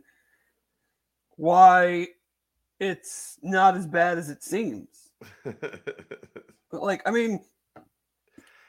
why 1.36 2.08
it's 2.80 3.38
not 3.42 3.76
as 3.76 3.86
bad 3.86 4.18
as 4.18 4.28
it 4.28 4.42
seems. 4.42 5.10
Like, 6.74 7.02
I 7.06 7.10
mean, 7.10 7.44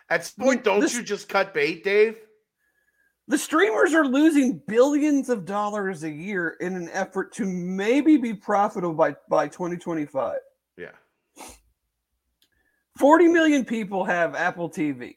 At 0.10 0.26
some 0.26 0.44
point, 0.44 0.64
don't 0.66 0.82
This- 0.82 0.94
you 0.94 1.04
just 1.04 1.30
cut 1.30 1.54
bait, 1.54 1.86
Dave? 1.86 2.18
The 3.28 3.38
streamers 3.38 3.94
are 3.94 4.06
losing 4.06 4.62
billions 4.68 5.30
of 5.30 5.46
dollars 5.46 6.04
a 6.04 6.10
year 6.10 6.58
in 6.60 6.76
an 6.76 6.90
effort 6.92 7.34
to 7.36 7.46
maybe 7.46 8.18
be 8.18 8.34
profitable 8.34 8.94
by 8.94 9.16
by 9.30 9.48
2025. 9.48 10.38
Yeah. 10.78 10.88
40 12.98 13.28
million 13.28 13.66
people 13.66 14.04
have 14.04 14.36
Apple 14.36 14.70
TV. 14.70 15.16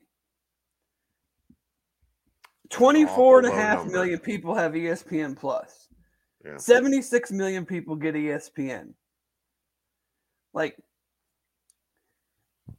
24 2.70 3.39
and 3.41 3.49
a 3.49 3.51
half 3.51 3.78
number. 3.78 3.93
million 3.93 4.19
people 4.19 4.55
have 4.55 4.73
ESPN 4.73 5.37
Plus. 5.37 5.89
Yeah. 6.45 6.57
76 6.57 7.33
million 7.33 7.66
people 7.66 7.97
get 7.97 8.15
ESPN. 8.15 8.93
Like, 10.55 10.77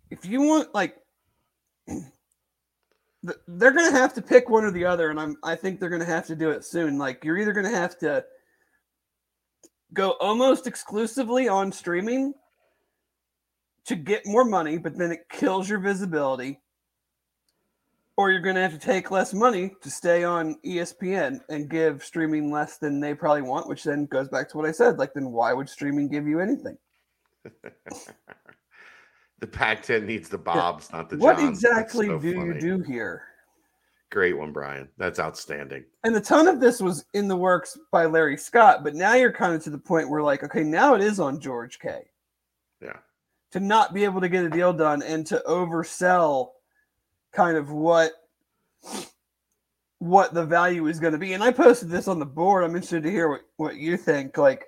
if 0.10 0.26
you 0.26 0.41
want, 0.41 0.74
like, 0.74 0.95
th- 3.28 3.40
they're 3.48 3.72
gonna 3.72 3.91
have 3.91 4.14
to 4.16 4.22
pick 4.22 4.49
one 4.49 4.64
or 4.64 4.72
the 4.72 4.86
other, 4.86 5.10
and 5.10 5.20
I'm 5.20 5.38
I 5.44 5.56
think 5.56 5.80
they're 5.80 5.90
gonna 5.90 6.06
have 6.06 6.26
to 6.28 6.36
do 6.36 6.49
it 6.52 6.66
soon. 6.66 6.98
Like, 6.98 7.24
you're 7.24 7.38
either 7.38 7.54
gonna 7.54 7.70
have 7.70 7.98
to 7.99 8.26
go 9.94 10.12
almost 10.20 10.68
exclusively 10.68 11.48
on 11.48 11.72
streaming 11.72 12.34
to 13.88 13.95
get 13.95 14.26
more 14.26 14.44
money, 14.44 14.78
but 14.78 14.98
then 14.98 15.12
it 15.12 15.30
kills 15.30 15.70
your 15.70 15.80
visibility. 15.80 16.60
Or 18.18 18.32
you're 18.32 18.41
going 18.41 18.56
to 18.56 18.62
have 18.62 18.74
to 18.74 18.80
take 18.80 19.12
less 19.12 19.34
money 19.34 19.76
to 19.82 19.91
stay 19.91 20.24
on 20.24 20.58
ESPN 20.66 21.40
and 21.49 21.70
give 21.70 22.04
streaming 22.04 22.52
less 22.52 22.80
than 22.80 22.99
they 22.99 23.14
probably 23.14 23.44
want, 23.44 23.70
which 23.70 23.84
then 23.84 24.08
goes 24.08 24.28
back 24.28 24.49
to 24.49 24.58
what 24.58 24.68
I 24.68 24.72
said. 24.72 24.98
Like, 24.98 25.14
then 25.14 25.32
why 25.32 25.54
would 25.54 25.70
streaming 25.70 26.10
give 26.10 26.28
you 26.28 26.40
anything? 26.40 26.78
The 29.39 29.47
Pac-10 29.47 30.05
needs 30.05 30.30
the 30.30 30.38
Bobs, 30.38 30.91
not 30.91 31.09
the 31.09 31.18
what 31.18 31.38
Johns. 31.38 31.64
Exactly 31.64 32.07
so 32.07 32.18
do 32.18 32.30
you 32.30 32.59
do 32.59 32.80
here? 32.80 33.23
Great 34.09 34.38
one, 34.38 34.51
Brian. 34.51 34.88
That's 34.97 35.19
outstanding. 35.19 35.84
And 36.03 36.15
a 36.15 36.22
ton 36.22 36.47
of 36.47 36.59
this 36.59 36.80
was 36.81 37.05
in 37.14 37.27
the 37.27 37.35
works 37.35 37.77
by 37.91 38.05
Larry 38.05 38.38
Scott, 38.38 38.84
but 38.84 38.95
now 38.95 39.15
you're 39.15 39.34
kind 39.34 39.53
of 39.53 39.64
to 39.65 39.69
the 39.69 39.77
point 39.77 40.09
where, 40.09 40.23
like, 40.23 40.43
okay, 40.43 40.64
now 40.64 40.95
it 40.95 41.01
is 41.01 41.19
on 41.19 41.41
George 41.41 41.77
K. 41.80 42.03
Yeah. 42.81 42.97
To 43.51 43.59
not 43.59 43.93
be 43.93 44.05
able 44.05 44.22
to 44.22 44.30
get 44.30 44.45
a 44.45 44.49
deal 44.49 44.73
done 44.73 45.03
and 45.03 45.26
to 45.27 45.43
oversell 45.47 46.49
kind 47.34 47.57
of 47.57 47.72
what 47.72 48.14
what 49.99 50.34
the 50.34 50.45
value 50.45 50.88
is 50.88 50.99
going 50.99 51.14
to 51.14 51.19
be. 51.19 51.34
And 51.34 51.43
I 51.43 51.51
posted 51.51 51.89
this 51.89 52.07
on 52.07 52.19
the 52.19 52.26
board. 52.26 52.64
I'm 52.64 52.76
interested 52.76 53.03
to 53.03 53.11
hear 53.11 53.30
what, 53.30 53.41
what 53.57 53.76
you 53.77 53.97
think. 53.97 54.38
Like, 54.38 54.65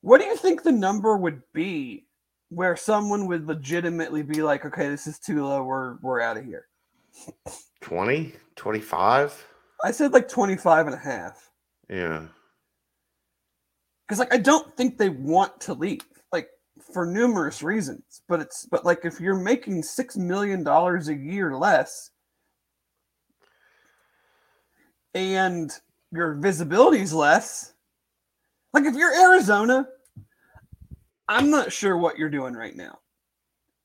what 0.00 0.20
do 0.20 0.26
you 0.26 0.36
think 0.36 0.62
the 0.62 0.72
number 0.72 1.16
would 1.16 1.42
be 1.52 2.06
where 2.50 2.76
someone 2.76 3.26
would 3.26 3.46
legitimately 3.46 4.22
be 4.22 4.42
like, 4.42 4.64
okay, 4.64 4.88
this 4.88 5.06
is 5.06 5.18
too 5.18 5.44
low, 5.44 5.62
we're 5.64 5.96
we're 6.02 6.20
out 6.20 6.36
of 6.36 6.44
here? 6.44 6.66
20, 7.80 8.32
25? 8.56 9.46
I 9.84 9.90
said 9.90 10.12
like 10.12 10.28
25 10.28 10.86
and 10.86 10.94
a 10.94 10.98
half. 10.98 11.50
Yeah. 11.90 12.26
because 14.06 14.18
like 14.18 14.32
I 14.34 14.38
don't 14.38 14.74
think 14.76 14.96
they 14.98 15.10
want 15.10 15.60
to 15.62 15.74
leave, 15.74 16.00
like 16.32 16.48
for 16.92 17.04
numerous 17.06 17.62
reasons. 17.62 18.22
But 18.28 18.40
it's 18.40 18.66
but 18.66 18.84
like 18.84 19.04
if 19.04 19.20
you're 19.20 19.34
making 19.38 19.82
six 19.82 20.16
million 20.16 20.64
dollars 20.64 21.08
a 21.08 21.14
year 21.14 21.56
less, 21.56 22.10
and 25.14 25.70
your 26.12 26.34
visibility 26.34 27.00
is 27.02 27.12
less, 27.12 27.74
like 28.72 28.84
if 28.84 28.94
you're 28.94 29.14
Arizona, 29.14 29.86
I'm 31.28 31.50
not 31.50 31.72
sure 31.72 31.96
what 31.96 32.18
you're 32.18 32.30
doing 32.30 32.54
right 32.54 32.76
now. 32.76 32.98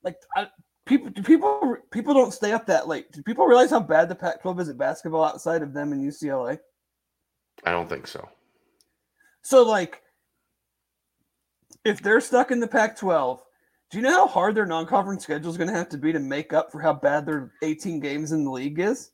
Like 0.04 0.16
I, 0.36 0.48
people, 0.86 1.10
do 1.10 1.22
people 1.24 1.78
people 1.92 2.14
don't 2.14 2.34
stay 2.34 2.52
up 2.52 2.66
that 2.68 2.88
late. 2.88 3.12
Do 3.12 3.24
people 3.24 3.46
realize 3.46 3.70
how 3.70 3.80
bad 3.80 4.10
the 4.10 4.16
Pac-12 4.16 4.62
is 4.62 4.70
at 4.70 4.78
basketball 4.78 5.24
outside 5.24 5.62
of 5.62 5.74
them 5.74 5.94
and 5.94 6.02
UCLA? 6.02 6.60
I 7.66 7.72
don't 7.72 7.90
think 7.90 8.08
so. 8.08 8.28
So, 9.42 9.64
like, 9.64 10.02
if 11.86 12.02
they're 12.02 12.22
stuck 12.22 12.52
in 12.52 12.60
the 12.60 12.68
Pac 12.68 12.98
12, 12.98 13.42
do 13.92 13.98
you 13.98 14.04
know 14.04 14.12
how 14.12 14.28
hard 14.28 14.56
their 14.56 14.66
non 14.66 14.86
conference 14.86 15.24
schedule 15.24 15.50
is 15.50 15.58
going 15.58 15.70
to 15.70 15.76
have 15.76 15.90
to 15.90 15.98
be 15.98 16.12
to 16.14 16.20
make 16.20 16.54
up 16.54 16.72
for 16.72 16.80
how 16.80 16.94
bad 16.94 17.26
their 17.26 17.54
18 17.64 18.00
games 18.00 18.32
in 18.32 18.44
the 18.44 18.52
league 18.52 18.80
is? 18.80 19.12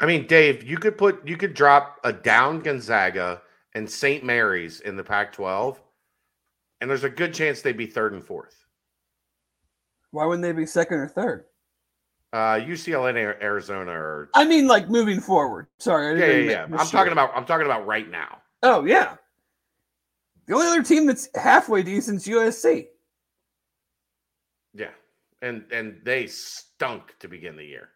I 0.00 0.06
mean, 0.06 0.26
Dave, 0.26 0.64
you 0.64 0.78
could 0.78 0.98
put 0.98 1.26
you 1.26 1.36
could 1.36 1.54
drop 1.54 1.98
a 2.04 2.12
down 2.12 2.60
Gonzaga 2.60 3.42
and 3.74 3.88
St. 3.88 4.24
Mary's 4.24 4.80
in 4.80 4.96
the 4.96 5.04
Pac-12, 5.04 5.78
and 6.82 6.90
there's 6.90 7.04
a 7.04 7.08
good 7.08 7.32
chance 7.32 7.62
they'd 7.62 7.76
be 7.76 7.86
third 7.86 8.12
and 8.12 8.24
fourth. 8.24 8.66
Why 10.10 10.26
wouldn't 10.26 10.42
they 10.42 10.50
be 10.50 10.66
second 10.66 10.98
or 10.98 11.06
third? 11.06 11.44
Uh, 12.32 12.58
UCLA 12.58 13.10
and 13.10 13.18
Arizona 13.18 13.92
are. 13.92 14.28
I 14.34 14.44
mean, 14.44 14.66
like 14.66 14.90
moving 14.90 15.20
forward. 15.20 15.68
Sorry. 15.78 16.18
Yeah, 16.18 16.26
yeah, 16.26 16.50
yeah. 16.68 16.76
I'm 16.76 16.88
talking 16.88 17.12
about. 17.12 17.30
I'm 17.36 17.44
talking 17.44 17.66
about 17.66 17.86
right 17.86 18.10
now. 18.10 18.38
Oh, 18.64 18.84
yeah. 18.84 19.14
The 20.46 20.54
only 20.54 20.66
other 20.66 20.82
team 20.82 21.06
that's 21.06 21.28
halfway 21.36 21.84
decent 21.84 22.16
is 22.16 22.26
USC. 22.26 22.88
Yeah, 24.74 24.90
and 25.40 25.64
and 25.70 26.00
they 26.02 26.26
stunk 26.26 27.14
to 27.20 27.28
begin 27.28 27.54
the 27.54 27.64
year. 27.64 27.90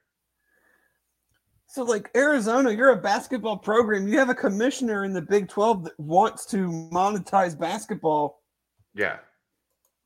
So, 1.66 1.82
like 1.82 2.08
Arizona, 2.14 2.70
you're 2.70 2.92
a 2.92 2.96
basketball 3.02 3.56
program. 3.56 4.06
You 4.06 4.18
have 4.20 4.30
a 4.30 4.34
commissioner 4.34 5.04
in 5.04 5.12
the 5.12 5.22
Big 5.22 5.48
12 5.48 5.84
that 5.84 5.98
wants 5.98 6.46
to 6.46 6.68
monetize 6.92 7.58
basketball 7.58 8.42
Yeah, 8.96 9.18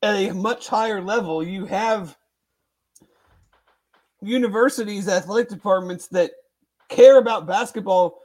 at 0.02 0.16
a 0.16 0.32
much 0.32 0.68
higher 0.68 1.00
level. 1.00 1.42
You 1.42 1.64
have 1.64 2.16
universities, 4.20 5.08
athletic 5.08 5.48
departments 5.48 6.08
that 6.08 6.32
care 6.88 7.18
about 7.18 7.46
basketball 7.46 8.20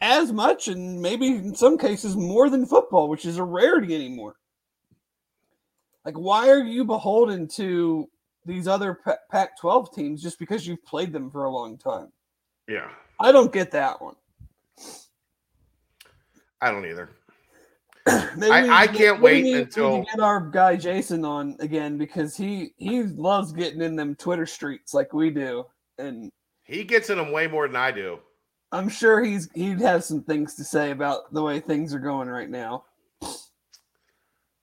as 0.00 0.32
much 0.32 0.68
and 0.68 1.00
maybe 1.00 1.28
in 1.28 1.54
some 1.54 1.76
cases 1.76 2.16
more 2.16 2.48
than 2.50 2.66
football, 2.66 3.08
which 3.08 3.26
is 3.26 3.36
a 3.36 3.44
rarity 3.44 3.94
anymore. 3.94 4.36
Like, 6.04 6.16
why 6.18 6.48
are 6.48 6.64
you 6.64 6.84
beholden 6.84 7.48
to 7.48 8.08
these 8.46 8.66
other 8.66 8.98
Pac 9.30 9.58
12 9.60 9.94
teams 9.94 10.22
just 10.22 10.38
because 10.38 10.66
you've 10.66 10.84
played 10.84 11.12
them 11.12 11.30
for 11.30 11.44
a 11.44 11.50
long 11.50 11.76
time? 11.78 12.12
yeah. 12.68 12.88
I 13.20 13.32
don't 13.32 13.52
get 13.52 13.72
that 13.72 14.00
one. 14.00 14.14
I 16.60 16.70
don't 16.70 16.86
either. 16.86 17.10
I- 18.42 18.82
I 18.82 18.86
can't 18.86 19.20
wait 19.20 19.44
we 19.44 19.52
need- 19.52 19.60
until- 19.62 20.04
to 20.04 20.10
get 20.10 20.20
our 20.20 20.40
guy 20.40 20.76
Jason 20.76 21.24
on 21.24 21.56
again 21.60 21.98
because 21.98 22.36
he 22.36 22.72
he 22.76 23.02
loves 23.02 23.52
getting 23.52 23.82
in 23.82 23.96
them 23.96 24.14
Twitter 24.14 24.46
streets 24.46 24.94
like 24.94 25.12
we 25.12 25.30
do, 25.30 25.64
and 25.98 26.30
He 26.64 26.84
gets 26.84 27.10
in 27.10 27.18
them 27.18 27.32
way 27.32 27.46
more 27.46 27.66
than 27.66 27.76
I 27.76 27.90
do. 27.90 28.18
I'm 28.72 28.88
sure 28.88 29.22
he's 29.22 29.50
he'd 29.54 29.80
have 29.80 30.04
some 30.04 30.22
things 30.22 30.54
to 30.56 30.64
say 30.64 30.90
about 30.90 31.32
the 31.32 31.42
way 31.42 31.58
things 31.60 31.94
are 31.94 31.98
going 31.98 32.28
right 32.28 32.50
now. 32.50 32.84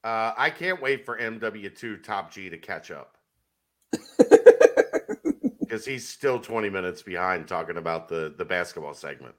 Uh, 0.03 0.31
I 0.37 0.51
can't 0.51 0.79
wait 0.81 1.03
for 1.03 1.17
MW2 1.17 2.03
Top 2.03 2.31
G 2.31 2.47
to 2.51 2.57
catch 2.59 2.91
up 2.91 3.17
because 5.59 5.83
he's 5.83 6.07
still 6.07 6.39
20 6.39 6.69
minutes 6.69 7.01
behind 7.01 7.47
talking 7.47 7.77
about 7.77 8.07
the 8.07 8.33
the 8.37 8.45
basketball 8.45 8.93
segment. 8.93 9.33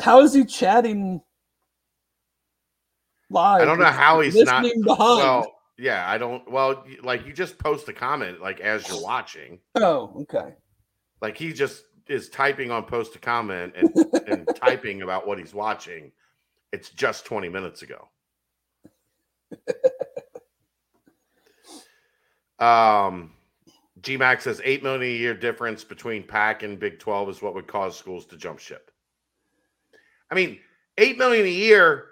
How 0.00 0.20
is 0.20 0.34
he 0.34 0.44
chatting 0.44 1.22
live? 3.30 3.62
I 3.62 3.64
don't 3.64 3.78
know 3.78 3.86
how 3.86 4.20
he's 4.20 4.36
not. 4.36 4.62
behind. 4.62 4.84
Well, 4.86 5.54
yeah, 5.78 6.08
I 6.08 6.18
don't. 6.18 6.50
Well, 6.50 6.84
like 7.02 7.26
you 7.26 7.32
just 7.32 7.58
post 7.58 7.88
a 7.88 7.92
comment 7.92 8.40
like 8.40 8.60
as 8.60 8.88
you're 8.88 9.02
watching, 9.02 9.58
oh, 9.74 10.12
okay. 10.22 10.54
like 11.20 11.36
he 11.36 11.52
just 11.52 11.84
is 12.08 12.28
typing 12.28 12.70
on 12.70 12.84
post 12.84 13.16
a 13.16 13.18
comment 13.18 13.74
and, 13.76 13.90
and 14.28 14.48
typing 14.56 15.02
about 15.02 15.26
what 15.26 15.38
he's 15.38 15.54
watching. 15.54 16.12
It's 16.72 16.90
just 16.90 17.24
20 17.24 17.48
minutes 17.48 17.82
ago. 17.82 18.08
Um, 22.58 23.32
GMAC 24.00 24.40
says 24.40 24.60
eight 24.64 24.82
million 24.82 25.02
a 25.02 25.18
year 25.18 25.34
difference 25.34 25.84
between 25.84 26.22
Pac 26.22 26.62
and 26.62 26.78
Big 26.78 26.98
12 26.98 27.30
is 27.30 27.42
what 27.42 27.54
would 27.54 27.66
cause 27.66 27.96
schools 27.96 28.26
to 28.26 28.36
jump 28.36 28.58
ship. 28.58 28.90
I 30.30 30.34
mean, 30.34 30.58
eight 30.98 31.18
million 31.18 31.46
a 31.46 31.50
year 31.50 32.06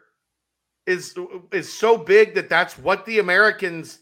is 0.86 1.16
is 1.52 1.72
so 1.72 1.96
big 1.96 2.34
that 2.34 2.48
that's 2.48 2.78
what 2.78 3.06
the 3.06 3.18
Americans 3.18 4.00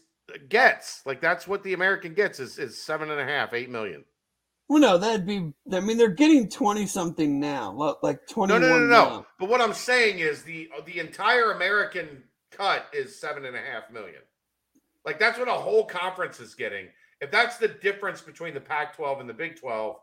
gets. 0.49 1.01
Like 1.05 1.21
that's 1.21 1.47
what 1.47 1.63
the 1.63 1.73
American 1.73 2.13
gets 2.13 2.39
is 2.39 2.57
is 2.57 2.81
seven 2.81 3.09
and 3.09 3.19
a 3.19 3.25
half, 3.25 3.53
eight 3.53 3.69
million. 3.69 4.03
Well, 4.69 4.79
no, 4.79 4.97
that'd 4.97 5.25
be. 5.25 5.53
I 5.71 5.79
mean, 5.81 5.97
they're 5.97 6.09
getting 6.09 6.49
twenty 6.49 6.87
something 6.87 7.39
now, 7.39 7.97
like 8.01 8.25
twenty. 8.27 8.53
No, 8.53 8.59
no, 8.59 8.79
no, 8.79 8.87
no. 8.87 9.25
But 9.39 9.49
what 9.49 9.61
I'm 9.61 9.73
saying 9.73 10.19
is 10.19 10.43
the 10.43 10.69
the 10.85 10.99
entire 10.99 11.51
American 11.51 12.23
cut 12.51 12.87
is 12.93 13.19
seven 13.19 13.45
and 13.45 13.55
a 13.55 13.59
half 13.59 13.91
million. 13.91 14.21
Like 15.05 15.19
that's 15.19 15.37
what 15.37 15.47
a 15.47 15.53
whole 15.53 15.85
conference 15.85 16.39
is 16.39 16.55
getting. 16.55 16.87
If 17.19 17.31
that's 17.31 17.57
the 17.57 17.67
difference 17.67 18.21
between 18.21 18.53
the 18.53 18.59
Pac-12 18.59 19.21
and 19.21 19.29
the 19.29 19.33
Big 19.33 19.57
12, 19.57 19.95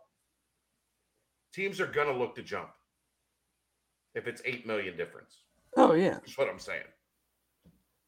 teams 1.53 1.81
are 1.81 1.87
gonna 1.87 2.17
look 2.17 2.35
to 2.37 2.43
jump. 2.43 2.71
If 4.15 4.27
it's 4.27 4.43
eight 4.45 4.67
million 4.67 4.97
difference, 4.97 5.37
Oh 5.77 5.95
yeah, 5.95 6.15
that's 6.15 6.37
what 6.37 6.49
I'm 6.49 6.59
saying. 6.59 6.83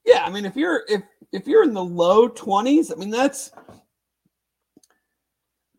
yeah. 0.05 0.25
I 0.25 0.31
mean, 0.31 0.45
if 0.45 0.57
you're 0.57 0.85
if 0.89 1.03
if 1.33 1.47
you're 1.47 1.65
in 1.65 1.75
the 1.75 1.85
low 1.85 2.29
twenties, 2.29 2.93
I 2.93 2.97
mean 2.97 3.11
that's 3.11 3.53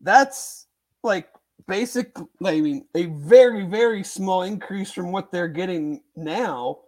that's 0.00 0.66
like 1.02 1.28
basic. 1.66 2.16
I 2.44 2.60
mean, 2.60 2.86
a 2.94 3.06
very 3.06 3.66
very 3.66 4.02
small 4.02 4.42
increase 4.42 4.92
from 4.92 5.12
what 5.12 5.30
they're 5.30 5.48
getting 5.48 6.02
now. 6.16 6.80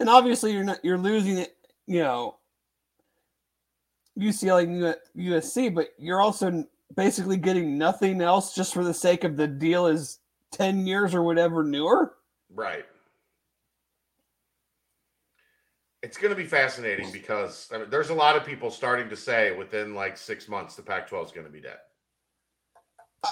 And 0.00 0.08
obviously, 0.08 0.52
you're 0.52 0.64
not 0.64 0.84
you're 0.84 0.98
losing 0.98 1.38
it. 1.38 1.56
You 1.86 2.00
know, 2.00 2.36
UCLA 4.18 4.64
and 4.64 4.96
USC, 5.16 5.74
but 5.74 5.88
you're 5.98 6.20
also 6.20 6.64
basically 6.96 7.36
getting 7.36 7.78
nothing 7.78 8.20
else 8.20 8.54
just 8.54 8.74
for 8.74 8.84
the 8.84 8.94
sake 8.94 9.24
of 9.24 9.36
the 9.36 9.46
deal 9.46 9.86
is 9.86 10.18
10 10.52 10.86
years 10.86 11.14
or 11.14 11.22
whatever 11.22 11.62
newer. 11.62 12.14
Right. 12.54 12.84
It's 16.02 16.16
going 16.16 16.30
to 16.30 16.36
be 16.36 16.46
fascinating 16.46 17.10
because 17.12 17.68
I 17.74 17.78
mean, 17.78 17.90
there's 17.90 18.10
a 18.10 18.14
lot 18.14 18.36
of 18.36 18.44
people 18.46 18.70
starting 18.70 19.08
to 19.08 19.16
say 19.16 19.56
within 19.56 19.94
like 19.94 20.16
six 20.16 20.48
months 20.48 20.76
the 20.76 20.82
Pac-12 20.82 21.26
is 21.26 21.32
going 21.32 21.46
to 21.46 21.52
be 21.52 21.60
dead. 21.60 21.78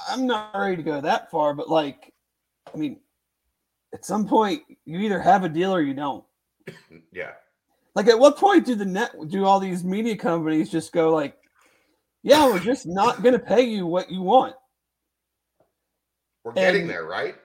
I'm 0.08 0.26
not 0.26 0.52
ready 0.54 0.76
to 0.76 0.82
go 0.82 1.00
that 1.00 1.30
far, 1.30 1.54
but 1.54 1.68
like, 1.70 2.12
I 2.74 2.76
mean, 2.76 2.98
at 3.94 4.04
some 4.04 4.26
point 4.26 4.62
you 4.84 4.98
either 4.98 5.20
have 5.20 5.44
a 5.44 5.48
deal 5.48 5.72
or 5.74 5.80
you 5.80 5.94
don't. 5.94 6.24
Yeah. 7.12 7.32
Like, 7.94 8.08
at 8.08 8.18
what 8.18 8.36
point 8.36 8.66
do 8.66 8.74
the 8.74 8.84
net 8.84 9.12
do 9.28 9.46
all 9.46 9.58
these 9.58 9.82
media 9.82 10.16
companies 10.16 10.70
just 10.70 10.92
go 10.92 11.14
like, 11.14 11.34
"Yeah, 12.22 12.44
we're 12.46 12.58
just 12.58 12.86
not 12.86 13.22
going 13.22 13.32
to 13.32 13.38
pay 13.38 13.62
you 13.62 13.86
what 13.86 14.10
you 14.10 14.20
want"? 14.20 14.54
We're 16.44 16.52
getting 16.52 16.82
And- 16.82 16.90
there, 16.90 17.04
right? 17.06 17.36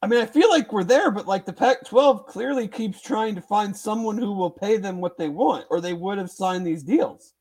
I 0.00 0.06
mean, 0.06 0.20
I 0.20 0.26
feel 0.26 0.48
like 0.48 0.72
we're 0.72 0.84
there, 0.84 1.10
but 1.10 1.26
like 1.26 1.44
the 1.44 1.52
Pac-12 1.52 2.26
clearly 2.26 2.68
keeps 2.68 3.02
trying 3.02 3.34
to 3.34 3.40
find 3.40 3.76
someone 3.76 4.16
who 4.16 4.32
will 4.32 4.50
pay 4.50 4.76
them 4.76 5.00
what 5.00 5.18
they 5.18 5.28
want, 5.28 5.66
or 5.70 5.80
they 5.80 5.92
would 5.92 6.18
have 6.18 6.30
signed 6.30 6.66
these 6.66 6.84
deals. 6.84 7.34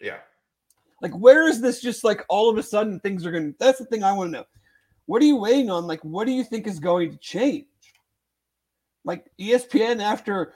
Yeah. 0.00 0.18
Like, 1.00 1.12
where 1.12 1.48
is 1.48 1.60
this 1.60 1.80
just 1.80 2.04
like 2.04 2.24
all 2.28 2.50
of 2.50 2.58
a 2.58 2.62
sudden 2.62 3.00
things 3.00 3.24
are 3.24 3.32
going 3.32 3.52
to, 3.52 3.58
that's 3.58 3.78
the 3.78 3.86
thing 3.86 4.04
I 4.04 4.12
want 4.12 4.28
to 4.28 4.38
know. 4.38 4.44
What 5.06 5.22
are 5.22 5.26
you 5.26 5.36
waiting 5.36 5.70
on? 5.70 5.86
Like, 5.86 6.00
what 6.02 6.26
do 6.26 6.32
you 6.32 6.44
think 6.44 6.66
is 6.66 6.78
going 6.78 7.10
to 7.10 7.16
change? 7.16 7.66
Like, 9.04 9.26
ESPN, 9.40 10.00
after 10.00 10.54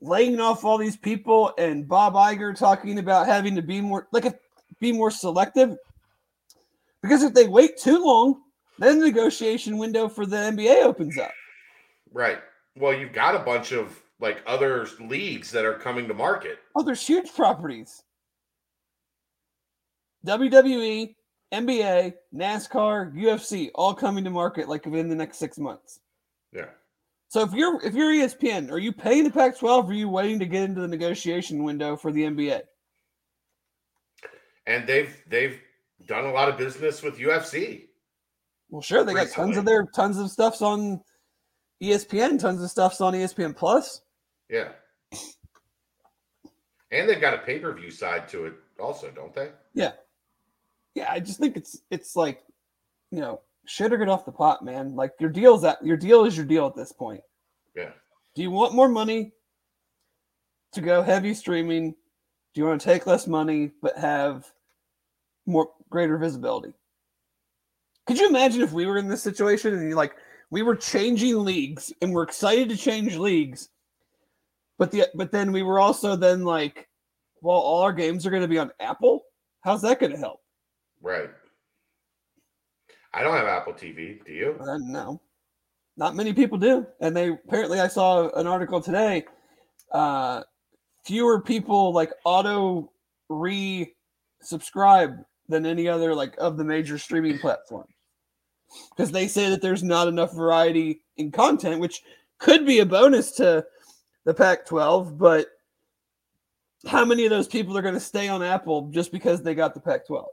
laying 0.00 0.38
off 0.38 0.64
all 0.64 0.78
these 0.78 0.96
people 0.96 1.52
and 1.58 1.88
Bob 1.88 2.14
Iger 2.14 2.56
talking 2.56 2.98
about 2.98 3.26
having 3.26 3.56
to 3.56 3.62
be 3.62 3.80
more, 3.80 4.06
like, 4.12 4.26
if, 4.26 4.34
be 4.78 4.92
more 4.92 5.10
selective. 5.10 5.76
Because 7.02 7.22
if 7.22 7.34
they 7.34 7.48
wait 7.48 7.78
too 7.78 8.04
long, 8.04 8.42
then 8.78 9.00
the 9.00 9.06
negotiation 9.06 9.78
window 9.78 10.08
for 10.08 10.26
the 10.26 10.36
NBA 10.36 10.84
opens 10.84 11.18
up. 11.18 11.32
Right. 12.12 12.38
Well, 12.76 12.94
you've 12.94 13.12
got 13.12 13.34
a 13.34 13.40
bunch 13.40 13.72
of 13.72 14.00
like 14.20 14.42
other 14.46 14.86
leagues 15.00 15.50
that 15.50 15.64
are 15.64 15.74
coming 15.74 16.08
to 16.08 16.14
market. 16.14 16.58
Oh, 16.76 16.82
there's 16.82 17.06
huge 17.06 17.34
properties. 17.34 18.02
WWE, 20.26 21.14
NBA, 21.52 22.14
NASCAR, 22.34 23.14
UFC, 23.14 23.70
all 23.74 23.94
coming 23.94 24.24
to 24.24 24.30
market 24.30 24.68
like 24.68 24.84
within 24.84 25.08
the 25.08 25.14
next 25.14 25.38
six 25.38 25.58
months. 25.58 26.00
Yeah. 26.52 26.66
So 27.28 27.42
if 27.42 27.52
you're 27.52 27.80
if 27.84 27.94
you're 27.94 28.12
ESPN, 28.12 28.70
are 28.70 28.78
you 28.78 28.92
paying 28.92 29.24
the 29.24 29.30
Pac-12 29.30 29.62
or 29.62 29.90
are 29.90 29.92
you 29.92 30.08
waiting 30.08 30.38
to 30.38 30.46
get 30.46 30.64
into 30.64 30.80
the 30.80 30.88
negotiation 30.88 31.62
window 31.62 31.96
for 31.96 32.10
the 32.10 32.22
NBA? 32.22 32.62
And 34.66 34.86
they've 34.86 35.14
they've 35.28 35.60
done 36.06 36.24
a 36.24 36.32
lot 36.32 36.48
of 36.48 36.56
business 36.56 37.02
with 37.02 37.18
UFC. 37.18 37.87
Well, 38.70 38.82
sure, 38.82 39.04
they 39.04 39.14
got 39.14 39.30
tons 39.30 39.56
of 39.56 39.64
their 39.64 39.86
tons 39.94 40.18
of 40.18 40.30
stuffs 40.30 40.60
on 40.60 41.00
ESPN, 41.82 42.38
tons 42.38 42.62
of 42.62 42.70
stuffs 42.70 43.00
on 43.00 43.14
ESPN 43.14 43.56
Plus. 43.56 44.02
Yeah. 44.50 44.68
And 46.90 47.08
they've 47.08 47.20
got 47.20 47.34
a 47.34 47.38
pay-per-view 47.38 47.90
side 47.90 48.28
to 48.28 48.46
it 48.46 48.54
also, 48.80 49.10
don't 49.10 49.34
they? 49.34 49.50
Yeah, 49.74 49.92
yeah. 50.94 51.10
I 51.10 51.20
just 51.20 51.38
think 51.38 51.56
it's 51.56 51.80
it's 51.90 52.16
like, 52.16 52.42
you 53.10 53.20
know, 53.20 53.42
shit 53.66 53.92
or 53.92 53.98
get 53.98 54.08
off 54.08 54.24
the 54.24 54.32
pot, 54.32 54.64
man. 54.64 54.94
Like 54.94 55.12
your 55.20 55.30
deal's 55.30 55.64
at 55.64 55.84
your 55.84 55.96
deal 55.96 56.24
is 56.24 56.36
your 56.36 56.46
deal 56.46 56.66
at 56.66 56.74
this 56.74 56.92
point. 56.92 57.20
Yeah. 57.76 57.90
Do 58.34 58.42
you 58.42 58.50
want 58.50 58.74
more 58.74 58.88
money 58.88 59.32
to 60.72 60.80
go 60.80 61.02
heavy 61.02 61.34
streaming? 61.34 61.90
Do 62.54 62.60
you 62.60 62.66
want 62.66 62.80
to 62.80 62.84
take 62.84 63.06
less 63.06 63.26
money 63.26 63.72
but 63.82 63.96
have 63.98 64.50
more 65.44 65.70
greater 65.90 66.16
visibility? 66.16 66.72
Could 68.08 68.18
you 68.18 68.26
imagine 68.26 68.62
if 68.62 68.72
we 68.72 68.86
were 68.86 68.96
in 68.96 69.06
this 69.06 69.22
situation 69.22 69.74
and 69.74 69.94
like 69.94 70.16
we 70.48 70.62
were 70.62 70.74
changing 70.74 71.44
leagues 71.44 71.92
and 72.00 72.10
we're 72.10 72.22
excited 72.22 72.70
to 72.70 72.76
change 72.76 73.16
leagues, 73.16 73.68
but 74.78 74.90
the 74.90 75.04
but 75.14 75.30
then 75.30 75.52
we 75.52 75.62
were 75.62 75.78
also 75.78 76.16
then 76.16 76.42
like, 76.42 76.88
well, 77.42 77.58
all 77.58 77.82
our 77.82 77.92
games 77.92 78.26
are 78.26 78.30
going 78.30 78.40
to 78.40 78.48
be 78.48 78.56
on 78.56 78.70
Apple. 78.80 79.24
How's 79.60 79.82
that 79.82 80.00
going 80.00 80.12
to 80.12 80.18
help? 80.18 80.40
Right. 81.02 81.28
I 83.12 83.22
don't 83.22 83.36
have 83.36 83.46
Apple 83.46 83.74
TV. 83.74 84.24
Do 84.24 84.32
you? 84.32 84.56
Uh, 84.58 84.78
no, 84.78 85.20
not 85.98 86.16
many 86.16 86.32
people 86.32 86.56
do. 86.56 86.86
And 87.02 87.14
they 87.14 87.28
apparently, 87.28 87.78
I 87.78 87.88
saw 87.88 88.30
an 88.30 88.46
article 88.46 88.80
today. 88.80 89.26
Uh, 89.92 90.44
fewer 91.04 91.42
people 91.42 91.92
like 91.92 92.14
auto 92.24 92.90
re 93.28 93.94
subscribe 94.40 95.18
than 95.46 95.66
any 95.66 95.86
other 95.88 96.14
like 96.14 96.34
of 96.38 96.56
the 96.56 96.64
major 96.64 96.96
streaming 96.96 97.38
platforms 97.38 97.92
because 98.90 99.10
they 99.10 99.28
say 99.28 99.50
that 99.50 99.62
there's 99.62 99.82
not 99.82 100.08
enough 100.08 100.34
variety 100.34 101.02
in 101.16 101.30
content, 101.30 101.80
which 101.80 102.02
could 102.38 102.66
be 102.66 102.78
a 102.78 102.86
bonus 102.86 103.32
to 103.32 103.64
the 104.24 104.34
Pac-12. 104.34 105.18
But 105.18 105.48
how 106.86 107.04
many 107.04 107.24
of 107.24 107.30
those 107.30 107.48
people 107.48 107.76
are 107.76 107.82
going 107.82 107.94
to 107.94 108.00
stay 108.00 108.28
on 108.28 108.42
Apple 108.42 108.88
just 108.90 109.12
because 109.12 109.42
they 109.42 109.54
got 109.54 109.74
the 109.74 109.80
Pac-12? 109.80 110.26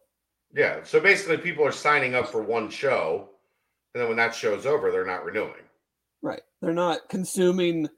Yeah. 0.54 0.84
So 0.84 1.00
basically, 1.00 1.38
people 1.38 1.66
are 1.66 1.72
signing 1.72 2.16
up 2.16 2.28
for 2.28 2.42
one 2.42 2.70
show, 2.70 3.30
and 3.94 4.02
then 4.02 4.08
when 4.08 4.18
that 4.18 4.36
show's 4.36 4.66
over, 4.66 4.92
they're 4.92 5.06
not 5.06 5.26
renewing. 5.26 5.54
Right. 6.22 6.42
They're 6.62 6.74
not 6.74 7.10
consuming 7.10 7.90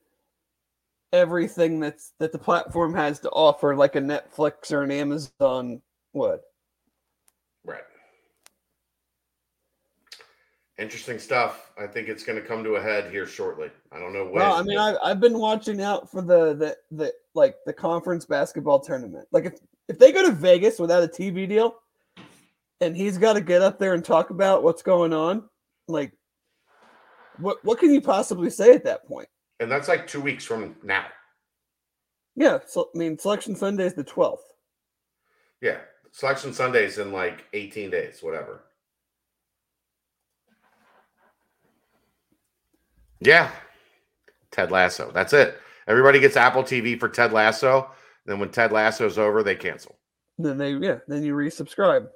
everything 1.13 1.79
that's 1.79 2.13
that 2.19 2.31
the 2.31 2.39
platform 2.39 2.93
has 2.93 3.19
to 3.21 3.29
offer, 3.29 3.75
like 3.75 3.95
a 3.95 4.01
Netflix 4.01 4.71
or 4.71 4.83
an 4.83 4.91
Amazon 4.91 5.81
would. 6.13 6.39
Right. 7.63 7.83
Interesting 10.77 11.17
stuff. 11.17 11.71
I 11.77 11.87
think 11.87 12.07
it's 12.07 12.23
going 12.23 12.39
to 12.39 12.47
come 12.47 12.63
to 12.63 12.75
a 12.75 12.81
head 12.81 13.11
here 13.11 13.25
shortly. 13.25 13.71
I 13.91 13.99
don't 13.99 14.13
know 14.13 14.25
when. 14.25 14.35
Well, 14.35 14.53
I 14.53 14.61
mean, 14.61 14.77
I've, 14.77 14.97
I've 15.03 15.19
been 15.19 15.37
watching 15.37 15.81
out 15.81 16.09
for 16.09 16.21
the, 16.21 16.53
the 16.53 16.77
the 16.91 17.13
like 17.33 17.55
the 17.65 17.73
conference 17.73 18.25
basketball 18.25 18.79
tournament. 18.79 19.27
Like 19.31 19.45
if 19.45 19.59
if 19.87 19.97
they 19.97 20.11
go 20.11 20.23
to 20.23 20.31
Vegas 20.31 20.77
without 20.79 21.03
a 21.03 21.07
TV 21.07 21.49
deal, 21.49 21.75
and 22.79 22.95
he's 22.95 23.17
got 23.17 23.33
to 23.33 23.41
get 23.41 23.63
up 23.63 23.79
there 23.79 23.95
and 23.95 24.05
talk 24.05 24.29
about 24.29 24.61
what's 24.61 24.83
going 24.83 25.13
on, 25.13 25.49
like 25.87 26.11
what 27.37 27.57
what 27.65 27.79
can 27.79 27.91
you 27.91 28.01
possibly 28.01 28.51
say 28.51 28.73
at 28.73 28.83
that 28.83 29.07
point? 29.07 29.27
and 29.59 29.71
that's 29.71 29.87
like 29.87 30.07
two 30.07 30.21
weeks 30.21 30.45
from 30.45 30.75
now. 30.83 31.05
Yeah, 32.35 32.59
so 32.67 32.89
I 32.93 32.97
mean, 32.97 33.17
Selection 33.17 33.55
Sunday 33.55 33.85
is 33.85 33.93
the 33.93 34.03
twelfth. 34.03 34.53
Yeah. 35.61 35.77
Selection 36.11 36.53
Sundays 36.53 36.97
in 36.99 37.11
like 37.11 37.45
18 37.53 37.89
days, 37.89 38.19
whatever. 38.21 38.63
Yeah. 43.19 43.51
Ted 44.51 44.71
Lasso. 44.71 45.11
That's 45.11 45.33
it. 45.33 45.59
Everybody 45.87 46.19
gets 46.19 46.35
Apple 46.35 46.63
TV 46.63 46.99
for 46.99 47.09
Ted 47.09 47.31
Lasso. 47.31 47.89
Then 48.25 48.39
when 48.39 48.49
Ted 48.49 48.71
Lasso's 48.71 49.17
over, 49.17 49.43
they 49.43 49.55
cancel. 49.55 49.97
Then 50.37 50.57
they 50.57 50.73
yeah, 50.73 50.99
then 51.07 51.23
you 51.23 51.33
resubscribe. 51.33 52.07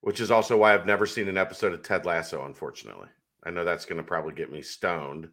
Which 0.00 0.20
is 0.20 0.30
also 0.30 0.56
why 0.56 0.74
I've 0.74 0.86
never 0.86 1.06
seen 1.06 1.28
an 1.28 1.36
episode 1.36 1.72
of 1.72 1.82
Ted 1.82 2.06
Lasso, 2.06 2.44
unfortunately. 2.44 3.08
I 3.44 3.50
know 3.50 3.64
that's 3.64 3.84
going 3.84 3.98
to 3.98 4.02
probably 4.02 4.34
get 4.34 4.50
me 4.50 4.62
stoned. 4.62 5.28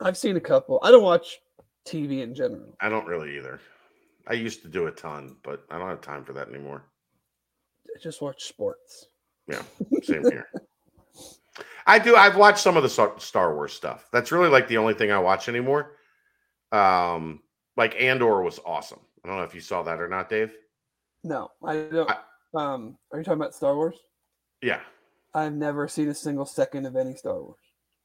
I've 0.00 0.16
seen 0.16 0.36
a 0.36 0.40
couple. 0.40 0.80
I 0.82 0.90
don't 0.90 1.02
watch 1.02 1.38
TV 1.86 2.22
in 2.22 2.34
general. 2.34 2.76
I 2.80 2.88
don't 2.88 3.06
really 3.06 3.36
either. 3.36 3.60
I 4.26 4.34
used 4.34 4.62
to 4.62 4.68
do 4.68 4.86
a 4.86 4.90
ton, 4.90 5.36
but 5.42 5.64
I 5.70 5.78
don't 5.78 5.88
have 5.88 6.00
time 6.00 6.24
for 6.24 6.32
that 6.32 6.48
anymore. 6.48 6.84
I 7.94 7.98
just 8.00 8.22
watch 8.22 8.44
sports. 8.44 9.06
Yeah, 9.48 9.62
same 10.02 10.22
here. 10.24 10.48
I 11.86 11.98
do. 11.98 12.16
I've 12.16 12.36
watched 12.36 12.58
some 12.58 12.76
of 12.76 12.82
the 12.82 12.88
Star- 13.18 13.54
Wars 13.54 13.72
stuff. 13.72 14.08
That's 14.12 14.32
really 14.32 14.48
like 14.48 14.68
the 14.68 14.78
only 14.78 14.94
thing 14.94 15.10
I 15.10 15.18
watch 15.18 15.48
anymore. 15.48 15.96
Um, 16.70 17.40
like 17.76 18.00
Andor 18.00 18.42
was 18.42 18.60
awesome. 18.64 19.00
I 19.24 19.28
don't 19.28 19.36
know 19.36 19.44
if 19.44 19.54
you 19.54 19.60
saw 19.60 19.82
that 19.82 20.00
or 20.00 20.08
not, 20.08 20.28
Dave. 20.28 20.52
No, 21.24 21.48
I 21.64 21.76
don't. 21.92 22.10
um, 22.54 22.96
are 23.12 23.18
you 23.18 23.24
talking 23.24 23.40
about 23.40 23.54
Star 23.54 23.74
Wars? 23.76 23.96
Yeah, 24.60 24.80
I've 25.34 25.52
never 25.54 25.88
seen 25.88 26.08
a 26.08 26.14
single 26.14 26.46
second 26.46 26.86
of 26.86 26.96
any 26.96 27.14
Star 27.14 27.40
Wars. 27.40 27.58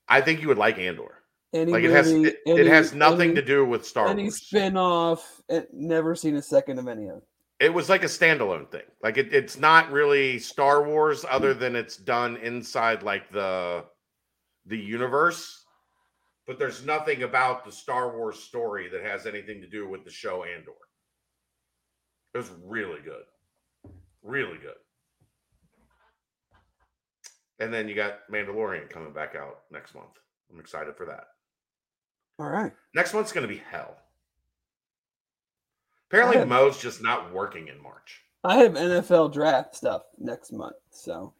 I 0.07 0.21
think 0.21 0.41
you 0.41 0.47
would 0.47 0.57
like 0.57 0.77
Andor. 0.79 1.23
Any 1.53 1.71
Like 1.71 1.83
it 1.83 1.91
has 1.91 2.11
it, 2.11 2.37
any, 2.45 2.59
it 2.61 2.67
has 2.67 2.93
nothing 2.93 3.31
any, 3.31 3.35
to 3.35 3.41
do 3.41 3.65
with 3.65 3.85
Star 3.85 4.07
any 4.09 4.23
Wars. 4.23 4.45
spin-off. 4.45 5.41
It, 5.47 5.69
never 5.73 6.13
seen 6.15 6.35
a 6.35 6.41
second 6.41 6.77
of 6.77 6.87
any 6.87 7.07
of 7.07 7.17
it. 7.17 7.23
It 7.59 7.73
was 7.73 7.89
like 7.89 8.03
a 8.03 8.07
standalone 8.07 8.69
thing. 8.69 8.83
Like 9.01 9.17
it, 9.17 9.33
it's 9.33 9.57
not 9.57 9.91
really 9.91 10.37
Star 10.37 10.87
Wars, 10.87 11.25
other 11.29 11.53
hmm. 11.53 11.59
than 11.59 11.75
it's 11.75 11.97
done 11.97 12.37
inside 12.37 13.03
like 13.03 13.31
the 13.31 13.85
the 14.65 14.77
universe. 14.77 15.63
But 16.45 16.59
there's 16.59 16.85
nothing 16.85 17.23
about 17.23 17.65
the 17.65 17.71
Star 17.71 18.15
Wars 18.15 18.39
story 18.39 18.87
that 18.89 19.03
has 19.03 19.25
anything 19.25 19.59
to 19.61 19.67
do 19.67 19.87
with 19.87 20.05
the 20.05 20.11
show 20.11 20.43
Andor. 20.43 20.71
It 22.33 22.37
was 22.37 22.51
really 22.63 23.01
good, 23.01 23.23
really 24.23 24.57
good. 24.57 24.75
And 27.59 27.73
then 27.73 27.89
you 27.89 27.95
got 27.95 28.19
Mandalorian 28.31 28.89
coming 28.89 29.11
back 29.11 29.35
out 29.35 29.61
next 29.71 29.95
month. 29.95 30.11
I'm 30.51 30.59
excited 30.59 30.95
for 30.95 31.05
that. 31.07 31.27
All 32.39 32.49
right. 32.49 32.71
Next 32.93 33.13
month's 33.13 33.31
going 33.31 33.47
to 33.47 33.53
be 33.53 33.61
hell. 33.71 33.97
Apparently, 36.09 36.37
Yeah. 36.37 36.45
Mo's 36.55 36.77
just 36.79 37.01
not 37.01 37.33
working 37.33 37.67
in 37.67 37.81
March. 37.81 38.21
I 38.43 38.57
have 38.57 38.73
NFL 38.73 39.33
draft 39.33 39.75
stuff 39.75 40.03
next 40.19 40.51
month, 40.53 40.75
so 40.91 41.33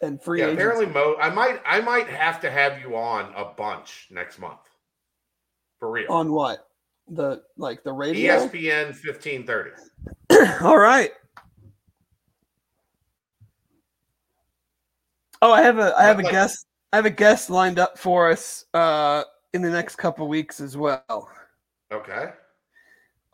and 0.00 0.22
free 0.22 0.40
yeah, 0.40 0.46
apparently 0.46 0.86
Mo. 0.86 1.16
I 1.20 1.28
might, 1.30 1.60
I 1.66 1.80
might 1.80 2.08
have 2.08 2.40
to 2.42 2.50
have 2.50 2.80
you 2.80 2.96
on 2.96 3.32
a 3.36 3.44
bunch 3.44 4.06
next 4.10 4.38
month, 4.38 4.60
for 5.78 5.90
real. 5.90 6.10
on 6.10 6.32
what 6.32 6.68
the 7.08 7.42
like 7.56 7.82
the 7.84 7.92
radio. 7.92 8.46
ESPN 8.46 8.94
fifteen 8.94 9.44
thirty. 9.46 9.72
All 10.62 10.78
right. 10.78 11.10
Oh, 15.42 15.52
I 15.52 15.62
have 15.62 15.78
a 15.78 15.94
I 15.98 16.04
have 16.04 16.18
a 16.18 16.22
Like- 16.22 16.32
guest 16.32 16.66
I 16.92 16.96
have 16.96 17.06
a 17.06 17.10
guest 17.10 17.50
lined 17.50 17.78
up 17.78 17.98
for 17.98 18.30
us 18.30 18.64
uh 18.74 19.24
in 19.52 19.62
the 19.62 19.70
next 19.70 19.96
couple 19.96 20.26
weeks 20.28 20.60
as 20.60 20.76
well. 20.76 21.28
Okay. 21.92 22.30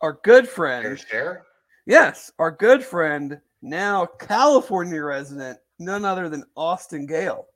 Our 0.05 0.21
good 0.23 0.47
friend, 0.47 1.01
share? 1.01 1.47
yes, 1.87 2.31
our 2.39 2.51
good 2.51 2.85
friend, 2.85 3.41
now 3.63 4.05
California 4.05 5.03
resident, 5.03 5.59
none 5.79 6.05
other 6.05 6.29
than 6.29 6.45
Austin 6.59 7.07
Gale. 7.07 7.47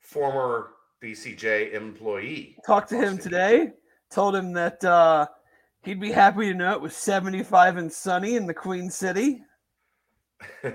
Former 0.00 0.72
BCJ 1.02 1.72
employee. 1.72 2.56
Talked 2.66 2.90
to 2.90 2.96
him 2.96 3.14
Austin. 3.14 3.22
today. 3.22 3.70
Told 4.10 4.36
him 4.36 4.52
that 4.52 4.84
uh, 4.84 5.28
he'd 5.82 5.98
be 5.98 6.12
happy 6.12 6.52
to 6.52 6.54
know 6.54 6.72
it 6.72 6.80
was 6.82 6.94
75 6.94 7.78
and 7.78 7.90
sunny 7.90 8.36
in 8.36 8.46
the 8.46 8.52
Queen 8.52 8.90
City. 8.90 9.40
and 10.62 10.74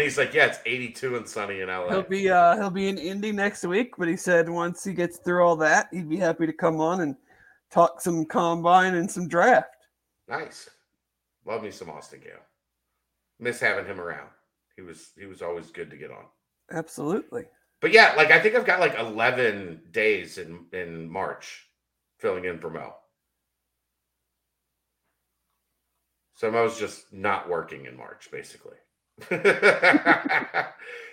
he's 0.00 0.18
like, 0.18 0.34
"Yeah, 0.34 0.46
it's 0.46 0.58
eighty-two 0.66 1.16
and 1.16 1.26
sunny 1.26 1.60
in 1.60 1.68
LA." 1.68 1.88
He'll 1.88 2.02
be 2.02 2.28
uh 2.28 2.56
he'll 2.56 2.68
be 2.68 2.88
in 2.88 2.98
Indy 2.98 3.32
next 3.32 3.64
week, 3.64 3.94
but 3.96 4.06
he 4.06 4.16
said 4.16 4.50
once 4.50 4.84
he 4.84 4.92
gets 4.92 5.16
through 5.16 5.42
all 5.42 5.56
that, 5.56 5.88
he'd 5.90 6.10
be 6.10 6.18
happy 6.18 6.44
to 6.44 6.52
come 6.52 6.78
on 6.78 7.00
and 7.00 7.16
talk 7.70 8.00
some 8.00 8.24
combine 8.24 8.94
and 8.94 9.10
some 9.10 9.28
draft. 9.28 9.86
Nice. 10.28 10.68
Love 11.44 11.62
me 11.62 11.70
some 11.70 11.90
Austin 11.90 12.20
Gale. 12.20 12.32
Miss 13.38 13.60
having 13.60 13.86
him 13.86 14.00
around. 14.00 14.28
He 14.76 14.82
was 14.82 15.10
he 15.18 15.26
was 15.26 15.42
always 15.42 15.70
good 15.70 15.90
to 15.90 15.96
get 15.96 16.10
on. 16.10 16.24
Absolutely. 16.70 17.44
But 17.80 17.92
yeah, 17.92 18.14
like 18.16 18.30
I 18.30 18.40
think 18.40 18.54
I've 18.54 18.66
got 18.66 18.80
like 18.80 18.98
11 18.98 19.82
days 19.90 20.38
in 20.38 20.66
in 20.72 21.10
March 21.10 21.66
filling 22.18 22.44
in 22.44 22.58
for 22.58 22.70
Mel. 22.70 22.98
So 26.34 26.50
Mo's 26.50 26.78
just 26.78 27.12
not 27.12 27.48
working 27.48 27.86
in 27.86 27.96
March, 27.96 28.28
basically. 28.30 28.76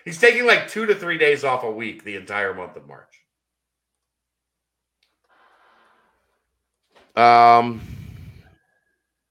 He's 0.05 0.19
taking 0.19 0.45
like 0.45 0.67
two 0.67 0.85
to 0.85 0.93
three 0.93 1.17
days 1.17 1.43
off 1.43 1.63
a 1.63 1.71
week 1.71 2.03
the 2.03 2.15
entire 2.15 2.53
month 2.53 2.75
of 2.75 2.87
March. 2.87 3.24
Um, 7.15 7.81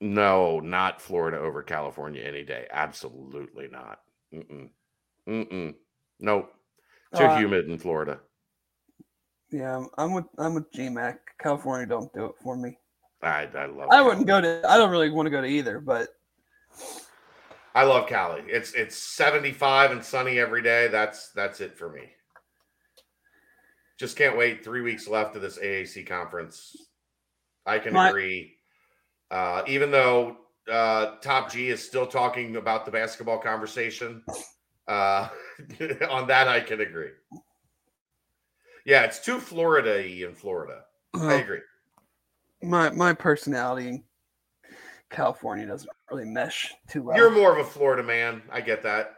no, 0.01 0.61
not 0.61 1.01
Florida 1.01 1.39
over 1.39 1.63
California 1.63 2.23
any 2.23 2.43
day. 2.43 2.67
Absolutely 2.71 3.69
not. 3.69 4.01
Mm-mm. 4.33 4.69
Mm-mm. 5.29 5.75
Nope. 6.21 6.53
Too 7.17 7.25
Uh, 7.25 7.37
humid 7.39 7.69
in 7.69 7.79
Florida. 7.79 8.21
Yeah, 9.51 9.85
I'm- 9.99 10.13
with 10.13 10.25
I'm 10.39 10.55
with 10.55 10.71
GMAC. 10.73 11.19
California 11.39 11.87
don't 11.87 12.13
do 12.13 12.27
it 12.27 12.35
for 12.43 12.57
me. 12.57 12.77
I, 13.23 13.49
I 13.55 13.67
love. 13.67 13.89
I 13.91 14.03
wouldn't 14.03 14.27
go 14.27 14.41
to 14.41 14.63
I 14.69 14.77
don't 14.77 14.91
really 14.91 15.11
want 15.11 15.27
to 15.27 15.31
go 15.31 15.41
to 15.41 15.47
either, 15.47 15.81
but 15.81 16.09
I 17.75 17.85
love 17.85 18.09
Cali. 18.09 18.43
It's 18.49 18.73
it's 18.73 18.97
75 18.97 19.93
and 19.93 20.05
sunny 20.05 20.39
every 20.39 20.63
day. 20.63 20.89
That's 20.89 21.31
that's 21.31 21.61
it 21.61 21.79
for 21.79 21.91
me. 21.91 22.11
Just 23.99 24.17
can't 24.17 24.37
wait. 24.37 24.65
Three 24.65 24.81
weeks 24.83 25.07
left 25.07 25.37
of 25.37 25.43
this 25.43 25.59
AAC 25.59 26.07
conference. 26.07 26.77
I 27.67 27.79
can 27.79 27.93
My- 27.93 28.09
agree. 28.09 28.57
Uh, 29.31 29.63
even 29.67 29.91
though 29.91 30.37
uh, 30.71 31.17
Top 31.21 31.51
G 31.51 31.69
is 31.69 31.83
still 31.83 32.07
talking 32.07 32.57
about 32.57 32.85
the 32.85 32.91
basketball 32.91 33.39
conversation, 33.39 34.23
uh, 34.87 35.29
on 36.11 36.27
that 36.29 36.49
I 36.49 36.61
can 36.61 36.81
agree. 36.81 37.11
Yeah, 38.85 39.05
it's 39.05 39.19
too 39.19 39.39
Florida 39.39 40.05
in 40.05 40.35
Florida. 40.35 40.85
I 41.15 41.35
agree. 41.35 41.61
my 42.63 42.91
my 42.91 43.13
personality 43.13 43.89
in 43.89 44.05
California 45.11 45.67
doesn't 45.67 45.91
really 46.11 46.27
mesh 46.27 46.75
too 46.89 47.05
well. 47.05 47.17
You're 47.17 47.31
more 47.31 47.53
of 47.53 47.67
a 47.67 47.69
Florida 47.69 48.03
man. 48.03 48.43
I 48.53 48.61
get 48.61 48.83
that. 48.83 49.17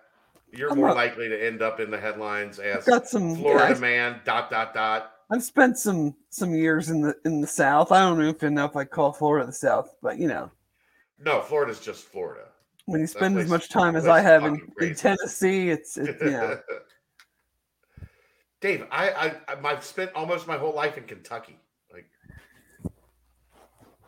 You're 0.53 0.71
I'm 0.71 0.79
more 0.79 0.95
likely 0.95 1.29
to 1.29 1.47
end 1.47 1.63
up 1.63 1.81
in 1.81 1.91
the 1.91 1.99
headlines 1.99 2.59
as 2.59 2.85
got 2.85 3.09
some 3.09 3.35
Florida 3.37 3.75
yeah, 3.75 3.81
man. 3.81 4.21
Dot 4.25 4.51
dot 4.51 4.73
dot. 4.73 5.13
I've 5.31 5.43
spent 5.43 5.79
some 5.79 6.15
some 6.31 6.55
years 6.55 6.91
in 6.91 7.01
the 7.01 7.17
in 7.25 7.41
the 7.41 7.47
South. 7.47 7.91
I 7.93 8.01
don't 8.01 8.23
even 8.25 8.55
know 8.55 8.65
if 8.65 8.77
I 8.77 8.85
call 8.85 9.13
Florida 9.13 9.47
the 9.47 9.53
South, 9.53 9.95
but 10.03 10.19
you 10.19 10.29
know, 10.29 10.51
No, 11.19 11.41
Florida's 11.43 11.81
just 11.81 12.05
Florida. 12.05 12.45
when 12.85 13.01
you 13.01 13.07
spend 13.09 13.37
as 13.39 13.49
much 13.49 13.69
time 13.69 13.97
as 13.97 14.07
I 14.07 14.21
have 14.21 14.45
in, 14.45 14.61
in. 14.81 14.95
Tennessee, 14.95 15.71
it's 15.71 15.97
it's 15.99 16.21
you 16.23 16.31
know 16.31 16.59
Dave, 18.61 18.87
I, 18.91 19.11
I 19.11 19.27
I- 19.49 19.73
I've 19.73 19.85
spent 19.85 20.13
almost 20.15 20.47
my 20.47 20.57
whole 20.57 20.75
life 20.75 20.97
in 20.97 21.05
Kentucky. 21.05 21.59
Like 21.93 22.09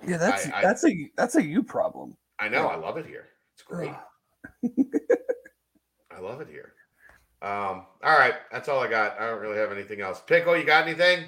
yeah 0.06 0.16
that's 0.18 0.46
I- 0.46 0.58
I- 0.58 0.62
that's 0.62 0.84
a 0.86 1.10
that's 1.16 1.34
a 1.34 1.42
you 1.42 1.62
problem. 1.64 2.16
I 2.38 2.48
know, 2.48 2.68
I 2.68 2.76
love 2.76 2.96
it 2.96 3.06
here. 3.06 3.26
It's 3.54 3.62
great. 3.64 3.90
I 6.12 6.20
love 6.20 6.40
it 6.40 6.48
here. 6.48 6.74
Um, 7.40 7.86
all 8.02 8.18
right, 8.18 8.34
that's 8.50 8.68
all 8.68 8.80
I 8.80 8.88
got. 8.88 9.18
I 9.20 9.26
don't 9.26 9.40
really 9.40 9.58
have 9.58 9.70
anything 9.72 10.00
else. 10.00 10.20
Pickle, 10.26 10.56
you 10.56 10.64
got 10.64 10.86
anything? 10.86 11.26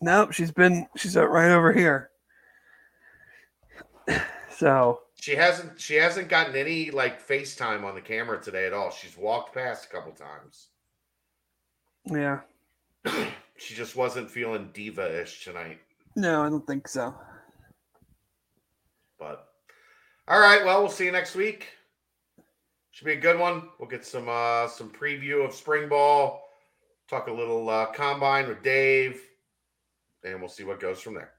Nope, 0.00 0.32
she's 0.32 0.50
been 0.50 0.86
she's 0.96 1.16
out 1.16 1.30
right 1.30 1.50
over 1.50 1.72
here. 1.72 2.10
So 4.56 5.00
She 5.20 5.34
hasn't 5.34 5.80
she 5.80 5.94
hasn't 5.94 6.28
gotten 6.28 6.54
any 6.54 6.90
like 6.92 7.26
FaceTime 7.26 7.82
on 7.84 7.94
the 7.96 8.00
camera 8.00 8.40
today 8.40 8.66
at 8.66 8.72
all. 8.72 8.90
She's 8.90 9.16
walked 9.16 9.54
past 9.54 9.86
a 9.86 9.88
couple 9.88 10.12
times. 10.12 10.68
yeah, 12.04 12.40
she 13.56 13.74
just 13.74 13.96
wasn't 13.96 14.30
feeling 14.30 14.70
diva-ish 14.72 15.42
tonight. 15.44 15.78
no, 16.14 16.42
I 16.42 16.48
don't 16.50 16.66
think 16.66 16.86
so. 16.86 17.14
But 19.18 19.48
all 20.28 20.38
right, 20.38 20.64
well, 20.64 20.80
we'll 20.82 20.90
see 20.90 21.06
you 21.06 21.12
next 21.12 21.34
week. 21.34 21.68
Should 22.92 23.06
be 23.06 23.12
a 23.14 23.20
good 23.20 23.38
one. 23.38 23.70
We'll 23.78 23.88
get 23.88 24.04
some 24.04 24.28
uh 24.28 24.68
some 24.68 24.90
preview 24.90 25.44
of 25.44 25.54
spring 25.54 25.88
ball, 25.88 26.42
talk 27.08 27.26
a 27.26 27.32
little 27.32 27.68
uh 27.68 27.86
combine 27.86 28.46
with 28.46 28.62
Dave, 28.62 29.20
and 30.24 30.38
we'll 30.38 30.48
see 30.48 30.64
what 30.64 30.78
goes 30.78 31.00
from 31.00 31.14
there. 31.14 31.32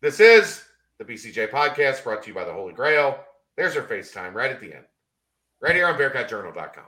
This 0.00 0.20
is 0.20 0.62
the 0.98 1.04
BCJ 1.04 1.50
podcast 1.50 2.04
brought 2.04 2.22
to 2.22 2.28
you 2.28 2.34
by 2.34 2.44
the 2.44 2.52
Holy 2.52 2.72
Grail. 2.72 3.18
There's 3.56 3.76
our 3.76 3.82
FaceTime 3.82 4.32
right 4.32 4.50
at 4.50 4.60
the 4.60 4.72
end. 4.72 4.84
Right 5.60 5.74
here 5.74 5.86
on 5.86 5.98
BearcatJournal.com. 5.98 6.84